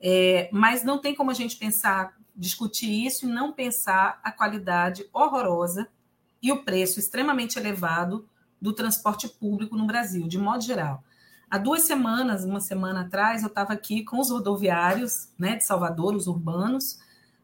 é, 0.00 0.50
mas 0.52 0.82
não 0.82 1.00
tem 1.00 1.14
como 1.14 1.30
a 1.30 1.34
gente 1.34 1.56
pensar, 1.56 2.18
discutir 2.34 2.90
isso 2.90 3.24
e 3.24 3.28
não 3.28 3.52
pensar 3.52 4.20
a 4.24 4.32
qualidade 4.32 5.08
horrorosa 5.12 5.86
e 6.42 6.50
o 6.50 6.64
preço 6.64 6.98
extremamente 6.98 7.56
elevado 7.56 8.28
do 8.60 8.72
transporte 8.72 9.28
público 9.28 9.76
no 9.76 9.86
Brasil, 9.86 10.26
de 10.26 10.38
modo 10.38 10.64
geral. 10.64 11.04
Há 11.48 11.56
duas 11.56 11.82
semanas, 11.82 12.44
uma 12.44 12.60
semana 12.60 13.02
atrás, 13.02 13.42
eu 13.42 13.48
estava 13.48 13.72
aqui 13.72 14.02
com 14.02 14.18
os 14.18 14.28
rodoviários 14.28 15.28
né, 15.38 15.54
de 15.54 15.64
Salvador, 15.64 16.16
os 16.16 16.26
urbanos, 16.26 16.98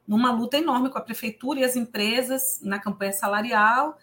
numa 0.04 0.32
luta 0.32 0.56
enorme 0.56 0.90
com 0.90 0.98
a 0.98 1.02
prefeitura 1.02 1.60
e 1.60 1.64
as 1.64 1.76
empresas 1.76 2.58
na 2.60 2.80
campanha 2.80 3.12
salarial 3.12 3.96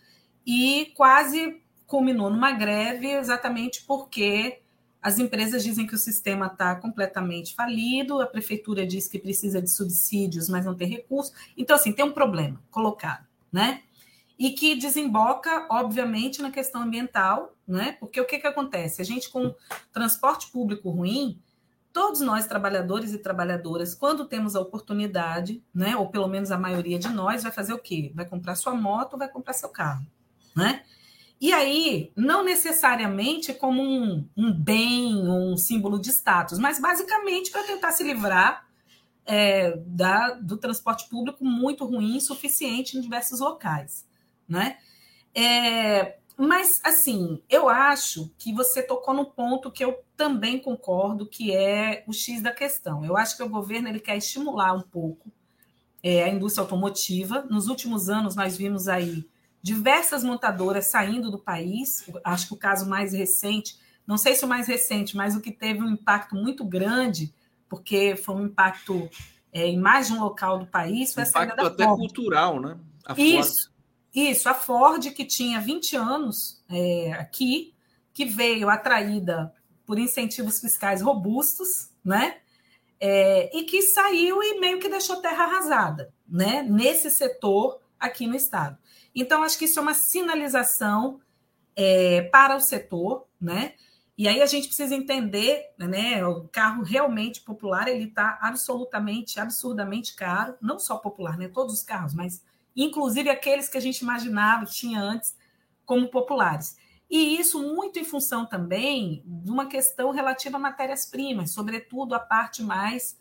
e 0.45 0.93
quase 0.95 1.61
culminou 1.85 2.29
numa 2.29 2.51
greve 2.51 3.11
exatamente 3.11 3.83
porque 3.83 4.61
as 5.05 5.19
empresas 5.19 5.63
dizem 5.63 5.85
que 5.85 5.93
o 5.93 5.99
sistema 5.99 6.47
está 6.47 6.75
completamente 6.75 7.53
falido, 7.53 8.19
a 8.19 8.25
prefeitura 8.25 8.87
diz 8.87 9.07
que 9.07 9.19
precisa 9.19 9.61
de 9.61 9.69
subsídios, 9.69 10.49
mas 10.49 10.65
não 10.65 10.73
tem 10.73 10.87
recurso. 10.87 11.31
Então, 11.55 11.75
assim, 11.75 11.93
tem 11.93 12.03
um 12.03 12.11
problema 12.11 12.59
colocado, 12.71 13.23
né? 13.51 13.83
E 14.37 14.49
que 14.49 14.75
desemboca, 14.75 15.67
obviamente, 15.69 16.41
na 16.41 16.49
questão 16.49 16.81
ambiental, 16.81 17.55
né? 17.67 17.95
Porque 17.99 18.19
o 18.19 18.25
que, 18.25 18.39
que 18.39 18.47
acontece? 18.47 18.99
A 18.99 19.05
gente, 19.05 19.29
com 19.29 19.53
transporte 19.93 20.47
público 20.51 20.89
ruim, 20.89 21.39
todos 21.93 22.19
nós, 22.19 22.47
trabalhadores 22.47 23.13
e 23.13 23.19
trabalhadoras, 23.19 23.93
quando 23.93 24.25
temos 24.25 24.55
a 24.55 24.59
oportunidade, 24.59 25.63
né? 25.71 25.95
Ou 25.95 26.09
pelo 26.09 26.27
menos 26.27 26.49
a 26.49 26.57
maioria 26.57 26.97
de 26.97 27.09
nós, 27.09 27.43
vai 27.43 27.51
fazer 27.51 27.73
o 27.73 27.79
quê? 27.79 28.11
Vai 28.15 28.25
comprar 28.25 28.55
sua 28.55 28.73
moto, 28.73 29.19
vai 29.19 29.29
comprar 29.29 29.53
seu 29.53 29.69
carro, 29.69 30.03
né? 30.55 30.83
E 31.39 31.51
aí, 31.51 32.11
não 32.15 32.43
necessariamente 32.43 33.53
como 33.53 33.81
um, 33.81 34.27
um 34.37 34.53
bem, 34.53 35.15
um 35.27 35.57
símbolo 35.57 35.99
de 35.99 36.09
status, 36.09 36.57
mas 36.57 36.79
basicamente 36.79 37.51
para 37.51 37.63
tentar 37.63 37.91
se 37.91 38.03
livrar 38.03 38.65
é, 39.25 39.75
da, 39.85 40.31
do 40.31 40.57
transporte 40.57 41.09
público 41.09 41.43
muito 41.43 41.85
ruim, 41.85 42.15
insuficiente 42.15 42.97
em 42.97 43.01
diversos 43.01 43.39
locais. 43.39 44.05
Né? 44.47 44.77
É, 45.33 46.17
mas, 46.37 46.81
assim, 46.83 47.41
eu 47.49 47.69
acho 47.69 48.29
que 48.37 48.53
você 48.53 48.81
tocou 48.81 49.13
no 49.13 49.25
ponto 49.25 49.71
que 49.71 49.83
eu 49.83 49.97
também 50.17 50.59
concordo, 50.59 51.25
que 51.25 51.53
é 51.53 52.03
o 52.07 52.13
X 52.13 52.41
da 52.41 52.51
questão. 52.51 53.03
Eu 53.03 53.15
acho 53.17 53.37
que 53.37 53.43
o 53.43 53.49
governo 53.49 53.87
ele 53.87 53.99
quer 53.99 54.17
estimular 54.17 54.73
um 54.73 54.81
pouco 54.81 55.31
é, 56.03 56.23
a 56.23 56.29
indústria 56.29 56.61
automotiva. 56.61 57.45
Nos 57.49 57.67
últimos 57.67 58.09
anos, 58.09 58.35
nós 58.35 58.57
vimos 58.57 58.87
aí 58.87 59.25
diversas 59.65 60.23
montadoras 60.23 60.85
saindo 60.85 61.31
do 61.31 61.39
país. 61.39 62.07
Acho 62.23 62.49
que 62.49 62.53
o 62.53 62.57
caso 62.57 62.87
mais 62.87 63.13
recente, 63.13 63.79
não 64.05 64.15
sei 64.15 64.35
se 64.35 64.45
o 64.45 64.47
mais 64.47 64.67
recente, 64.67 65.17
mas 65.17 65.35
o 65.35 65.41
que 65.41 65.51
teve 65.51 65.81
um 65.81 65.89
impacto 65.89 66.35
muito 66.35 66.63
grande, 66.63 67.33
porque 67.67 68.15
foi 68.15 68.35
um 68.35 68.45
impacto 68.45 69.09
é, 69.51 69.65
em 69.65 69.79
mais 69.79 70.05
de 70.05 70.13
um 70.13 70.19
local 70.21 70.59
do 70.59 70.67
país, 70.67 71.15
foi 71.15 71.23
a 71.23 71.25
saída 71.25 71.55
da 71.55 71.65
até 71.65 71.83
Ford. 71.83 71.97
cultural, 71.97 72.61
né? 72.61 72.77
A 73.07 73.19
isso, 73.19 73.63
Ford. 73.63 74.29
isso. 74.29 74.49
A 74.49 74.53
Ford, 74.53 75.11
que 75.13 75.25
tinha 75.25 75.59
20 75.59 75.95
anos 75.95 76.63
é, 76.69 77.13
aqui, 77.13 77.73
que 78.13 78.23
veio 78.23 78.69
atraída 78.69 79.51
por 79.83 79.97
incentivos 79.97 80.59
fiscais 80.59 81.01
robustos, 81.01 81.89
né? 82.03 82.37
É, 82.99 83.49
e 83.57 83.63
que 83.63 83.81
saiu 83.81 84.43
e 84.43 84.59
meio 84.59 84.79
que 84.79 84.89
deixou 84.89 85.15
terra 85.23 85.45
arrasada, 85.45 86.13
né? 86.29 86.61
Nesse 86.61 87.09
setor 87.09 87.79
aqui 87.99 88.27
no 88.27 88.35
estado. 88.35 88.77
Então, 89.15 89.43
acho 89.43 89.57
que 89.57 89.65
isso 89.65 89.79
é 89.79 89.81
uma 89.81 89.93
sinalização 89.93 91.21
é, 91.75 92.23
para 92.23 92.55
o 92.55 92.59
setor, 92.59 93.25
né? 93.39 93.73
E 94.17 94.27
aí 94.27 94.41
a 94.41 94.45
gente 94.45 94.67
precisa 94.67 94.95
entender, 94.95 95.73
né? 95.77 96.25
O 96.25 96.47
carro 96.47 96.83
realmente 96.83 97.41
popular 97.41 97.87
ele 97.87 98.05
está 98.05 98.39
absolutamente, 98.41 99.39
absurdamente 99.39 100.15
caro, 100.15 100.55
não 100.61 100.79
só 100.79 100.97
popular, 100.97 101.37
né? 101.37 101.47
Todos 101.49 101.73
os 101.73 101.83
carros, 101.83 102.13
mas 102.13 102.43
inclusive 102.75 103.29
aqueles 103.29 103.67
que 103.67 103.77
a 103.77 103.81
gente 103.81 103.99
imaginava 103.99 104.65
tinha 104.65 105.01
antes 105.01 105.35
como 105.85 106.07
populares. 106.07 106.77
E 107.09 107.39
isso 107.39 107.61
muito 107.61 107.99
em 107.99 108.03
função 108.03 108.45
também 108.45 109.21
de 109.25 109.51
uma 109.51 109.67
questão 109.67 110.11
relativa 110.11 110.57
a 110.57 110.59
matérias-primas, 110.59 111.51
sobretudo 111.51 112.15
a 112.15 112.19
parte 112.19 112.63
mais 112.63 113.17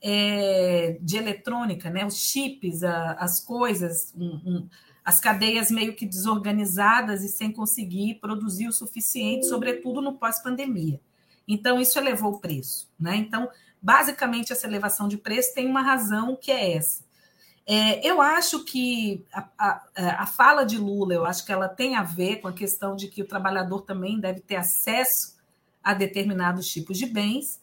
é, 0.00 0.98
de 1.00 1.16
eletrônica, 1.16 1.90
né? 1.90 2.06
Os 2.06 2.16
chips, 2.16 2.82
a, 2.82 3.12
as 3.12 3.40
coisas, 3.40 4.12
um, 4.16 4.26
um, 4.26 4.68
as 5.08 5.18
cadeias 5.18 5.70
meio 5.70 5.94
que 5.94 6.04
desorganizadas 6.04 7.24
e 7.24 7.30
sem 7.30 7.50
conseguir 7.50 8.16
produzir 8.16 8.68
o 8.68 8.72
suficiente, 8.72 9.46
sobretudo 9.46 10.02
no 10.02 10.18
pós-pandemia. 10.18 11.00
Então, 11.48 11.80
isso 11.80 11.98
elevou 11.98 12.34
o 12.34 12.38
preço. 12.38 12.86
Né? 13.00 13.16
Então, 13.16 13.48
basicamente, 13.80 14.52
essa 14.52 14.66
elevação 14.66 15.08
de 15.08 15.16
preço 15.16 15.54
tem 15.54 15.66
uma 15.66 15.80
razão 15.80 16.36
que 16.36 16.52
é 16.52 16.76
essa. 16.76 17.02
É, 17.66 18.06
eu 18.06 18.20
acho 18.20 18.66
que 18.66 19.24
a, 19.32 19.48
a, 19.58 20.22
a, 20.24 20.26
fala 20.26 20.64
de 20.64 20.76
Lula, 20.76 21.14
eu 21.14 21.24
acho 21.24 21.46
que 21.46 21.52
ela 21.52 21.70
tem 21.70 21.96
a 21.96 22.02
ver 22.02 22.42
com 22.42 22.48
a 22.48 22.52
questão 22.52 22.94
de 22.94 23.08
que 23.08 23.22
o 23.22 23.26
trabalhador 23.26 23.80
também 23.80 24.20
deve 24.20 24.40
ter 24.40 24.56
acesso 24.56 25.38
a 25.82 25.94
determinados 25.94 26.68
tipos 26.68 26.98
de 26.98 27.06
bens, 27.06 27.62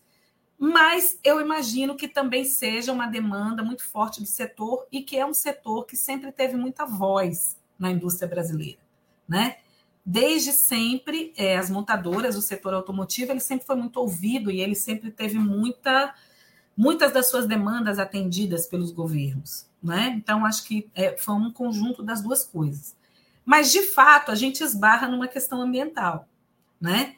mas 0.57 1.19
eu 1.23 1.41
imagino 1.41 1.95
que 1.95 2.07
também 2.07 2.45
seja 2.45 2.91
uma 2.91 3.07
demanda 3.07 3.61
muito 3.61 3.83
forte 3.83 4.21
do 4.21 4.25
setor 4.25 4.87
e 4.91 5.01
que 5.01 5.17
é 5.17 5.25
um 5.25 5.33
setor 5.33 5.85
que 5.85 5.97
sempre 5.97 6.31
teve 6.31 6.55
muita 6.55 6.85
voz 6.85 7.57
na 7.77 7.91
indústria 7.91 8.27
brasileira, 8.27 8.79
né? 9.27 9.57
Desde 10.05 10.51
sempre, 10.51 11.33
é, 11.35 11.57
as 11.57 11.69
montadoras, 11.69 12.35
o 12.35 12.41
setor 12.41 12.73
automotivo, 12.73 13.31
ele 13.31 13.39
sempre 13.39 13.65
foi 13.65 13.75
muito 13.75 13.97
ouvido 13.97 14.51
e 14.51 14.61
ele 14.61 14.75
sempre 14.75 15.11
teve 15.11 15.39
muita, 15.39 16.13
muitas 16.77 17.11
das 17.11 17.27
suas 17.29 17.47
demandas 17.47 17.97
atendidas 17.97 18.67
pelos 18.67 18.91
governos, 18.91 19.67
né? 19.81 20.13
Então, 20.15 20.45
acho 20.45 20.63
que 20.63 20.87
é, 20.93 21.17
foi 21.17 21.33
um 21.35 21.51
conjunto 21.51 22.03
das 22.03 22.21
duas 22.21 22.45
coisas. 22.45 22.95
Mas, 23.43 23.71
de 23.71 23.81
fato, 23.81 24.31
a 24.31 24.35
gente 24.35 24.63
esbarra 24.63 25.07
numa 25.07 25.27
questão 25.27 25.61
ambiental, 25.61 26.27
né? 26.79 27.15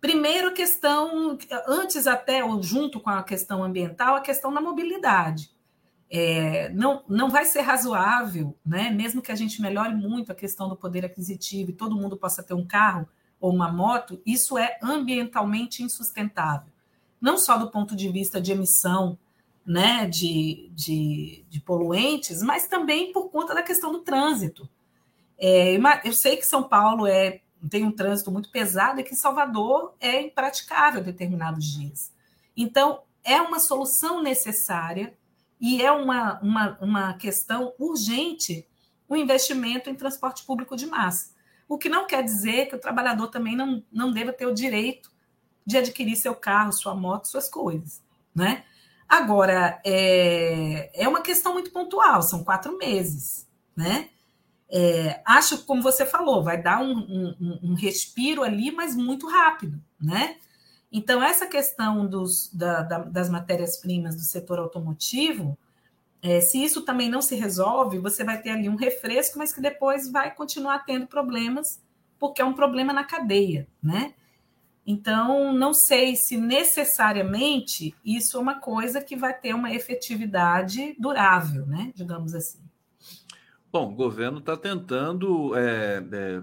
Primeiro, 0.00 0.54
questão, 0.54 1.36
antes 1.66 2.06
até, 2.06 2.44
ou 2.44 2.62
junto 2.62 3.00
com 3.00 3.10
a 3.10 3.22
questão 3.22 3.64
ambiental, 3.64 4.14
a 4.14 4.20
questão 4.20 4.52
da 4.52 4.60
mobilidade. 4.60 5.50
É, 6.10 6.70
não, 6.70 7.04
não 7.08 7.28
vai 7.28 7.44
ser 7.44 7.60
razoável, 7.60 8.56
né? 8.64 8.90
mesmo 8.90 9.20
que 9.20 9.32
a 9.32 9.34
gente 9.34 9.60
melhore 9.60 9.94
muito 9.94 10.32
a 10.32 10.34
questão 10.34 10.68
do 10.68 10.76
poder 10.76 11.04
aquisitivo 11.04 11.70
e 11.70 11.74
todo 11.74 11.96
mundo 11.96 12.16
possa 12.16 12.42
ter 12.42 12.54
um 12.54 12.66
carro 12.66 13.06
ou 13.40 13.52
uma 13.52 13.70
moto, 13.70 14.20
isso 14.24 14.56
é 14.56 14.78
ambientalmente 14.82 15.82
insustentável. 15.82 16.72
não 17.20 17.36
só 17.36 17.58
do 17.58 17.70
ponto 17.70 17.94
de 17.94 18.08
vista 18.08 18.40
de 18.40 18.52
emissão 18.52 19.18
né, 19.66 20.06
de, 20.06 20.70
de, 20.72 21.44
de 21.48 21.60
poluentes, 21.60 22.42
mas 22.42 22.66
também 22.66 23.12
por 23.12 23.28
conta 23.30 23.54
da 23.54 23.62
questão 23.62 23.92
do 23.92 24.00
trânsito. 24.00 24.68
É, 25.38 25.78
eu 26.04 26.12
sei 26.12 26.36
que 26.36 26.46
São 26.46 26.62
Paulo 26.62 27.06
é, 27.06 27.42
tem 27.70 27.84
um 27.84 27.92
trânsito 27.92 28.30
muito 28.30 28.50
pesado 28.50 29.00
e 29.00 29.04
que 29.04 29.14
Salvador 29.14 29.94
é 30.00 30.20
impraticável 30.22 31.02
determinados 31.02 31.64
dias. 31.64 32.12
Então, 32.56 33.02
é 33.24 33.40
uma 33.40 33.58
solução 33.58 34.22
necessária 34.22 35.16
e 35.60 35.82
é 35.82 35.90
uma, 35.90 36.40
uma, 36.40 36.78
uma 36.80 37.14
questão 37.14 37.72
urgente 37.78 38.66
o 39.08 39.16
investimento 39.16 39.88
em 39.88 39.94
transporte 39.94 40.44
público 40.44 40.76
de 40.76 40.86
massa. 40.86 41.30
O 41.66 41.78
que 41.78 41.88
não 41.88 42.06
quer 42.06 42.22
dizer 42.22 42.66
que 42.66 42.76
o 42.76 42.80
trabalhador 42.80 43.28
também 43.28 43.56
não, 43.56 43.82
não 43.90 44.12
deva 44.12 44.32
ter 44.32 44.46
o 44.46 44.54
direito 44.54 45.10
de 45.64 45.78
adquirir 45.78 46.16
seu 46.16 46.34
carro, 46.34 46.72
sua 46.72 46.94
moto, 46.94 47.26
suas 47.26 47.48
coisas. 47.48 48.02
Né? 48.34 48.64
Agora, 49.08 49.80
é, 49.84 50.90
é 50.94 51.08
uma 51.08 51.22
questão 51.22 51.54
muito 51.54 51.70
pontual, 51.70 52.22
são 52.22 52.44
quatro 52.44 52.76
meses, 52.76 53.46
né? 53.74 54.10
É, 54.70 55.22
acho, 55.24 55.64
como 55.64 55.82
você 55.82 56.04
falou, 56.04 56.42
vai 56.42 56.60
dar 56.60 56.80
um, 56.80 56.92
um, 56.92 57.58
um, 57.62 57.74
respiro 57.74 58.42
ali, 58.42 58.70
mas 58.70 58.94
muito 58.94 59.26
rápido, 59.26 59.80
né? 60.00 60.36
Então, 60.92 61.22
essa 61.22 61.46
questão 61.46 62.06
dos, 62.06 62.50
da, 62.52 62.82
da, 62.82 62.98
das 62.98 63.30
matérias-primas 63.30 64.16
do 64.16 64.22
setor 64.22 64.58
automotivo, 64.58 65.56
é, 66.22 66.40
se 66.40 66.62
isso 66.62 66.82
também 66.82 67.08
não 67.08 67.22
se 67.22 67.34
resolve, 67.34 67.98
você 67.98 68.24
vai 68.24 68.40
ter 68.40 68.50
ali 68.50 68.68
um 68.68 68.76
refresco, 68.76 69.38
mas 69.38 69.52
que 69.52 69.60
depois 69.60 70.10
vai 70.10 70.34
continuar 70.34 70.80
tendo 70.80 71.06
problemas, 71.06 71.80
porque 72.18 72.42
é 72.42 72.44
um 72.44 72.54
problema 72.54 72.92
na 72.92 73.04
cadeia, 73.04 73.66
né? 73.82 74.14
Então, 74.86 75.52
não 75.52 75.74
sei 75.74 76.16
se 76.16 76.36
necessariamente 76.36 77.94
isso 78.04 78.38
é 78.38 78.40
uma 78.40 78.58
coisa 78.58 79.02
que 79.02 79.14
vai 79.14 79.38
ter 79.38 79.54
uma 79.54 79.72
efetividade 79.72 80.96
durável, 80.98 81.66
né? 81.66 81.92
Digamos 81.94 82.34
assim. 82.34 82.67
Bom, 83.70 83.92
o 83.92 83.94
governo 83.94 84.38
está 84.38 84.56
tentando. 84.56 85.54
É, 85.56 86.02
é, 86.10 86.42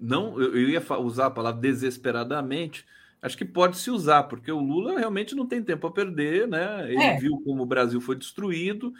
não, 0.00 0.40
eu 0.40 0.68
ia 0.68 0.82
usar 0.98 1.26
a 1.26 1.30
palavra 1.30 1.60
desesperadamente. 1.60 2.84
Acho 3.22 3.38
que 3.38 3.44
pode 3.44 3.78
se 3.78 3.90
usar, 3.90 4.24
porque 4.24 4.52
o 4.52 4.58
Lula 4.58 4.98
realmente 4.98 5.34
não 5.34 5.46
tem 5.46 5.62
tempo 5.62 5.86
a 5.86 5.90
perder, 5.90 6.46
né? 6.46 6.90
Ele 6.90 7.02
é. 7.02 7.16
viu 7.16 7.40
como 7.44 7.62
o 7.62 7.66
Brasil 7.66 8.00
foi 8.00 8.16
destruído 8.16 8.92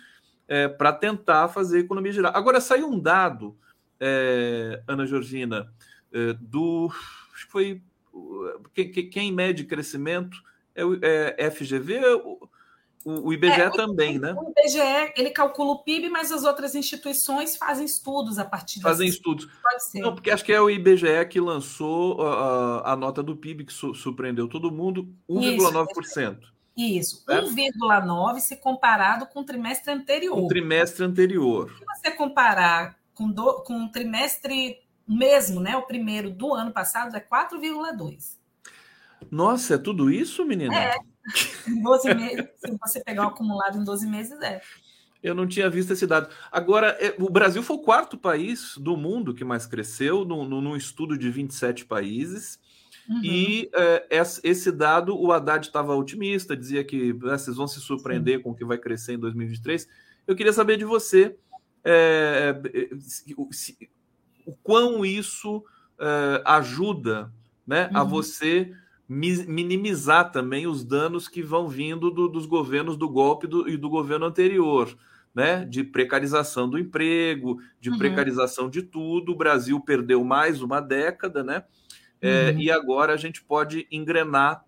é, 0.49 0.67
para 0.69 0.93
tentar 0.93 1.49
fazer 1.49 1.79
a 1.79 1.81
economia 1.81 2.13
girar. 2.13 2.35
Agora, 2.35 2.61
saiu 2.61 2.89
um 2.89 2.99
dado, 2.99 3.57
é, 4.01 4.83
Ana 4.87 5.07
Georgina, 5.07 5.71
é, 6.13 6.33
do. 6.41 6.91
Acho 7.35 7.47
que 7.47 7.53
foi 7.53 7.83
quem, 8.73 8.91
quem 9.11 9.33
mede 9.33 9.65
crescimento 9.65 10.37
é 10.75 10.85
o 10.85 10.99
é 11.03 11.51
FGV, 11.51 12.01
o, 13.05 13.29
o 13.29 13.33
IBGE 13.33 13.61
é, 13.61 13.71
também, 13.71 14.19
o, 14.19 14.21
né? 14.21 14.35
O 14.35 14.51
IBGE 14.51 15.13
ele 15.17 15.31
calcula 15.31 15.73
o 15.73 15.79
PIB, 15.83 16.09
mas 16.09 16.33
as 16.33 16.45
outras 16.45 16.75
instituições 16.75 17.57
fazem 17.57 17.85
estudos 17.85 18.39
a 18.39 18.45
partir 18.45 18.81
Fazem 18.81 19.09
estudos. 19.09 19.47
Pode 19.63 19.85
ser. 19.85 20.01
Não, 20.01 20.15
porque 20.15 20.31
acho 20.31 20.45
que 20.45 20.53
é 20.53 20.61
o 20.61 20.71
IBGE 20.71 21.27
que 21.29 21.39
lançou 21.39 22.23
a, 22.23 22.93
a 22.93 22.97
nota 22.97 23.23
do 23.23 23.37
PIB 23.37 23.65
que 23.65 23.73
su, 23.73 23.95
surpreendeu 23.95 24.49
todo 24.49 24.73
mundo, 24.73 25.15
1,9%. 25.29 26.39
Isso, 26.77 27.25
1,9% 27.27 28.41
se 28.41 28.57
comparado 28.57 29.27
com 29.27 29.41
o 29.41 29.45
trimestre 29.45 29.93
anterior. 29.93 30.37
O 30.37 30.49
trimestre 30.49 31.05
anterior. 31.05 31.71
Se 31.79 31.85
você 31.85 32.11
comparar 32.11 32.99
com, 33.15 33.31
do, 33.31 33.63
com 33.63 33.85
o 33.85 33.89
trimestre 33.91 34.81
mesmo, 35.07 35.61
né? 35.61 35.77
O 35.77 35.83
primeiro 35.83 36.31
do 36.31 36.55
ano 36.55 36.73
passado 36.73 37.15
é 37.15 37.21
4,2. 37.21 38.39
Nossa, 39.31 39.75
é 39.75 39.79
tudo 39.79 40.11
isso, 40.11 40.45
menina? 40.45 40.75
É. 40.75 40.97
12 41.83 42.15
meses, 42.15 42.47
se 42.57 42.77
você 42.79 43.03
pegar 43.03 43.25
o 43.25 43.29
acumulado 43.29 43.79
em 43.79 43.85
12 43.85 44.07
meses, 44.07 44.41
é. 44.43 44.61
Eu 45.23 45.35
não 45.35 45.47
tinha 45.47 45.71
visto 45.71 45.93
esse 45.93 46.07
dado. 46.07 46.29
Agora, 46.53 46.89
é, 47.01 47.15
o 47.19 47.31
Brasil 47.31 47.63
foi 47.63 47.77
o 47.77 47.83
quarto 47.83 48.19
país 48.19 48.77
do 48.77 48.95
mundo 48.95 49.33
que 49.35 49.43
mais 49.43 49.67
cresceu, 49.67 50.25
no, 50.25 50.45
no, 50.47 50.61
num 50.61 50.77
estudo 50.77 51.17
de 51.17 51.31
27 51.31 51.87
países. 51.87 52.61
Uhum. 53.09 53.21
E 53.25 53.71
é, 53.75 54.07
esse 54.43 54.71
dado, 54.71 55.19
o 55.19 55.33
Haddad 55.33 55.67
estava 55.67 55.97
otimista, 55.97 56.55
dizia 56.55 56.85
que 56.85 57.15
né, 57.15 57.39
vocês 57.39 57.57
vão 57.57 57.67
se 57.67 57.81
surpreender 57.81 58.37
Sim. 58.37 58.43
com 58.43 58.51
o 58.51 58.55
que 58.55 58.67
vai 58.67 58.77
crescer 58.77 59.15
em 59.15 59.19
2023. 59.19 59.89
Eu 60.27 60.37
queria 60.37 60.53
saber 60.53 60.77
de 60.77 60.85
você 60.85 61.37
é, 61.83 62.55
é 62.63 62.97
se, 62.99 63.35
o 64.47 64.55
quão 64.63 65.05
isso 65.05 65.59
uh, 65.59 66.43
ajuda 66.45 67.33
né, 67.67 67.89
uhum. 67.89 67.97
a 67.97 68.05
você 68.05 68.73
minimizar 69.09 70.33
também 70.33 70.67
os 70.67 70.85
danos 70.85 71.29
que 71.29 71.43
vão 71.43 71.69
vindo 71.69 72.11
do, 72.11 72.29
dos 72.29 72.47
governos 72.47 72.97
do 72.97 73.09
golpe 73.09 73.47
do, 73.47 73.69
e 73.69 73.77
do 73.77 73.89
governo 73.89 74.27
anterior, 74.27 74.97
né? 75.35 75.65
De 75.65 75.85
precarização 75.85 76.69
do 76.69 76.79
emprego, 76.79 77.61
de 77.81 77.91
uhum. 77.91 77.99
precarização 77.99 78.71
de 78.71 78.83
tudo. 78.83 79.33
O 79.33 79.37
Brasil 79.37 79.79
perdeu 79.81 80.25
mais 80.25 80.63
uma 80.63 80.81
década, 80.81 81.45
né? 81.45 81.65
É, 82.21 82.51
uhum. 82.51 82.61
e 82.61 82.71
agora 82.71 83.13
a 83.13 83.17
gente 83.19 83.43
pode 83.43 83.87
engrenar 83.91 84.65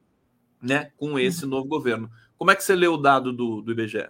né, 0.61 0.91
com 0.97 1.19
esse 1.19 1.45
uhum. 1.45 1.51
novo 1.51 1.69
governo. 1.69 2.11
Como 2.37 2.51
é 2.51 2.55
que 2.57 2.63
você 2.63 2.75
lê 2.75 2.87
o 2.87 2.99
dado 2.99 3.33
do, 3.33 3.63
do 3.63 3.73
IBGE? 3.73 4.09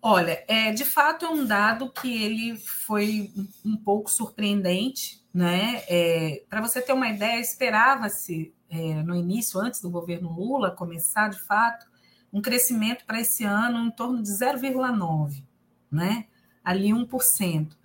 Olha, 0.00 0.42
é, 0.46 0.72
de 0.72 0.84
fato 0.84 1.26
é 1.26 1.28
um 1.28 1.44
dado 1.44 1.90
que 1.90 2.22
ele 2.22 2.56
foi 2.56 3.30
um 3.64 3.76
pouco 3.76 4.10
surpreendente, 4.10 5.20
né? 5.34 5.82
É, 5.88 6.44
Para 6.48 6.60
você 6.60 6.80
ter 6.80 6.92
uma 6.92 7.08
ideia, 7.08 7.40
esperava-se 7.40 8.54
é, 8.70 9.02
no 9.02 9.14
início, 9.14 9.60
antes 9.60 9.80
do 9.80 9.90
governo 9.90 10.32
Lula 10.32 10.70
começar, 10.70 11.28
de 11.28 11.40
fato, 11.40 11.86
um 12.32 12.40
crescimento 12.40 13.04
para 13.04 13.20
esse 13.20 13.44
ano 13.44 13.86
em 13.86 13.90
torno 13.90 14.22
de 14.22 14.30
0,9, 14.30 15.42
né? 15.90 16.26
Ali 16.64 16.88
1%. 16.90 17.76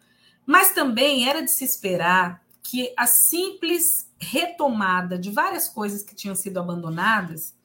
Mas 0.46 0.74
também 0.74 1.30
era 1.30 1.42
de 1.42 1.52
se 1.52 1.64
esperar 1.64 2.42
que 2.64 2.94
a 2.98 3.08
simples 3.08 4.10
retomada 4.20 5.18
de 5.18 5.32
várias 5.32 5.68
coisas 5.68 6.04
que 6.04 6.16
tinham 6.16 6.36
sido 6.36 6.60
abandonadas, 6.60 7.56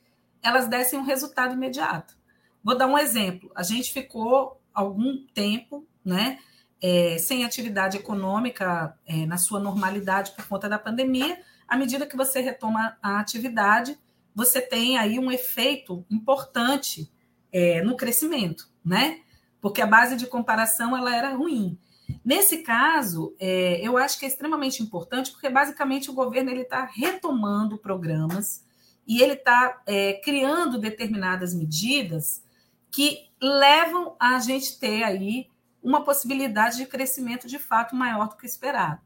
elas 0.42 0.68
dessem 0.68 0.98
um 0.98 1.04
resultado 1.04 1.54
imediato. 1.54 2.16
Vou 2.62 2.76
dar 2.76 2.86
um 2.86 2.98
exemplo. 2.98 3.50
A 3.54 3.62
gente 3.62 3.92
ficou 3.92 4.60
algum 4.72 5.24
tempo, 5.34 5.86
né, 6.04 6.38
é, 6.82 7.18
sem 7.18 7.44
atividade 7.44 7.96
econômica 7.96 8.98
é, 9.06 9.26
na 9.26 9.38
sua 9.38 9.60
normalidade 9.60 10.32
por 10.32 10.46
conta 10.46 10.68
da 10.68 10.78
pandemia. 10.78 11.38
À 11.66 11.76
medida 11.76 12.06
que 12.06 12.16
você 12.16 12.40
retoma 12.40 12.96
a 13.02 13.18
atividade, 13.20 13.98
você 14.34 14.60
tem 14.60 14.98
aí 14.98 15.18
um 15.18 15.30
efeito 15.30 16.04
importante 16.10 17.10
é, 17.52 17.82
no 17.82 17.96
crescimento, 17.96 18.68
né? 18.84 19.20
Porque 19.60 19.80
a 19.80 19.86
base 19.86 20.16
de 20.16 20.26
comparação 20.26 20.96
ela 20.96 21.14
era 21.14 21.34
ruim. 21.34 21.78
Nesse 22.24 22.58
caso, 22.58 23.34
é, 23.38 23.80
eu 23.80 23.96
acho 23.96 24.18
que 24.18 24.24
é 24.24 24.28
extremamente 24.28 24.82
importante, 24.82 25.32
porque 25.32 25.48
basicamente 25.48 26.10
o 26.10 26.14
governo 26.14 26.50
ele 26.50 26.62
está 26.62 26.84
retomando 26.84 27.78
programas 27.78 28.64
e 29.06 29.22
ele 29.22 29.34
está 29.34 29.82
é, 29.86 30.14
criando 30.24 30.78
determinadas 30.78 31.54
medidas 31.54 32.42
que 32.90 33.28
levam 33.40 34.16
a 34.18 34.38
gente 34.38 34.78
ter 34.78 35.02
aí 35.02 35.48
uma 35.82 36.04
possibilidade 36.04 36.78
de 36.78 36.86
crescimento 36.86 37.46
de 37.46 37.58
fato 37.58 37.94
maior 37.94 38.28
do 38.28 38.36
que 38.36 38.46
esperado. 38.46 39.00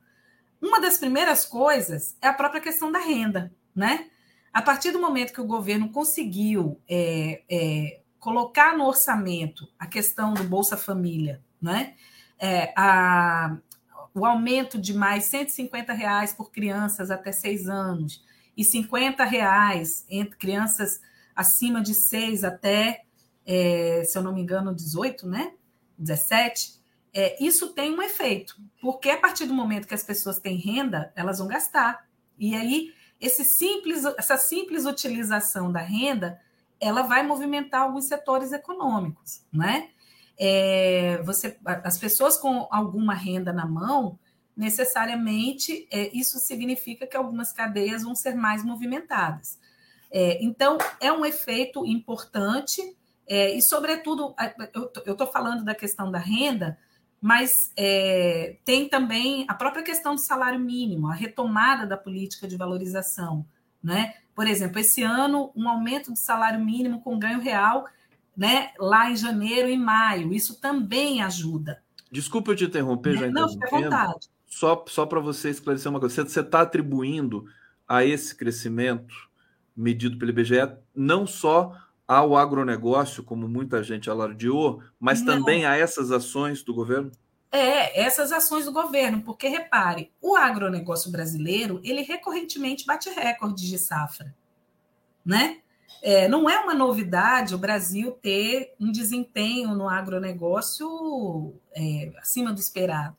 Uma 0.61 0.81
das 0.81 0.99
primeiras 0.99 1.45
coisas 1.45 2.17
é 2.21 2.29
a 2.29 2.35
própria 2.35 2.61
questão 2.61 2.93
da 2.93 2.99
renda, 2.99 3.53
né? 3.75 4.11
A 4.53 4.61
partir 4.61 4.91
do 4.91 5.01
momento 5.01 5.33
que 5.33 5.41
o 5.41 5.47
governo 5.47 5.91
conseguiu 5.91 6.81
é, 6.89 7.43
é, 7.49 8.01
colocar 8.19 8.77
no 8.77 8.85
orçamento 8.85 9.69
a 9.79 9.87
questão 9.87 10.35
do 10.35 10.45
Bolsa 10.45 10.77
Família, 10.77 11.43
né? 11.61 11.95
É, 12.39 12.73
a, 12.77 13.57
o 14.15 14.25
aumento 14.27 14.79
de 14.79 14.93
mais 14.93 15.25
150 15.25 15.93
reais 15.93 16.33
por 16.33 16.51
crianças 16.51 17.11
até 17.11 17.33
seis 17.33 17.69
anos 17.69 18.25
e 18.57 18.65
50 18.65 19.25
reais 19.25 20.05
entre 20.09 20.37
crianças 20.37 21.01
acima 21.35 21.81
de 21.81 21.95
seis 21.95 22.45
até 22.45 23.05
é, 23.47 24.05
se 24.05 24.17
eu 24.17 24.23
não 24.23 24.33
me 24.33 24.41
engano, 24.41 24.75
18, 24.75 25.27
né? 25.27 25.53
17, 25.99 26.80
é, 27.13 27.43
isso 27.43 27.73
tem 27.73 27.93
um 27.93 28.03
efeito, 28.03 28.57
porque 28.81 29.11
a 29.11 29.19
partir 29.19 29.47
do 29.47 29.55
momento 29.55 29.87
que 29.87 29.95
as 29.95 30.05
pessoas 30.05 30.39
têm 30.39 30.57
renda, 30.57 31.13
elas 31.17 31.39
vão 31.39 31.49
gastar. 31.49 32.07
E 32.39 32.55
aí, 32.55 32.93
esse 33.21 33.45
simples, 33.45 34.05
essa 34.17 34.37
simples 34.37 34.87
utilização 34.87 35.71
da 35.71 35.81
renda, 35.81 36.41
ela 36.81 37.03
vai 37.03 37.23
movimentar 37.23 37.83
alguns 37.83 38.07
setores 38.07 38.53
econômicos, 38.53 39.43
né? 39.53 39.91
É, 40.39 41.21
você, 41.23 41.59
as 41.65 41.99
pessoas 41.99 42.39
com 42.39 42.67
alguma 42.71 43.13
renda 43.13 43.53
na 43.53 43.67
mão, 43.67 44.19
necessariamente 44.57 45.87
é, 45.91 46.09
isso 46.17 46.39
significa 46.39 47.07
que 47.07 47.17
algumas 47.17 47.53
cadeias 47.53 48.03
vão 48.03 48.15
ser 48.15 48.35
mais 48.35 48.65
movimentadas. 48.65 49.59
É, 50.11 50.43
então, 50.43 50.79
é 50.99 51.13
um 51.13 51.27
efeito 51.27 51.85
importante 51.85 52.97
é, 53.27 53.55
e, 53.55 53.63
sobretudo, 53.63 54.35
eu 55.05 55.13
estou 55.13 55.27
falando 55.27 55.65
da 55.65 55.75
questão 55.75 56.11
da 56.11 56.19
renda, 56.19 56.79
mas 57.21 57.73
é, 57.77 58.57
tem 58.65 58.89
também 58.89 59.45
a 59.49 59.55
própria 59.55 59.83
questão 59.83 60.15
do 60.15 60.21
salário 60.21 60.59
mínimo, 60.59 61.09
a 61.09 61.15
retomada 61.15 61.87
da 61.87 61.97
política 61.97 62.49
de 62.49 62.57
valorização 62.57 63.47
né? 63.83 64.15
Por 64.35 64.47
exemplo, 64.47 64.79
esse 64.79 65.03
ano, 65.03 65.51
um 65.57 65.69
aumento 65.69 66.11
do 66.11 66.19
salário 66.19 66.63
mínimo 66.65 67.01
com 67.03 67.19
ganho 67.19 67.41
real, 67.41 67.87
né? 68.37 68.71
Lá 68.79 69.11
em 69.11 69.17
janeiro 69.17 69.69
e 69.69 69.77
maio, 69.77 70.33
isso 70.33 70.61
também 70.61 71.23
ajuda. 71.23 71.83
Desculpa 72.11 72.53
eu 72.53 72.57
te 72.57 72.65
interromper, 72.65 73.17
já 73.17 73.31
Não, 73.31 73.49
fica 73.49 73.67
à 73.67 73.71
vontade. 73.71 74.29
Só, 74.47 74.85
só 74.89 75.07
para 75.07 75.21
você 75.21 75.51
esclarecer 75.51 75.91
uma 75.91 76.01
coisa, 76.01 76.25
você 76.25 76.41
está 76.41 76.63
atribuindo 76.63 77.47
a 77.87 78.05
esse 78.05 78.35
crescimento 78.35 79.15
medido 79.77 80.19
pelo 80.19 80.31
IBGE 80.31 80.77
não 80.95 81.27
só 81.27 81.75
ao 82.11 82.37
agronegócio, 82.37 83.23
como 83.23 83.47
muita 83.47 83.85
gente 83.85 84.11
alardeou, 84.11 84.83
mas 84.99 85.23
não. 85.23 85.37
também 85.37 85.65
a 85.65 85.77
essas 85.77 86.11
ações 86.11 86.61
do 86.61 86.75
governo? 86.75 87.13
É, 87.53 88.03
essas 88.03 88.33
ações 88.33 88.65
do 88.65 88.73
governo, 88.73 89.23
porque 89.23 89.47
repare, 89.47 90.11
o 90.21 90.35
agronegócio 90.35 91.09
brasileiro, 91.13 91.81
ele 91.85 92.03
recorrentemente 92.03 92.85
bate 92.85 93.09
recordes 93.11 93.65
de 93.65 93.79
safra, 93.79 94.35
né? 95.25 95.59
É, 96.03 96.27
não 96.27 96.51
é 96.51 96.59
uma 96.59 96.75
novidade 96.75 97.55
o 97.55 97.59
Brasil 97.59 98.11
ter 98.21 98.75
um 98.81 98.91
desempenho 98.91 99.77
no 99.77 99.89
agronegócio 99.89 101.55
é, 101.73 102.11
acima 102.21 102.53
do 102.53 102.59
esperado. 102.59 103.17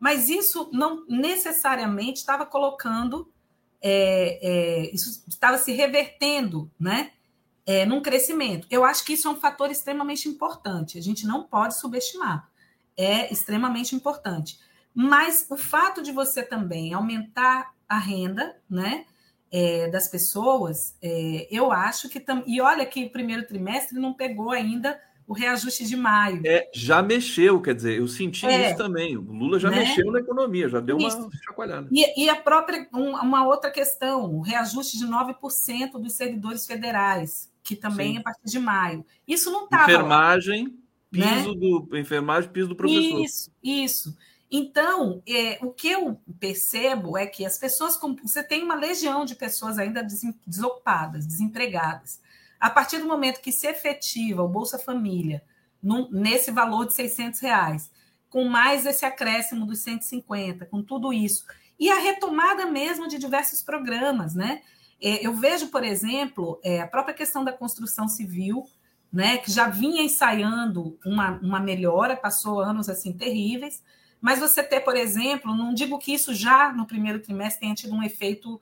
Mas 0.00 0.28
isso 0.28 0.68
não 0.72 1.06
necessariamente 1.06 2.18
estava 2.18 2.44
colocando, 2.44 3.32
é, 3.80 4.40
é 4.42 4.92
isso 4.92 5.24
estava 5.28 5.56
se 5.56 5.70
revertendo 5.70 6.68
né, 6.80 7.12
é, 7.66 7.86
num 7.86 8.02
crescimento. 8.02 8.66
Eu 8.70 8.84
acho 8.84 9.04
que 9.04 9.14
isso 9.14 9.28
é 9.28 9.30
um 9.30 9.40
fator 9.40 9.70
extremamente 9.70 10.28
importante, 10.28 10.98
a 10.98 11.02
gente 11.02 11.26
não 11.26 11.44
pode 11.44 11.78
subestimar 11.78 12.48
é 12.96 13.32
extremamente 13.32 13.94
importante. 13.94 14.58
Mas 14.94 15.46
o 15.50 15.56
fato 15.56 16.02
de 16.02 16.12
você 16.12 16.42
também 16.42 16.94
aumentar 16.94 17.72
a 17.88 17.98
renda, 17.98 18.56
né? 18.68 19.04
É, 19.56 19.88
das 19.88 20.08
pessoas, 20.08 20.96
é, 21.00 21.46
eu 21.50 21.70
acho 21.70 22.08
que. 22.08 22.18
Tam... 22.18 22.42
E 22.44 22.60
olha 22.60 22.84
que 22.84 23.04
o 23.04 23.10
primeiro 23.10 23.46
trimestre 23.46 23.98
não 24.00 24.12
pegou 24.12 24.50
ainda 24.50 25.00
o 25.28 25.32
reajuste 25.32 25.86
de 25.86 25.96
maio. 25.96 26.42
É, 26.44 26.68
já 26.74 27.00
mexeu, 27.02 27.60
quer 27.62 27.74
dizer, 27.74 27.98
eu 27.98 28.08
senti 28.08 28.46
é, 28.46 28.70
isso 28.70 28.76
também. 28.76 29.16
O 29.16 29.22
Lula 29.22 29.60
já 29.60 29.70
né? 29.70 29.78
mexeu 29.78 30.10
na 30.10 30.18
economia, 30.18 30.68
já 30.68 30.80
deu 30.80 30.98
isso. 30.98 31.18
uma 31.18 31.30
chacoalhada. 31.44 31.88
E, 31.90 32.24
e 32.24 32.28
a 32.28 32.34
própria, 32.34 32.88
um, 32.92 33.10
uma 33.16 33.46
outra 33.46 33.70
questão, 33.70 34.24
o 34.34 34.40
reajuste 34.40 34.98
de 34.98 35.06
9% 35.06 35.92
dos 35.92 36.14
servidores 36.14 36.66
federais, 36.66 37.48
que 37.64 37.74
também 37.74 38.12
Sim. 38.12 38.16
é 38.18 38.20
a 38.20 38.22
partir 38.22 38.44
de 38.44 38.58
maio. 38.60 39.04
Isso 39.26 39.50
não 39.50 39.64
estava. 39.64 39.90
Enfermagem 39.90 40.78
piso 41.14 41.54
né? 41.54 41.60
do 41.60 41.96
enfermagem, 41.96 42.50
piso 42.50 42.68
do 42.68 42.76
professor. 42.76 43.24
Isso, 43.24 43.50
isso. 43.62 44.16
Então, 44.50 45.22
é, 45.26 45.58
o 45.62 45.70
que 45.70 45.88
eu 45.88 46.20
percebo 46.38 47.16
é 47.16 47.26
que 47.26 47.44
as 47.44 47.58
pessoas, 47.58 47.98
você 48.22 48.42
tem 48.42 48.62
uma 48.62 48.74
legião 48.74 49.24
de 49.24 49.34
pessoas 49.34 49.78
ainda 49.78 50.06
desocupadas, 50.46 51.26
desempregadas. 51.26 52.20
A 52.60 52.70
partir 52.70 52.98
do 52.98 53.06
momento 53.06 53.40
que 53.40 53.52
se 53.52 53.66
efetiva 53.66 54.42
o 54.42 54.48
Bolsa 54.48 54.78
Família 54.78 55.42
num, 55.82 56.08
nesse 56.10 56.50
valor 56.50 56.86
de 56.86 56.94
600 56.94 57.40
reais, 57.40 57.90
com 58.28 58.44
mais 58.44 58.86
esse 58.86 59.04
acréscimo 59.04 59.66
dos 59.66 59.80
150, 59.80 60.66
com 60.66 60.82
tudo 60.82 61.12
isso, 61.12 61.44
e 61.78 61.90
a 61.90 61.98
retomada 61.98 62.66
mesmo 62.66 63.08
de 63.08 63.18
diversos 63.18 63.62
programas, 63.62 64.34
né? 64.34 64.62
É, 65.00 65.26
eu 65.26 65.34
vejo, 65.34 65.68
por 65.68 65.84
exemplo, 65.84 66.60
é, 66.62 66.80
a 66.80 66.86
própria 66.86 67.14
questão 67.14 67.44
da 67.44 67.52
construção 67.52 68.08
civil, 68.08 68.66
né, 69.12 69.38
que 69.38 69.50
já 69.50 69.68
vinha 69.68 70.02
ensaiando 70.02 70.98
uma, 71.04 71.38
uma 71.40 71.60
melhora, 71.60 72.16
passou 72.16 72.60
anos 72.60 72.88
assim 72.88 73.12
terríveis, 73.12 73.82
mas 74.20 74.40
você 74.40 74.62
ter, 74.62 74.80
por 74.80 74.96
exemplo, 74.96 75.54
não 75.54 75.74
digo 75.74 75.98
que 75.98 76.12
isso 76.12 76.34
já 76.34 76.72
no 76.72 76.86
primeiro 76.86 77.20
trimestre 77.20 77.60
tenha 77.60 77.74
tido 77.74 77.94
um 77.94 78.02
efeito 78.02 78.60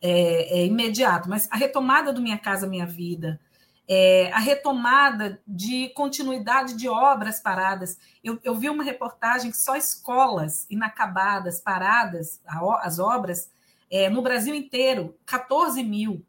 é, 0.00 0.60
é, 0.60 0.66
imediato, 0.66 1.28
mas 1.28 1.48
a 1.50 1.56
retomada 1.56 2.12
do 2.12 2.20
Minha 2.20 2.38
Casa 2.38 2.66
Minha 2.66 2.86
Vida, 2.86 3.40
é, 3.88 4.30
a 4.32 4.38
retomada 4.38 5.40
de 5.46 5.88
continuidade 5.90 6.76
de 6.76 6.88
obras 6.88 7.40
paradas. 7.40 7.98
Eu, 8.22 8.38
eu, 8.44 8.54
vi 8.54 8.68
uma 8.68 8.84
reportagem 8.84 9.50
que 9.50 9.56
só 9.56 9.76
escolas 9.76 10.66
inacabadas, 10.68 11.58
paradas, 11.60 12.40
as 12.82 12.98
obras, 12.98 13.50
é, 13.90 14.08
no 14.08 14.22
Brasil 14.22 14.54
inteiro, 14.54 15.16
14 15.24 15.82
mil. 15.82 16.24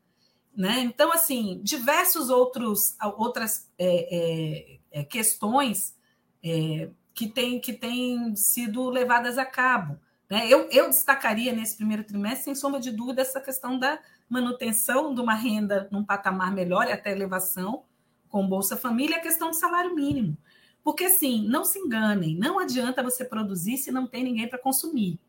Né? 0.56 0.80
Então, 0.82 1.12
assim, 1.12 1.62
diversos 1.64 2.30
outros 2.30 2.96
outras 3.18 3.70
é, 3.78 4.18
é, 4.18 4.80
é, 5.00 5.04
questões 5.04 5.96
é, 6.44 6.90
que 7.14 7.28
têm 7.28 7.60
que 7.60 7.74
tem 7.74 8.36
sido 8.36 8.90
levadas 8.90 9.38
a 9.38 9.46
cabo. 9.46 9.98
Né? 10.30 10.48
Eu, 10.48 10.70
eu 10.70 10.90
destacaria 10.90 11.54
nesse 11.54 11.78
primeiro 11.78 12.04
trimestre, 12.04 12.44
sem 12.44 12.56
sombra 12.56 12.80
de 12.80 12.92
dúvida, 12.92 13.22
essa 13.22 13.42
questão 13.42 13.80
da 13.80 14.00
manutenção 14.30 15.14
de 15.14 15.22
uma 15.22 15.34
renda 15.34 15.88
num 15.92 16.04
patamar 16.04 16.54
melhor 16.54 16.88
e 16.88 16.92
até 16.92 17.12
elevação 17.12 17.84
com 18.28 18.48
Bolsa 18.48 18.78
Família, 18.78 19.18
a 19.18 19.22
questão 19.22 19.50
do 19.50 19.56
salário 19.56 19.96
mínimo. 19.96 20.38
Porque, 20.84 21.06
assim, 21.06 21.48
não 21.48 21.66
se 21.66 21.80
enganem, 21.80 22.36
não 22.36 22.60
adianta 22.60 23.04
você 23.04 23.26
produzir 23.26 23.78
se 23.78 23.92
não 23.92 24.06
tem 24.06 24.24
ninguém 24.24 24.48
para 24.48 24.60
consumir, 24.60 25.20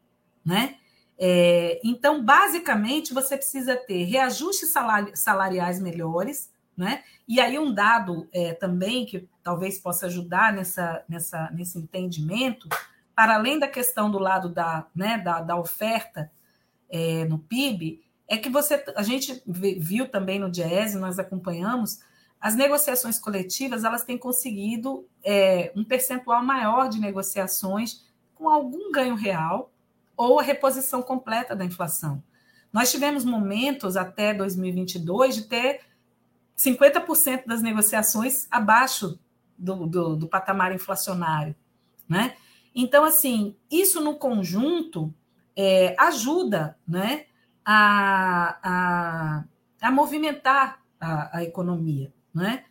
né? 0.45 0.77
É, 1.23 1.79
então, 1.85 2.25
basicamente, 2.25 3.13
você 3.13 3.37
precisa 3.37 3.77
ter 3.77 4.05
reajustes 4.05 4.73
salariais 5.15 5.79
melhores, 5.79 6.51
né? 6.75 7.05
E 7.29 7.39
aí, 7.39 7.59
um 7.59 7.75
dado 7.75 8.27
é, 8.33 8.55
também 8.55 9.05
que 9.05 9.29
talvez 9.43 9.79
possa 9.79 10.07
ajudar 10.07 10.51
nessa, 10.51 11.05
nessa, 11.07 11.51
nesse 11.51 11.79
entendimento, 11.79 12.67
para 13.15 13.35
além 13.35 13.59
da 13.59 13.69
questão 13.69 14.11
do 14.11 14.19
lado 14.19 14.49
da, 14.49 14.87
né, 14.95 15.19
da, 15.19 15.43
da 15.43 15.57
oferta 15.57 16.33
é, 16.89 17.27
no 17.27 17.39
PIB, 17.39 18.03
é 18.27 18.39
que 18.39 18.49
você, 18.49 18.83
a 18.97 19.03
gente 19.03 19.43
viu 19.47 20.09
também 20.09 20.39
no 20.39 20.51
Diese, 20.51 20.97
nós 20.99 21.19
acompanhamos, 21.19 22.01
as 22.41 22.57
negociações 22.57 23.19
coletivas 23.19 23.85
elas 23.85 24.05
têm 24.05 24.17
conseguido 24.17 25.07
é, 25.23 25.71
um 25.77 25.85
percentual 25.85 26.43
maior 26.43 26.89
de 26.89 26.99
negociações 26.99 28.07
com 28.35 28.49
algum 28.49 28.91
ganho 28.91 29.15
real, 29.15 29.71
ou 30.21 30.39
a 30.39 30.43
reposição 30.43 31.01
completa 31.01 31.57
da 31.57 31.65
inflação. 31.65 32.23
Nós 32.71 32.91
tivemos 32.91 33.25
momentos 33.25 33.97
até 33.97 34.35
2022 34.35 35.37
de 35.37 35.43
ter 35.45 35.81
50% 36.59 37.47
das 37.47 37.63
negociações 37.63 38.47
abaixo 38.51 39.19
do, 39.57 39.87
do, 39.87 40.17
do, 40.17 40.29
patamar 40.29 40.75
inflacionário. 40.75 41.57
Né? 42.07 42.37
Então, 42.75 43.03
assim, 43.03 43.57
isso 43.71 43.99
no 44.03 44.15
conjunto 44.15 45.13
é, 45.57 45.97
ajuda 45.99 46.77
né, 46.87 47.25
a, 47.65 48.59
a, 48.63 49.45
a 49.81 49.91
movimentar 49.91 50.83
a, 51.01 51.39
a 51.39 51.45
economia. 51.45 52.13
Né? 52.35 52.65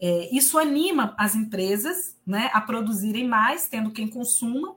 É, 0.00 0.32
isso 0.32 0.56
anima 0.56 1.16
as 1.18 1.34
empresas 1.34 2.16
né, 2.24 2.48
a 2.54 2.60
produzirem 2.60 3.26
mais, 3.26 3.66
tendo 3.66 3.90
quem 3.90 4.06
consuma, 4.06 4.76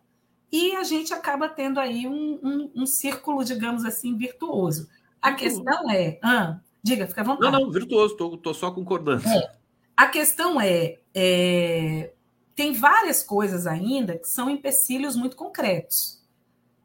e 0.51 0.75
a 0.75 0.83
gente 0.83 1.13
acaba 1.13 1.49
tendo 1.49 1.79
aí 1.79 2.07
um, 2.07 2.39
um, 2.41 2.71
um 2.75 2.85
círculo, 2.85 3.43
digamos 3.43 3.83
assim, 3.83 4.17
virtuoso. 4.17 4.87
A 5.21 5.33
questão 5.33 5.89
é. 5.89 6.19
Ah, 6.21 6.59
diga, 6.83 7.07
fica 7.07 7.21
à 7.21 7.23
vontade. 7.23 7.51
Não, 7.51 7.61
não, 7.61 7.71
virtuoso, 7.71 8.15
estou 8.35 8.53
só 8.53 8.71
concordando. 8.71 9.27
É, 9.27 9.51
a 9.97 10.07
questão 10.07 10.61
é, 10.61 10.99
é, 11.13 12.11
Tem 12.55 12.73
várias 12.73 13.23
coisas 13.23 13.65
ainda 13.65 14.17
que 14.17 14.27
são 14.27 14.49
empecilhos 14.49 15.15
muito 15.15 15.35
concretos. 15.35 16.23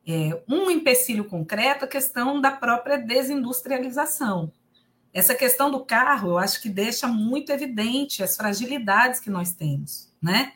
É, 0.07 0.43
um 0.49 0.71
empecilho 0.71 1.25
concreto 1.25 1.85
é 1.85 1.87
a 1.87 1.91
questão 1.91 2.41
da 2.41 2.51
própria 2.51 2.97
desindustrialização. 2.97 4.51
Essa 5.13 5.35
questão 5.35 5.71
do 5.71 5.85
carro, 5.85 6.31
eu 6.31 6.39
acho 6.39 6.63
que 6.63 6.69
deixa 6.69 7.07
muito 7.09 7.51
evidente 7.51 8.23
as 8.23 8.37
fragilidades 8.37 9.21
que 9.21 9.29
nós 9.29 9.53
temos, 9.53 10.09
né? 10.23 10.53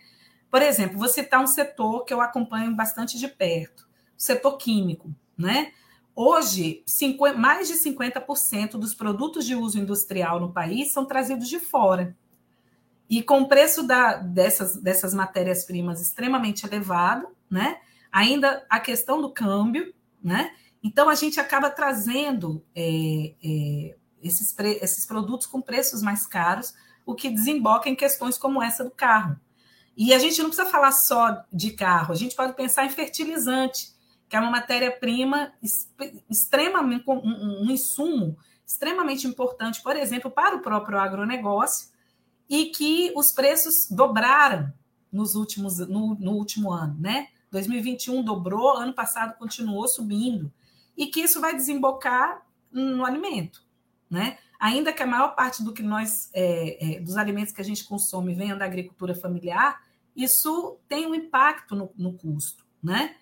Por 0.55 0.62
exemplo, 0.62 1.01
vou 1.01 1.09
citar 1.09 1.43
um 1.43 1.48
setor 1.48 2.05
que 2.05 2.14
eu 2.14 2.20
acompanho 2.20 2.72
bastante 2.76 3.18
de 3.18 3.26
perto, 3.26 3.89
o 4.16 4.22
setor 4.22 4.56
químico, 4.56 5.12
né? 5.36 5.72
Hoje, 6.14 6.85
mais 7.36 7.66
de 7.66 7.74
50% 7.74 8.78
dos 8.78 8.94
produtos 8.94 9.44
de 9.44 9.56
uso 9.56 9.81
industrial 9.81 10.39
no 10.39 10.52
país 10.52 10.93
são 10.93 11.05
trazidos 11.05 11.48
de 11.48 11.59
fora. 11.59 12.16
E 13.10 13.20
com 13.20 13.40
o 13.40 13.48
preço 13.48 13.82
da, 13.82 14.14
dessas, 14.18 14.76
dessas 14.76 15.12
matérias-primas 15.12 16.01
extremamente 16.01 16.64
elevado, 16.64 17.26
né? 17.51 17.81
ainda 18.12 18.64
a 18.70 18.78
questão 18.78 19.20
do 19.20 19.32
câmbio, 19.32 19.93
né? 20.22 20.52
então 20.81 21.09
a 21.09 21.16
gente 21.16 21.40
acaba 21.40 21.68
trazendo 21.68 22.64
é, 22.76 23.35
é, 23.43 23.97
esses, 24.22 24.55
esses 24.81 25.05
produtos 25.05 25.48
com 25.48 25.60
preços 25.60 26.01
mais 26.01 26.28
caros, 26.28 26.74
o 27.05 27.12
que 27.12 27.28
desemboca 27.28 27.89
em 27.89 27.97
questões 27.97 28.39
como 28.39 28.62
essa 28.62 28.85
do 28.85 28.93
carro. 28.93 29.36
E 29.97 30.12
a 30.12 30.19
gente 30.19 30.43
não 30.43 30.49
precisa 30.51 30.69
falar 30.69 30.93
só 30.93 31.45
de 31.53 31.71
carro, 31.71 32.12
a 32.12 32.16
gente 32.16 32.35
pode 32.35 32.55
pensar 32.55 32.85
em 32.85 32.91
fertilizante, 32.91 33.95
que 34.29 34.37
é 34.37 34.41
uma 34.41 34.51
matéria-prima 34.51 35.53
extremamente, 36.29 37.05
um, 37.07 37.71
insumo 37.71 38.37
extremamente 38.66 39.27
importante, 39.27 39.83
por 39.83 39.97
exemplo, 39.97 40.31
para 40.31 40.57
o 40.57 40.61
próprio 40.61 40.99
agronegócio, 40.99 41.89
e 42.49 42.66
que 42.66 43.12
os 43.15 43.31
preços 43.31 43.89
dobraram 43.91 44.73
nos 45.12 45.35
últimos, 45.35 45.79
no, 45.79 46.15
no 46.16 46.33
último 46.33 46.73
ano, 46.73 46.97
né? 46.99 47.29
2021 47.53 48.23
dobrou, 48.23 48.77
ano 48.77 48.93
passado 48.93 49.39
continuou 49.39 49.87
subindo, 49.87 50.53
e 50.97 51.07
que 51.07 51.21
isso 51.21 51.41
vai 51.41 51.55
desembocar 51.55 52.45
no 52.73 53.05
alimento, 53.05 53.62
né? 54.11 54.39
Ainda 54.59 54.93
que 54.93 55.03
a 55.03 55.07
maior 55.07 55.35
parte 55.35 55.62
do 55.62 55.73
que 55.73 55.83
nós, 55.83 56.31
é, 56.33 56.97
é, 56.97 57.01
dos 57.01 57.16
alimentos 57.16 57.53
que 57.53 57.61
a 57.61 57.65
gente 57.65 57.85
consome 57.85 58.35
venha 58.35 58.57
da 58.57 58.65
agricultura 58.65 59.15
familiar, 59.15 59.84
isso 60.15 60.78
tem 60.89 61.07
um 61.07 61.15
impacto 61.15 61.74
no, 61.74 61.93
no 61.97 62.12
custo, 62.12 62.65
né? 62.82 63.16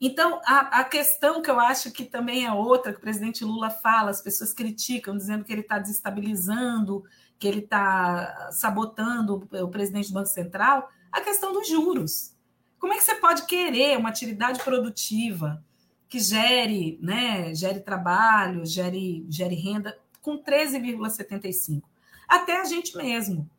Então, 0.00 0.40
a, 0.46 0.80
a, 0.80 0.84
questão 0.84 1.42
que 1.42 1.50
eu 1.50 1.60
acho 1.60 1.92
que 1.92 2.06
também 2.06 2.46
é 2.46 2.52
outra, 2.52 2.90
que 2.90 2.98
o 2.98 3.02
presidente 3.02 3.44
Lula 3.44 3.68
fala, 3.68 4.10
as 4.10 4.22
pessoas 4.22 4.50
criticam, 4.50 5.14
dizendo 5.14 5.44
que 5.44 5.52
ele 5.52 5.60
está 5.60 5.78
desestabilizando, 5.78 7.04
que 7.38 7.46
ele 7.46 7.60
está 7.60 8.48
sabotando 8.50 9.46
o 9.52 9.68
presidente 9.68 10.08
do 10.08 10.14
Banco 10.14 10.28
Central, 10.28 10.90
a 11.12 11.20
questão 11.20 11.52
dos 11.52 11.68
juros. 11.68 12.34
Como 12.78 12.94
é 12.94 12.96
que 12.96 13.02
você 13.02 13.14
pode 13.16 13.44
querer 13.44 13.98
uma 13.98 14.08
atividade 14.08 14.64
produtiva 14.64 15.62
que 16.08 16.18
gere, 16.18 16.98
né, 17.02 17.54
gere 17.54 17.80
trabalho, 17.80 18.64
gere, 18.64 19.26
gere 19.28 19.54
renda 19.54 19.98
com 20.22 20.42
13,75? 20.42 21.82
Até 22.26 22.58
a 22.58 22.64
gente 22.64 22.96
mesmo. 22.96 23.50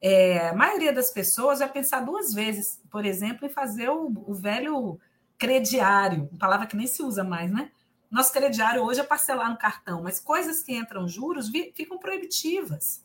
É, 0.00 0.48
a 0.48 0.54
maioria 0.54 0.92
das 0.92 1.10
pessoas 1.10 1.60
vai 1.60 1.70
pensar 1.70 2.00
duas 2.00 2.32
vezes, 2.32 2.80
por 2.90 3.04
exemplo, 3.04 3.46
em 3.46 3.50
fazer 3.50 3.88
o, 3.88 4.12
o 4.26 4.34
velho 4.34 5.00
crediário, 5.38 6.28
palavra 6.38 6.66
que 6.66 6.76
nem 6.76 6.86
se 6.86 7.02
usa 7.02 7.24
mais, 7.24 7.50
né? 7.50 7.70
Nosso 8.10 8.32
crediário 8.32 8.82
hoje 8.82 9.00
é 9.00 9.04
parcelar 9.04 9.50
no 9.50 9.58
cartão, 9.58 10.02
mas 10.02 10.20
coisas 10.20 10.62
que 10.62 10.74
entram 10.74 11.08
juros 11.08 11.48
ficam 11.74 11.98
proibitivas, 11.98 13.04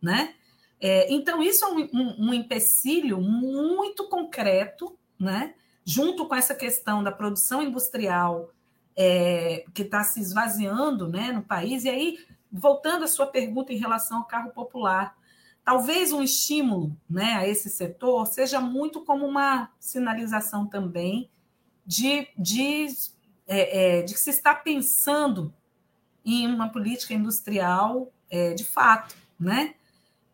né? 0.00 0.34
É, 0.80 1.12
então, 1.12 1.42
isso 1.42 1.64
é 1.64 1.68
um, 1.68 1.88
um, 1.92 2.28
um, 2.28 2.34
empecilho 2.34 3.20
muito 3.20 4.08
concreto, 4.08 4.96
né? 5.18 5.54
Junto 5.84 6.26
com 6.26 6.34
essa 6.34 6.54
questão 6.54 7.02
da 7.02 7.10
produção 7.10 7.62
industrial 7.62 8.50
é, 8.96 9.64
que 9.74 9.82
está 9.82 10.02
se 10.02 10.20
esvaziando 10.20 11.08
né, 11.08 11.32
no 11.32 11.42
país. 11.42 11.84
E 11.84 11.88
aí, 11.88 12.18
voltando 12.50 13.04
à 13.04 13.08
sua 13.08 13.26
pergunta 13.26 13.72
em 13.72 13.78
relação 13.78 14.18
ao 14.18 14.24
carro 14.24 14.50
popular, 14.50 15.16
talvez 15.66 16.12
um 16.12 16.22
estímulo 16.22 16.96
né, 17.10 17.34
a 17.34 17.48
esse 17.48 17.68
setor 17.68 18.24
seja 18.28 18.60
muito 18.60 19.00
como 19.04 19.26
uma 19.26 19.68
sinalização 19.80 20.64
também 20.64 21.28
de, 21.84 22.28
de, 22.38 22.86
é, 23.48 23.98
é, 23.98 24.02
de 24.02 24.14
que 24.14 24.20
se 24.20 24.30
está 24.30 24.54
pensando 24.54 25.52
em 26.24 26.46
uma 26.46 26.68
política 26.68 27.14
industrial 27.14 28.12
é, 28.30 28.54
de 28.54 28.64
fato, 28.64 29.16
né? 29.38 29.74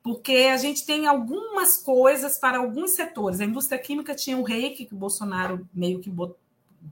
Porque 0.02 0.50
a 0.52 0.58
gente 0.58 0.84
tem 0.84 1.06
algumas 1.06 1.78
coisas 1.78 2.36
para 2.36 2.58
alguns 2.58 2.90
setores. 2.90 3.40
A 3.40 3.44
indústria 3.46 3.78
química 3.78 4.14
tinha 4.14 4.36
o 4.36 4.42
reiki, 4.42 4.84
que 4.84 4.94
o 4.94 4.98
Bolsonaro 4.98 5.66
meio 5.72 6.00
que 6.00 6.12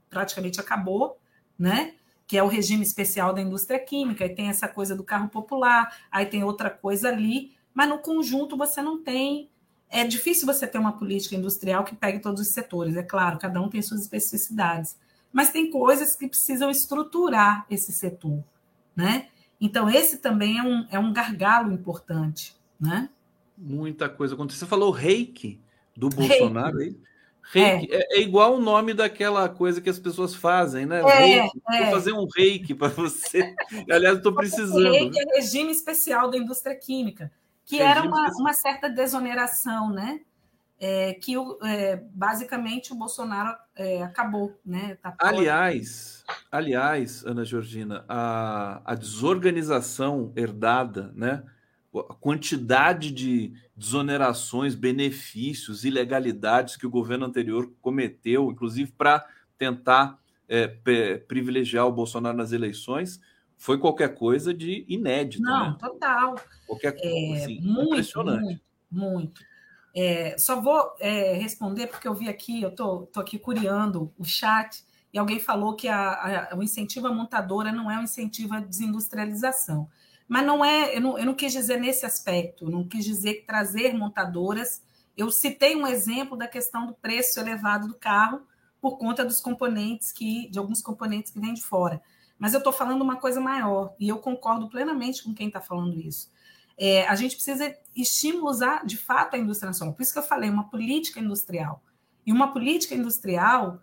praticamente 0.09 0.59
acabou, 0.59 1.19
né? 1.59 1.93
Que 2.25 2.39
é 2.39 2.43
o 2.43 2.47
regime 2.47 2.81
especial 2.83 3.33
da 3.33 3.41
indústria 3.41 3.79
química, 3.79 4.25
e 4.25 4.33
tem 4.33 4.49
essa 4.49 4.67
coisa 4.67 4.95
do 4.95 5.03
carro 5.03 5.29
popular, 5.29 5.95
aí 6.11 6.25
tem 6.25 6.43
outra 6.43 6.71
coisa 6.71 7.09
ali, 7.09 7.55
mas 7.73 7.89
no 7.89 7.99
conjunto 7.99 8.57
você 8.57 8.81
não 8.81 9.01
tem 9.01 9.49
é 9.91 10.05
difícil 10.05 10.47
você 10.47 10.65
ter 10.65 10.77
uma 10.77 10.93
política 10.93 11.35
industrial 11.35 11.83
que 11.83 11.93
pegue 11.93 12.19
todos 12.19 12.39
os 12.39 12.47
setores, 12.47 12.95
é 12.95 13.03
claro, 13.03 13.37
cada 13.37 13.61
um 13.61 13.67
tem 13.67 13.81
suas 13.81 14.01
especificidades, 14.01 14.97
mas 15.33 15.51
tem 15.51 15.69
coisas 15.69 16.15
que 16.15 16.29
precisam 16.29 16.71
estruturar 16.71 17.65
esse 17.69 17.91
setor, 17.91 18.41
né? 18.95 19.27
Então, 19.59 19.89
esse 19.89 20.17
também 20.17 20.57
é 20.57 20.63
um, 20.63 20.87
é 20.89 20.97
um 20.97 21.11
gargalo 21.13 21.73
importante, 21.73 22.55
né? 22.79 23.09
Muita 23.57 24.09
coisa 24.09 24.33
aconteceu. 24.33 24.61
Você 24.61 24.69
falou 24.69 24.91
reiki 24.91 25.59
do 25.95 26.09
Bolsonaro 26.09 26.79
aí? 26.79 26.97
Reiki. 27.51 27.93
É. 27.93 28.17
é. 28.17 28.21
igual 28.21 28.55
o 28.55 28.61
nome 28.61 28.93
daquela 28.93 29.47
coisa 29.49 29.81
que 29.81 29.89
as 29.89 29.99
pessoas 29.99 30.33
fazem, 30.33 30.85
né? 30.85 31.01
É, 31.01 31.19
reiki. 31.19 31.61
É. 31.69 31.83
Vou 31.83 31.91
fazer 31.91 32.13
um 32.13 32.25
reiki 32.35 32.73
para 32.73 32.87
você. 32.87 33.53
Aliás, 33.91 34.17
estou 34.17 34.33
precisando. 34.33 34.89
Reiki 34.89 35.19
é 35.19 35.35
regime 35.35 35.71
especial 35.71 36.31
da 36.31 36.37
indústria 36.37 36.75
química 36.75 37.31
que 37.65 37.81
era 37.81 38.03
uma, 38.03 38.29
uma, 38.37 38.53
certa 38.53 38.89
desoneração, 38.89 39.89
né? 39.89 40.21
É, 40.79 41.13
que 41.13 41.35
é, 41.63 41.97
basicamente 42.11 42.91
o 42.91 42.95
Bolsonaro 42.95 43.55
é, 43.75 44.01
acabou, 44.01 44.59
né? 44.65 44.97
Aliás, 45.19 46.23
aliás, 46.51 47.23
Ana 47.23 47.45
Georgina, 47.45 48.03
a, 48.09 48.81
a 48.83 48.95
desorganização 48.95 50.33
herdada, 50.35 51.11
né? 51.15 51.43
A 51.93 52.15
quantidade 52.15 53.11
de 53.11 53.53
desonerações, 53.75 54.73
benefícios, 54.73 55.83
ilegalidades 55.85 56.75
que 56.75 56.87
o 56.87 56.89
governo 56.89 57.25
anterior 57.25 57.71
cometeu, 57.81 58.49
inclusive 58.51 58.91
para 58.91 59.25
tentar 59.57 60.19
é, 60.47 60.67
privilegiar 61.27 61.85
o 61.87 61.91
Bolsonaro 61.91 62.35
nas 62.35 62.51
eleições, 62.51 63.21
foi 63.61 63.77
qualquer 63.77 64.15
coisa 64.15 64.51
de 64.51 64.83
inédito. 64.87 65.43
Não, 65.43 65.69
né? 65.69 65.77
total. 65.79 66.33
Qualquer 66.65 66.93
coisa, 66.93 67.07
é, 67.07 67.43
assim, 67.43 67.61
muito, 67.61 67.91
impressionante. 67.91 68.41
Muito. 68.41 68.63
muito. 68.89 69.41
É, 69.95 70.35
só 70.39 70.59
vou 70.59 70.95
é, 70.99 71.33
responder 71.33 71.85
porque 71.85 72.07
eu 72.07 72.15
vi 72.15 72.27
aqui, 72.27 72.59
eu 72.63 72.73
tô, 72.73 73.05
tô 73.05 73.19
aqui 73.19 73.37
curiando 73.37 74.11
o 74.17 74.25
chat 74.25 74.83
e 75.13 75.19
alguém 75.19 75.39
falou 75.39 75.75
que 75.75 75.87
a, 75.87 76.49
a, 76.49 76.57
o 76.57 76.63
incentivo 76.63 77.05
à 77.05 77.13
montadora 77.13 77.71
não 77.71 77.91
é 77.91 77.99
um 77.99 78.03
incentivo 78.03 78.55
à 78.55 78.59
desindustrialização. 78.59 79.87
Mas 80.27 80.43
não 80.43 80.65
é, 80.65 80.97
eu 80.97 81.01
não, 81.01 81.19
eu 81.19 81.25
não 81.27 81.35
quis 81.35 81.53
dizer 81.53 81.79
nesse 81.79 82.03
aspecto, 82.03 82.67
não 82.67 82.87
quis 82.87 83.05
dizer 83.05 83.35
que 83.35 83.45
trazer 83.45 83.93
montadoras. 83.93 84.81
Eu 85.15 85.29
citei 85.29 85.75
um 85.75 85.85
exemplo 85.85 86.35
da 86.35 86.47
questão 86.47 86.87
do 86.87 86.95
preço 86.95 87.39
elevado 87.39 87.87
do 87.87 87.93
carro 87.93 88.41
por 88.81 88.97
conta 88.97 89.23
dos 89.23 89.39
componentes 89.39 90.11
que, 90.11 90.49
de 90.49 90.57
alguns 90.57 90.81
componentes 90.81 91.31
que 91.31 91.39
vêm 91.39 91.53
de 91.53 91.61
fora. 91.61 92.01
Mas 92.41 92.55
eu 92.55 92.57
estou 92.57 92.73
falando 92.73 93.03
uma 93.03 93.17
coisa 93.17 93.39
maior, 93.39 93.93
e 93.99 94.09
eu 94.09 94.17
concordo 94.17 94.67
plenamente 94.67 95.23
com 95.23 95.31
quem 95.31 95.45
está 95.45 95.61
falando 95.61 95.99
isso. 95.99 96.31
É, 96.75 97.07
a 97.07 97.13
gente 97.13 97.35
precisa 97.35 97.77
estimular, 97.95 98.83
de 98.83 98.97
fato, 98.97 99.35
a 99.35 99.37
indústria 99.37 99.67
nacional. 99.67 99.93
Por 99.93 100.01
isso 100.01 100.11
que 100.11 100.17
eu 100.17 100.23
falei, 100.23 100.49
uma 100.49 100.67
política 100.67 101.19
industrial. 101.19 101.83
E 102.25 102.31
uma 102.31 102.51
política 102.51 102.95
industrial 102.95 103.79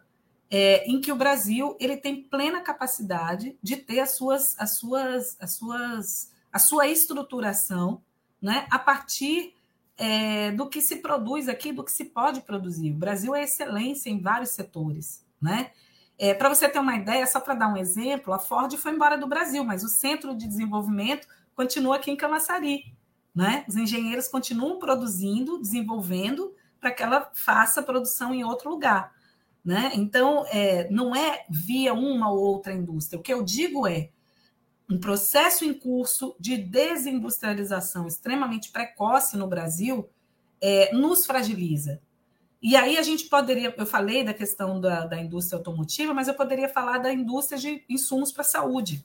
é, 0.50 0.84
em 0.90 1.00
que 1.00 1.12
o 1.12 1.14
Brasil 1.14 1.76
ele 1.78 1.96
tem 1.96 2.20
plena 2.20 2.60
capacidade 2.60 3.56
de 3.62 3.76
ter 3.76 4.00
as 4.00 4.16
suas, 4.16 4.58
as 4.58 4.76
suas, 4.76 5.36
as 5.38 5.52
suas, 5.52 6.32
a 6.52 6.58
sua 6.58 6.88
estruturação 6.88 8.02
né, 8.42 8.66
a 8.72 8.78
partir 8.78 9.54
é, 9.96 10.50
do 10.50 10.68
que 10.68 10.80
se 10.80 10.96
produz 10.96 11.48
aqui, 11.48 11.70
do 11.70 11.84
que 11.84 11.92
se 11.92 12.06
pode 12.06 12.40
produzir. 12.40 12.90
O 12.90 12.98
Brasil 12.98 13.36
é 13.36 13.44
excelência 13.44 14.10
em 14.10 14.20
vários 14.20 14.50
setores. 14.50 15.24
Né? 15.40 15.70
É, 16.18 16.34
para 16.34 16.48
você 16.48 16.68
ter 16.68 16.80
uma 16.80 16.96
ideia, 16.96 17.26
só 17.26 17.38
para 17.38 17.54
dar 17.54 17.68
um 17.68 17.76
exemplo, 17.76 18.32
a 18.32 18.40
Ford 18.40 18.74
foi 18.76 18.92
embora 18.92 19.16
do 19.16 19.28
Brasil, 19.28 19.62
mas 19.62 19.84
o 19.84 19.88
centro 19.88 20.36
de 20.36 20.48
desenvolvimento 20.48 21.28
continua 21.54 21.96
aqui 21.96 22.10
em 22.10 22.16
Camaçari. 22.16 22.92
Né? 23.34 23.64
Os 23.68 23.76
engenheiros 23.76 24.26
continuam 24.26 24.78
produzindo, 24.80 25.60
desenvolvendo, 25.60 26.52
para 26.80 26.90
que 26.90 27.02
ela 27.02 27.30
faça 27.34 27.82
produção 27.82 28.34
em 28.34 28.42
outro 28.42 28.68
lugar. 28.68 29.12
Né? 29.64 29.92
Então, 29.94 30.44
é, 30.48 30.90
não 30.90 31.14
é 31.14 31.44
via 31.48 31.94
uma 31.94 32.30
ou 32.30 32.38
outra 32.38 32.72
indústria. 32.72 33.18
O 33.18 33.22
que 33.22 33.32
eu 33.32 33.42
digo 33.42 33.86
é 33.86 34.10
um 34.90 34.98
processo 34.98 35.64
em 35.64 35.74
curso 35.74 36.34
de 36.40 36.56
desindustrialização 36.56 38.06
extremamente 38.08 38.72
precoce 38.72 39.36
no 39.36 39.46
Brasil 39.46 40.08
é, 40.60 40.92
nos 40.92 41.26
fragiliza. 41.26 42.00
E 42.60 42.74
aí 42.74 42.96
a 42.96 43.02
gente 43.02 43.26
poderia, 43.26 43.72
eu 43.76 43.86
falei 43.86 44.24
da 44.24 44.34
questão 44.34 44.80
da, 44.80 45.06
da 45.06 45.20
indústria 45.20 45.56
automotiva, 45.56 46.12
mas 46.12 46.26
eu 46.26 46.34
poderia 46.34 46.68
falar 46.68 46.98
da 46.98 47.12
indústria 47.12 47.58
de 47.58 47.84
insumos 47.88 48.32
para 48.32 48.42
a 48.42 48.44
saúde, 48.44 49.04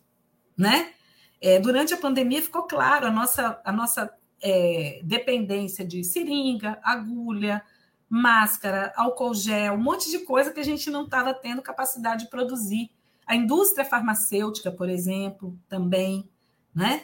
né? 0.57 0.91
É, 1.39 1.59
durante 1.59 1.93
a 1.93 1.97
pandemia 1.97 2.41
ficou 2.41 2.63
claro 2.63 3.05
a 3.05 3.11
nossa, 3.11 3.61
a 3.63 3.71
nossa 3.71 4.11
é, 4.41 5.01
dependência 5.03 5.85
de 5.85 6.03
seringa, 6.03 6.79
agulha, 6.81 7.63
máscara, 8.09 8.93
álcool 8.95 9.33
gel, 9.33 9.73
um 9.73 9.81
monte 9.81 10.09
de 10.09 10.19
coisa 10.19 10.51
que 10.51 10.59
a 10.59 10.63
gente 10.63 10.89
não 10.89 11.05
estava 11.05 11.33
tendo 11.33 11.61
capacidade 11.61 12.25
de 12.25 12.29
produzir. 12.29 12.91
A 13.25 13.35
indústria 13.35 13.85
farmacêutica, 13.85 14.71
por 14.71 14.89
exemplo, 14.89 15.57
também, 15.67 16.29
né? 16.73 17.03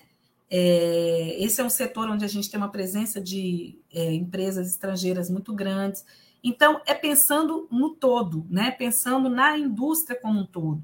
É, 0.51 1.35
esse 1.39 1.61
é 1.61 1.63
um 1.63 1.69
setor 1.69 2.09
onde 2.09 2.25
a 2.25 2.27
gente 2.27 2.49
tem 2.49 2.59
uma 2.59 2.71
presença 2.71 3.21
de 3.21 3.79
é, 3.93 4.13
empresas 4.13 4.67
estrangeiras 4.67 5.29
muito 5.29 5.53
grandes. 5.53 6.03
Então, 6.43 6.81
é 6.85 6.93
pensando 6.93 7.67
no 7.71 7.91
todo, 7.91 8.45
né? 8.49 8.71
pensando 8.71 9.29
na 9.29 9.57
indústria 9.57 10.19
como 10.19 10.41
um 10.41 10.45
todo. 10.45 10.81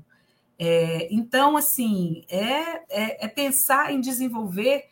É, 0.57 1.07
então, 1.13 1.57
assim, 1.57 2.25
é, 2.29 2.83
é, 2.89 3.25
é, 3.25 3.27
pensar 3.27 3.91
em 3.91 3.99
desenvolver 3.99 4.85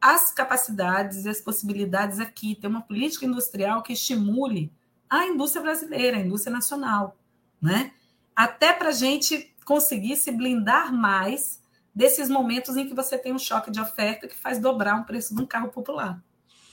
as 0.00 0.32
capacidades 0.32 1.24
e 1.24 1.28
as 1.28 1.40
possibilidades 1.40 2.18
aqui, 2.18 2.54
ter 2.54 2.66
uma 2.66 2.82
política 2.82 3.24
industrial 3.24 3.82
que 3.82 3.92
estimule 3.92 4.72
a 5.08 5.26
indústria 5.26 5.62
brasileira, 5.62 6.16
a 6.16 6.20
indústria 6.20 6.52
nacional, 6.52 7.16
né? 7.60 7.92
Até 8.34 8.72
para 8.72 8.88
a 8.88 8.92
gente 8.92 9.54
conseguir 9.64 10.16
se 10.16 10.32
blindar 10.32 10.92
mais 10.92 11.60
desses 11.94 12.28
momentos 12.28 12.76
em 12.76 12.88
que 12.88 12.94
você 12.94 13.18
tem 13.18 13.32
um 13.32 13.38
choque 13.38 13.70
de 13.70 13.80
oferta 13.80 14.26
que 14.26 14.34
faz 14.34 14.58
dobrar 14.58 15.00
o 15.00 15.04
preço 15.04 15.34
de 15.34 15.42
um 15.42 15.46
carro 15.46 15.68
popular, 15.68 16.20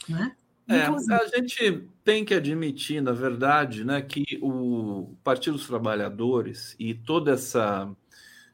né? 0.08 0.36
É, 0.70 0.86
a 0.86 1.28
gente 1.36 1.88
tem 2.04 2.24
que 2.24 2.34
admitir, 2.34 3.02
na 3.02 3.12
verdade, 3.12 3.84
né, 3.84 4.02
que 4.02 4.38
o 4.42 5.16
Partido 5.24 5.58
dos 5.58 5.66
Trabalhadores 5.66 6.76
e 6.78 6.94
toda 6.94 7.32
essa 7.32 7.92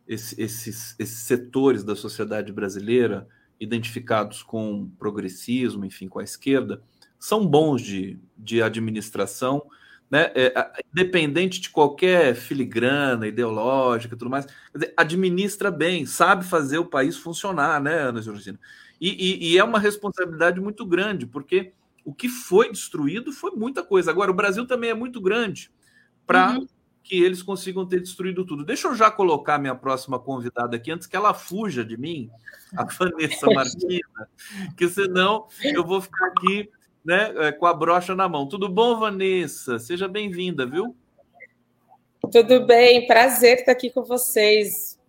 esse, 0.07 0.39
esses, 0.39 0.95
esses 0.99 1.17
setores 1.19 1.83
da 1.83 1.95
sociedade 1.95 2.51
brasileira 2.51 3.27
identificados 3.59 4.43
com 4.43 4.89
progressismo, 4.99 5.85
enfim, 5.85 6.07
com 6.07 6.19
a 6.19 6.23
esquerda, 6.23 6.81
são 7.17 7.45
bons 7.45 7.81
de, 7.81 8.19
de 8.37 8.61
administração, 8.61 9.65
né? 10.09 10.31
É, 10.35 10.53
independente 10.91 11.59
de 11.59 11.69
qualquer 11.69 12.35
filigrana 12.35 13.27
ideológica 13.27 14.13
e 14.13 14.17
tudo 14.17 14.29
mais, 14.29 14.45
dizer, 14.73 14.93
administra 14.95 15.71
bem, 15.71 16.05
sabe 16.05 16.45
fazer 16.45 16.77
o 16.77 16.85
país 16.85 17.17
funcionar, 17.17 17.81
né, 17.81 17.95
Ana 17.95 18.21
Georgina? 18.21 18.59
E, 19.01 19.09
e, 19.09 19.53
e, 19.53 19.57
é 19.57 19.63
uma 19.63 19.79
responsabilidade 19.79 20.61
muito 20.61 20.85
grande, 20.85 21.25
porque 21.25 21.73
o 22.06 22.14
que 22.14 22.30
foi 22.30 22.72
destruído 22.72 23.34
foi 23.34 23.52
muita 23.52 23.84
coisa. 23.84 24.11
Agora, 24.11 24.30
o 24.30 24.36
Brasil 24.36 24.65
também 24.68 24.91
é 24.91 24.94
muito 24.94 25.19
grande 25.19 25.72
para 26.26 26.52
uhum. 26.52 26.68
que 27.03 27.22
eles 27.22 27.41
consigam 27.41 27.86
ter 27.86 27.99
destruído 27.99 28.45
tudo. 28.45 28.64
Deixa 28.64 28.88
eu 28.88 28.95
já 28.95 29.10
colocar 29.10 29.57
minha 29.57 29.73
próxima 29.73 30.19
convidada 30.19 30.76
aqui, 30.76 30.91
antes 30.91 31.07
que 31.07 31.15
ela 31.15 31.34
fuja 31.34 31.84
de 31.84 31.98
mim, 31.98 32.30
a 32.77 32.86
Vanessa 32.94 33.48
Martina, 33.48 34.30
que 34.77 34.88
senão 34.88 35.48
eu 35.64 35.84
vou 35.84 35.99
ficar 35.99 36.27
aqui 36.27 36.69
né, 37.03 37.34
é, 37.48 37.52
com 37.52 37.65
a 37.65 37.73
brocha 37.73 38.14
na 38.14 38.30
mão. 38.30 38.48
Tudo 38.48 38.69
bom, 38.69 38.99
Vanessa? 38.99 39.80
Seja 39.80 40.07
bem-vinda, 40.07 40.65
viu? 40.65 40.95
Tudo 42.32 42.65
bem, 42.65 43.07
prazer 43.07 43.60
estar 43.60 43.72
aqui 43.72 43.90
com 43.90 44.03
vocês. 44.03 44.99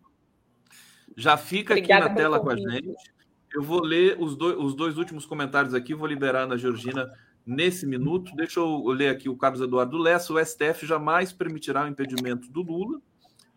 Já 1.14 1.36
fica 1.36 1.73
Obrigada 1.74 2.06
aqui 2.06 2.14
na 2.14 2.20
tela 2.20 2.40
com 2.40 2.51
a 2.51 2.56
gente. 2.56 3.15
Eu 3.56 3.62
vou 3.62 3.82
ler 3.82 4.16
os 4.20 4.36
dois, 4.36 4.56
os 4.56 4.74
dois 4.74 4.98
últimos 4.98 5.26
comentários 5.26 5.74
aqui, 5.74 5.94
vou 5.94 6.06
liberar 6.06 6.40
a 6.40 6.44
Ana 6.44 6.58
Georgina 6.58 7.10
nesse 7.44 7.86
minuto. 7.86 8.36
Deixa 8.36 8.60
eu 8.60 8.86
ler 8.88 9.08
aqui 9.08 9.28
o 9.28 9.36
Carlos 9.36 9.60
Eduardo 9.60 9.96
Lessa. 9.96 10.32
O 10.32 10.38
STF 10.38 10.86
jamais 10.86 11.32
permitirá 11.32 11.84
o 11.84 11.88
impedimento 11.88 12.48
do 12.52 12.62
Lula. 12.62 13.00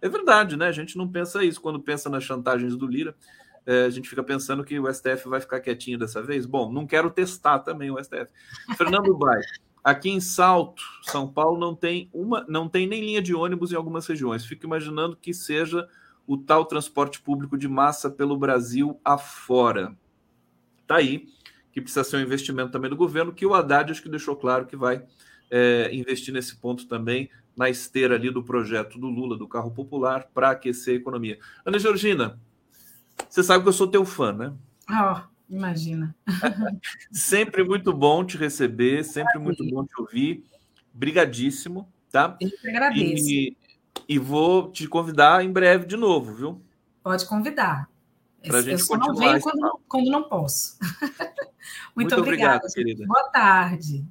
É 0.02 0.08
verdade, 0.08 0.56
né? 0.56 0.68
A 0.68 0.72
gente 0.72 0.98
não 0.98 1.08
pensa 1.08 1.44
isso 1.44 1.60
quando 1.60 1.80
pensa 1.80 2.10
nas 2.10 2.24
chantagens 2.24 2.76
do 2.76 2.88
Lira 2.88 3.14
é, 3.70 3.86
a 3.86 3.90
gente 3.92 4.10
fica 4.10 4.24
pensando 4.24 4.64
que 4.64 4.80
o 4.80 4.92
STF 4.92 5.28
vai 5.28 5.40
ficar 5.40 5.60
quietinho 5.60 6.00
dessa 6.00 6.24
vez. 6.24 6.48
Bom, 6.48 6.72
não 6.72 6.88
quero 6.88 7.12
testar 7.12 7.60
também 7.60 7.92
o 7.92 8.04
STF. 8.04 8.28
Fernando 8.76 9.16
Bai, 9.16 9.40
aqui 9.84 10.10
em 10.10 10.20
Salto, 10.20 10.82
São 11.04 11.32
Paulo, 11.32 11.60
não 11.60 11.76
tem 11.76 12.10
uma, 12.12 12.44
não 12.48 12.68
tem 12.68 12.88
nem 12.88 13.00
linha 13.00 13.22
de 13.22 13.36
ônibus 13.36 13.72
em 13.72 13.76
algumas 13.76 14.08
regiões. 14.08 14.44
Fico 14.44 14.66
imaginando 14.66 15.16
que 15.16 15.36
seja 15.36 15.88
o 16.30 16.38
tal 16.38 16.64
transporte 16.64 17.20
público 17.20 17.58
de 17.58 17.68
massa 17.68 18.08
pelo 18.08 18.38
Brasil 18.38 19.02
afora. 19.04 19.98
Tá 20.86 20.98
aí, 20.98 21.28
que 21.72 21.82
precisa 21.82 22.04
ser 22.04 22.18
um 22.18 22.22
investimento 22.22 22.72
também 22.72 22.88
do 22.88 22.96
governo, 22.96 23.34
que 23.34 23.48
o 23.48 23.56
Haddad 23.56 23.92
acho 23.92 24.04
que 24.04 24.08
deixou 24.08 24.36
claro 24.36 24.68
que 24.68 24.76
vai 24.76 25.04
é, 25.50 25.90
investir 25.92 26.32
nesse 26.32 26.56
ponto 26.58 26.88
também, 26.88 27.32
na 27.58 27.68
esteira 27.68 28.14
ali 28.14 28.30
do 28.30 28.44
projeto 28.44 29.00
do 29.00 29.08
Lula, 29.08 29.36
do 29.36 29.48
carro 29.48 29.72
popular, 29.72 30.30
para 30.32 30.52
aquecer 30.52 30.94
a 30.94 30.98
economia. 30.98 31.40
Ana 31.66 31.80
Georgina, 31.80 32.40
você 33.28 33.42
sabe 33.42 33.64
que 33.64 33.70
eu 33.70 33.74
sou 33.74 33.88
teu 33.88 34.06
fã, 34.06 34.32
né? 34.32 34.54
Oh, 34.88 35.22
imagina. 35.50 36.16
sempre 37.12 37.64
muito 37.64 37.92
bom 37.92 38.24
te 38.24 38.38
receber, 38.38 39.04
sempre 39.04 39.40
muito 39.40 39.68
bom 39.68 39.84
te 39.84 40.00
ouvir. 40.00 40.46
Brigadíssimo, 40.94 41.92
tá? 42.12 42.38
Eu 42.40 42.52
que 42.52 42.70
agradeço. 42.70 43.32
E, 43.32 43.58
e 44.10 44.18
vou 44.18 44.72
te 44.72 44.88
convidar 44.88 45.46
em 45.46 45.52
breve 45.52 45.86
de 45.86 45.96
novo, 45.96 46.34
viu? 46.34 46.66
Pode 47.04 47.28
convidar. 47.28 47.88
Pra 48.42 48.58
eu 48.58 48.64
gente 48.64 48.82
só 48.82 48.98
não 48.98 49.14
venho 49.14 49.40
quando, 49.40 49.80
quando, 49.88 50.10
não 50.10 50.28
posso. 50.28 50.80
muito, 51.96 52.10
muito 52.16 52.16
obrigada, 52.16 52.66
obrigado, 52.66 52.74
querida. 52.74 53.06
Boa 53.06 53.30
tarde. 53.30 54.04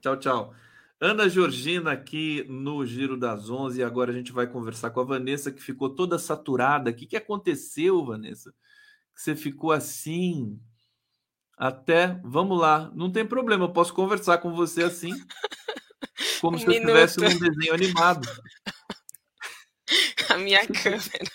Tchau, 0.00 0.16
tchau. 0.16 0.54
Ana 0.98 1.28
Georgina 1.28 1.92
aqui 1.92 2.46
no 2.48 2.86
Giro 2.86 3.18
das 3.18 3.50
Onze 3.50 3.80
e 3.80 3.84
agora 3.84 4.10
a 4.10 4.14
gente 4.14 4.32
vai 4.32 4.46
conversar 4.46 4.88
com 4.88 5.00
a 5.00 5.04
Vanessa 5.04 5.52
que 5.52 5.62
ficou 5.62 5.90
toda 5.90 6.18
saturada. 6.18 6.90
O 6.90 6.94
que, 6.94 7.04
que 7.04 7.16
aconteceu, 7.16 8.02
Vanessa? 8.06 8.54
Que 9.14 9.20
você 9.20 9.36
ficou 9.36 9.70
assim 9.70 10.58
até. 11.58 12.18
Vamos 12.24 12.58
lá, 12.58 12.90
não 12.94 13.12
tem 13.12 13.26
problema, 13.26 13.66
eu 13.66 13.72
posso 13.72 13.92
conversar 13.92 14.38
com 14.38 14.54
você 14.54 14.84
assim, 14.84 15.12
como 16.40 16.56
um 16.56 16.60
se 16.60 16.66
eu 16.66 16.72
estivesse 16.72 17.20
num 17.20 17.38
desenho 17.38 17.74
animado. 17.74 18.26
A 20.36 20.38
minha 20.38 20.60
câmera. 20.68 21.32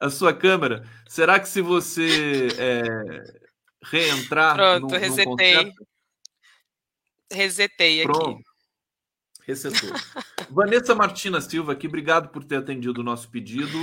A 0.00 0.10
sua 0.10 0.34
câmera. 0.34 0.84
Será 1.08 1.38
que 1.38 1.48
se 1.48 1.62
você 1.62 2.48
é, 2.58 3.38
reentrar. 3.82 4.56
Pronto, 4.56 4.92
no, 4.92 4.98
resetei. 4.98 5.72
Resetei 7.30 8.02
Pronto. 8.02 8.40
aqui. 8.40 8.48
Vanessa 10.50 10.94
Martina 10.94 11.40
Silva 11.40 11.72
aqui, 11.72 11.86
obrigado 11.86 12.28
por 12.30 12.44
ter 12.44 12.56
atendido 12.56 13.00
o 13.00 13.04
nosso 13.04 13.30
pedido. 13.30 13.78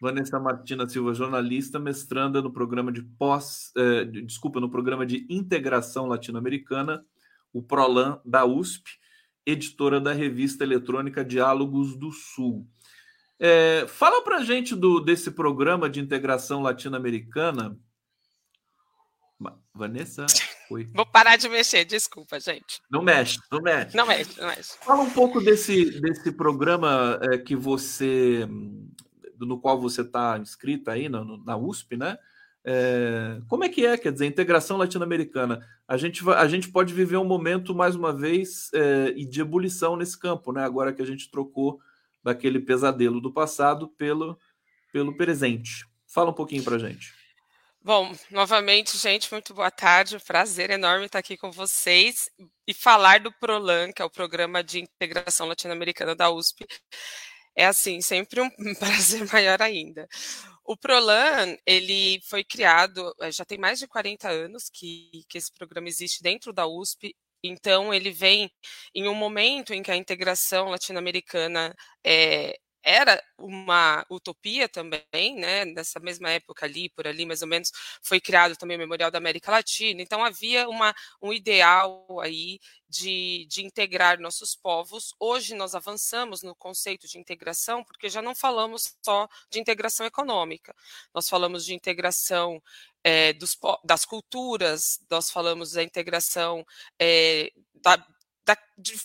Vanessa 0.00 0.38
Martina 0.38 0.86
Silva, 0.88 1.14
jornalista, 1.14 1.78
mestranda 1.78 2.42
no 2.42 2.52
programa 2.52 2.92
de 2.92 3.02
pós, 3.02 3.72
eh, 3.76 4.04
desculpa, 4.04 4.60
no 4.60 4.70
programa 4.70 5.06
de 5.06 5.26
integração 5.30 6.06
latino-americana, 6.06 7.02
o 7.50 7.62
Prolan 7.62 8.20
da 8.22 8.44
USP, 8.44 8.90
editora 9.46 9.98
da 9.98 10.12
revista 10.12 10.64
eletrônica 10.64 11.24
Diálogos 11.24 11.96
do 11.96 12.12
Sul. 12.12 12.68
É, 13.38 13.86
fala 13.86 14.22
para 14.22 14.42
gente 14.42 14.74
do, 14.74 15.00
desse 15.00 15.30
programa 15.30 15.90
de 15.90 16.00
integração 16.00 16.62
latino-americana. 16.62 17.78
Vanessa? 19.74 20.24
Oi. 20.70 20.88
Vou 20.94 21.04
parar 21.04 21.36
de 21.36 21.48
mexer, 21.48 21.84
desculpa, 21.84 22.40
gente. 22.40 22.80
Não 22.90 23.02
mexe, 23.02 23.38
não 23.52 23.60
mexe. 23.60 23.96
Não 23.96 24.06
mexe, 24.06 24.40
não 24.40 24.48
mexe. 24.48 24.78
Fala 24.80 25.02
um 25.02 25.10
pouco 25.10 25.40
desse, 25.40 26.00
desse 26.00 26.32
programa 26.32 27.20
é, 27.22 27.38
que 27.38 27.54
você. 27.54 28.48
no 29.38 29.60
qual 29.60 29.78
você 29.78 30.00
está 30.00 30.38
inscrita 30.38 30.92
aí 30.92 31.08
na, 31.08 31.22
na 31.44 31.56
USP, 31.56 31.96
né? 31.96 32.16
É, 32.64 33.38
como 33.46 33.64
é 33.64 33.68
que 33.68 33.84
é? 33.86 33.96
Quer 33.96 34.12
dizer, 34.12 34.26
integração 34.26 34.78
latino-americana. 34.78 35.64
A 35.86 35.96
gente, 35.96 36.28
a 36.30 36.48
gente 36.48 36.68
pode 36.68 36.92
viver 36.92 37.18
um 37.18 37.24
momento, 37.24 37.74
mais 37.74 37.94
uma 37.94 38.12
vez, 38.12 38.70
é, 38.72 39.12
de 39.12 39.40
ebulição 39.40 39.94
nesse 39.94 40.18
campo, 40.18 40.52
né? 40.52 40.64
Agora 40.64 40.92
que 40.92 41.02
a 41.02 41.06
gente 41.06 41.30
trocou 41.30 41.78
daquele 42.26 42.58
pesadelo 42.58 43.20
do 43.20 43.32
passado 43.32 43.86
pelo, 43.90 44.36
pelo 44.92 45.16
presente. 45.16 45.86
Fala 46.08 46.30
um 46.30 46.34
pouquinho 46.34 46.64
para 46.64 46.76
gente. 46.76 47.14
Bom, 47.80 48.12
novamente, 48.32 48.98
gente, 48.98 49.30
muito 49.30 49.54
boa 49.54 49.70
tarde. 49.70 50.18
Prazer 50.18 50.70
enorme 50.70 51.06
estar 51.06 51.20
aqui 51.20 51.36
com 51.36 51.52
vocês 51.52 52.28
e 52.66 52.74
falar 52.74 53.20
do 53.20 53.32
PROLAN, 53.34 53.92
que 53.92 54.02
é 54.02 54.04
o 54.04 54.10
Programa 54.10 54.64
de 54.64 54.80
Integração 54.80 55.46
Latino-Americana 55.46 56.16
da 56.16 56.28
USP. 56.28 56.66
É 57.54 57.64
assim, 57.64 58.00
sempre 58.00 58.40
um 58.40 58.50
prazer 58.74 59.24
maior 59.32 59.62
ainda. 59.62 60.08
O 60.64 60.76
PROLAN, 60.76 61.56
ele 61.64 62.20
foi 62.24 62.42
criado, 62.42 63.14
eh, 63.20 63.30
já 63.30 63.44
tem 63.44 63.56
mais 63.56 63.78
de 63.78 63.86
40 63.86 64.28
anos 64.28 64.68
que, 64.68 65.22
que 65.28 65.38
esse 65.38 65.52
programa 65.52 65.86
existe 65.86 66.24
dentro 66.24 66.52
da 66.52 66.66
USP, 66.66 67.14
então 67.46 67.92
ele 67.94 68.10
vem 68.10 68.50
em 68.94 69.08
um 69.08 69.14
momento 69.14 69.72
em 69.74 69.82
que 69.82 69.90
a 69.90 69.96
integração 69.96 70.68
latino-americana 70.70 71.74
é, 72.04 72.56
era 72.86 73.20
uma 73.36 74.06
utopia 74.08 74.68
também, 74.68 75.34
né? 75.34 75.64
Nessa 75.64 75.98
mesma 75.98 76.30
época 76.30 76.64
ali, 76.64 76.88
por 76.88 77.04
ali 77.04 77.26
mais 77.26 77.42
ou 77.42 77.48
menos, 77.48 77.72
foi 78.00 78.20
criado 78.20 78.56
também 78.56 78.76
o 78.76 78.80
Memorial 78.80 79.10
da 79.10 79.18
América 79.18 79.50
Latina. 79.50 80.00
Então 80.00 80.24
havia 80.24 80.68
uma, 80.68 80.94
um 81.20 81.32
ideal 81.32 82.06
aí 82.20 82.60
de, 82.88 83.44
de 83.50 83.66
integrar 83.66 84.20
nossos 84.20 84.54
povos. 84.54 85.12
Hoje 85.18 85.52
nós 85.56 85.74
avançamos 85.74 86.42
no 86.44 86.54
conceito 86.54 87.08
de 87.08 87.18
integração, 87.18 87.82
porque 87.82 88.08
já 88.08 88.22
não 88.22 88.36
falamos 88.36 88.94
só 89.04 89.28
de 89.50 89.58
integração 89.58 90.06
econômica, 90.06 90.72
nós 91.12 91.28
falamos 91.28 91.64
de 91.64 91.74
integração 91.74 92.62
é, 93.02 93.32
dos, 93.32 93.58
das 93.84 94.04
culturas, 94.04 95.00
nós 95.10 95.28
falamos 95.28 95.72
da 95.72 95.82
integração 95.82 96.64
é, 97.00 97.50
da, 97.74 97.96
da 98.46 98.56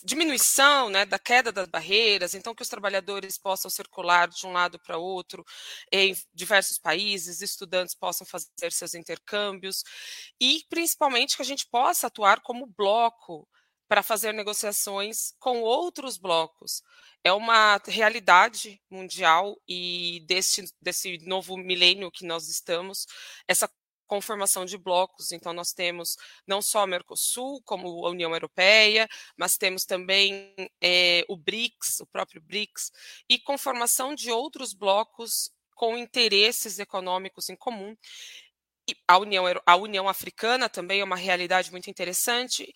diminuição, 0.04 0.88
né, 0.88 1.04
da 1.04 1.18
queda 1.18 1.50
das 1.50 1.66
barreiras, 1.66 2.32
então 2.34 2.54
que 2.54 2.62
os 2.62 2.68
trabalhadores 2.68 3.36
possam 3.36 3.68
circular 3.68 4.28
de 4.28 4.46
um 4.46 4.52
lado 4.52 4.78
para 4.78 4.96
outro 4.96 5.44
em 5.90 6.14
diversos 6.32 6.78
países, 6.78 7.42
estudantes 7.42 7.94
possam 7.94 8.24
fazer 8.24 8.70
seus 8.70 8.94
intercâmbios 8.94 9.82
e 10.40 10.62
principalmente 10.70 11.34
que 11.36 11.42
a 11.42 11.44
gente 11.44 11.66
possa 11.68 12.06
atuar 12.06 12.40
como 12.40 12.66
bloco 12.66 13.48
para 13.88 14.02
fazer 14.02 14.32
negociações 14.32 15.34
com 15.40 15.60
outros 15.60 16.16
blocos. 16.16 16.80
É 17.24 17.32
uma 17.32 17.80
realidade 17.86 18.80
mundial 18.88 19.56
e 19.68 20.24
desse, 20.26 20.64
desse 20.80 21.18
novo 21.26 21.56
milênio 21.56 22.10
que 22.10 22.24
nós 22.24 22.48
estamos, 22.48 23.06
essa 23.46 23.68
conformação 24.12 24.66
de 24.66 24.76
blocos. 24.76 25.32
Então, 25.32 25.54
nós 25.54 25.72
temos 25.72 26.18
não 26.46 26.60
só 26.60 26.84
o 26.84 26.86
Mercosul, 26.86 27.62
como 27.64 28.06
a 28.06 28.10
União 28.10 28.30
Europeia, 28.34 29.08
mas 29.38 29.56
temos 29.56 29.86
também 29.86 30.54
é, 30.82 31.24
o 31.28 31.34
BRICS, 31.34 32.00
o 32.00 32.06
próprio 32.06 32.42
BRICS, 32.42 32.92
e 33.26 33.38
conformação 33.38 34.14
de 34.14 34.30
outros 34.30 34.74
blocos 34.74 35.50
com 35.74 35.96
interesses 35.96 36.78
econômicos 36.78 37.48
em 37.48 37.56
comum. 37.56 37.96
E 38.86 38.94
a 39.08 39.16
União, 39.16 39.44
a 39.64 39.76
União 39.76 40.06
Africana 40.06 40.68
também 40.68 41.00
é 41.00 41.04
uma 41.04 41.16
realidade 41.16 41.70
muito 41.70 41.88
interessante. 41.88 42.70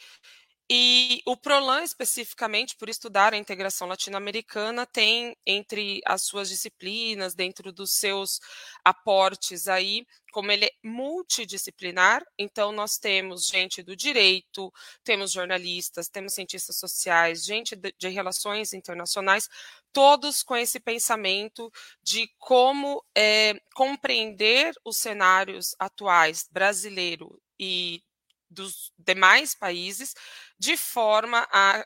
E 0.69 1.23
o 1.25 1.37
Prolan, 1.37 1.85
especificamente, 1.85 2.75
por 2.77 2.89
estudar 2.89 3.33
a 3.33 3.37
integração 3.37 3.87
latino-americana, 3.87 4.85
tem 4.85 5.37
entre 5.47 6.01
as 6.05 6.23
suas 6.23 6.49
disciplinas, 6.49 7.35
dentro 7.37 7.73
dos 7.73 7.93
seus 7.93 8.41
aportes 8.85 9.69
aí, 9.69 10.05
como 10.33 10.51
ele 10.51 10.65
é 10.67 10.73
multidisciplinar, 10.83 12.23
então 12.37 12.73
nós 12.73 12.99
temos 12.99 13.47
gente 13.47 13.81
do 13.81 13.95
direito, 13.95 14.73
temos 15.05 15.31
jornalistas, 15.31 16.09
temos 16.09 16.35
cientistas 16.35 16.77
sociais, 16.77 17.45
gente 17.45 17.77
de, 17.77 17.95
de 17.97 18.09
relações 18.09 18.73
internacionais, 18.73 19.49
todos 19.93 20.43
com 20.43 20.57
esse 20.57 20.81
pensamento 20.81 21.71
de 22.03 22.29
como 22.39 23.05
é, 23.17 23.55
compreender 23.73 24.75
os 24.85 24.97
cenários 24.97 25.77
atuais 25.79 26.49
brasileiro 26.51 27.41
e 27.59 28.03
dos 28.49 28.93
demais 28.99 29.55
países, 29.55 30.15
de 30.59 30.77
forma 30.77 31.47
a 31.53 31.85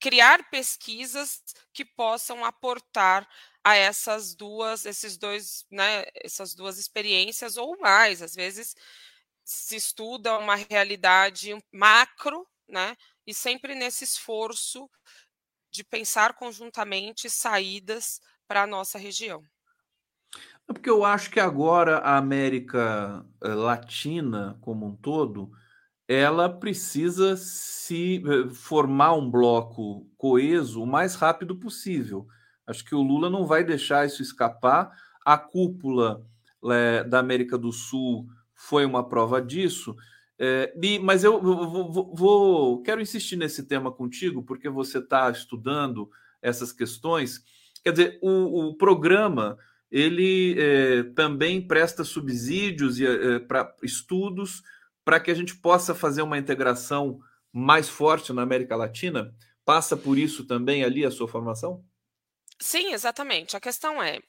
criar 0.00 0.50
pesquisas 0.50 1.42
que 1.72 1.84
possam 1.84 2.44
aportar 2.44 3.26
a 3.64 3.74
essas 3.74 4.34
duas, 4.34 4.84
esses 4.84 5.16
dois, 5.16 5.64
né, 5.70 6.04
essas 6.16 6.54
duas 6.54 6.78
experiências 6.78 7.56
ou 7.56 7.78
mais. 7.80 8.20
Às 8.20 8.34
vezes 8.34 8.76
se 9.42 9.76
estuda 9.76 10.38
uma 10.38 10.56
realidade 10.56 11.56
macro, 11.72 12.46
né, 12.68 12.96
e 13.26 13.32
sempre 13.32 13.74
nesse 13.74 14.04
esforço 14.04 14.90
de 15.70 15.82
pensar 15.82 16.34
conjuntamente 16.34 17.28
saídas 17.28 18.20
para 18.46 18.62
a 18.62 18.66
nossa 18.66 18.98
região. 18.98 19.42
É 20.68 20.72
porque 20.72 20.88
eu 20.88 21.04
acho 21.04 21.30
que 21.30 21.40
agora 21.40 21.98
a 21.98 22.16
América 22.16 23.24
eh, 23.42 23.48
Latina 23.48 24.58
como 24.60 24.86
um 24.86 24.96
todo 24.96 25.50
ela 26.06 26.48
precisa 26.48 27.36
se 27.36 28.22
eh, 28.26 28.50
formar 28.52 29.14
um 29.14 29.30
bloco 29.30 30.06
coeso 30.16 30.82
o 30.82 30.86
mais 30.86 31.14
rápido 31.14 31.56
possível. 31.56 32.26
Acho 32.66 32.84
que 32.84 32.94
o 32.94 33.02
Lula 33.02 33.30
não 33.30 33.46
vai 33.46 33.64
deixar 33.64 34.06
isso 34.06 34.22
escapar. 34.22 34.90
A 35.24 35.36
cúpula 35.38 36.26
é, 36.70 37.04
da 37.04 37.18
América 37.18 37.58
do 37.58 37.72
Sul 37.72 38.26
foi 38.54 38.84
uma 38.84 39.06
prova 39.06 39.40
disso. 39.40 39.96
É, 40.38 40.74
e, 40.82 40.98
mas 40.98 41.24
eu 41.24 41.40
vou, 41.40 41.90
vou, 41.90 42.14
vou, 42.14 42.82
quero 42.82 43.00
insistir 43.00 43.36
nesse 43.36 43.64
tema 43.64 43.92
contigo, 43.92 44.42
porque 44.42 44.68
você 44.68 44.98
está 44.98 45.30
estudando 45.30 46.10
essas 46.40 46.72
questões. 46.72 47.42
Quer 47.82 47.92
dizer, 47.92 48.18
o, 48.22 48.68
o 48.68 48.74
programa 48.74 49.58
ele 49.90 50.56
é, 50.58 51.02
também 51.14 51.66
presta 51.66 52.02
subsídios 52.02 52.98
para 53.46 53.74
estudos 53.82 54.62
para 55.04 55.20
que 55.20 55.30
a 55.30 55.34
gente 55.34 55.56
possa 55.56 55.94
fazer 55.94 56.22
uma 56.22 56.38
integração 56.38 57.20
mais 57.52 57.88
forte 57.88 58.32
na 58.32 58.42
América 58.42 58.76
Latina? 58.76 59.34
Passa 59.64 59.96
por 59.96 60.18
isso 60.18 60.46
também 60.46 60.84
ali 60.84 61.04
a 61.04 61.10
sua 61.10 61.28
formação? 61.28 61.84
Sim, 62.60 62.92
exatamente. 62.92 63.56
A 63.56 63.60
questão 63.60 64.02
é, 64.02 64.20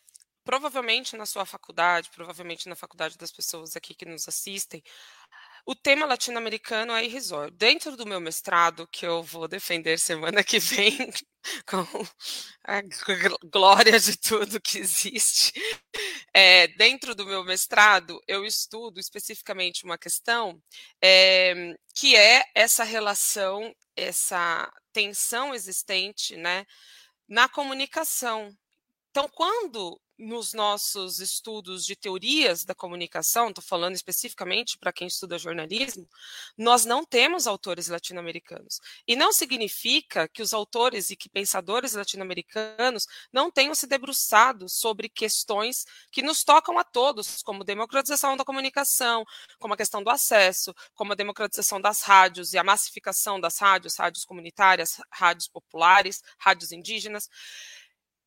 provavelmente 0.44 1.18
na 1.18 1.26
sua 1.26 1.46
faculdade, 1.46 2.10
provavelmente 2.14 2.70
na 2.70 2.76
faculdade 2.76 3.18
das 3.18 3.32
pessoas 3.32 3.76
aqui 3.76 3.94
que 3.94 4.06
nos 4.06 4.28
assistem, 4.28 4.84
o 5.66 5.74
tema 5.74 6.06
latino-americano 6.06 6.94
é 6.94 7.04
irrisório. 7.04 7.52
Dentro 7.52 7.98
do 7.98 8.06
meu 8.06 8.20
mestrado, 8.20 8.88
que 8.92 9.06
eu 9.06 9.24
vou 9.24 9.48
defender 9.48 9.98
semana 9.98 10.44
que 10.44 10.60
vem, 10.60 10.96
com 11.66 11.84
a 12.64 12.82
glória 13.52 14.00
de 14.00 14.16
tudo 14.18 14.62
que 14.62 14.78
existe, 14.78 15.54
é, 16.34 16.68
dentro 16.70 17.16
do 17.16 17.26
meu 17.26 17.44
mestrado, 17.44 18.22
eu 18.28 18.46
estudo 18.46 19.00
especificamente 19.00 19.86
uma 19.86 19.98
questão 19.98 20.62
é, 21.04 21.76
que 21.96 22.16
é 22.16 22.44
essa 22.54 22.84
relação, 22.84 23.74
essa 23.96 24.72
tensão 24.94 25.54
existente 25.54 26.38
né, 26.38 26.66
na 27.28 27.50
comunicação. 27.50 28.56
Então, 29.10 29.28
quando 29.30 30.00
nos 30.18 30.54
nossos 30.54 31.20
estudos 31.20 31.86
de 31.86 31.96
teorias 31.96 32.64
da 32.64 32.74
comunicação, 32.74 33.50
estou 33.50 33.64
falando 33.64 33.96
especificamente 33.96 34.78
para 34.78 34.94
quem 34.94 35.08
estuda 35.08 35.38
jornalismo, 35.38 36.08
nós 36.58 36.86
não 36.86 37.04
temos 37.06 37.48
autores 37.48 37.88
latino-americanos. 37.88 38.80
E 39.08 39.16
não 39.16 39.34
significa 39.34 40.28
que 40.28 40.42
os 40.42 40.54
autores 40.54 41.10
e 41.10 41.16
que 41.16 41.28
pensadores 41.28 41.94
latino-americanos 41.94 43.08
não 43.32 43.52
tenham 43.52 43.76
se 43.76 43.88
debruçado 43.88 44.70
sobre 44.70 45.10
questões 45.10 45.86
que 46.12 46.22
nos 46.22 46.44
tocam 46.44 46.78
a 46.78 46.84
todos, 46.84 47.44
como 47.44 47.64
democratização 47.64 48.38
da 48.38 48.46
comunicação, 48.46 49.26
como 49.60 49.74
a 49.74 49.78
questão 49.78 50.02
do 50.02 50.10
acesso, 50.10 50.74
como 50.94 51.12
a 51.12 51.16
democratização 51.16 51.82
das 51.82 52.02
rádios 52.02 52.54
e 52.54 52.58
a 52.58 52.64
massificação 52.64 53.40
das 53.40 53.58
rádios, 53.60 53.98
rádios 53.98 54.24
comunitárias, 54.24 55.02
rádios 55.12 55.48
populares, 55.48 56.24
rádios 56.38 56.72
indígenas. 56.72 57.30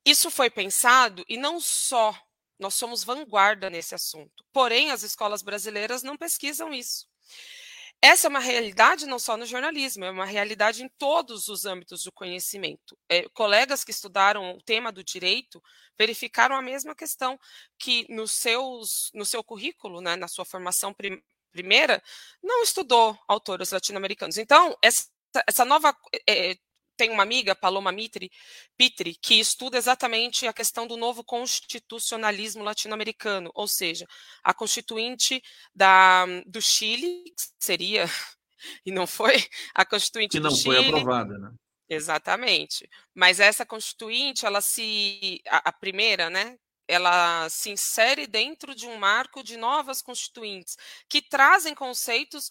Isso 0.08 0.30
foi 0.30 0.48
pensado 0.48 1.22
e 1.28 1.36
não 1.36 1.60
só 1.60 2.18
nós 2.58 2.72
somos 2.72 3.04
vanguarda 3.04 3.68
nesse 3.68 3.94
assunto, 3.94 4.42
porém 4.54 4.90
as 4.90 5.02
escolas 5.02 5.42
brasileiras 5.42 6.02
não 6.02 6.16
pesquisam 6.16 6.72
isso. 6.72 7.06
Essa 8.00 8.26
é 8.26 8.30
uma 8.30 8.38
realidade 8.38 9.04
não 9.04 9.18
só 9.18 9.36
no 9.36 9.44
jornalismo, 9.44 10.06
é 10.06 10.10
uma 10.10 10.24
realidade 10.24 10.82
em 10.82 10.88
todos 10.96 11.48
os 11.48 11.66
âmbitos 11.66 12.04
do 12.04 12.12
conhecimento. 12.12 12.96
É, 13.06 13.28
colegas 13.34 13.84
que 13.84 13.90
estudaram 13.90 14.52
o 14.52 14.62
tema 14.62 14.90
do 14.90 15.04
direito 15.04 15.62
verificaram 15.98 16.56
a 16.56 16.62
mesma 16.62 16.94
questão, 16.94 17.38
que 17.78 18.06
nos 18.08 18.30
seus, 18.30 19.10
no 19.12 19.26
seu 19.26 19.44
currículo, 19.44 20.00
né, 20.00 20.16
na 20.16 20.26
sua 20.26 20.46
formação 20.46 20.94
prim, 20.94 21.22
primeira, 21.52 22.02
não 22.42 22.62
estudou 22.62 23.18
autores 23.28 23.72
latino-americanos. 23.72 24.38
Então, 24.38 24.74
essa, 24.80 25.06
essa 25.46 25.66
nova 25.66 25.94
é, 26.26 26.56
tem 26.98 27.10
uma 27.10 27.22
amiga, 27.22 27.54
Paloma 27.54 27.92
Mitri, 27.92 28.30
Pitri, 28.76 29.14
que 29.22 29.38
estuda 29.38 29.78
exatamente 29.78 30.46
a 30.46 30.52
questão 30.52 30.86
do 30.86 30.96
novo 30.96 31.22
constitucionalismo 31.22 32.64
latino-americano, 32.64 33.50
ou 33.54 33.68
seja, 33.68 34.04
a 34.42 34.52
constituinte 34.52 35.40
da, 35.72 36.26
do 36.44 36.60
Chile, 36.60 37.22
que 37.24 37.64
seria, 37.64 38.04
e 38.84 38.90
não 38.90 39.06
foi, 39.06 39.36
a 39.74 39.86
constituinte 39.86 40.32
que 40.32 40.40
não 40.40 40.50
do 40.50 40.56
foi 40.56 40.76
Chile. 40.76 40.88
aprovada, 40.88 41.38
né? 41.38 41.52
Exatamente. 41.88 42.86
Mas 43.14 43.40
essa 43.40 43.64
constituinte, 43.64 44.44
ela 44.44 44.60
se. 44.60 45.40
A, 45.48 45.70
a 45.70 45.72
primeira, 45.72 46.28
né? 46.28 46.58
ela 46.88 47.48
se 47.50 47.70
insere 47.70 48.26
dentro 48.26 48.74
de 48.74 48.86
um 48.86 48.96
marco 48.96 49.42
de 49.42 49.58
novas 49.58 50.00
constituintes 50.00 50.74
que 51.06 51.20
trazem 51.20 51.74
conceitos 51.74 52.48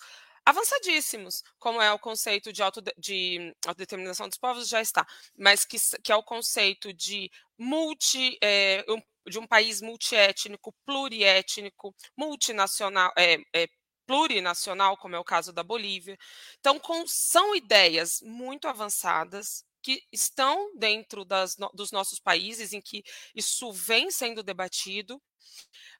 avançadíssimos, 0.47 1.43
como 1.59 1.81
é 1.81 1.91
o 1.91 1.99
conceito 1.99 2.53
de, 2.53 2.63
auto, 2.63 2.81
de 2.97 3.53
autodeterminação 3.65 4.29
dos 4.29 4.37
povos, 4.37 4.69
já 4.69 4.81
está, 4.81 5.05
mas 5.37 5.65
que, 5.65 5.77
que 6.01 6.09
é 6.09 6.15
o 6.15 6.23
conceito 6.23 6.93
de 6.93 7.29
multi, 7.57 8.37
é, 8.41 8.85
um, 8.87 9.01
de 9.29 9.37
um 9.37 9.45
país 9.45 9.81
multiétnico, 9.81 10.73
pluriétnico, 10.85 11.93
multinacional, 12.15 13.11
é, 13.17 13.39
é, 13.53 13.67
plurinacional, 14.05 14.95
como 14.95 15.17
é 15.17 15.19
o 15.19 15.23
caso 15.23 15.51
da 15.51 15.63
Bolívia. 15.63 16.17
Então, 16.61 16.79
com, 16.79 17.05
são 17.05 17.53
ideias 17.53 18.21
muito 18.21 18.69
avançadas 18.69 19.65
que 19.81 20.01
estão 20.13 20.73
dentro 20.77 21.25
das, 21.25 21.57
dos 21.73 21.91
nossos 21.91 22.21
países, 22.21 22.71
em 22.71 22.79
que 22.79 23.03
isso 23.35 23.69
vem 23.73 24.09
sendo 24.09 24.41
debatido, 24.41 25.21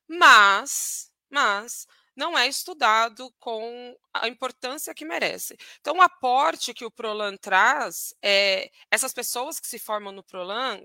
mas, 0.07 1.11
mas 1.30 1.86
não 2.18 2.38
é 2.38 2.48
estudado 2.48 3.31
com 3.39 3.95
a 4.14 4.27
importância 4.27 4.94
que 4.94 5.06
merece. 5.06 5.56
Então, 5.80 5.98
o 5.98 6.02
aporte 6.02 6.73
que 6.73 6.84
o 6.84 6.91
Prolan 6.91 7.38
traz 7.38 8.14
é 8.23 8.69
essas 8.91 9.14
pessoas 9.14 9.60
que 9.60 9.68
se 9.68 9.80
formam 9.80 10.11
no 10.11 10.23
Prolan, 10.23 10.81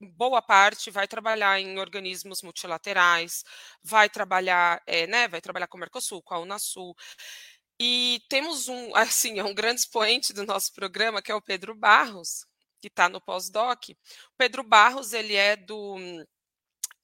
boa 0.00 0.42
parte 0.42 0.90
vai 0.90 1.06
trabalhar 1.08 1.60
em 1.60 1.78
organismos 1.78 2.42
multilaterais, 2.42 3.44
vai 3.82 4.08
trabalhar, 4.10 4.82
é, 4.86 5.06
né, 5.06 5.28
vai 5.28 5.40
trabalhar 5.40 5.68
com 5.68 5.76
o 5.76 5.80
Mercosul, 5.80 6.22
com 6.22 6.34
a 6.34 6.40
Unasul. 6.40 6.94
E 7.80 8.20
temos 8.28 8.68
um, 8.68 8.94
assim, 8.96 9.38
é 9.38 9.44
um 9.44 9.54
grande 9.54 9.80
expoente 9.80 10.32
do 10.32 10.44
nosso 10.44 10.72
programa, 10.72 11.22
que 11.22 11.32
é 11.32 11.34
o 11.34 11.42
Pedro 11.42 11.74
Barros, 11.74 12.46
que 12.80 12.88
está 12.88 13.08
no 13.08 13.20
pós-doc. 13.20 13.90
O 13.90 14.36
Pedro 14.36 14.62
Barros, 14.64 15.12
ele 15.12 15.34
é 15.36 15.56
do, 15.56 15.96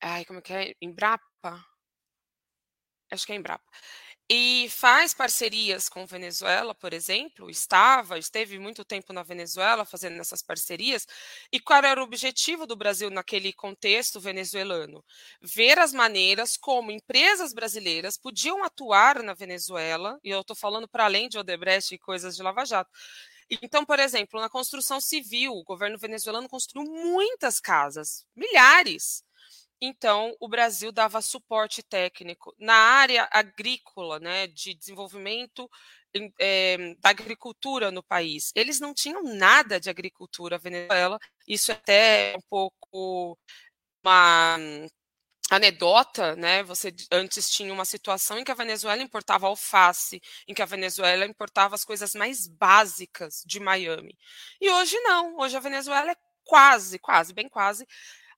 ai, 0.01 0.25
como 0.25 0.41
é 0.41 0.43
que 0.43 0.53
é? 0.53 0.75
Embrapa? 0.81 1.70
Acho 3.11 3.27
que 3.27 3.33
é 3.33 3.37
Embrapa. 3.37 3.65
E 4.33 4.69
faz 4.71 5.13
parcerias 5.13 5.89
com 5.89 6.07
Venezuela, 6.07 6.73
por 6.73 6.93
exemplo, 6.93 7.51
estava, 7.51 8.17
esteve 8.17 8.61
muito 8.61 8.85
tempo 8.85 9.13
na 9.13 9.25
Venezuela 9.25 9.85
fazendo 9.85 10.21
essas 10.21 10.41
parcerias. 10.41 11.05
E 11.51 11.59
qual 11.59 11.83
era 11.83 12.01
o 12.01 12.05
objetivo 12.05 12.65
do 12.65 12.77
Brasil 12.77 13.11
naquele 13.11 13.53
contexto 13.53 14.21
venezuelano? 14.21 15.05
Ver 15.43 15.81
as 15.81 15.93
maneiras 15.93 16.57
como 16.57 16.93
empresas 16.93 17.53
brasileiras 17.53 18.17
podiam 18.17 18.63
atuar 18.63 19.21
na 19.21 19.35
Venezuela, 19.35 20.17
e 20.23 20.31
eu 20.31 20.43
estou 20.43 20.55
falando 20.55 20.87
para 20.89 21.07
além 21.07 21.29
de 21.29 21.37
Odebrecht 21.37 21.93
e 21.93 21.99
coisas 21.99 22.37
de 22.37 22.43
Lava 22.45 22.65
Jato. 22.65 22.91
Então, 23.51 23.85
por 23.85 23.99
exemplo, 23.99 24.41
na 24.41 24.49
construção 24.49 25.01
civil, 25.01 25.55
o 25.55 25.65
governo 25.65 25.99
venezuelano 25.99 26.49
construiu 26.49 26.89
muitas 26.89 27.59
casas, 27.59 28.25
milhares 28.37 29.25
então 29.81 30.35
o 30.41 30.49
Brasil 30.49 30.93
dava 30.93 31.23
suporte 31.23 31.83
técnico 31.83 32.55
na 32.59 32.75
área 32.75 33.29
agrícola, 33.33 34.21
né, 34.21 34.47
de 34.47 34.75
desenvolvimento 34.75 35.69
é, 36.39 36.95
da 37.01 37.11
agricultura 37.11 37.91
no 37.91 38.03
país. 38.03 38.53
Eles 38.55 38.81
não 38.81 38.93
tinham 38.95 39.23
nada 39.23 39.81
de 39.81 39.89
agricultura 39.91 40.59
Venezuela. 40.59 41.19
Isso 41.47 41.71
é 41.73 41.75
até 41.75 42.35
um 42.37 42.43
pouco 42.49 43.39
uma 44.05 44.59
anedota, 45.51 46.37
né? 46.37 46.63
Você 46.65 46.95
antes 47.11 47.51
tinha 47.51 47.73
uma 47.73 47.85
situação 47.85 48.39
em 48.39 48.45
que 48.45 48.53
a 48.53 48.55
Venezuela 48.55 49.03
importava 49.03 49.47
alface, 49.47 50.21
em 50.47 50.55
que 50.55 50.63
a 50.63 50.67
Venezuela 50.67 51.27
importava 51.27 51.75
as 51.75 51.85
coisas 51.85 52.15
mais 52.15 52.47
básicas 52.47 53.43
de 53.47 53.61
Miami. 53.61 54.17
E 54.61 54.71
hoje 54.71 54.97
não. 55.01 55.39
Hoje 55.39 55.57
a 55.57 55.61
Venezuela 55.61 56.13
é 56.13 56.17
quase, 56.45 56.99
quase, 56.99 57.33
bem 57.33 57.49
quase 57.49 57.87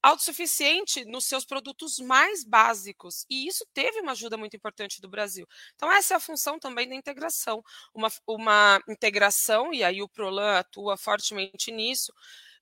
autossuficiente 0.02 1.04
nos 1.04 1.24
seus 1.24 1.44
produtos 1.44 1.98
mais 1.98 2.44
básicos. 2.44 3.24
E 3.30 3.46
isso 3.46 3.64
teve 3.72 4.00
uma 4.00 4.12
ajuda 4.12 4.36
muito 4.36 4.56
importante 4.56 5.00
do 5.00 5.08
Brasil. 5.08 5.46
Então, 5.74 5.90
essa 5.92 6.14
é 6.14 6.16
a 6.16 6.20
função 6.20 6.58
também 6.58 6.88
da 6.88 6.94
integração. 6.94 7.62
Uma, 7.94 8.08
uma 8.26 8.80
integração, 8.88 9.72
e 9.72 9.84
aí 9.84 10.02
o 10.02 10.08
Prolan 10.08 10.58
atua 10.58 10.96
fortemente 10.96 11.70
nisso, 11.70 12.12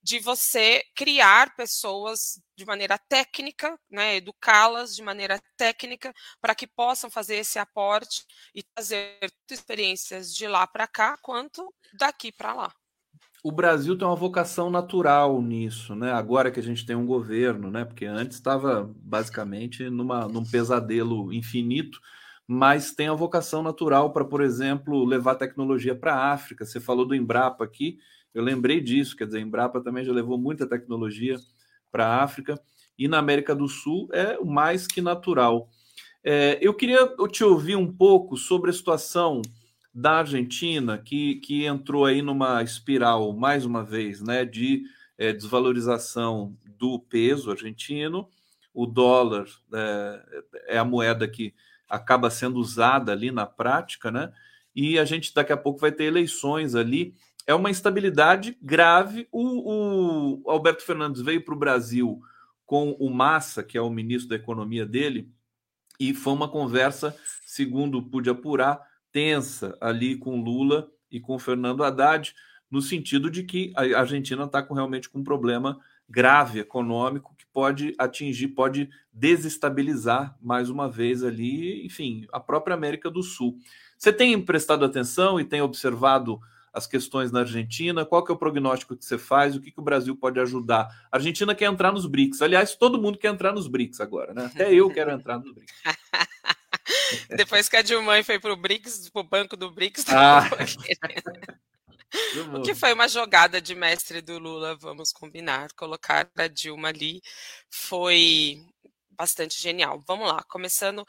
de 0.02 0.18
você 0.18 0.82
criar 0.94 1.54
pessoas 1.56 2.40
de 2.56 2.64
maneira 2.64 2.98
técnica, 2.98 3.78
né, 3.90 4.16
educá-las 4.16 4.94
de 4.96 5.02
maneira 5.02 5.38
técnica 5.56 6.12
para 6.40 6.54
que 6.54 6.66
possam 6.66 7.10
fazer 7.10 7.36
esse 7.36 7.58
aporte 7.58 8.24
e 8.54 8.62
trazer 8.62 9.18
experiências 9.50 10.34
de 10.34 10.46
lá 10.48 10.66
para 10.66 10.86
cá 10.86 11.18
quanto 11.22 11.74
daqui 11.92 12.32
para 12.32 12.54
lá. 12.54 12.79
O 13.42 13.50
Brasil 13.50 13.96
tem 13.96 14.06
uma 14.06 14.14
vocação 14.16 14.70
natural 14.70 15.40
nisso, 15.40 15.94
né? 15.94 16.12
Agora 16.12 16.50
que 16.50 16.60
a 16.60 16.62
gente 16.62 16.84
tem 16.84 16.94
um 16.94 17.06
governo, 17.06 17.70
né? 17.70 17.86
Porque 17.86 18.04
antes 18.04 18.36
estava 18.36 18.90
basicamente 18.96 19.88
numa, 19.88 20.28
num 20.28 20.44
pesadelo 20.44 21.32
infinito, 21.32 21.98
mas 22.46 22.92
tem 22.92 23.08
a 23.08 23.14
vocação 23.14 23.62
natural 23.62 24.12
para, 24.12 24.26
por 24.26 24.42
exemplo, 24.42 25.06
levar 25.06 25.36
tecnologia 25.36 25.94
para 25.94 26.14
a 26.14 26.32
África. 26.32 26.66
Você 26.66 26.78
falou 26.78 27.06
do 27.06 27.14
Embrapa 27.14 27.64
aqui, 27.64 27.98
eu 28.34 28.42
lembrei 28.42 28.78
disso, 28.78 29.16
quer 29.16 29.24
dizer, 29.24 29.38
a 29.38 29.42
Embrapa 29.42 29.80
também 29.80 30.04
já 30.04 30.12
levou 30.12 30.36
muita 30.36 30.68
tecnologia 30.68 31.36
para 31.90 32.06
a 32.06 32.22
África 32.22 32.60
e 32.98 33.08
na 33.08 33.18
América 33.18 33.54
do 33.54 33.68
Sul 33.68 34.06
é 34.12 34.38
mais 34.44 34.86
que 34.86 35.00
natural. 35.00 35.70
É, 36.22 36.58
eu 36.60 36.74
queria 36.74 37.08
te 37.32 37.42
ouvir 37.42 37.76
um 37.76 37.90
pouco 37.90 38.36
sobre 38.36 38.68
a 38.68 38.74
situação 38.74 39.40
da 39.92 40.18
Argentina, 40.18 40.98
que, 40.98 41.36
que 41.36 41.64
entrou 41.64 42.04
aí 42.04 42.22
numa 42.22 42.62
espiral, 42.62 43.32
mais 43.32 43.64
uma 43.64 43.82
vez, 43.82 44.22
né, 44.22 44.44
de 44.44 44.84
é, 45.18 45.32
desvalorização 45.32 46.56
do 46.78 46.98
peso 46.98 47.50
argentino. 47.50 48.28
O 48.72 48.86
dólar 48.86 49.46
é, 49.72 50.22
é 50.68 50.78
a 50.78 50.84
moeda 50.84 51.26
que 51.26 51.54
acaba 51.88 52.30
sendo 52.30 52.60
usada 52.60 53.12
ali 53.12 53.32
na 53.32 53.44
prática, 53.46 54.10
né? 54.10 54.32
E 54.74 54.96
a 54.98 55.04
gente 55.04 55.34
daqui 55.34 55.52
a 55.52 55.56
pouco 55.56 55.80
vai 55.80 55.90
ter 55.90 56.04
eleições 56.04 56.76
ali 56.76 57.14
é 57.50 57.54
uma 57.54 57.70
instabilidade 57.70 58.56
grave. 58.62 59.26
O, 59.32 60.42
o 60.44 60.50
Alberto 60.50 60.84
Fernandes 60.84 61.20
veio 61.20 61.44
para 61.44 61.54
o 61.54 61.58
Brasil 61.58 62.20
com 62.64 62.92
o 62.92 63.10
Massa, 63.10 63.62
que 63.62 63.76
é 63.76 63.80
o 63.80 63.90
ministro 63.90 64.28
da 64.28 64.36
Economia 64.36 64.86
dele, 64.86 65.28
e 65.98 66.14
foi 66.14 66.32
uma 66.32 66.48
conversa, 66.48 67.16
segundo 67.44 68.02
pude 68.02 68.30
apurar, 68.30 68.80
tensa 69.12 69.76
ali 69.80 70.16
com 70.16 70.40
Lula 70.40 70.88
e 71.10 71.20
com 71.20 71.38
Fernando 71.38 71.82
Haddad, 71.82 72.34
no 72.70 72.80
sentido 72.80 73.30
de 73.30 73.42
que 73.42 73.72
a 73.74 73.98
Argentina 73.98 74.44
está 74.44 74.62
com, 74.62 74.74
realmente 74.74 75.08
com 75.08 75.18
um 75.18 75.24
problema 75.24 75.78
grave 76.08 76.58
econômico 76.58 77.34
que 77.36 77.46
pode 77.52 77.94
atingir, 77.98 78.48
pode 78.48 78.88
desestabilizar 79.12 80.36
mais 80.40 80.68
uma 80.68 80.88
vez 80.88 81.22
ali, 81.22 81.84
enfim, 81.84 82.26
a 82.32 82.40
própria 82.40 82.74
América 82.74 83.10
do 83.10 83.22
Sul. 83.22 83.58
Você 83.96 84.12
tem 84.12 84.40
prestado 84.40 84.84
atenção 84.84 85.38
e 85.38 85.44
tem 85.44 85.60
observado 85.60 86.40
as 86.72 86.86
questões 86.86 87.32
na 87.32 87.40
Argentina? 87.40 88.04
Qual 88.04 88.24
que 88.24 88.30
é 88.30 88.34
o 88.34 88.38
prognóstico 88.38 88.96
que 88.96 89.04
você 89.04 89.18
faz? 89.18 89.54
O 89.54 89.60
que, 89.60 89.70
que 89.70 89.80
o 89.80 89.84
Brasil 89.84 90.16
pode 90.16 90.38
ajudar? 90.40 90.88
A 91.10 91.16
Argentina 91.16 91.54
quer 91.54 91.66
entrar 91.66 91.92
nos 91.92 92.06
BRICS. 92.06 92.42
Aliás, 92.42 92.74
todo 92.74 93.00
mundo 93.00 93.18
quer 93.18 93.32
entrar 93.32 93.52
nos 93.52 93.66
BRICS 93.66 94.00
agora, 94.00 94.32
né? 94.32 94.46
Até 94.46 94.72
eu 94.72 94.88
quero 94.90 95.10
entrar 95.10 95.38
nos 95.38 95.52
BRICS. 95.52 95.74
Depois 97.36 97.68
que 97.68 97.76
a 97.76 97.82
Dilma 97.82 98.22
foi 98.22 98.38
para 98.38 98.52
o 98.52 98.56
BRICS, 98.56 99.10
para 99.10 99.20
o 99.20 99.24
banco 99.24 99.56
do 99.56 99.70
BRICS, 99.70 100.04
ah. 100.08 100.48
O 102.54 102.62
que 102.62 102.74
foi 102.74 102.92
uma 102.92 103.06
jogada 103.06 103.60
de 103.60 103.74
mestre 103.74 104.20
do 104.20 104.38
Lula, 104.38 104.76
vamos 104.76 105.12
combinar. 105.12 105.72
Colocar 105.74 106.28
a 106.36 106.48
Dilma 106.48 106.88
ali 106.88 107.20
foi 107.70 108.60
bastante 109.10 109.60
genial. 109.60 110.02
Vamos 110.08 110.26
lá, 110.26 110.42
começando. 110.48 111.06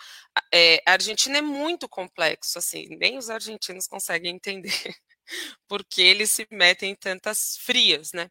É, 0.54 0.82
a 0.86 0.94
Argentina 0.94 1.40
é 1.40 1.42
muito 1.42 1.90
complexo, 1.90 2.60
assim, 2.60 2.86
nem 2.98 3.18
os 3.18 3.30
argentinos 3.30 3.88
conseguem 3.88 4.36
entender 4.36 4.96
porque 5.68 6.02
eles 6.02 6.32
se 6.32 6.46
metem 6.52 6.92
em 6.92 6.96
tantas 6.96 7.58
frias, 7.58 8.12
né? 8.14 8.30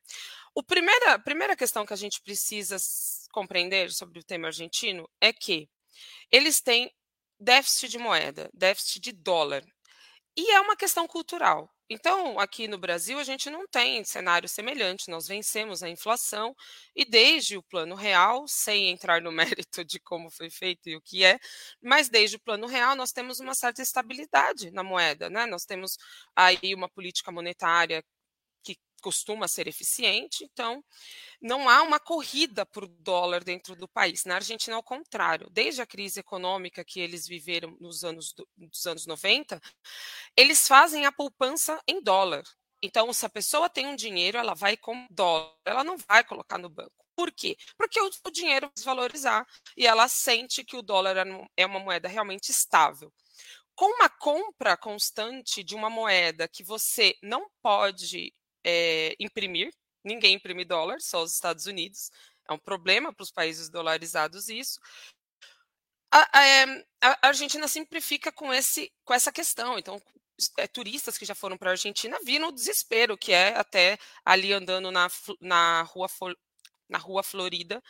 O 0.54 0.62
primeira, 0.62 1.14
a 1.14 1.18
primeira 1.18 1.56
questão 1.56 1.86
que 1.86 1.92
a 1.92 1.96
gente 1.96 2.20
precisa 2.22 2.76
compreender 3.32 3.90
sobre 3.90 4.18
o 4.20 4.24
tema 4.24 4.48
argentino 4.48 5.08
é 5.20 5.32
que 5.32 5.68
eles 6.30 6.60
têm 6.60 6.92
déficit 7.40 7.90
de 7.90 7.98
moeda, 7.98 8.50
déficit 8.54 9.00
de 9.00 9.12
dólar. 9.12 9.64
E 10.36 10.50
é 10.52 10.60
uma 10.60 10.76
questão 10.76 11.06
cultural. 11.08 11.68
Então, 11.92 12.38
aqui 12.38 12.68
no 12.68 12.78
Brasil, 12.78 13.18
a 13.18 13.24
gente 13.24 13.50
não 13.50 13.66
tem 13.66 14.04
cenário 14.04 14.48
semelhante. 14.48 15.10
Nós 15.10 15.26
vencemos 15.26 15.82
a 15.82 15.88
inflação 15.88 16.54
e, 16.94 17.04
desde 17.04 17.56
o 17.56 17.62
plano 17.64 17.96
real, 17.96 18.46
sem 18.46 18.90
entrar 18.90 19.20
no 19.20 19.32
mérito 19.66 19.84
de 19.84 19.98
como 19.98 20.30
foi 20.30 20.50
feito 20.50 20.88
e 20.88 20.96
o 20.96 21.00
que 21.02 21.24
é, 21.24 21.38
mas 21.82 22.08
desde 22.08 22.36
o 22.36 22.40
plano 22.40 22.66
real, 22.68 22.94
nós 22.94 23.10
temos 23.12 23.40
uma 23.40 23.54
certa 23.54 23.82
estabilidade 23.82 24.70
na 24.70 24.84
moeda. 24.84 25.28
Né? 25.28 25.46
Nós 25.46 25.64
temos 25.64 25.98
aí 26.36 26.74
uma 26.74 26.88
política 26.88 27.32
monetária 27.32 28.04
costuma 29.00 29.48
ser 29.48 29.66
eficiente, 29.66 30.44
então 30.44 30.84
não 31.40 31.68
há 31.68 31.82
uma 31.82 31.98
corrida 31.98 32.66
por 32.66 32.86
dólar 32.86 33.42
dentro 33.42 33.74
do 33.74 33.88
país. 33.88 34.24
Na 34.24 34.36
Argentina, 34.36 34.76
ao 34.76 34.82
contrário, 34.82 35.48
desde 35.50 35.82
a 35.82 35.86
crise 35.86 36.20
econômica 36.20 36.84
que 36.84 37.00
eles 37.00 37.26
viveram 37.26 37.76
nos 37.80 38.04
anos, 38.04 38.34
dos 38.56 38.86
anos 38.86 39.06
90, 39.06 39.60
eles 40.36 40.68
fazem 40.68 41.06
a 41.06 41.12
poupança 41.12 41.80
em 41.86 42.02
dólar. 42.02 42.44
Então, 42.82 43.12
se 43.12 43.26
a 43.26 43.30
pessoa 43.30 43.68
tem 43.68 43.86
um 43.86 43.96
dinheiro, 43.96 44.38
ela 44.38 44.54
vai 44.54 44.76
com 44.76 45.06
dólar, 45.10 45.54
ela 45.64 45.84
não 45.84 45.96
vai 45.96 46.24
colocar 46.24 46.58
no 46.58 46.68
banco. 46.68 46.92
Por 47.14 47.30
quê? 47.32 47.56
Porque 47.76 48.00
o, 48.00 48.10
o 48.24 48.30
dinheiro 48.30 48.66
vai 48.66 48.74
desvalorizar 48.74 49.46
e 49.76 49.86
ela 49.86 50.08
sente 50.08 50.64
que 50.64 50.76
o 50.76 50.82
dólar 50.82 51.16
é, 51.16 51.24
é 51.58 51.66
uma 51.66 51.78
moeda 51.78 52.08
realmente 52.08 52.50
estável 52.50 53.12
com 53.80 53.86
uma 53.94 54.10
compra 54.10 54.76
constante 54.76 55.64
de 55.64 55.74
uma 55.74 55.88
moeda 55.88 56.46
que 56.46 56.62
você 56.62 57.16
não 57.22 57.48
pode 57.62 58.30
é, 58.64 59.14
imprimir, 59.18 59.70
ninguém 60.04 60.34
imprime 60.34 60.64
dólar, 60.64 61.00
só 61.00 61.22
os 61.22 61.32
Estados 61.34 61.66
Unidos. 61.66 62.10
É 62.48 62.52
um 62.52 62.58
problema 62.58 63.12
para 63.12 63.22
os 63.22 63.30
países 63.30 63.68
dolarizados 63.68 64.48
isso. 64.48 64.80
A, 66.12 66.38
a, 66.38 66.46
eh, 66.46 66.84
a, 67.00 67.28
Argentina 67.28 67.68
sempre 67.68 68.00
fica 68.00 68.32
com, 68.32 68.52
esse, 68.52 68.92
com 69.04 69.14
essa 69.14 69.30
questão. 69.30 69.78
Então, 69.78 70.00
é, 70.58 70.66
turistas 70.66 71.16
que 71.16 71.24
já 71.24 71.34
foram 71.34 71.56
para 71.56 71.70
a 71.70 71.72
Argentina 71.72 72.18
viram 72.24 72.48
o 72.48 72.52
desespero, 72.52 73.16
que 73.16 73.32
é 73.32 73.56
até 73.56 73.98
ali 74.24 74.52
andando 74.52 74.90
na, 74.90 75.08
na, 75.40 75.82
rua, 75.82 76.08
na 76.88 76.98
rua 76.98 77.22
Florida, 77.22 77.82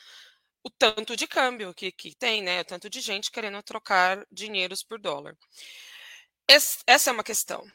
o 0.62 0.70
tanto 0.70 1.16
de 1.16 1.26
câmbio 1.26 1.74
que, 1.74 1.90
que 1.92 2.14
tem, 2.14 2.42
né? 2.42 2.60
O 2.60 2.64
tanto 2.64 2.90
de 2.90 3.01
gente 3.01 3.30
querendo 3.30 3.62
trocar 3.62 4.26
dinheiros 4.30 4.82
por 4.82 5.01
dólar. 5.01 5.36
Esse, 6.48 6.78
essa 6.86 7.10
é 7.10 7.12
uma 7.12 7.24
questão. 7.24 7.66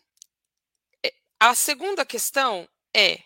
A 1.40 1.56
segunda 1.56 2.06
questão 2.06 2.68
é 2.96 3.20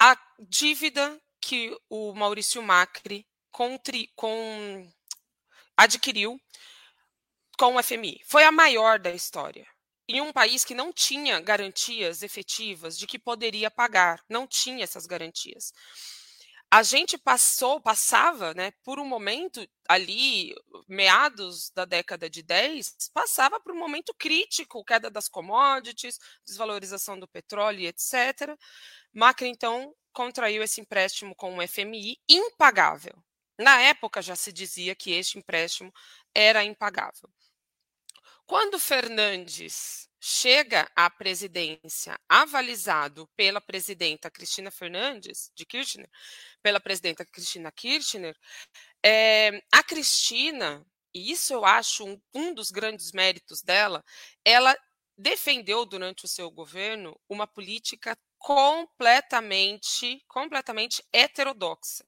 a 0.00 0.16
dívida 0.38 1.20
que 1.38 1.76
o 1.90 2.14
Maurício 2.14 2.62
Macri 2.62 3.26
contri, 3.50 4.10
com, 4.16 4.90
adquiriu 5.76 6.40
com 7.58 7.76
o 7.76 7.82
FMI. 7.82 8.22
Foi 8.24 8.44
a 8.44 8.52
maior 8.52 8.98
da 8.98 9.10
história. 9.10 9.66
Em 10.08 10.22
um 10.22 10.32
país 10.32 10.64
que 10.64 10.74
não 10.74 10.90
tinha 10.90 11.38
garantias 11.40 12.22
efetivas 12.22 12.96
de 12.96 13.06
que 13.06 13.18
poderia 13.18 13.70
pagar, 13.70 14.24
não 14.26 14.46
tinha 14.46 14.82
essas 14.82 15.04
garantias 15.04 15.74
a 16.70 16.82
gente 16.82 17.16
passou, 17.16 17.80
passava, 17.80 18.52
né, 18.52 18.72
por 18.84 18.98
um 18.98 19.04
momento 19.04 19.66
ali, 19.88 20.54
meados 20.86 21.70
da 21.70 21.84
década 21.86 22.28
de 22.28 22.42
10, 22.42 23.10
passava 23.12 23.58
por 23.58 23.72
um 23.72 23.78
momento 23.78 24.14
crítico, 24.14 24.84
queda 24.84 25.10
das 25.10 25.28
commodities, 25.28 26.18
desvalorização 26.46 27.18
do 27.18 27.26
petróleo, 27.26 27.86
etc. 27.86 28.54
Macri, 29.14 29.48
então, 29.48 29.94
contraiu 30.12 30.62
esse 30.62 30.80
empréstimo 30.80 31.34
com 31.34 31.56
o 31.56 31.66
FMI 31.66 32.18
impagável. 32.28 33.14
Na 33.58 33.80
época 33.80 34.20
já 34.20 34.36
se 34.36 34.52
dizia 34.52 34.94
que 34.94 35.12
este 35.12 35.38
empréstimo 35.38 35.92
era 36.34 36.62
impagável. 36.64 37.30
Quando 38.46 38.78
Fernandes 38.78 40.08
chega 40.20 40.90
à 40.96 41.08
presidência 41.10 42.18
avalizado 42.28 43.28
pela 43.36 43.60
presidenta 43.60 44.30
Cristina 44.30 44.70
Fernandes, 44.70 45.50
de 45.54 45.64
Kirchner, 45.64 46.08
pela 46.68 46.80
presidenta 46.80 47.24
Cristina 47.24 47.72
Kirchner, 47.72 48.36
é, 49.02 49.62
a 49.72 49.82
Cristina, 49.82 50.84
e 51.14 51.32
isso 51.32 51.54
eu 51.54 51.64
acho 51.64 52.04
um, 52.04 52.20
um 52.34 52.52
dos 52.52 52.70
grandes 52.70 53.10
méritos 53.12 53.62
dela, 53.62 54.04
ela 54.44 54.76
defendeu 55.16 55.86
durante 55.86 56.26
o 56.26 56.28
seu 56.28 56.50
governo 56.50 57.18
uma 57.26 57.46
política 57.46 58.18
completamente, 58.36 60.22
completamente 60.28 61.02
heterodoxa. 61.10 62.04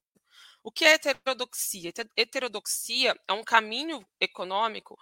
O 0.63 0.71
que 0.71 0.85
é 0.85 0.93
heterodoxia? 0.93 1.91
Heterodoxia 2.15 3.19
é 3.27 3.33
um 3.33 3.43
caminho 3.43 4.07
econômico 4.21 4.99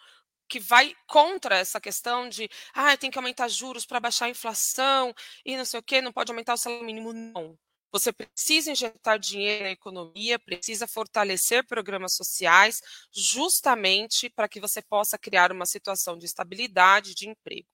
que 0.48 0.60
vai 0.60 0.94
contra 1.08 1.56
essa 1.56 1.80
questão 1.80 2.28
de 2.28 2.48
ah, 2.72 2.96
tem 2.96 3.10
que 3.10 3.18
aumentar 3.18 3.48
juros 3.48 3.84
para 3.84 3.98
baixar 3.98 4.26
a 4.26 4.30
inflação 4.30 5.12
e 5.44 5.56
não 5.56 5.64
sei 5.64 5.80
o 5.80 5.82
que, 5.82 6.00
não 6.00 6.12
pode 6.12 6.30
aumentar 6.30 6.54
o 6.54 6.56
salário 6.56 6.86
mínimo. 6.86 7.12
Não. 7.12 7.58
Você 7.90 8.12
precisa 8.12 8.70
injetar 8.70 9.18
dinheiro 9.18 9.64
na 9.64 9.70
economia, 9.70 10.38
precisa 10.38 10.86
fortalecer 10.86 11.66
programas 11.66 12.14
sociais, 12.14 12.82
justamente 13.12 14.28
para 14.28 14.48
que 14.48 14.60
você 14.60 14.82
possa 14.82 15.16
criar 15.16 15.50
uma 15.50 15.64
situação 15.64 16.18
de 16.18 16.26
estabilidade 16.26 17.14
de 17.14 17.28
emprego. 17.28 17.66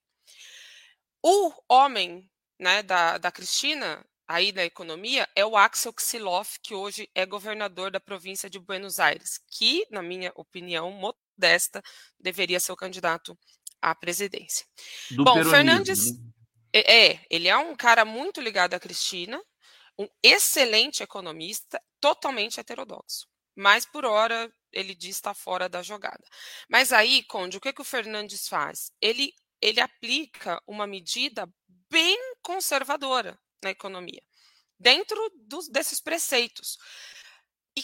O 1.22 1.52
homem 1.68 2.30
né, 2.58 2.82
da, 2.82 3.18
da 3.18 3.32
Cristina, 3.32 4.04
aí 4.28 4.52
da 4.52 4.64
economia, 4.64 5.28
é 5.34 5.44
o 5.44 5.56
Axel 5.56 5.92
Kicillof, 5.92 6.58
que 6.62 6.74
hoje 6.74 7.08
é 7.14 7.26
governador 7.26 7.90
da 7.90 7.98
província 7.98 8.48
de 8.48 8.58
Buenos 8.58 9.00
Aires, 9.00 9.40
que, 9.50 9.86
na 9.90 10.02
minha 10.02 10.32
opinião 10.36 10.92
modesta, 10.92 11.82
deveria 12.20 12.60
ser 12.60 12.72
o 12.72 12.76
candidato 12.76 13.36
à 13.82 13.94
presidência. 13.94 14.64
Do 15.10 15.24
Bom, 15.24 15.44
Fernandes 15.44 16.12
né? 16.12 16.32
é, 16.72 17.06
é, 17.06 17.26
ele 17.28 17.48
é 17.48 17.56
um 17.56 17.74
cara 17.74 18.04
muito 18.04 18.40
ligado 18.40 18.74
à 18.74 18.80
Cristina, 18.80 19.42
um 19.98 20.08
excelente 20.22 21.02
economista, 21.02 21.80
totalmente 22.00 22.60
heterodoxo. 22.60 23.26
Mas 23.56 23.84
por 23.84 24.04
hora 24.04 24.50
ele 24.72 24.94
diz 24.94 25.16
estar 25.16 25.34
fora 25.34 25.68
da 25.68 25.82
jogada. 25.82 26.24
Mas 26.68 26.92
aí, 26.92 27.22
Conde, 27.24 27.56
o 27.56 27.60
que, 27.60 27.72
que 27.72 27.82
o 27.82 27.84
Fernandes 27.84 28.48
faz? 28.48 28.90
Ele 29.00 29.32
ele 29.64 29.80
aplica 29.80 30.60
uma 30.66 30.86
medida 30.86 31.48
bem 31.90 32.18
conservadora 32.42 33.38
na 33.62 33.70
economia, 33.70 34.22
dentro 34.78 35.18
dos, 35.46 35.68
desses 35.68 36.00
preceitos. 36.00 36.76
E, 37.74 37.82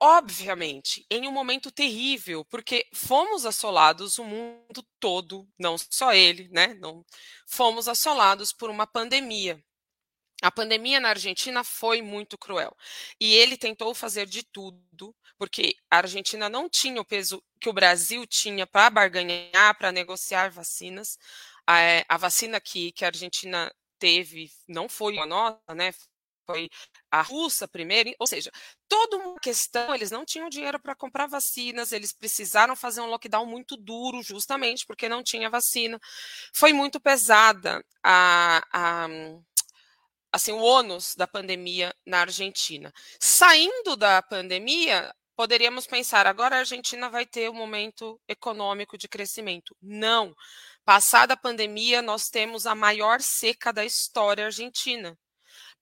obviamente, 0.00 1.04
em 1.10 1.26
um 1.26 1.32
momento 1.32 1.72
terrível, 1.72 2.44
porque 2.44 2.86
fomos 2.94 3.44
assolados 3.44 4.18
o 4.18 4.24
mundo 4.24 4.86
todo, 5.00 5.48
não 5.58 5.76
só 5.76 6.12
ele, 6.12 6.48
né? 6.50 6.74
Não, 6.74 7.04
fomos 7.48 7.88
assolados 7.88 8.52
por 8.52 8.70
uma 8.70 8.86
pandemia. 8.86 9.60
A 10.40 10.50
pandemia 10.52 11.00
na 11.00 11.10
Argentina 11.10 11.64
foi 11.64 12.00
muito 12.00 12.38
cruel. 12.38 12.76
E 13.20 13.34
ele 13.34 13.56
tentou 13.56 13.92
fazer 13.94 14.26
de 14.26 14.44
tudo, 14.44 15.14
porque 15.36 15.76
a 15.90 15.98
Argentina 15.98 16.48
não 16.48 16.68
tinha 16.68 17.00
o 17.00 17.04
peso 17.04 17.42
que 17.60 17.68
o 17.68 17.72
Brasil 17.72 18.24
tinha 18.26 18.66
para 18.66 18.90
barganhar, 18.90 19.76
para 19.76 19.90
negociar 19.90 20.50
vacinas. 20.50 21.18
A, 21.66 21.80
eh, 21.80 22.04
a, 22.08 22.16
vacina 22.16 22.60
que, 22.60 22.92
que 22.92 23.04
a 23.04 23.08
Argentina 23.08 23.72
teve 23.98 24.50
não 24.68 24.88
foi 24.88 25.18
a 25.18 25.26
nossa, 25.26 25.74
né? 25.74 25.92
Foi 26.46 26.70
a 27.10 27.20
russa 27.20 27.68
primeiro, 27.68 28.10
ou 28.18 28.26
seja, 28.26 28.50
toda 28.88 29.18
uma 29.18 29.38
questão, 29.38 29.94
eles 29.94 30.10
não 30.10 30.24
tinham 30.24 30.48
dinheiro 30.48 30.80
para 30.80 30.94
comprar 30.94 31.26
vacinas, 31.26 31.92
eles 31.92 32.12
precisaram 32.12 32.74
fazer 32.74 33.02
um 33.02 33.06
lockdown 33.06 33.44
muito 33.44 33.76
duro, 33.76 34.22
justamente 34.22 34.86
porque 34.86 35.08
não 35.10 35.22
tinha 35.22 35.50
vacina. 35.50 36.00
Foi 36.54 36.72
muito 36.72 36.98
pesada 36.98 37.84
a, 38.02 38.62
a 38.72 39.08
assim, 40.32 40.52
o 40.52 40.58
ônus 40.58 41.14
da 41.16 41.26
pandemia 41.26 41.94
na 42.06 42.20
Argentina. 42.20 42.92
Saindo 43.20 43.96
da 43.96 44.22
pandemia, 44.22 45.12
poderíamos 45.36 45.86
pensar, 45.86 46.26
agora 46.26 46.56
a 46.56 46.58
Argentina 46.60 47.08
vai 47.08 47.26
ter 47.26 47.50
um 47.50 47.54
momento 47.54 48.20
econômico 48.28 48.98
de 48.98 49.08
crescimento. 49.08 49.76
Não. 49.80 50.34
Passada 50.84 51.34
a 51.34 51.36
pandemia, 51.36 52.02
nós 52.02 52.28
temos 52.28 52.66
a 52.66 52.74
maior 52.74 53.20
seca 53.20 53.72
da 53.72 53.84
história 53.84 54.46
argentina. 54.46 55.16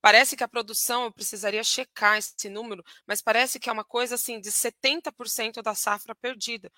Parece 0.06 0.36
que 0.36 0.44
a 0.44 0.48
produção, 0.48 1.02
eu 1.02 1.10
precisaria 1.10 1.64
checar 1.64 2.16
esse 2.16 2.48
número, 2.48 2.84
mas 3.04 3.20
parece 3.20 3.58
que 3.58 3.68
é 3.68 3.72
uma 3.72 3.82
coisa 3.82 4.14
assim 4.14 4.38
de 4.38 4.52
70% 4.52 5.60
da 5.60 5.74
safra 5.74 6.14
perdida 6.14 6.70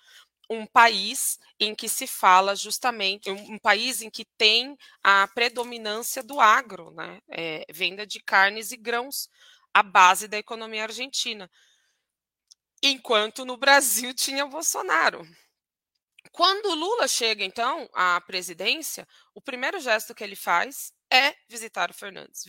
um 0.49 0.65
país 0.65 1.37
em 1.59 1.75
que 1.75 1.87
se 1.87 2.07
fala 2.07 2.55
justamente, 2.55 3.29
um, 3.29 3.59
país 3.59 4.01
em 4.01 4.09
que 4.09 4.25
tem 4.35 4.75
a 5.03 5.27
predominância 5.27 6.23
do 6.23 6.41
agro, 6.41 6.89
né? 6.89 7.21
É, 7.29 7.67
venda 7.71 8.03
de 8.03 8.19
carnes 8.19 8.71
e 8.71 8.77
grãos, 8.77 9.29
a 9.71 9.83
base 9.83 10.27
da 10.27 10.39
economia 10.39 10.81
argentina. 10.81 11.47
Enquanto 12.81 13.45
no 13.45 13.57
Brasil 13.57 14.11
tinha 14.17 14.47
Bolsonaro. 14.47 15.21
Quando 16.31 16.73
Lula 16.73 17.07
chega, 17.07 17.43
então, 17.43 17.87
à 17.93 18.19
presidência, 18.21 19.07
o 19.35 19.39
primeiro 19.39 19.79
gesto 19.79 20.15
que 20.15 20.23
ele 20.23 20.35
faz 20.35 20.91
é 21.11 21.35
visitar 21.47 21.89
o 21.89 21.93
Fernandes. 21.93 22.45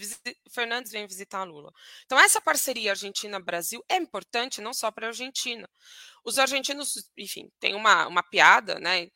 O 0.47 0.51
Fernandes 0.51 0.93
vem 0.93 1.07
visitar 1.07 1.45
Lula. 1.45 1.73
Então, 2.05 2.19
essa 2.19 2.41
parceria 2.41 2.93
Argentina-Brasil 2.93 3.85
é 3.89 3.97
importante 3.97 4.61
não 4.61 4.75
só 4.75 4.91
para 4.91 5.07
a 5.07 5.11
Argentina. 5.11 5.69
Os 6.25 6.39
argentinos, 6.39 7.11
enfim, 7.17 7.51
tem 7.59 7.75
uma, 7.75 8.07
uma 8.07 8.23
piada, 8.23 8.79
né? 8.79 9.09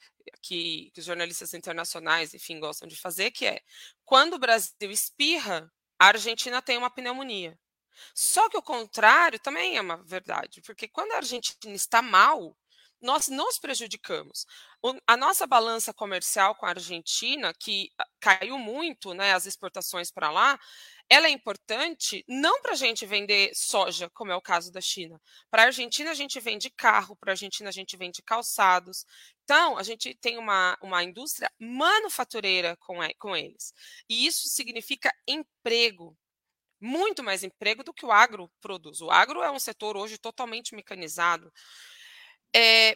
Que, 0.43 0.91
que 0.93 1.01
os 1.01 1.05
jornalistas 1.05 1.53
internacionais, 1.53 2.33
enfim, 2.33 2.59
gostam 2.59 2.89
de 2.89 2.97
fazer, 2.97 3.31
que 3.31 3.47
é 3.47 3.61
quando 4.05 4.35
o 4.35 4.39
Brasil 4.39 4.91
espirra, 4.91 5.71
a 5.99 6.07
Argentina 6.07 6.63
tem 6.63 6.79
uma 6.79 6.91
pneumonia. 6.91 7.59
Só 8.15 8.49
que 8.49 8.57
o 8.57 8.63
contrário 8.63 9.39
também 9.39 9.77
é 9.77 9.81
uma 9.81 10.03
verdade, 10.03 10.61
porque 10.63 10.89
quando 10.89 11.13
a 11.13 11.17
Argentina 11.17 11.75
está 11.75 12.03
mal, 12.03 12.57
nós 13.01 13.29
nos 13.29 13.59
prejudicamos. 13.59 14.47
A 15.07 15.17
nossa 15.17 15.47
balança 15.47 15.95
comercial 15.95 16.55
com 16.55 16.67
a 16.67 16.71
Argentina, 16.71 17.55
que 17.55 17.91
ah, 17.99 18.07
caiu 18.21 18.59
muito, 18.59 19.15
né, 19.15 19.33
as 19.33 19.47
exportações 19.47 20.11
para 20.11 20.31
lá, 20.31 20.59
ela 21.09 21.27
é 21.27 21.31
importante 21.31 22.25
não 22.29 22.61
para 22.61 22.73
a 22.73 22.77
gente 22.77 23.07
vender 23.07 23.51
soja, 23.55 24.11
como 24.11 24.33
é 24.33 24.37
o 24.37 24.43
caso 24.43 24.71
da 24.73 24.81
China. 24.81 25.21
Para 25.51 25.63
a 25.63 25.67
Argentina, 25.67 26.11
a 26.11 26.15
gente 26.15 26.39
vende 26.41 26.71
carro, 26.71 27.17
para 27.17 27.33
a 27.33 27.35
Argentina, 27.35 27.69
a 27.69 27.73
gente 27.73 27.97
vende 27.97 28.23
calçados. 28.23 29.07
Então, 29.45 29.79
a 29.79 29.83
gente 29.83 30.15
tem 30.15 30.39
uma, 30.39 30.77
uma 30.83 31.03
indústria 31.03 31.51
manufatureira 31.59 32.77
com, 32.79 32.99
com 33.19 33.37
eles. 33.37 33.73
E 34.09 34.27
isso 34.27 34.49
significa 34.49 35.13
emprego 35.27 36.17
muito 36.81 37.23
mais 37.23 37.43
emprego 37.43 37.83
do 37.83 37.95
que 37.95 38.05
o 38.05 38.13
agro 38.13 38.51
produz. 38.61 39.01
O 39.01 39.11
agro 39.11 39.43
é 39.43 39.51
um 39.51 39.59
setor 39.59 39.97
hoje 39.97 40.19
totalmente 40.19 40.75
mecanizado. 40.75 41.51
É, 42.55 42.95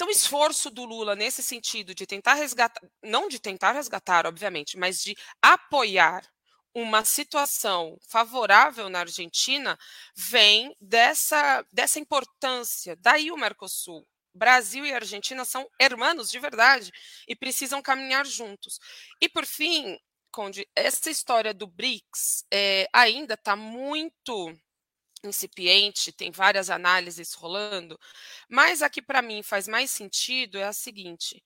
então, 0.00 0.08
o 0.08 0.10
esforço 0.10 0.70
do 0.70 0.86
Lula 0.86 1.14
nesse 1.14 1.42
sentido 1.42 1.94
de 1.94 2.06
tentar 2.06 2.32
resgatar, 2.32 2.80
não 3.02 3.28
de 3.28 3.38
tentar 3.38 3.72
resgatar, 3.72 4.26
obviamente, 4.26 4.78
mas 4.78 5.02
de 5.02 5.14
apoiar 5.42 6.26
uma 6.74 7.04
situação 7.04 7.98
favorável 8.08 8.88
na 8.88 9.00
Argentina 9.00 9.78
vem 10.16 10.74
dessa, 10.80 11.62
dessa 11.70 11.98
importância. 11.98 12.96
Daí 12.98 13.30
o 13.30 13.36
Mercosul. 13.36 14.06
Brasil 14.32 14.86
e 14.86 14.94
Argentina 14.94 15.44
são 15.44 15.68
hermanos 15.78 16.30
de 16.30 16.38
verdade 16.38 16.90
e 17.28 17.36
precisam 17.36 17.82
caminhar 17.82 18.24
juntos. 18.24 18.78
E, 19.20 19.28
por 19.28 19.44
fim, 19.44 19.98
Conde, 20.32 20.66
essa 20.74 21.10
história 21.10 21.52
do 21.52 21.66
BRICS 21.66 22.46
é, 22.50 22.88
ainda 22.90 23.34
está 23.34 23.54
muito 23.54 24.56
incipiente, 25.24 26.12
tem 26.12 26.30
várias 26.30 26.70
análises 26.70 27.34
rolando, 27.34 27.98
mas 28.48 28.82
a 28.82 28.90
que 28.90 29.02
para 29.02 29.22
mim 29.22 29.42
faz 29.42 29.68
mais 29.68 29.90
sentido 29.90 30.58
é 30.58 30.64
a 30.64 30.72
seguinte: 30.72 31.42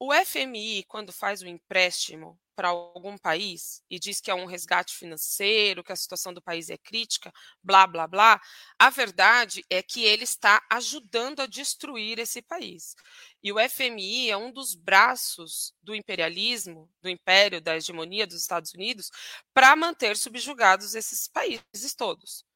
o 0.00 0.12
FMI, 0.14 0.84
quando 0.84 1.12
faz 1.12 1.42
um 1.42 1.48
empréstimo 1.48 2.38
para 2.54 2.68
algum 2.68 3.16
país 3.18 3.82
e 3.90 3.98
diz 3.98 4.20
que 4.20 4.30
é 4.30 4.34
um 4.34 4.44
resgate 4.44 4.94
financeiro, 4.94 5.82
que 5.82 5.92
a 5.92 5.96
situação 5.96 6.32
do 6.32 6.42
país 6.42 6.70
é 6.70 6.76
crítica, 6.76 7.32
blá, 7.62 7.86
blá, 7.86 8.06
blá, 8.06 8.40
a 8.78 8.90
verdade 8.90 9.64
é 9.70 9.82
que 9.82 10.04
ele 10.04 10.24
está 10.24 10.60
ajudando 10.70 11.40
a 11.40 11.46
destruir 11.46 12.18
esse 12.18 12.40
país. 12.42 12.94
E 13.42 13.52
o 13.52 13.56
FMI 13.58 14.30
é 14.30 14.36
um 14.36 14.52
dos 14.52 14.74
braços 14.74 15.72
do 15.82 15.94
imperialismo, 15.94 16.88
do 17.02 17.08
império, 17.08 17.60
da 17.60 17.76
hegemonia 17.76 18.26
dos 18.26 18.40
Estados 18.40 18.72
Unidos, 18.74 19.10
para 19.52 19.74
manter 19.74 20.16
subjugados 20.16 20.94
esses 20.94 21.28
países 21.28 21.94
todos. 21.96 22.47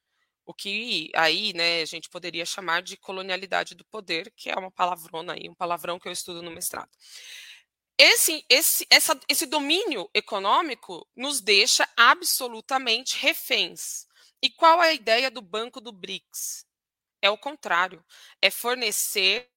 O 0.45 0.53
que 0.55 1.11
aí, 1.15 1.53
né, 1.55 1.83
a 1.83 1.85
gente 1.85 2.09
poderia 2.11 2.45
chamar 2.45 2.83
de 2.83 2.97
colonialidade 2.97 3.75
do 3.75 3.85
poder, 3.85 4.33
que 4.37 4.51
é 4.51 4.57
uma 4.57 4.71
palavrona 4.71 5.35
aí, 5.35 5.49
um 5.49 5.55
palavrão 5.55 5.99
que 5.99 6.09
eu 6.09 6.13
estudo 6.13 6.43
no 6.43 6.51
mestrado. 6.51 6.91
Esse, 7.99 8.45
esse, 8.49 8.87
essa, 8.91 9.19
esse 9.29 9.47
domínio 9.47 10.11
econômico 10.15 11.07
nos 11.15 11.41
deixa 11.41 11.89
absolutamente 11.97 13.17
reféns. 13.19 14.07
E 14.43 14.51
qual 14.51 14.83
é 14.83 14.89
a 14.91 14.95
ideia 14.95 15.31
do 15.31 15.41
Banco 15.41 15.81
do 15.81 15.93
BRICS? 15.93 16.67
É 17.23 17.31
o 17.31 17.39
contrário, 17.39 18.05
é 18.41 18.51
fornecer 18.51 19.49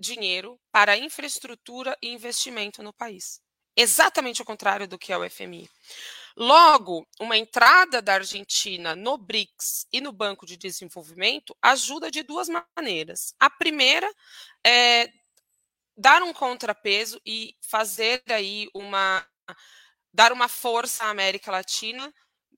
dinheiro 0.00 0.58
para 0.72 0.96
infraestrutura 0.96 1.96
e 2.02 2.08
investimento 2.08 2.82
no 2.82 2.92
país. 2.92 3.40
exatamente 3.76 4.42
o 4.42 4.44
contrário 4.44 4.88
do 4.88 4.98
que 4.98 5.12
é 5.12 5.18
o 5.18 5.28
FMI. 5.28 5.68
Logo, 6.42 7.06
uma 7.20 7.36
entrada 7.36 8.00
da 8.00 8.14
Argentina 8.14 8.96
no 8.96 9.18
BRICS 9.18 9.86
e 9.92 10.00
no 10.00 10.10
Banco 10.10 10.46
de 10.46 10.56
Desenvolvimento 10.56 11.54
ajuda 11.60 12.10
de 12.10 12.22
duas 12.22 12.48
maneiras. 12.48 13.34
A 13.38 13.50
primeira 13.50 14.10
é 14.66 15.12
dar 15.94 16.22
um 16.22 16.32
contrapeso 16.32 17.20
e 17.26 17.54
fazer 17.60 18.22
aí 18.30 18.70
uma 18.74 19.22
dar 20.14 20.32
uma 20.32 20.48
força 20.48 21.04
à 21.04 21.10
América 21.10 21.50
Latina 21.50 22.10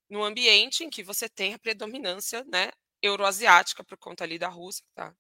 no 0.09 0.23
ambiente 0.23 0.85
em 0.85 0.89
que 0.89 1.03
você 1.03 1.29
tem 1.29 1.55
a 1.55 1.59
predominância 1.59 2.45
né, 2.45 2.71
euroasiática 3.03 3.83
por 3.83 3.99
conta 3.99 4.23
ali 4.23 4.39
da 4.39 4.49
Rússia. 4.49 4.85
Tá? 4.95 5.13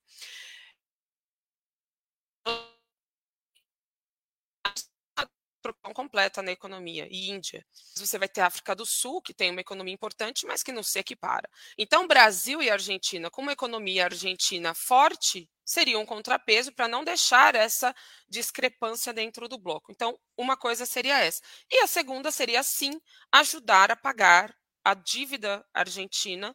Completa 5.95 6.43
na 6.43 6.53
economia, 6.53 7.07
e 7.11 7.31
Índia. 7.31 7.65
Você 7.97 8.19
vai 8.19 8.29
ter 8.29 8.41
a 8.41 8.47
África 8.47 8.75
do 8.75 8.85
Sul, 8.87 9.23
que 9.23 9.35
tem 9.35 9.51
uma 9.51 9.61
economia 9.61 9.95
importante, 9.95 10.47
mas 10.47 10.63
que 10.63 10.73
não 10.73 10.83
se 10.83 10.99
equipara. 10.99 11.49
Então, 11.79 12.07
Brasil 12.07 12.63
e 12.63 12.71
Argentina, 12.71 13.31
com 13.31 13.43
uma 13.43 13.53
economia 13.53 14.05
argentina 14.05 14.75
forte, 14.75 15.49
seria 15.65 15.99
um 15.99 16.07
contrapeso 16.07 16.73
para 16.73 16.89
não 16.89 17.05
deixar 17.05 17.55
essa 17.55 17.95
discrepância 18.29 19.13
dentro 19.13 19.49
do 19.49 19.59
bloco. 19.59 19.93
Então, 19.93 20.19
uma 20.37 20.57
coisa 20.57 20.85
seria 20.85 21.19
essa. 21.19 21.41
E 21.71 21.79
a 21.79 21.87
segunda 21.87 22.31
seria, 22.31 22.63
sim, 22.63 23.01
ajudar 23.31 23.91
a 23.91 23.97
pagar 23.97 24.55
a 24.85 24.95
dívida 24.95 25.65
argentina, 25.73 26.55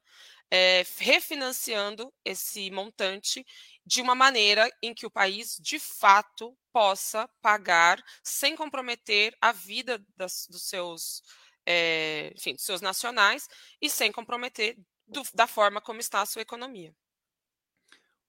é, 0.52 0.86
refinanciando 0.98 2.14
esse 2.24 2.70
montante 2.72 3.46
de 3.88 4.02
uma 4.02 4.14
maneira 4.14 4.70
em 4.84 4.94
que 4.94 5.06
o 5.06 5.10
país, 5.10 5.58
de 5.62 5.80
fato, 5.80 6.56
possa 6.74 7.28
pagar 7.42 8.04
sem 8.22 8.54
comprometer 8.54 9.34
a 9.40 9.54
vida 9.54 10.04
das, 10.18 10.46
dos 10.50 10.68
seus, 10.68 11.24
é, 11.66 12.34
enfim, 12.36 12.54
dos 12.54 12.66
seus 12.66 12.82
nacionais 12.82 13.48
e 13.82 13.90
sem 13.90 14.12
comprometer 14.12 14.78
do, 15.08 15.24
da 15.34 15.48
forma 15.48 15.80
como 15.80 16.02
está 16.02 16.22
a 16.22 16.26
sua 16.26 16.42
economia. 16.42 16.94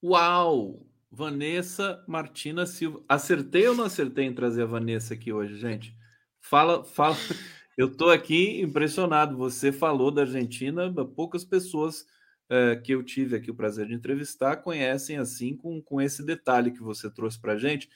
Uau! 0.01 0.87
Vanessa 1.11 2.05
Martina 2.07 2.65
Silva. 2.67 3.03
Acertei 3.09 3.67
ou 3.67 3.75
não 3.75 3.85
acertei 3.85 4.27
em 4.27 4.35
trazer 4.35 4.63
a 4.63 4.67
Vanessa 4.67 5.15
aqui 5.15 5.33
hoje, 5.33 5.57
gente? 5.57 5.97
Fala, 6.41 6.85
fala. 6.85 7.17
Eu 7.77 7.89
estou 7.89 8.11
aqui 8.11 8.61
impressionado. 8.61 9.37
Você 9.39 9.73
falou 9.73 10.11
da 10.11 10.23
Argentina, 10.23 10.93
poucas 11.17 11.45
pessoas 11.45 12.07
é, 12.49 12.77
que 12.77 12.93
eu 12.93 13.03
tive 13.03 13.37
aqui 13.37 13.51
o 13.51 13.55
prazer 13.55 13.87
de 13.87 13.95
entrevistar 13.95 14.57
conhecem 14.57 15.19
assim 15.19 15.57
com, 15.57 15.83
com 15.83 16.01
esse 16.01 16.25
detalhe 16.25 16.70
que 16.70 16.83
você 16.83 17.11
trouxe 17.11 17.39
para 17.39 17.53
a 17.53 17.59
gente. 17.59 17.89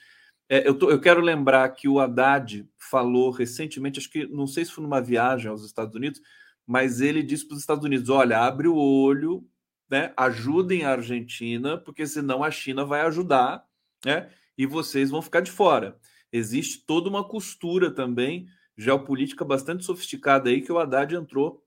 É, 0.47 0.67
eu, 0.67 0.77
tô, 0.77 0.91
eu 0.91 0.99
quero 0.99 1.21
lembrar 1.21 1.67
que 1.69 1.87
o 1.87 1.99
Haddad 1.99 2.67
falou 2.77 3.31
recentemente, 3.31 3.99
acho 3.99 4.09
que 4.09 4.27
não 4.27 4.45
sei 4.45 4.65
se 4.65 4.71
foi 4.71 4.83
numa 4.83 5.01
viagem 5.01 5.49
aos 5.49 5.65
Estados 5.65 5.95
Unidos, 5.95 6.21
mas 6.65 7.01
ele 7.01 7.23
disse 7.23 7.47
para 7.47 7.55
os 7.55 7.61
Estados 7.61 7.83
Unidos: 7.83 8.09
olha, 8.09 8.39
abre 8.39 8.67
o 8.67 8.75
olho, 8.75 9.47
né, 9.89 10.13
ajudem 10.17 10.83
a 10.83 10.91
Argentina, 10.91 11.77
porque 11.77 12.05
senão 12.05 12.43
a 12.43 12.51
China 12.51 12.85
vai 12.85 13.01
ajudar, 13.01 13.65
né, 14.05 14.29
e 14.57 14.65
vocês 14.65 15.09
vão 15.09 15.21
ficar 15.21 15.41
de 15.41 15.51
fora. 15.51 15.97
Existe 16.31 16.85
toda 16.85 17.09
uma 17.09 17.23
costura 17.23 17.91
também 17.91 18.47
geopolítica 18.77 19.45
bastante 19.45 19.85
sofisticada 19.85 20.49
aí 20.49 20.61
que 20.61 20.71
o 20.71 20.79
Haddad 20.79 21.15
entrou 21.15 21.63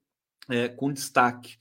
é, 0.48 0.68
com 0.68 0.92
destaque. 0.92 1.56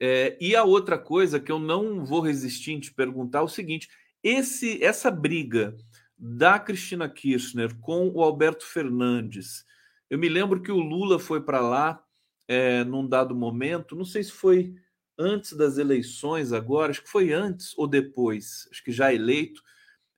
É, 0.00 0.36
e 0.40 0.54
a 0.54 0.62
outra 0.62 0.96
coisa 0.96 1.40
que 1.40 1.50
eu 1.50 1.58
não 1.58 2.04
vou 2.04 2.20
resistir 2.20 2.72
em 2.72 2.80
te 2.80 2.92
perguntar 2.92 3.40
é 3.40 3.42
o 3.42 3.48
seguinte: 3.48 3.88
esse, 4.22 4.82
essa 4.82 5.10
briga 5.10 5.76
da 6.16 6.58
Cristina 6.58 7.08
Kirchner 7.08 7.76
com 7.80 8.08
o 8.08 8.22
Alberto 8.22 8.64
Fernandes, 8.64 9.64
eu 10.08 10.18
me 10.18 10.28
lembro 10.28 10.62
que 10.62 10.72
o 10.72 10.80
Lula 10.80 11.18
foi 11.18 11.40
para 11.40 11.60
lá 11.60 12.02
é, 12.46 12.84
num 12.84 13.06
dado 13.06 13.34
momento, 13.34 13.96
não 13.96 14.04
sei 14.04 14.22
se 14.22 14.32
foi 14.32 14.74
antes 15.18 15.52
das 15.52 15.78
eleições 15.78 16.52
agora, 16.52 16.90
acho 16.90 17.02
que 17.02 17.10
foi 17.10 17.32
antes 17.32 17.76
ou 17.76 17.86
depois, 17.86 18.68
acho 18.70 18.82
que 18.84 18.92
já 18.92 19.12
eleito. 19.12 19.60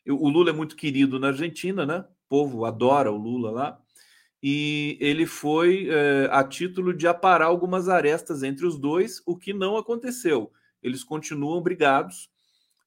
O 0.07 0.29
Lula 0.29 0.51
é 0.51 0.53
muito 0.53 0.77
querido 0.77 1.19
na 1.19 1.29
Argentina, 1.29 1.87
né? 1.87 2.01
O 2.01 2.29
povo 2.29 2.65
adora 2.65 3.11
o 3.11 3.17
Lula 3.17 3.51
lá 3.51 3.81
e 4.43 4.97
ele 5.01 5.27
foi 5.27 5.89
é, 5.91 6.29
a 6.31 6.43
título 6.43 6.95
de 6.95 7.07
aparar 7.07 7.47
algumas 7.47 7.89
arestas 7.89 8.43
entre 8.43 8.67
os 8.67 8.79
dois, 8.79 9.23
o 9.27 9.37
que 9.37 9.53
não 9.53 9.77
aconteceu. 9.77 10.51
Eles 10.83 11.05
continuam 11.05 11.61
brigados. 11.61 12.31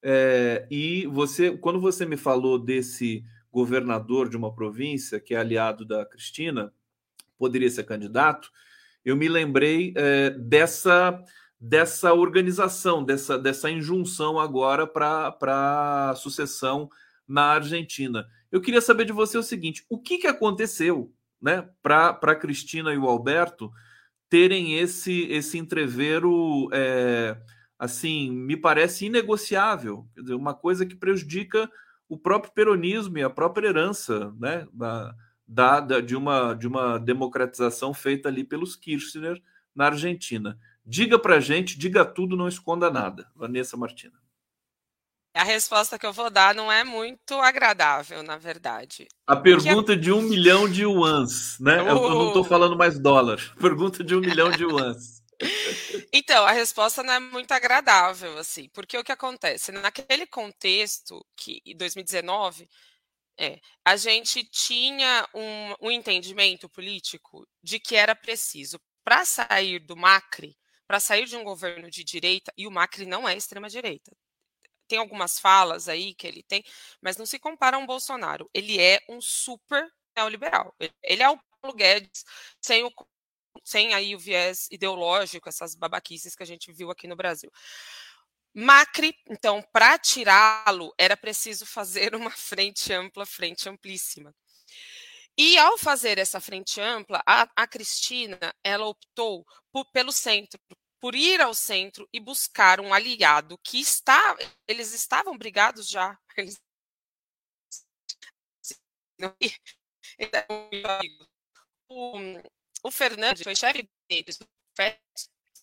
É, 0.02 0.68
e 0.70 1.06
você, 1.08 1.56
quando 1.58 1.80
você 1.80 2.06
me 2.06 2.18
falou 2.18 2.58
desse 2.58 3.24
governador 3.52 4.28
de 4.28 4.36
uma 4.36 4.54
província 4.54 5.20
que 5.20 5.36
é 5.36 5.38
aliado 5.38 5.86
da 5.86 6.06
Cristina, 6.06 6.74
poderia 7.38 7.70
ser 7.70 7.84
candidato, 7.84 8.52
eu 9.06 9.16
me 9.16 9.30
lembrei 9.30 9.94
é, 9.96 10.32
dessa 10.32 11.24
dessa 11.66 12.14
organização, 12.14 13.06
dessa, 13.06 13.40
dessa 13.40 13.72
injunção 13.72 14.38
agora 14.38 14.86
para 14.86 16.10
a 16.10 16.16
sucessão 16.16 16.90
na 17.26 17.54
Argentina. 17.54 18.28
Eu 18.52 18.60
queria 18.60 18.82
saber 18.82 19.06
de 19.06 19.14
você 19.14 19.38
o 19.38 19.44
seguinte: 19.44 19.86
o 19.90 19.98
que, 19.98 20.18
que 20.18 20.28
aconteceu 20.28 21.14
né, 21.44 21.68
para 21.82 22.18
a 22.22 22.36
Cristina 22.36 22.94
e 22.94 22.98
o 22.98 23.07
Alberto 23.07 23.70
terem 24.30 24.80
esse, 24.80 25.24
esse 25.24 25.57
entrevero, 25.57 26.70
é, 26.72 27.38
assim, 27.78 28.32
me 28.32 28.56
parece 28.56 29.06
inegociável, 29.06 30.07
quer 30.15 30.22
dizer, 30.22 30.34
uma 30.34 30.53
coisa 30.53 30.86
que 30.86 30.95
prejudica 30.95 31.70
o 32.07 32.18
próprio 32.18 32.53
peronismo 32.53 33.18
e 33.18 33.24
a 33.24 33.30
própria 33.30 33.68
herança 33.68 34.34
né, 34.40 34.65
da, 34.74 35.14
da, 35.82 35.99
de, 35.99 36.15
uma, 36.15 36.53
de 36.53 36.68
uma 36.68 36.98
democratização 36.98 37.94
feita 37.94 38.30
ali 38.30 38.44
pelos 38.44 38.76
Kirchner 38.76 39.40
na 39.76 39.88
Argentina. 39.88 40.57
Diga 40.86 41.20
para 41.20 41.40
gente, 41.40 41.78
diga 41.78 42.06
tudo, 42.06 42.38
não 42.38 42.48
esconda 42.48 42.90
nada. 42.90 43.28
Vanessa 43.36 43.76
Martina. 43.78 44.23
A 45.36 45.44
resposta 45.44 45.98
que 45.98 46.06
eu 46.06 46.14
vou 46.14 46.30
dar 46.30 46.54
não 46.54 46.72
é 46.72 46.84
muito 46.84 47.34
agradável, 47.36 48.22
na 48.22 48.38
verdade. 48.38 49.08
A 49.26 49.36
pergunta 49.36 49.98
de 49.98 50.12
um 50.12 50.22
milhão 50.22 50.70
de 50.70 50.84
yuans, 50.84 51.58
né? 51.60 51.80
Eu 51.80 51.96
não 51.96 52.28
estou 52.28 52.44
falando 52.44 52.78
mais 52.78 53.00
dólar. 53.00 53.40
Pergunta 53.60 54.04
de 54.04 54.16
um 54.16 54.20
milhão 54.20 54.52
de 54.52 54.64
yuans. 54.64 55.24
Então, 56.14 56.46
a 56.46 56.52
resposta 56.52 57.02
não 57.04 57.14
é 57.14 57.20
muito 57.20 57.52
agradável, 57.52 58.38
assim, 58.38 58.70
porque 58.70 58.98
o 58.98 59.04
que 59.04 59.12
acontece? 59.12 59.72
Naquele 59.72 60.28
contexto 60.28 61.26
que, 61.36 61.60
em 61.66 61.76
2019, 61.76 62.70
é, 63.38 63.60
a 63.84 63.96
gente 63.96 64.44
tinha 64.44 65.28
um, 65.34 65.88
um 65.88 65.92
entendimento 65.92 66.70
político 66.70 67.48
de 67.64 67.80
que 67.80 67.96
era 67.96 68.16
preciso, 68.16 68.80
para 69.04 69.26
sair 69.26 69.80
do 69.80 69.98
Macri, 69.98 70.56
para 70.88 71.00
sair 71.00 71.26
de 71.26 71.36
um 71.36 71.44
governo 71.44 71.90
de 71.90 72.04
direita, 72.04 72.54
e 72.56 72.68
o 72.68 72.72
Macri 72.72 73.06
não 73.06 73.28
é 73.28 73.36
extrema-direita, 73.36 74.12
tem 74.88 75.00
algumas 75.00 75.40
falas 75.40 75.88
aí 75.90 76.14
que 76.14 76.28
ele 76.28 76.44
tem, 76.44 76.64
mas 77.02 77.18
não 77.18 77.26
se 77.26 77.40
compara 77.40 77.78
a 77.78 77.80
um 77.80 77.86
Bolsonaro. 77.86 78.50
Ele 78.54 78.80
é 78.80 79.00
um 79.10 79.22
super 79.22 79.88
neoliberal. 80.16 80.76
Ele 81.02 81.24
é 81.24 81.30
o 81.30 81.40
Paulo 81.62 81.76
Guedes 81.76 82.24
sem, 82.62 82.84
o, 82.84 82.92
sem 83.64 83.94
aí 83.94 84.16
o 84.16 84.20
viés 84.20 84.68
ideológico, 84.72 85.50
essas 85.50 85.76
babaquices 85.76 86.36
que 86.36 86.44
a 86.44 86.46
gente 86.46 86.72
viu 86.72 86.92
aqui 86.92 87.08
no 87.08 87.16
Brasil. 87.16 87.52
Macri, 88.56 89.16
então, 89.28 89.64
para 89.72 89.98
tirá-lo, 89.98 90.94
era 90.98 91.18
preciso 91.18 91.66
fazer 91.66 92.14
uma 92.14 92.30
frente 92.30 92.94
ampla, 92.94 93.26
frente 93.26 93.68
amplíssima. 93.68 94.34
E 95.36 95.58
ao 95.58 95.78
fazer 95.80 96.20
essa 96.20 96.40
frente 96.40 96.80
ampla, 96.80 97.24
a, 97.26 97.50
a 97.56 97.66
Cristina, 97.66 98.38
ela 98.64 98.86
optou 98.86 99.44
por, 99.72 99.86
pelo 99.92 100.12
centro, 100.12 100.60
por 101.04 101.16
ir 101.16 101.42
ao 101.42 101.54
centro 101.54 102.08
e 102.14 102.20
buscar 102.22 102.80
um 102.80 102.94
aliado 102.94 103.58
que 103.58 103.78
está, 103.78 104.38
eles 104.66 104.94
estavam 104.94 105.38
brigados 105.38 105.90
já. 105.90 106.18
Eles... 106.38 106.58
O, 111.90 112.18
o 112.84 112.90
Fernandes 112.90 113.44
foi 113.44 113.54
chefe 113.54 113.86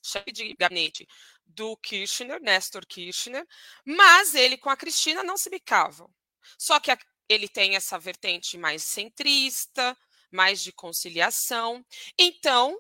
chefe 0.04 0.30
de 0.30 0.54
gabinete 0.58 1.08
do 1.46 1.74
Kirchner, 1.78 2.38
Nestor 2.42 2.84
Kirchner, 2.84 3.46
mas 3.82 4.34
ele 4.34 4.58
com 4.58 4.68
a 4.68 4.76
Cristina 4.76 5.22
não 5.22 5.38
se 5.38 5.48
bicavam. 5.48 6.14
Só 6.58 6.78
que 6.78 6.90
a, 6.90 6.98
ele 7.30 7.48
tem 7.48 7.76
essa 7.76 7.98
vertente 7.98 8.58
mais 8.58 8.82
centrista, 8.82 9.96
mais 10.30 10.62
de 10.62 10.70
conciliação. 10.70 11.82
Então, 12.18 12.78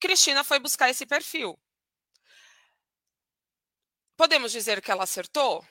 Cristina 0.00 0.42
foi 0.42 0.58
buscar 0.58 0.90
esse 0.90 1.06
perfil. 1.06 1.56
Podemos 4.16 4.52
dizer 4.52 4.80
que 4.80 4.90
ela 4.90 5.04
acertou? 5.04 5.64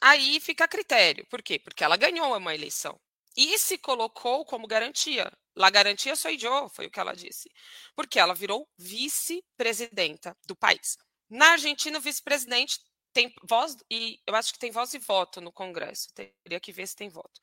Aí 0.00 0.40
fica 0.40 0.64
a 0.64 0.68
critério. 0.68 1.26
Por 1.28 1.42
quê? 1.42 1.58
Porque 1.58 1.84
ela 1.84 1.96
ganhou 1.96 2.36
uma 2.36 2.54
eleição. 2.54 2.98
E 3.36 3.58
se 3.58 3.78
colocou 3.78 4.44
como 4.44 4.66
garantia. 4.66 5.32
La 5.54 5.70
garantia 5.70 6.16
sou 6.16 6.30
eu, 6.30 6.68
foi 6.68 6.86
o 6.86 6.90
que 6.90 7.00
ela 7.00 7.14
disse. 7.14 7.50
Porque 7.94 8.18
ela 8.18 8.34
virou 8.34 8.68
vice-presidenta 8.76 10.36
do 10.46 10.56
país. 10.56 10.96
Na 11.30 11.52
Argentina, 11.52 11.98
o 11.98 12.00
vice-presidente 12.00 12.78
tem 13.12 13.32
voz, 13.44 13.76
e 13.90 14.18
eu 14.26 14.34
acho 14.34 14.52
que 14.52 14.58
tem 14.58 14.70
voz 14.70 14.92
e 14.94 14.98
voto 14.98 15.40
no 15.40 15.52
Congresso. 15.52 16.08
Teria 16.14 16.60
que 16.60 16.72
ver 16.72 16.86
se 16.88 16.96
tem 16.96 17.08
voto. 17.08 17.40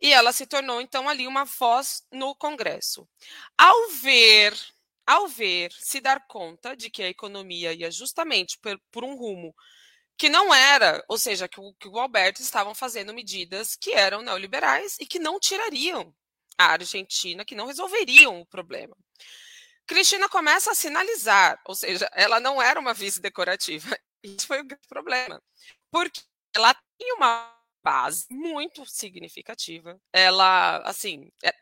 e 0.00 0.12
ela 0.12 0.32
se 0.32 0.46
tornou 0.46 0.80
então 0.80 1.08
ali 1.08 1.26
uma 1.26 1.44
voz 1.44 2.02
no 2.12 2.34
Congresso. 2.36 3.08
Ao 3.56 3.88
ver, 3.90 4.54
ao 5.06 5.28
ver, 5.28 5.72
se 5.72 6.00
dar 6.00 6.26
conta 6.26 6.76
de 6.76 6.90
que 6.90 7.02
a 7.02 7.08
economia 7.08 7.72
ia 7.72 7.90
justamente 7.90 8.58
por, 8.58 8.78
por 8.90 9.04
um 9.04 9.16
rumo 9.16 9.54
que 10.16 10.28
não 10.28 10.54
era, 10.54 11.04
ou 11.08 11.18
seja, 11.18 11.48
que 11.48 11.60
o, 11.60 11.74
que 11.74 11.88
o 11.88 11.98
Alberto 11.98 12.40
estavam 12.40 12.74
fazendo 12.74 13.14
medidas 13.14 13.76
que 13.76 13.92
eram 13.92 14.22
neoliberais 14.22 14.96
e 15.00 15.06
que 15.06 15.18
não 15.18 15.40
tirariam 15.40 16.14
a 16.56 16.66
Argentina, 16.66 17.44
que 17.44 17.54
não 17.54 17.66
resolveriam 17.66 18.40
o 18.40 18.46
problema. 18.46 18.96
Cristina 19.86 20.28
começa 20.28 20.70
a 20.70 20.74
sinalizar, 20.74 21.60
ou 21.66 21.74
seja, 21.74 22.08
ela 22.14 22.40
não 22.40 22.62
era 22.62 22.80
uma 22.80 22.94
vice 22.94 23.20
decorativa. 23.20 23.88
Isso 24.22 24.46
foi 24.46 24.60
o 24.60 24.64
grande 24.64 24.88
problema. 24.88 25.42
Porque 25.90 26.22
ela 26.54 26.74
tem 26.98 27.12
uma 27.14 27.52
base 27.82 28.26
muito 28.30 28.86
significativa. 28.86 30.00
Ela, 30.12 30.78
assim, 30.78 31.30
é, 31.44 31.54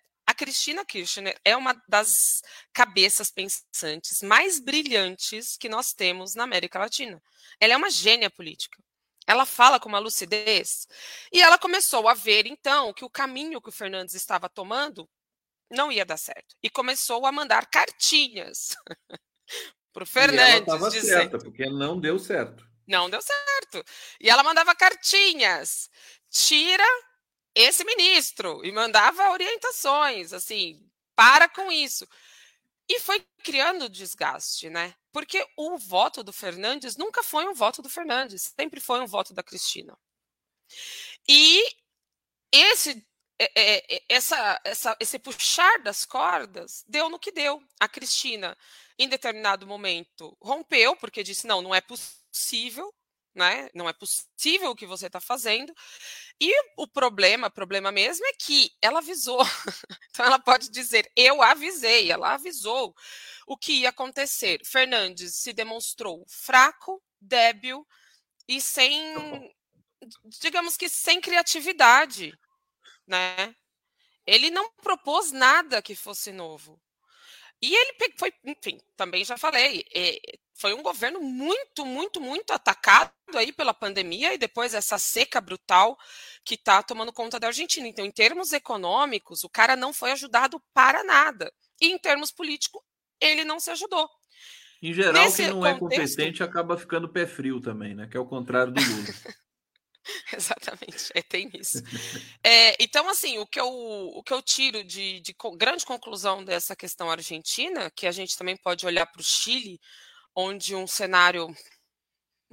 Cristina 0.43 0.85
Kirchner 0.85 1.39
é 1.45 1.57
uma 1.57 1.81
das 1.87 2.43
cabeças 2.73 3.31
pensantes 3.31 4.23
mais 4.23 4.59
brilhantes 4.59 5.57
que 5.57 5.69
nós 5.69 5.93
temos 5.93 6.35
na 6.35 6.43
América 6.43 6.81
Latina. 6.81 7.23
Ela 7.61 7.75
é 7.75 7.77
uma 7.77 7.89
gênia 7.89 8.29
política. 8.29 8.77
Ela 9.25 9.47
fala 9.47 9.79
com 9.79 9.89
uma 9.89 10.01
lucidez. 10.01 10.89
E 11.33 11.41
ela 11.41 11.57
começou 11.57 12.09
a 12.09 12.15
ver, 12.15 12.45
então, 12.45 12.93
que 12.93 13.05
o 13.05 13.09
caminho 13.09 13.61
que 13.63 13.69
o 13.69 13.73
Fernandes 13.73 14.17
estava 14.17 14.49
tomando 14.49 15.09
não 15.71 15.93
ia 15.93 16.05
dar 16.05 16.17
certo. 16.17 16.57
E 16.61 16.69
começou 16.69 17.25
a 17.25 17.31
mandar 17.31 17.67
cartinhas 17.67 18.77
para 19.93 20.03
o 20.03 20.07
Fernandes. 20.07 20.67
E 20.67 20.77
ela 20.77 20.91
certa, 20.91 21.39
porque 21.39 21.67
não 21.67 22.01
deu 22.01 22.19
certo. 22.19 22.69
Não 22.85 23.09
deu 23.09 23.23
certo. 23.23 23.85
E 24.21 24.29
ela 24.29 24.43
mandava 24.43 24.75
cartinhas. 24.75 25.89
Tira 26.29 26.85
esse 27.55 27.85
ministro. 27.85 28.65
E 28.65 28.73
mandava 28.73 29.31
orientações, 29.31 30.33
assim, 30.33 30.89
para 31.15 31.49
com 31.49 31.71
isso. 31.71 32.07
E 32.89 33.01
foi 33.01 33.25
criando 33.43 33.89
desgaste, 33.89 34.69
né? 34.69 34.95
Porque 35.13 35.47
o 35.57 35.79
voto 35.79 36.23
do 36.23 36.33
Fernandes 36.33 36.97
nunca 36.97 37.23
foi 37.23 37.47
um 37.47 37.55
voto 37.55 37.83
do 37.83 37.89
Fernandes, 37.89 38.53
sempre 38.59 38.81
foi 38.81 39.01
um 39.01 39.07
voto 39.07 39.35
da 39.35 39.43
Cristina. 39.43 39.97
E 41.29 41.65
esse 42.53 43.07
é, 43.39 43.51
é, 43.57 43.97
é, 43.97 44.03
essa, 44.09 44.61
essa, 44.65 44.97
esse 45.01 45.19
puxar 45.19 45.83
das 45.83 46.05
cordas 46.05 46.85
deu 46.87 47.09
no 47.09 47.19
que 47.19 47.33
deu. 47.33 47.63
A 47.81 47.89
Cristina, 47.89 48.57
em 48.99 49.09
determinado 49.09 49.67
momento, 49.67 50.37
rompeu, 50.41 50.95
porque 50.97 51.23
disse: 51.23 51.47
não, 51.47 51.61
não 51.61 51.75
é 51.75 51.81
possível, 51.81 52.95
né? 53.35 53.69
Não 53.75 53.89
é 53.89 53.93
possível 53.93 54.71
o 54.71 54.77
que 54.77 54.87
você 54.87 55.07
está 55.07 55.21
fazendo. 55.21 55.75
E 56.41 56.53
o 56.77 56.87
problema, 56.87 57.51
problema 57.51 57.93
mesmo, 57.93 58.27
é 58.27 58.33
que 58.33 58.71
ela 58.81 58.99
avisou. 58.99 59.41
então 60.11 60.27
ela 60.27 60.39
pode 60.39 60.71
dizer: 60.71 61.11
eu 61.17 61.43
avisei, 61.43 62.11
ela 62.11 62.35
avisou 62.35 62.95
o 63.47 63.57
que 63.57 63.81
ia 63.81 63.91
acontecer. 63.91 64.61
Fernandes 64.65 65.37
se 65.37 65.53
demonstrou 65.53 66.25
fraco, 66.29 67.03
débil 67.21 67.87
e 68.49 68.61
sem, 68.61 69.15
digamos 70.41 70.77
que 70.77 70.89
sem 70.89 71.21
criatividade 71.21 72.33
né? 73.07 73.55
Ele 74.27 74.51
não 74.51 74.71
propôs 74.83 75.33
nada 75.33 75.83
que 75.83 75.95
fosse 75.95 76.33
novo. 76.33 76.81
E 77.61 77.75
ele 77.75 77.95
foi, 78.19 78.33
enfim, 78.45 78.81
também 78.97 79.25
já 79.25 79.37
falei, 79.39 79.85
é, 79.95 80.19
foi 80.63 80.75
um 80.75 80.83
governo 80.83 81.21
muito, 81.21 81.85
muito, 81.85 82.21
muito 82.21 82.53
atacado 82.53 83.11
aí 83.35 83.53
pela 83.53 83.75
pandemia 83.75 84.33
e 84.33 84.39
depois 84.39 84.75
essa 84.75 84.97
seca 84.97 85.41
brutal 85.41 85.99
que 86.45 86.55
está 86.55 86.81
tomando 86.85 87.13
conta 87.13 87.41
da 87.41 87.49
Argentina. 87.49 87.89
Então, 87.89 88.07
em 88.07 88.13
termos 88.13 88.53
econômicos, 88.53 89.43
o 89.43 89.49
cara 89.49 89.75
não 89.75 89.93
foi 89.93 90.13
ajudado 90.13 90.63
para 90.73 91.03
nada. 91.03 91.53
E 91.81 91.87
em 91.87 91.99
termos 91.99 92.31
políticos, 92.31 92.81
ele 93.21 93.43
não 93.43 93.59
se 93.59 93.73
ajudou. 93.73 94.09
Em 94.81 94.93
geral, 94.93 95.25
Nesse 95.25 95.43
quem 95.43 95.51
não 95.51 95.67
é 95.67 95.77
contexto... 95.77 96.01
é 96.01 96.07
competente 96.07 96.43
acaba 96.45 96.79
ficando 96.79 97.09
pé 97.09 97.27
frio 97.27 97.61
também, 97.61 97.97
né? 97.97 98.07
Que 98.07 98.17
é 98.17 98.21
o 98.21 98.27
contrário 98.27 98.73
do 98.73 98.81
Lula. 98.81 99.07
Exatamente, 100.33 101.11
é, 101.13 101.23
tem 101.23 101.51
isso. 101.55 101.83
É, 102.45 102.77
então, 102.83 103.09
assim, 103.09 103.39
o 103.39 103.47
que 103.47 103.59
eu, 103.59 103.69
o 103.69 104.23
que 104.23 104.33
eu 104.33 104.43
tiro 104.43 104.85
de, 104.85 105.21
de 105.21 105.35
grande 105.57 105.85
conclusão 105.85 106.45
dessa 106.45 106.77
questão 106.77 107.11
argentina, 107.11 107.91
que 107.91 108.07
a 108.07 108.13
gente 108.13 108.37
também 108.37 108.57
pode 108.57 108.85
olhar 108.85 109.07
para 109.07 109.21
o 109.21 109.25
Chile, 109.25 109.81
onde 110.35 110.75
um 110.75 110.87
cenário 110.87 111.55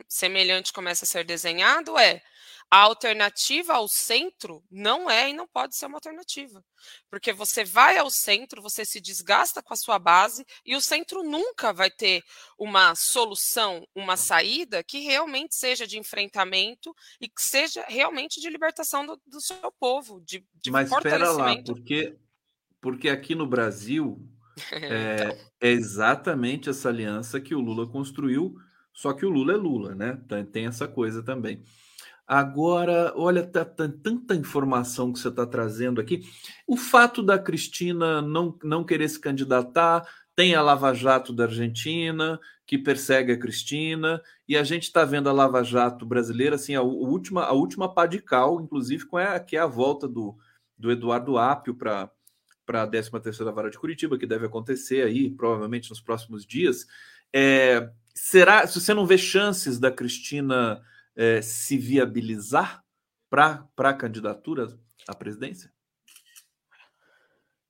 semelhante 0.08 0.72
começa 0.72 1.06
a 1.06 1.08
ser 1.08 1.26
desenhado, 1.26 1.98
é 1.98 2.22
a 2.72 2.82
alternativa 2.82 3.74
ao 3.74 3.88
centro 3.88 4.64
não 4.70 5.10
é 5.10 5.32
e 5.32 5.34
não 5.34 5.48
pode 5.48 5.76
ser 5.76 5.88
uma 5.88 5.98
alternativa. 5.98 6.64
Porque 7.10 7.34
você 7.34 7.64
vai 7.64 7.98
ao 7.98 8.12
centro, 8.12 8.62
você 8.62 8.86
se 8.86 9.02
desgasta 9.02 9.62
com 9.62 9.74
a 9.74 9.78
sua 9.78 9.98
base 9.98 10.46
e 10.64 10.76
o 10.76 10.82
centro 10.82 11.24
nunca 11.24 11.74
vai 11.74 11.90
ter 11.90 12.24
uma 12.58 12.94
solução, 12.94 13.88
uma 13.96 14.16
saída 14.16 14.84
que 14.84 15.00
realmente 15.00 15.56
seja 15.56 15.88
de 15.88 15.98
enfrentamento 15.98 16.96
e 17.20 17.28
que 17.28 17.42
seja 17.42 17.84
realmente 17.88 18.40
de 18.40 18.50
libertação 18.50 19.04
do, 19.04 19.20
do 19.26 19.42
seu 19.42 19.72
povo, 19.80 20.22
de, 20.22 20.46
de 20.54 20.70
Mas 20.70 20.92
espera 20.92 21.32
lá, 21.32 21.56
porque, 21.64 22.16
porque 22.80 23.10
aqui 23.10 23.34
no 23.34 23.48
Brasil 23.48 24.22
é, 24.72 25.23
então. 25.26 25.38
é 25.61 25.69
exatamente 25.69 26.69
essa 26.69 26.90
aliança 26.90 27.40
que 27.40 27.56
o 27.56 27.60
Lula 27.60 27.88
construiu, 27.88 28.56
só 28.94 29.14
que 29.14 29.26
o 29.26 29.30
Lula 29.30 29.53
é 29.53 29.57
Lula, 29.57 29.95
né? 29.95 30.19
Tem 30.52 30.65
essa 30.65 30.88
coisa 30.88 31.23
também. 31.23 31.64
Agora, 32.27 33.11
olha, 33.15 33.44
tá, 33.44 33.65
tá, 33.65 33.90
tanta 34.03 34.36
informação 34.36 35.11
que 35.11 35.18
você 35.18 35.30
está 35.30 35.48
trazendo 35.48 35.99
aqui. 35.99 36.22
O 36.68 36.77
fato 36.77 37.23
da 37.23 37.40
Cristina 37.40 38.22
não, 38.22 38.56
não 38.64 38.84
querer 38.84 39.10
se 39.10 39.19
candidatar, 39.19 40.07
tem 40.36 40.53
a 40.53 40.61
Lava 40.61 40.94
Jato 40.94 41.34
da 41.34 41.45
Argentina, 41.45 42.40
que 42.68 42.77
persegue 42.77 43.31
a 43.31 43.40
Cristina, 43.40 44.22
e 44.48 44.56
a 44.56 44.64
gente 44.64 44.84
está 44.84 45.03
vendo 45.03 45.27
a 45.27 45.34
Lava 45.34 45.64
Jato 45.64 46.06
brasileira, 46.06 46.56
assim, 46.56 46.76
a, 46.76 46.80
a, 46.80 46.84
última, 46.84 47.45
a 47.45 47.52
última 47.52 47.91
pá 47.91 48.06
de 48.06 48.22
cal, 48.22 48.61
inclusive, 48.61 49.07
com 49.07 49.18
a, 49.18 49.40
que 49.40 49.57
é 49.57 49.60
a 49.60 49.65
volta 49.65 50.07
do, 50.07 50.38
do 50.77 50.91
Eduardo 50.91 51.36
Apio 51.38 51.73
para 51.73 52.11
para 52.70 52.84
a 52.84 52.88
13 52.88 53.10
Vara 53.52 53.72
de 53.72 53.80
Curitiba, 53.80 54.16
que 54.16 54.28
deve 54.28 54.46
acontecer 54.46 55.04
aí, 55.04 55.32
provavelmente 55.32 55.90
nos 55.90 56.00
próximos 56.00 56.46
dias. 56.46 56.86
É, 57.34 57.90
será, 58.14 58.68
se 58.68 58.80
você 58.80 58.94
não 58.94 59.08
vê 59.08 59.18
chances 59.18 59.80
da 59.80 59.91
Cristina 59.91 60.80
é, 61.16 61.41
se 61.41 61.80
viabilizar 61.80 62.86
para 63.28 63.68
a 63.76 63.94
candidatura 63.94 64.68
à 65.08 65.16
presidência? 65.16 65.74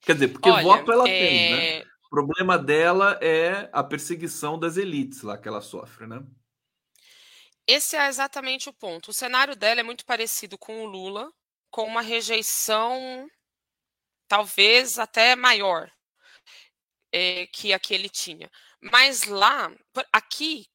Quer 0.02 0.16
dizer, 0.16 0.28
porque 0.28 0.50
Olha, 0.50 0.64
voto 0.64 0.92
ela 0.92 1.08
é... 1.08 1.20
tem, 1.20 1.52
né? 1.54 1.90
O 2.08 2.10
problema 2.10 2.60
dela 2.60 3.18
é 3.22 3.70
a 3.72 3.82
perseguição 3.82 4.60
das 4.60 4.76
elites 4.76 5.22
lá 5.22 5.38
que 5.38 5.48
ela 5.48 5.62
sofre, 5.62 6.08
né? 6.08 6.22
Esse 7.66 7.96
é 7.96 8.06
exatamente 8.10 8.68
o 8.68 8.74
ponto. 8.74 9.12
O 9.12 9.14
cenário 9.14 9.56
dela 9.56 9.80
é 9.80 9.84
muito 9.84 10.06
parecido 10.06 10.58
com 10.58 10.84
o 10.84 10.86
Lula, 10.86 11.32
com 11.72 11.86
uma 11.86 12.02
rejeição 12.02 13.30
talvez 14.30 15.00
até 15.00 15.36
maior 15.36 15.92
é, 17.12 17.48
que 17.48 17.74
a 17.74 17.80
que 17.80 17.94
ele 17.94 18.08
tinha. 18.08 18.50
Mas 18.82 19.24
lá, 19.26 19.70
aqui, 20.14 20.68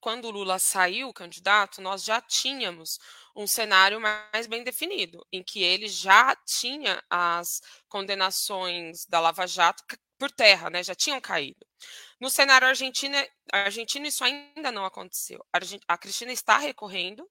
quando 0.00 0.26
o 0.26 0.30
Lula 0.30 0.58
saiu 0.58 1.12
candidato, 1.12 1.82
nós 1.82 2.04
já 2.04 2.20
tínhamos 2.22 2.98
um 3.36 3.46
cenário 3.46 4.00
mais 4.00 4.46
bem 4.46 4.64
definido, 4.64 5.26
em 5.32 5.42
que 5.42 5.62
ele 5.62 5.88
já 5.88 6.34
tinha 6.46 7.02
as 7.10 7.60
condenações 7.88 9.04
da 9.06 9.20
Lava 9.20 9.46
Jato 9.46 9.84
por 10.18 10.30
terra, 10.30 10.70
né, 10.70 10.82
já 10.82 10.94
tinham 10.94 11.20
caído. 11.20 11.66
No 12.20 12.30
cenário 12.30 12.68
argentino, 12.68 13.16
argentino 13.52 14.06
isso 14.06 14.22
ainda 14.22 14.70
não 14.70 14.84
aconteceu. 14.84 15.44
A 15.88 15.98
Cristina 15.98 16.32
está 16.32 16.58
recorrendo, 16.58 17.28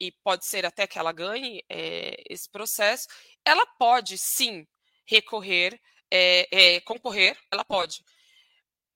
e 0.00 0.12
pode 0.24 0.46
ser 0.46 0.64
até 0.66 0.86
que 0.86 0.98
ela 0.98 1.12
ganhe 1.12 1.64
é, 1.68 2.22
esse 2.28 2.48
processo. 2.50 3.06
Ela 3.44 3.66
pode, 3.78 4.18
sim, 4.18 4.66
recorrer, 5.06 5.80
é, 6.10 6.76
é, 6.76 6.80
concorrer, 6.80 7.36
ela 7.50 7.64
pode. 7.64 8.04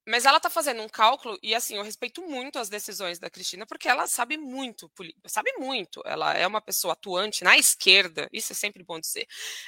Mas 0.06 0.24
ela 0.24 0.38
está 0.38 0.50
fazendo 0.50 0.82
um 0.82 0.88
cálculo, 0.88 1.38
e 1.42 1.54
assim, 1.54 1.76
eu 1.76 1.82
respeito 1.82 2.22
muito 2.22 2.58
as 2.58 2.68
decisões 2.68 3.18
da 3.18 3.30
Cristina, 3.30 3.66
porque 3.66 3.88
ela 3.88 4.06
sabe 4.06 4.36
muito, 4.36 4.90
sabe 5.26 5.52
muito. 5.58 6.02
Ela 6.04 6.34
é 6.34 6.46
uma 6.46 6.60
pessoa 6.60 6.94
atuante 6.94 7.44
na 7.44 7.56
esquerda, 7.56 8.28
isso 8.32 8.52
é 8.52 8.56
sempre 8.56 8.82
bom 8.82 8.98
dizer. 8.98 9.26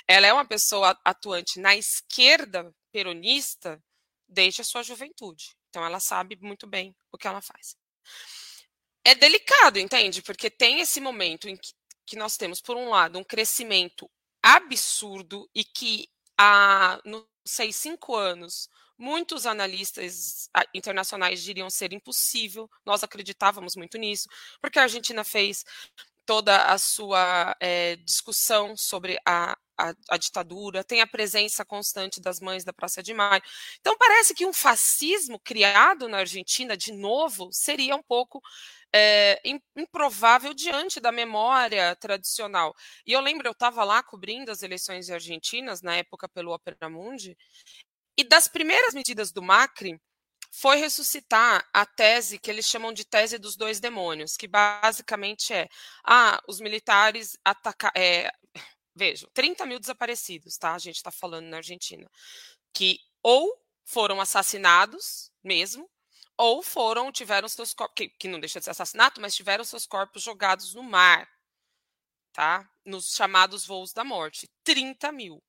Ela 0.08 0.26
é 0.26 0.32
uma 0.32 0.44
pessoa 0.44 0.98
atuante 1.04 1.60
na 1.60 1.76
esquerda 1.76 2.74
peronista 2.90 3.80
desde 4.26 4.62
a 4.62 4.64
sua 4.64 4.82
juventude. 4.82 5.54
Então 5.68 5.84
ela 5.84 6.00
sabe 6.00 6.36
muito 6.40 6.66
bem 6.66 6.96
o 7.12 7.18
que 7.18 7.28
ela 7.28 7.40
faz. 7.40 7.76
É 9.04 9.14
delicado, 9.14 9.78
entende? 9.78 10.22
Porque 10.22 10.50
tem 10.50 10.80
esse 10.80 11.00
momento 11.00 11.48
em 11.48 11.56
que, 11.56 11.72
que 12.06 12.16
nós 12.16 12.36
temos, 12.36 12.60
por 12.60 12.76
um 12.76 12.88
lado, 12.88 13.18
um 13.18 13.24
crescimento 13.24 14.08
absurdo 14.42 15.48
e 15.54 15.64
que 15.64 16.08
há, 16.38 17.00
não 17.04 17.26
sei, 17.44 17.72
cinco 17.72 18.14
anos 18.14 18.68
Muitos 19.02 19.46
analistas 19.46 20.48
ah, 20.54 20.64
internacionais 20.72 21.42
diriam 21.42 21.68
ser 21.68 21.92
impossível, 21.92 22.70
nós 22.86 23.02
acreditávamos 23.02 23.74
muito 23.74 23.98
nisso, 23.98 24.28
porque 24.60 24.78
a 24.78 24.82
Argentina 24.82 25.24
fez 25.24 25.64
toda 26.24 26.64
a 26.66 26.78
sua 26.78 27.56
é, 27.60 27.96
discussão 27.96 28.76
sobre 28.76 29.18
a, 29.26 29.56
a, 29.78 29.94
a, 30.10 30.16
ditadura, 30.16 30.84
tem 30.84 31.00
a 31.00 31.06
presença 31.06 31.64
constante 31.64 32.20
das 32.20 32.40
mães 32.40 32.64
da 32.64 32.72
Praça 32.72 33.02
de 33.02 33.12
Maio. 33.12 33.42
Então, 33.80 33.96
parece 33.98 34.34
que 34.34 34.46
um 34.46 34.52
fascismo 34.52 35.38
criado 35.40 36.08
na 36.08 36.18
Argentina, 36.18 36.76
de 36.76 36.92
novo, 36.92 37.48
seria 37.52 37.96
um 37.96 38.02
pouco 38.02 38.40
é, 38.94 39.40
improvável 39.76 40.54
diante 40.54 41.00
da 41.00 41.10
memória 41.10 41.96
tradicional. 41.96 42.74
E 43.06 43.12
eu 43.12 43.20
lembro, 43.20 43.48
eu 43.48 43.52
estava 43.52 43.84
lá 43.84 44.02
cobrindo 44.02 44.50
as 44.50 44.62
eleições 44.62 45.10
argentinas, 45.10 45.82
na 45.82 45.96
época 45.96 46.28
pelo 46.28 46.52
Opera 46.52 46.88
Mundi, 46.88 47.36
e 48.16 48.24
das 48.24 48.46
primeiras 48.46 48.94
medidas 48.94 49.32
do 49.32 49.42
Macri 49.42 49.98
foi 50.54 50.76
ressuscitar 50.76 51.66
a 51.72 51.86
tese 51.86 52.38
que 52.38 52.50
eles 52.50 52.66
chamam 52.66 52.92
de 52.92 53.06
tese 53.06 53.38
dos 53.38 53.56
dois 53.56 53.80
demônios, 53.80 54.36
que 54.36 54.46
basicamente 54.46 55.52
é: 55.54 55.66
ah, 56.04 56.38
os 56.46 56.60
militares 56.60 57.38
atacaram. 57.42 57.94
É, 57.96 58.30
vejam, 58.94 59.30
30 59.32 59.64
mil 59.64 59.80
desaparecidos, 59.80 60.58
tá? 60.58 60.74
A 60.74 60.78
gente 60.78 60.96
está 60.96 61.10
falando 61.10 61.46
na 61.46 61.56
Argentina, 61.56 62.06
que 62.74 62.98
ou 63.22 63.50
foram 63.82 64.20
assassinados 64.20 65.32
mesmo, 65.42 65.88
ou 66.36 66.62
foram, 66.62 67.10
tiveram 67.10 67.48
seus 67.48 67.72
corpos, 67.72 67.94
que, 67.96 68.08
que 68.10 68.28
não 68.28 68.38
deixa 68.38 68.58
de 68.58 68.64
ser 68.64 68.72
assassinato, 68.72 69.22
mas 69.22 69.34
tiveram 69.34 69.64
seus 69.64 69.86
corpos 69.86 70.22
jogados 70.22 70.74
no 70.74 70.82
mar, 70.82 71.26
tá? 72.32 72.68
Nos 72.84 73.14
chamados 73.14 73.64
voos 73.66 73.92
da 73.94 74.04
morte. 74.04 74.50
30 74.64 75.10
mil. 75.12 75.42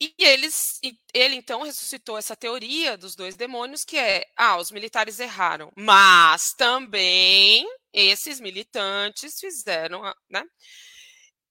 E 0.00 0.14
eles, 0.18 0.78
ele 1.14 1.36
então 1.36 1.62
ressuscitou 1.62 2.18
essa 2.18 2.36
teoria 2.36 2.98
dos 2.98 3.14
dois 3.16 3.34
demônios, 3.34 3.82
que 3.84 3.96
é, 3.96 4.26
ah, 4.36 4.58
os 4.58 4.70
militares 4.70 5.18
erraram, 5.18 5.72
mas 5.74 6.52
também 6.52 7.66
esses 7.92 8.38
militantes 8.38 9.40
fizeram, 9.40 10.02
né? 10.28 10.44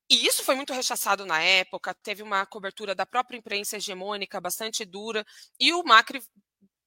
E 0.10 0.28
isso 0.28 0.44
foi 0.44 0.56
muito 0.56 0.74
rechaçado 0.74 1.26
na 1.26 1.42
época, 1.42 1.94
teve 1.96 2.22
uma 2.22 2.46
cobertura 2.46 2.94
da 2.94 3.06
própria 3.08 3.38
imprensa 3.38 3.78
hegemônica 3.78 4.40
bastante 4.40 4.86
dura, 4.86 5.26
e 5.60 5.74
o 5.74 5.84
Macri 5.84 6.22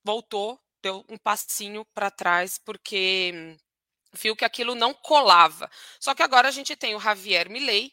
voltou, 0.05 0.61
deu 0.81 1.05
um 1.09 1.19
passinho 1.19 1.85
para 1.93 2.11
trás, 2.11 2.59
porque 2.65 3.57
viu 4.15 4.37
que 4.37 4.45
aquilo 4.45 4.75
não 4.77 4.95
colava. 4.95 5.69
Só 6.01 6.15
que 6.15 6.23
agora 6.23 6.49
a 6.49 6.53
gente 6.53 6.77
tem 6.77 6.95
o 6.95 7.01
Javier 7.01 7.51
Milei, 7.51 7.93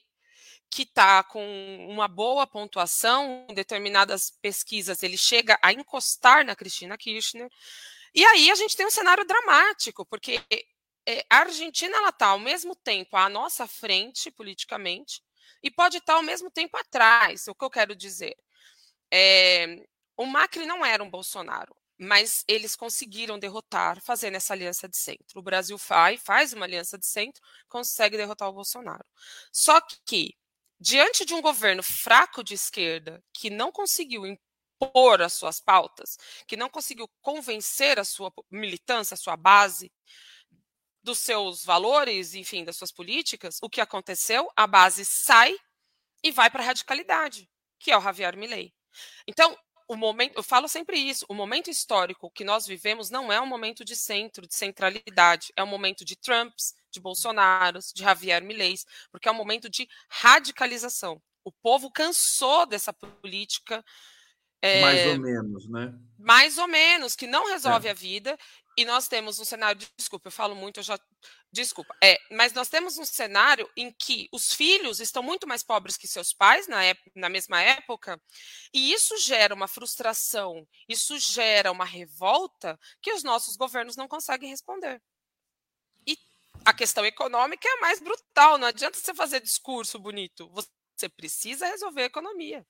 que 0.69 0.83
está 0.83 1.23
com 1.23 1.87
uma 1.89 2.07
boa 2.07 2.45
pontuação, 2.45 3.45
em 3.49 3.53
determinadas 3.53 4.31
pesquisas 4.41 5.03
ele 5.03 5.17
chega 5.17 5.57
a 5.61 5.71
encostar 5.71 6.45
na 6.45 6.55
Cristina 6.55 6.97
Kirchner. 6.97 7.49
E 8.13 8.25
aí 8.25 8.51
a 8.51 8.55
gente 8.55 8.75
tem 8.75 8.85
um 8.85 8.91
cenário 8.91 9.25
dramático, 9.25 10.05
porque 10.05 10.41
é, 11.07 11.25
a 11.29 11.39
Argentina 11.39 11.97
está 12.09 12.27
ao 12.27 12.39
mesmo 12.39 12.75
tempo 12.75 13.15
à 13.15 13.29
nossa 13.29 13.67
frente 13.67 14.31
politicamente 14.31 15.21
e 15.61 15.71
pode 15.71 15.97
estar 15.97 16.13
tá 16.13 16.17
ao 16.17 16.23
mesmo 16.23 16.49
tempo 16.51 16.77
atrás. 16.77 17.47
O 17.47 17.55
que 17.55 17.63
eu 17.63 17.69
quero 17.69 17.95
dizer 17.95 18.35
é, 19.11 19.85
o 20.17 20.25
Macri 20.25 20.65
não 20.65 20.85
era 20.85 21.03
um 21.03 21.09
Bolsonaro, 21.09 21.75
mas 21.97 22.43
eles 22.47 22.75
conseguiram 22.75 23.39
derrotar 23.39 24.01
fazendo 24.01 24.35
essa 24.35 24.53
aliança 24.53 24.87
de 24.89 24.97
centro. 24.97 25.39
O 25.39 25.41
Brasil 25.41 25.77
faz, 25.77 26.21
faz 26.21 26.53
uma 26.53 26.65
aliança 26.65 26.97
de 26.97 27.05
centro, 27.05 27.41
consegue 27.69 28.17
derrotar 28.17 28.49
o 28.49 28.53
Bolsonaro. 28.53 29.05
Só 29.51 29.79
que 30.05 30.35
diante 30.79 31.25
de 31.25 31.33
um 31.33 31.41
governo 31.41 31.81
fraco 31.83 32.43
de 32.43 32.53
esquerda 32.53 33.23
que 33.33 33.49
não 33.49 33.71
conseguiu 33.71 34.25
impor 34.25 35.21
as 35.21 35.33
suas 35.33 35.59
pautas, 35.59 36.17
que 36.47 36.57
não 36.57 36.69
conseguiu 36.69 37.09
convencer 37.21 37.99
a 37.99 38.03
sua 38.03 38.31
militância, 38.51 39.15
a 39.15 39.17
sua 39.17 39.37
base 39.37 39.91
dos 41.01 41.19
seus 41.19 41.63
valores, 41.63 42.33
enfim, 42.33 42.63
das 42.63 42.75
suas 42.75 42.91
políticas, 42.91 43.59
o 43.61 43.69
que 43.69 43.79
aconteceu? 43.79 44.51
A 44.55 44.65
base 44.65 45.05
sai 45.05 45.55
e 46.23 46.31
vai 46.31 46.49
para 46.49 46.63
a 46.63 46.65
radicalidade, 46.65 47.47
que 47.79 47.91
é 47.91 47.97
o 47.97 48.01
Javier 48.01 48.35
Milei. 48.35 48.73
Então, 49.27 49.57
o 49.87 49.95
momento, 49.95 50.35
eu 50.35 50.43
falo 50.43 50.67
sempre 50.67 50.97
isso, 50.97 51.25
o 51.29 51.33
momento 51.33 51.69
histórico 51.69 52.31
que 52.31 52.43
nós 52.43 52.65
vivemos 52.65 53.09
não 53.09 53.31
é 53.31 53.39
um 53.39 53.45
momento 53.45 53.85
de 53.85 53.95
centro, 53.95 54.47
de 54.47 54.55
centralidade, 54.55 55.53
é 55.55 55.63
um 55.63 55.67
momento 55.67 56.03
de 56.03 56.15
Trumps, 56.15 56.73
de 56.91 56.99
Bolsonaros, 56.99 57.91
de 57.93 58.01
Javier 58.01 58.43
Milei, 58.43 58.75
porque 59.11 59.27
é 59.27 59.31
um 59.31 59.35
momento 59.35 59.69
de 59.69 59.87
radicalização. 60.09 61.21
O 61.43 61.51
povo 61.51 61.91
cansou 61.91 62.65
dessa 62.65 62.91
política. 62.91 63.83
É, 64.61 64.81
mais 64.81 65.05
ou 65.05 65.19
menos, 65.19 65.69
né? 65.69 65.93
Mais 66.17 66.57
ou 66.57 66.67
menos, 66.67 67.15
que 67.15 67.27
não 67.27 67.47
resolve 67.47 67.87
é. 67.87 67.91
a 67.91 67.93
vida. 67.93 68.35
E 68.75 68.83
nós 68.83 69.07
temos 69.07 69.39
um 69.39 69.45
cenário, 69.45 69.79
desculpa, 69.95 70.27
eu 70.27 70.31
falo 70.31 70.55
muito, 70.55 70.79
eu 70.79 70.83
já. 70.83 70.99
Desculpa. 71.55 71.95
É, 72.03 72.19
mas 72.31 72.51
nós 72.51 72.67
temos 72.67 72.97
um 72.97 73.05
cenário 73.05 73.69
em 73.77 73.89
que 73.91 74.27
os 74.31 74.53
filhos 74.53 74.99
estão 74.99 75.23
muito 75.23 75.47
mais 75.47 75.63
pobres 75.63 75.95
que 75.95 76.07
seus 76.07 76.33
pais 76.33 76.67
na, 76.67 76.83
época, 76.83 77.11
na 77.15 77.29
mesma 77.29 77.61
época, 77.61 78.21
e 78.73 78.91
isso 78.91 79.17
gera 79.19 79.55
uma 79.55 79.67
frustração, 79.67 80.67
isso 80.89 81.17
gera 81.17 81.71
uma 81.71 81.85
revolta 81.85 82.77
que 83.01 83.13
os 83.13 83.23
nossos 83.23 83.55
governos 83.55 83.95
não 83.95 84.07
conseguem 84.07 84.49
responder 84.49 85.01
a 86.65 86.73
questão 86.73 87.05
econômica 87.05 87.67
é 87.67 87.77
a 87.77 87.81
mais 87.81 87.99
brutal. 87.99 88.57
Não 88.57 88.67
adianta 88.67 88.97
você 88.97 89.13
fazer 89.13 89.39
discurso 89.39 89.99
bonito. 89.99 90.49
Você 90.51 91.07
precisa 91.07 91.67
resolver 91.67 92.01
a 92.01 92.05
economia. 92.05 92.65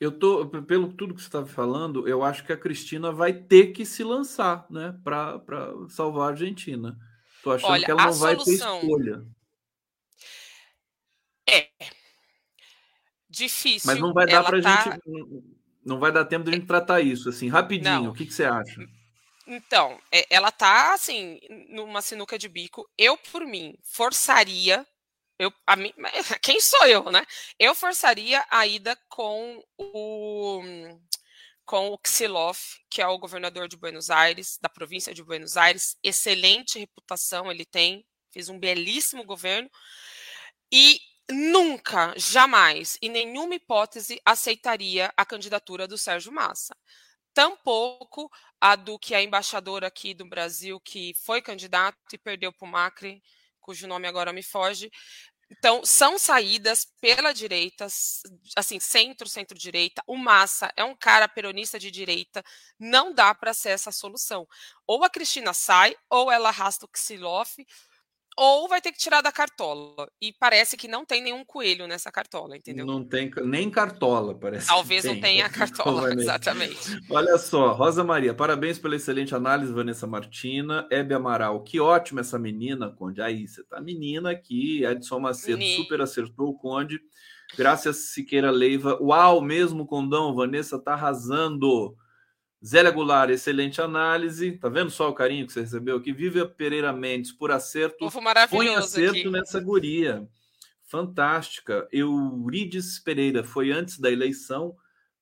Eu 0.00 0.18
tô, 0.18 0.46
pelo 0.48 0.92
tudo 0.92 1.14
que 1.14 1.20
você 1.20 1.28
está 1.28 1.46
falando, 1.46 2.08
eu 2.08 2.24
acho 2.24 2.44
que 2.44 2.52
a 2.52 2.56
Cristina 2.56 3.12
vai 3.12 3.32
ter 3.32 3.68
que 3.68 3.86
se 3.86 4.02
lançar, 4.02 4.66
né, 4.68 4.98
para 5.04 5.40
salvar 5.88 6.26
a 6.26 6.30
Argentina. 6.32 6.98
Tô 7.44 7.52
achando 7.52 7.72
Olha, 7.72 7.84
que 7.84 7.90
ela 7.90 8.06
não 8.06 8.14
vai 8.14 8.36
solução... 8.36 8.80
ter 8.80 8.86
escolha. 8.86 9.26
É 11.46 11.68
difícil. 13.28 13.86
Mas 13.86 14.00
não 14.00 14.14
vai 14.14 14.26
dar 14.26 14.42
para 14.42 14.62
tá... 14.62 14.82
gente, 14.82 15.00
não 15.84 15.98
vai 15.98 16.10
dar 16.10 16.24
tempo 16.24 16.44
de 16.44 16.50
a 16.50 16.54
gente 16.54 16.66
tratar 16.66 17.02
isso 17.02 17.28
assim 17.28 17.48
rapidinho. 17.48 18.04
Não. 18.04 18.10
O 18.10 18.14
que, 18.14 18.24
que 18.24 18.32
você 18.32 18.44
acha? 18.44 18.80
Então, 19.46 20.00
é, 20.10 20.26
ela 20.30 20.50
tá 20.50 20.94
assim, 20.94 21.38
numa 21.68 22.00
sinuca 22.00 22.38
de 22.38 22.48
bico. 22.48 22.88
Eu, 22.96 23.18
por 23.18 23.44
mim, 23.44 23.76
forçaria. 23.82 24.86
Eu, 25.38 25.52
a 25.66 25.76
mim, 25.76 25.92
quem 26.40 26.58
sou 26.60 26.86
eu, 26.86 27.10
né? 27.10 27.26
Eu 27.58 27.74
forçaria 27.74 28.42
a 28.48 28.66
ida 28.66 28.96
com 29.08 29.62
o 29.76 30.62
com 31.64 31.88
o 31.88 31.98
Ksilov, 31.98 32.58
que 32.90 33.00
é 33.00 33.06
o 33.06 33.18
governador 33.18 33.68
de 33.68 33.76
Buenos 33.76 34.10
Aires, 34.10 34.58
da 34.60 34.68
província 34.68 35.14
de 35.14 35.22
Buenos 35.22 35.56
Aires, 35.56 35.96
excelente 36.02 36.78
reputação 36.78 37.50
ele 37.50 37.64
tem, 37.64 38.06
fez 38.30 38.48
um 38.48 38.58
belíssimo 38.58 39.24
governo, 39.24 39.70
e 40.72 41.00
nunca, 41.30 42.12
jamais, 42.16 42.98
em 43.00 43.08
nenhuma 43.08 43.54
hipótese, 43.54 44.20
aceitaria 44.24 45.12
a 45.16 45.24
candidatura 45.24 45.88
do 45.88 45.96
Sérgio 45.96 46.32
Massa 46.32 46.76
tampouco 47.34 48.30
a 48.60 48.76
do 48.76 48.98
que 48.98 49.14
é 49.14 49.22
embaixador 49.22 49.84
aqui 49.84 50.14
do 50.14 50.24
Brasil, 50.24 50.80
que 50.80 51.12
foi 51.14 51.42
candidato 51.42 51.98
e 52.12 52.16
perdeu 52.18 52.52
para 52.52 52.66
o 52.66 52.70
Macri, 52.70 53.20
cujo 53.60 53.88
nome 53.88 54.06
agora 54.06 54.32
me 54.32 54.42
foge. 54.42 54.90
Então, 55.50 55.84
são 55.84 56.18
saídas 56.18 56.86
pela 57.00 57.32
direita, 57.32 57.86
assim, 58.56 58.80
centro, 58.80 59.28
centro-direita. 59.28 60.02
O 60.06 60.16
Massa 60.16 60.72
é 60.76 60.84
um 60.84 60.96
cara 60.96 61.28
peronista 61.28 61.78
de 61.78 61.90
direita, 61.90 62.42
não 62.78 63.12
dá 63.12 63.34
para 63.34 63.54
ser 63.54 63.70
essa 63.70 63.92
solução. 63.92 64.46
Ou 64.86 65.04
a 65.04 65.10
Cristina 65.10 65.52
sai, 65.52 65.96
ou 66.10 66.30
ela 66.30 66.48
arrasta 66.48 66.86
o 66.86 66.88
Kicillof, 66.88 67.56
ou 68.36 68.68
vai 68.68 68.80
ter 68.80 68.92
que 68.92 68.98
tirar 68.98 69.20
da 69.20 69.30
cartola. 69.30 70.08
E 70.20 70.32
parece 70.32 70.76
que 70.76 70.88
não 70.88 71.04
tem 71.04 71.22
nenhum 71.22 71.44
coelho 71.44 71.86
nessa 71.86 72.10
cartola, 72.10 72.56
entendeu? 72.56 72.84
Não 72.84 73.04
tem 73.04 73.30
nem 73.44 73.70
cartola, 73.70 74.34
parece. 74.34 74.66
Talvez 74.66 75.04
não 75.04 75.20
tenha 75.20 75.48
cartola, 75.50 76.12
exatamente. 76.14 77.00
Olha 77.10 77.38
só, 77.38 77.72
Rosa 77.72 78.02
Maria, 78.02 78.34
parabéns 78.34 78.78
pela 78.78 78.96
excelente 78.96 79.34
análise, 79.34 79.72
Vanessa 79.72 80.06
Martina. 80.06 80.86
Hebe 80.90 81.14
Amaral, 81.14 81.62
que 81.62 81.80
ótima 81.80 82.20
essa 82.20 82.38
menina, 82.38 82.90
Conde. 82.90 83.22
Aí, 83.22 83.46
você 83.46 83.62
tá 83.64 83.80
menina 83.80 84.30
aqui. 84.30 84.84
Edson 84.84 85.20
Macedo 85.20 85.58
Menino. 85.58 85.82
super 85.82 86.00
acertou 86.00 86.48
o 86.48 86.58
Conde. 86.58 87.00
Graças 87.56 88.12
Siqueira 88.12 88.50
Leiva. 88.50 88.98
Uau, 89.00 89.40
mesmo 89.40 89.86
Condão, 89.86 90.34
Vanessa 90.34 90.78
tá 90.78 90.94
arrasando. 90.94 91.96
Zélia 92.64 92.90
Goulart, 92.90 93.30
excelente 93.30 93.82
análise. 93.82 94.52
Tá 94.52 94.70
vendo 94.70 94.90
só 94.90 95.10
o 95.10 95.14
carinho 95.14 95.46
que 95.46 95.52
você 95.52 95.60
recebeu 95.60 95.96
aqui? 95.96 96.14
Vivian 96.14 96.48
Pereira 96.48 96.94
Mendes, 96.94 97.30
por 97.30 97.52
acerto. 97.52 97.98
Povo 97.98 98.22
maravilhoso 98.22 98.66
Põe 98.66 98.74
acerto 98.74 99.18
aqui. 99.18 99.30
nessa 99.30 99.60
guria. 99.60 100.26
Fantástica. 100.82 101.86
Eurides 101.92 102.98
Pereira, 102.98 103.44
foi 103.44 103.70
antes 103.70 103.98
da 103.98 104.10
eleição. 104.10 104.74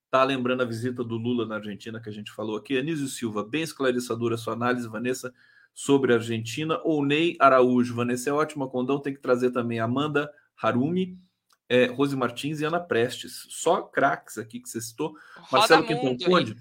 Tá 0.08 0.22
lembrando 0.22 0.62
a 0.62 0.66
visita 0.66 1.02
do 1.02 1.16
Lula 1.16 1.44
na 1.44 1.56
Argentina 1.56 2.00
que 2.00 2.08
a 2.08 2.12
gente 2.12 2.30
falou 2.30 2.56
aqui. 2.56 2.78
Anísio 2.78 3.08
Silva, 3.08 3.42
bem 3.42 3.62
esclarecedora 3.62 4.36
a 4.36 4.38
sua 4.38 4.52
análise, 4.52 4.86
Vanessa, 4.86 5.34
sobre 5.74 6.12
a 6.12 6.16
Argentina. 6.16 6.78
Ou 6.84 7.04
Ney 7.04 7.36
Araújo, 7.40 7.96
Vanessa 7.96 8.30
é 8.30 8.32
ótima. 8.32 8.68
Condão 8.68 9.00
tem 9.00 9.12
que 9.12 9.20
trazer 9.20 9.50
também 9.50 9.80
Amanda 9.80 10.30
Harumi. 10.62 11.18
É, 11.68 11.86
Rose 11.86 12.14
Martins 12.14 12.60
e 12.60 12.64
Ana 12.64 12.78
Prestes. 12.78 13.46
Só 13.48 13.82
craques 13.82 14.38
aqui 14.38 14.60
que 14.60 14.68
você 14.68 14.80
citou. 14.80 15.14
Marcelo 15.50 15.84
Quintão 15.84 16.16
Conde. 16.18 16.54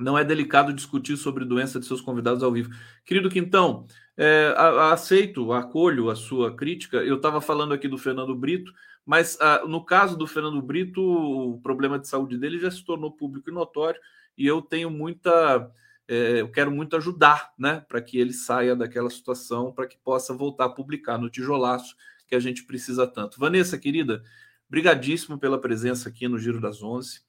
Não 0.00 0.16
é 0.16 0.24
delicado 0.24 0.72
discutir 0.72 1.16
sobre 1.16 1.44
doença 1.44 1.80
de 1.80 1.86
seus 1.86 2.00
convidados 2.00 2.42
ao 2.42 2.52
vivo. 2.52 2.70
Querido 3.04 3.28
Quintão, 3.28 3.86
é, 4.16 4.54
aceito, 4.92 5.52
acolho 5.52 6.10
a 6.10 6.16
sua 6.16 6.54
crítica. 6.54 6.98
Eu 6.98 7.16
estava 7.16 7.40
falando 7.40 7.74
aqui 7.74 7.88
do 7.88 7.98
Fernando 7.98 8.34
Brito, 8.34 8.72
mas 9.04 9.36
ah, 9.40 9.64
no 9.66 9.84
caso 9.84 10.16
do 10.16 10.26
Fernando 10.26 10.60
Brito, 10.62 11.02
o 11.02 11.60
problema 11.60 11.98
de 11.98 12.06
saúde 12.08 12.38
dele 12.38 12.58
já 12.58 12.70
se 12.70 12.84
tornou 12.84 13.10
público 13.10 13.50
e 13.50 13.52
notório, 13.52 14.00
e 14.36 14.46
eu 14.46 14.62
tenho 14.62 14.90
muita. 14.90 15.70
É, 16.06 16.40
eu 16.40 16.50
quero 16.50 16.70
muito 16.70 16.96
ajudar, 16.96 17.52
né, 17.58 17.84
para 17.88 18.00
que 18.00 18.18
ele 18.18 18.32
saia 18.32 18.74
daquela 18.74 19.10
situação, 19.10 19.72
para 19.72 19.86
que 19.86 19.98
possa 19.98 20.32
voltar 20.32 20.66
a 20.66 20.70
publicar 20.70 21.18
no 21.18 21.28
tijolaço 21.28 21.94
que 22.26 22.34
a 22.34 22.40
gente 22.40 22.64
precisa 22.64 23.06
tanto. 23.06 23.38
Vanessa, 23.38 23.76
querida, 23.78 24.22
brigadíssimo 24.70 25.38
pela 25.38 25.60
presença 25.60 26.08
aqui 26.08 26.28
no 26.28 26.38
Giro 26.38 26.60
das 26.60 26.82
Onze. 26.82 27.27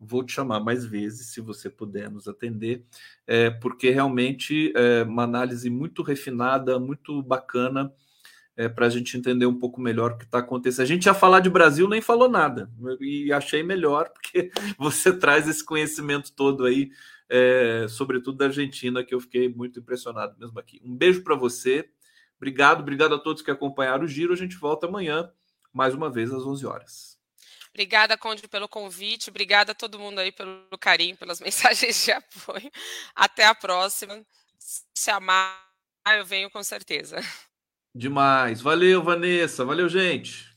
Vou 0.00 0.24
te 0.24 0.32
chamar 0.32 0.60
mais 0.60 0.84
vezes, 0.84 1.26
se 1.26 1.42
você 1.42 1.68
puder 1.68 2.10
nos 2.10 2.26
atender, 2.26 2.86
é, 3.26 3.50
porque 3.50 3.90
realmente 3.90 4.72
é 4.74 5.02
uma 5.02 5.24
análise 5.24 5.68
muito 5.68 6.02
refinada, 6.02 6.78
muito 6.78 7.22
bacana, 7.22 7.92
é, 8.56 8.68
para 8.68 8.86
a 8.86 8.88
gente 8.90 9.16
entender 9.16 9.46
um 9.46 9.58
pouco 9.58 9.80
melhor 9.80 10.12
o 10.12 10.18
que 10.18 10.24
está 10.24 10.38
acontecendo. 10.38 10.84
A 10.84 10.88
gente 10.88 11.06
ia 11.06 11.14
falar 11.14 11.40
de 11.40 11.48
Brasil, 11.50 11.88
nem 11.88 12.00
falou 12.00 12.28
nada, 12.28 12.70
e 13.00 13.32
achei 13.32 13.62
melhor, 13.62 14.08
porque 14.12 14.50
você 14.78 15.12
traz 15.12 15.48
esse 15.48 15.64
conhecimento 15.64 16.32
todo 16.32 16.64
aí, 16.64 16.90
é, 17.28 17.86
sobretudo 17.88 18.38
da 18.38 18.46
Argentina, 18.46 19.04
que 19.04 19.14
eu 19.14 19.20
fiquei 19.20 19.48
muito 19.48 19.78
impressionado 19.80 20.36
mesmo 20.38 20.58
aqui. 20.58 20.80
Um 20.84 20.96
beijo 20.96 21.22
para 21.22 21.34
você, 21.34 21.88
obrigado, 22.36 22.80
obrigado 22.80 23.14
a 23.14 23.18
todos 23.18 23.42
que 23.42 23.50
acompanharam 23.50 24.04
o 24.04 24.08
Giro. 24.08 24.32
A 24.32 24.36
gente 24.36 24.56
volta 24.56 24.86
amanhã, 24.86 25.30
mais 25.72 25.94
uma 25.94 26.10
vez, 26.10 26.32
às 26.32 26.44
11 26.44 26.66
horas. 26.66 27.09
Obrigada, 27.72 28.18
Conde, 28.18 28.46
pelo 28.48 28.68
convite. 28.68 29.30
Obrigada 29.30 29.72
a 29.72 29.74
todo 29.74 29.98
mundo 29.98 30.18
aí 30.18 30.32
pelo 30.32 30.66
carinho, 30.78 31.16
pelas 31.16 31.40
mensagens 31.40 32.04
de 32.04 32.12
apoio. 32.12 32.70
Até 33.14 33.44
a 33.44 33.54
próxima. 33.54 34.24
Se 34.58 35.10
amar, 35.10 35.56
eu 36.08 36.24
venho 36.24 36.50
com 36.50 36.62
certeza. 36.62 37.16
Demais. 37.94 38.60
Valeu, 38.60 39.02
Vanessa. 39.02 39.64
Valeu, 39.64 39.88
gente. 39.88 40.49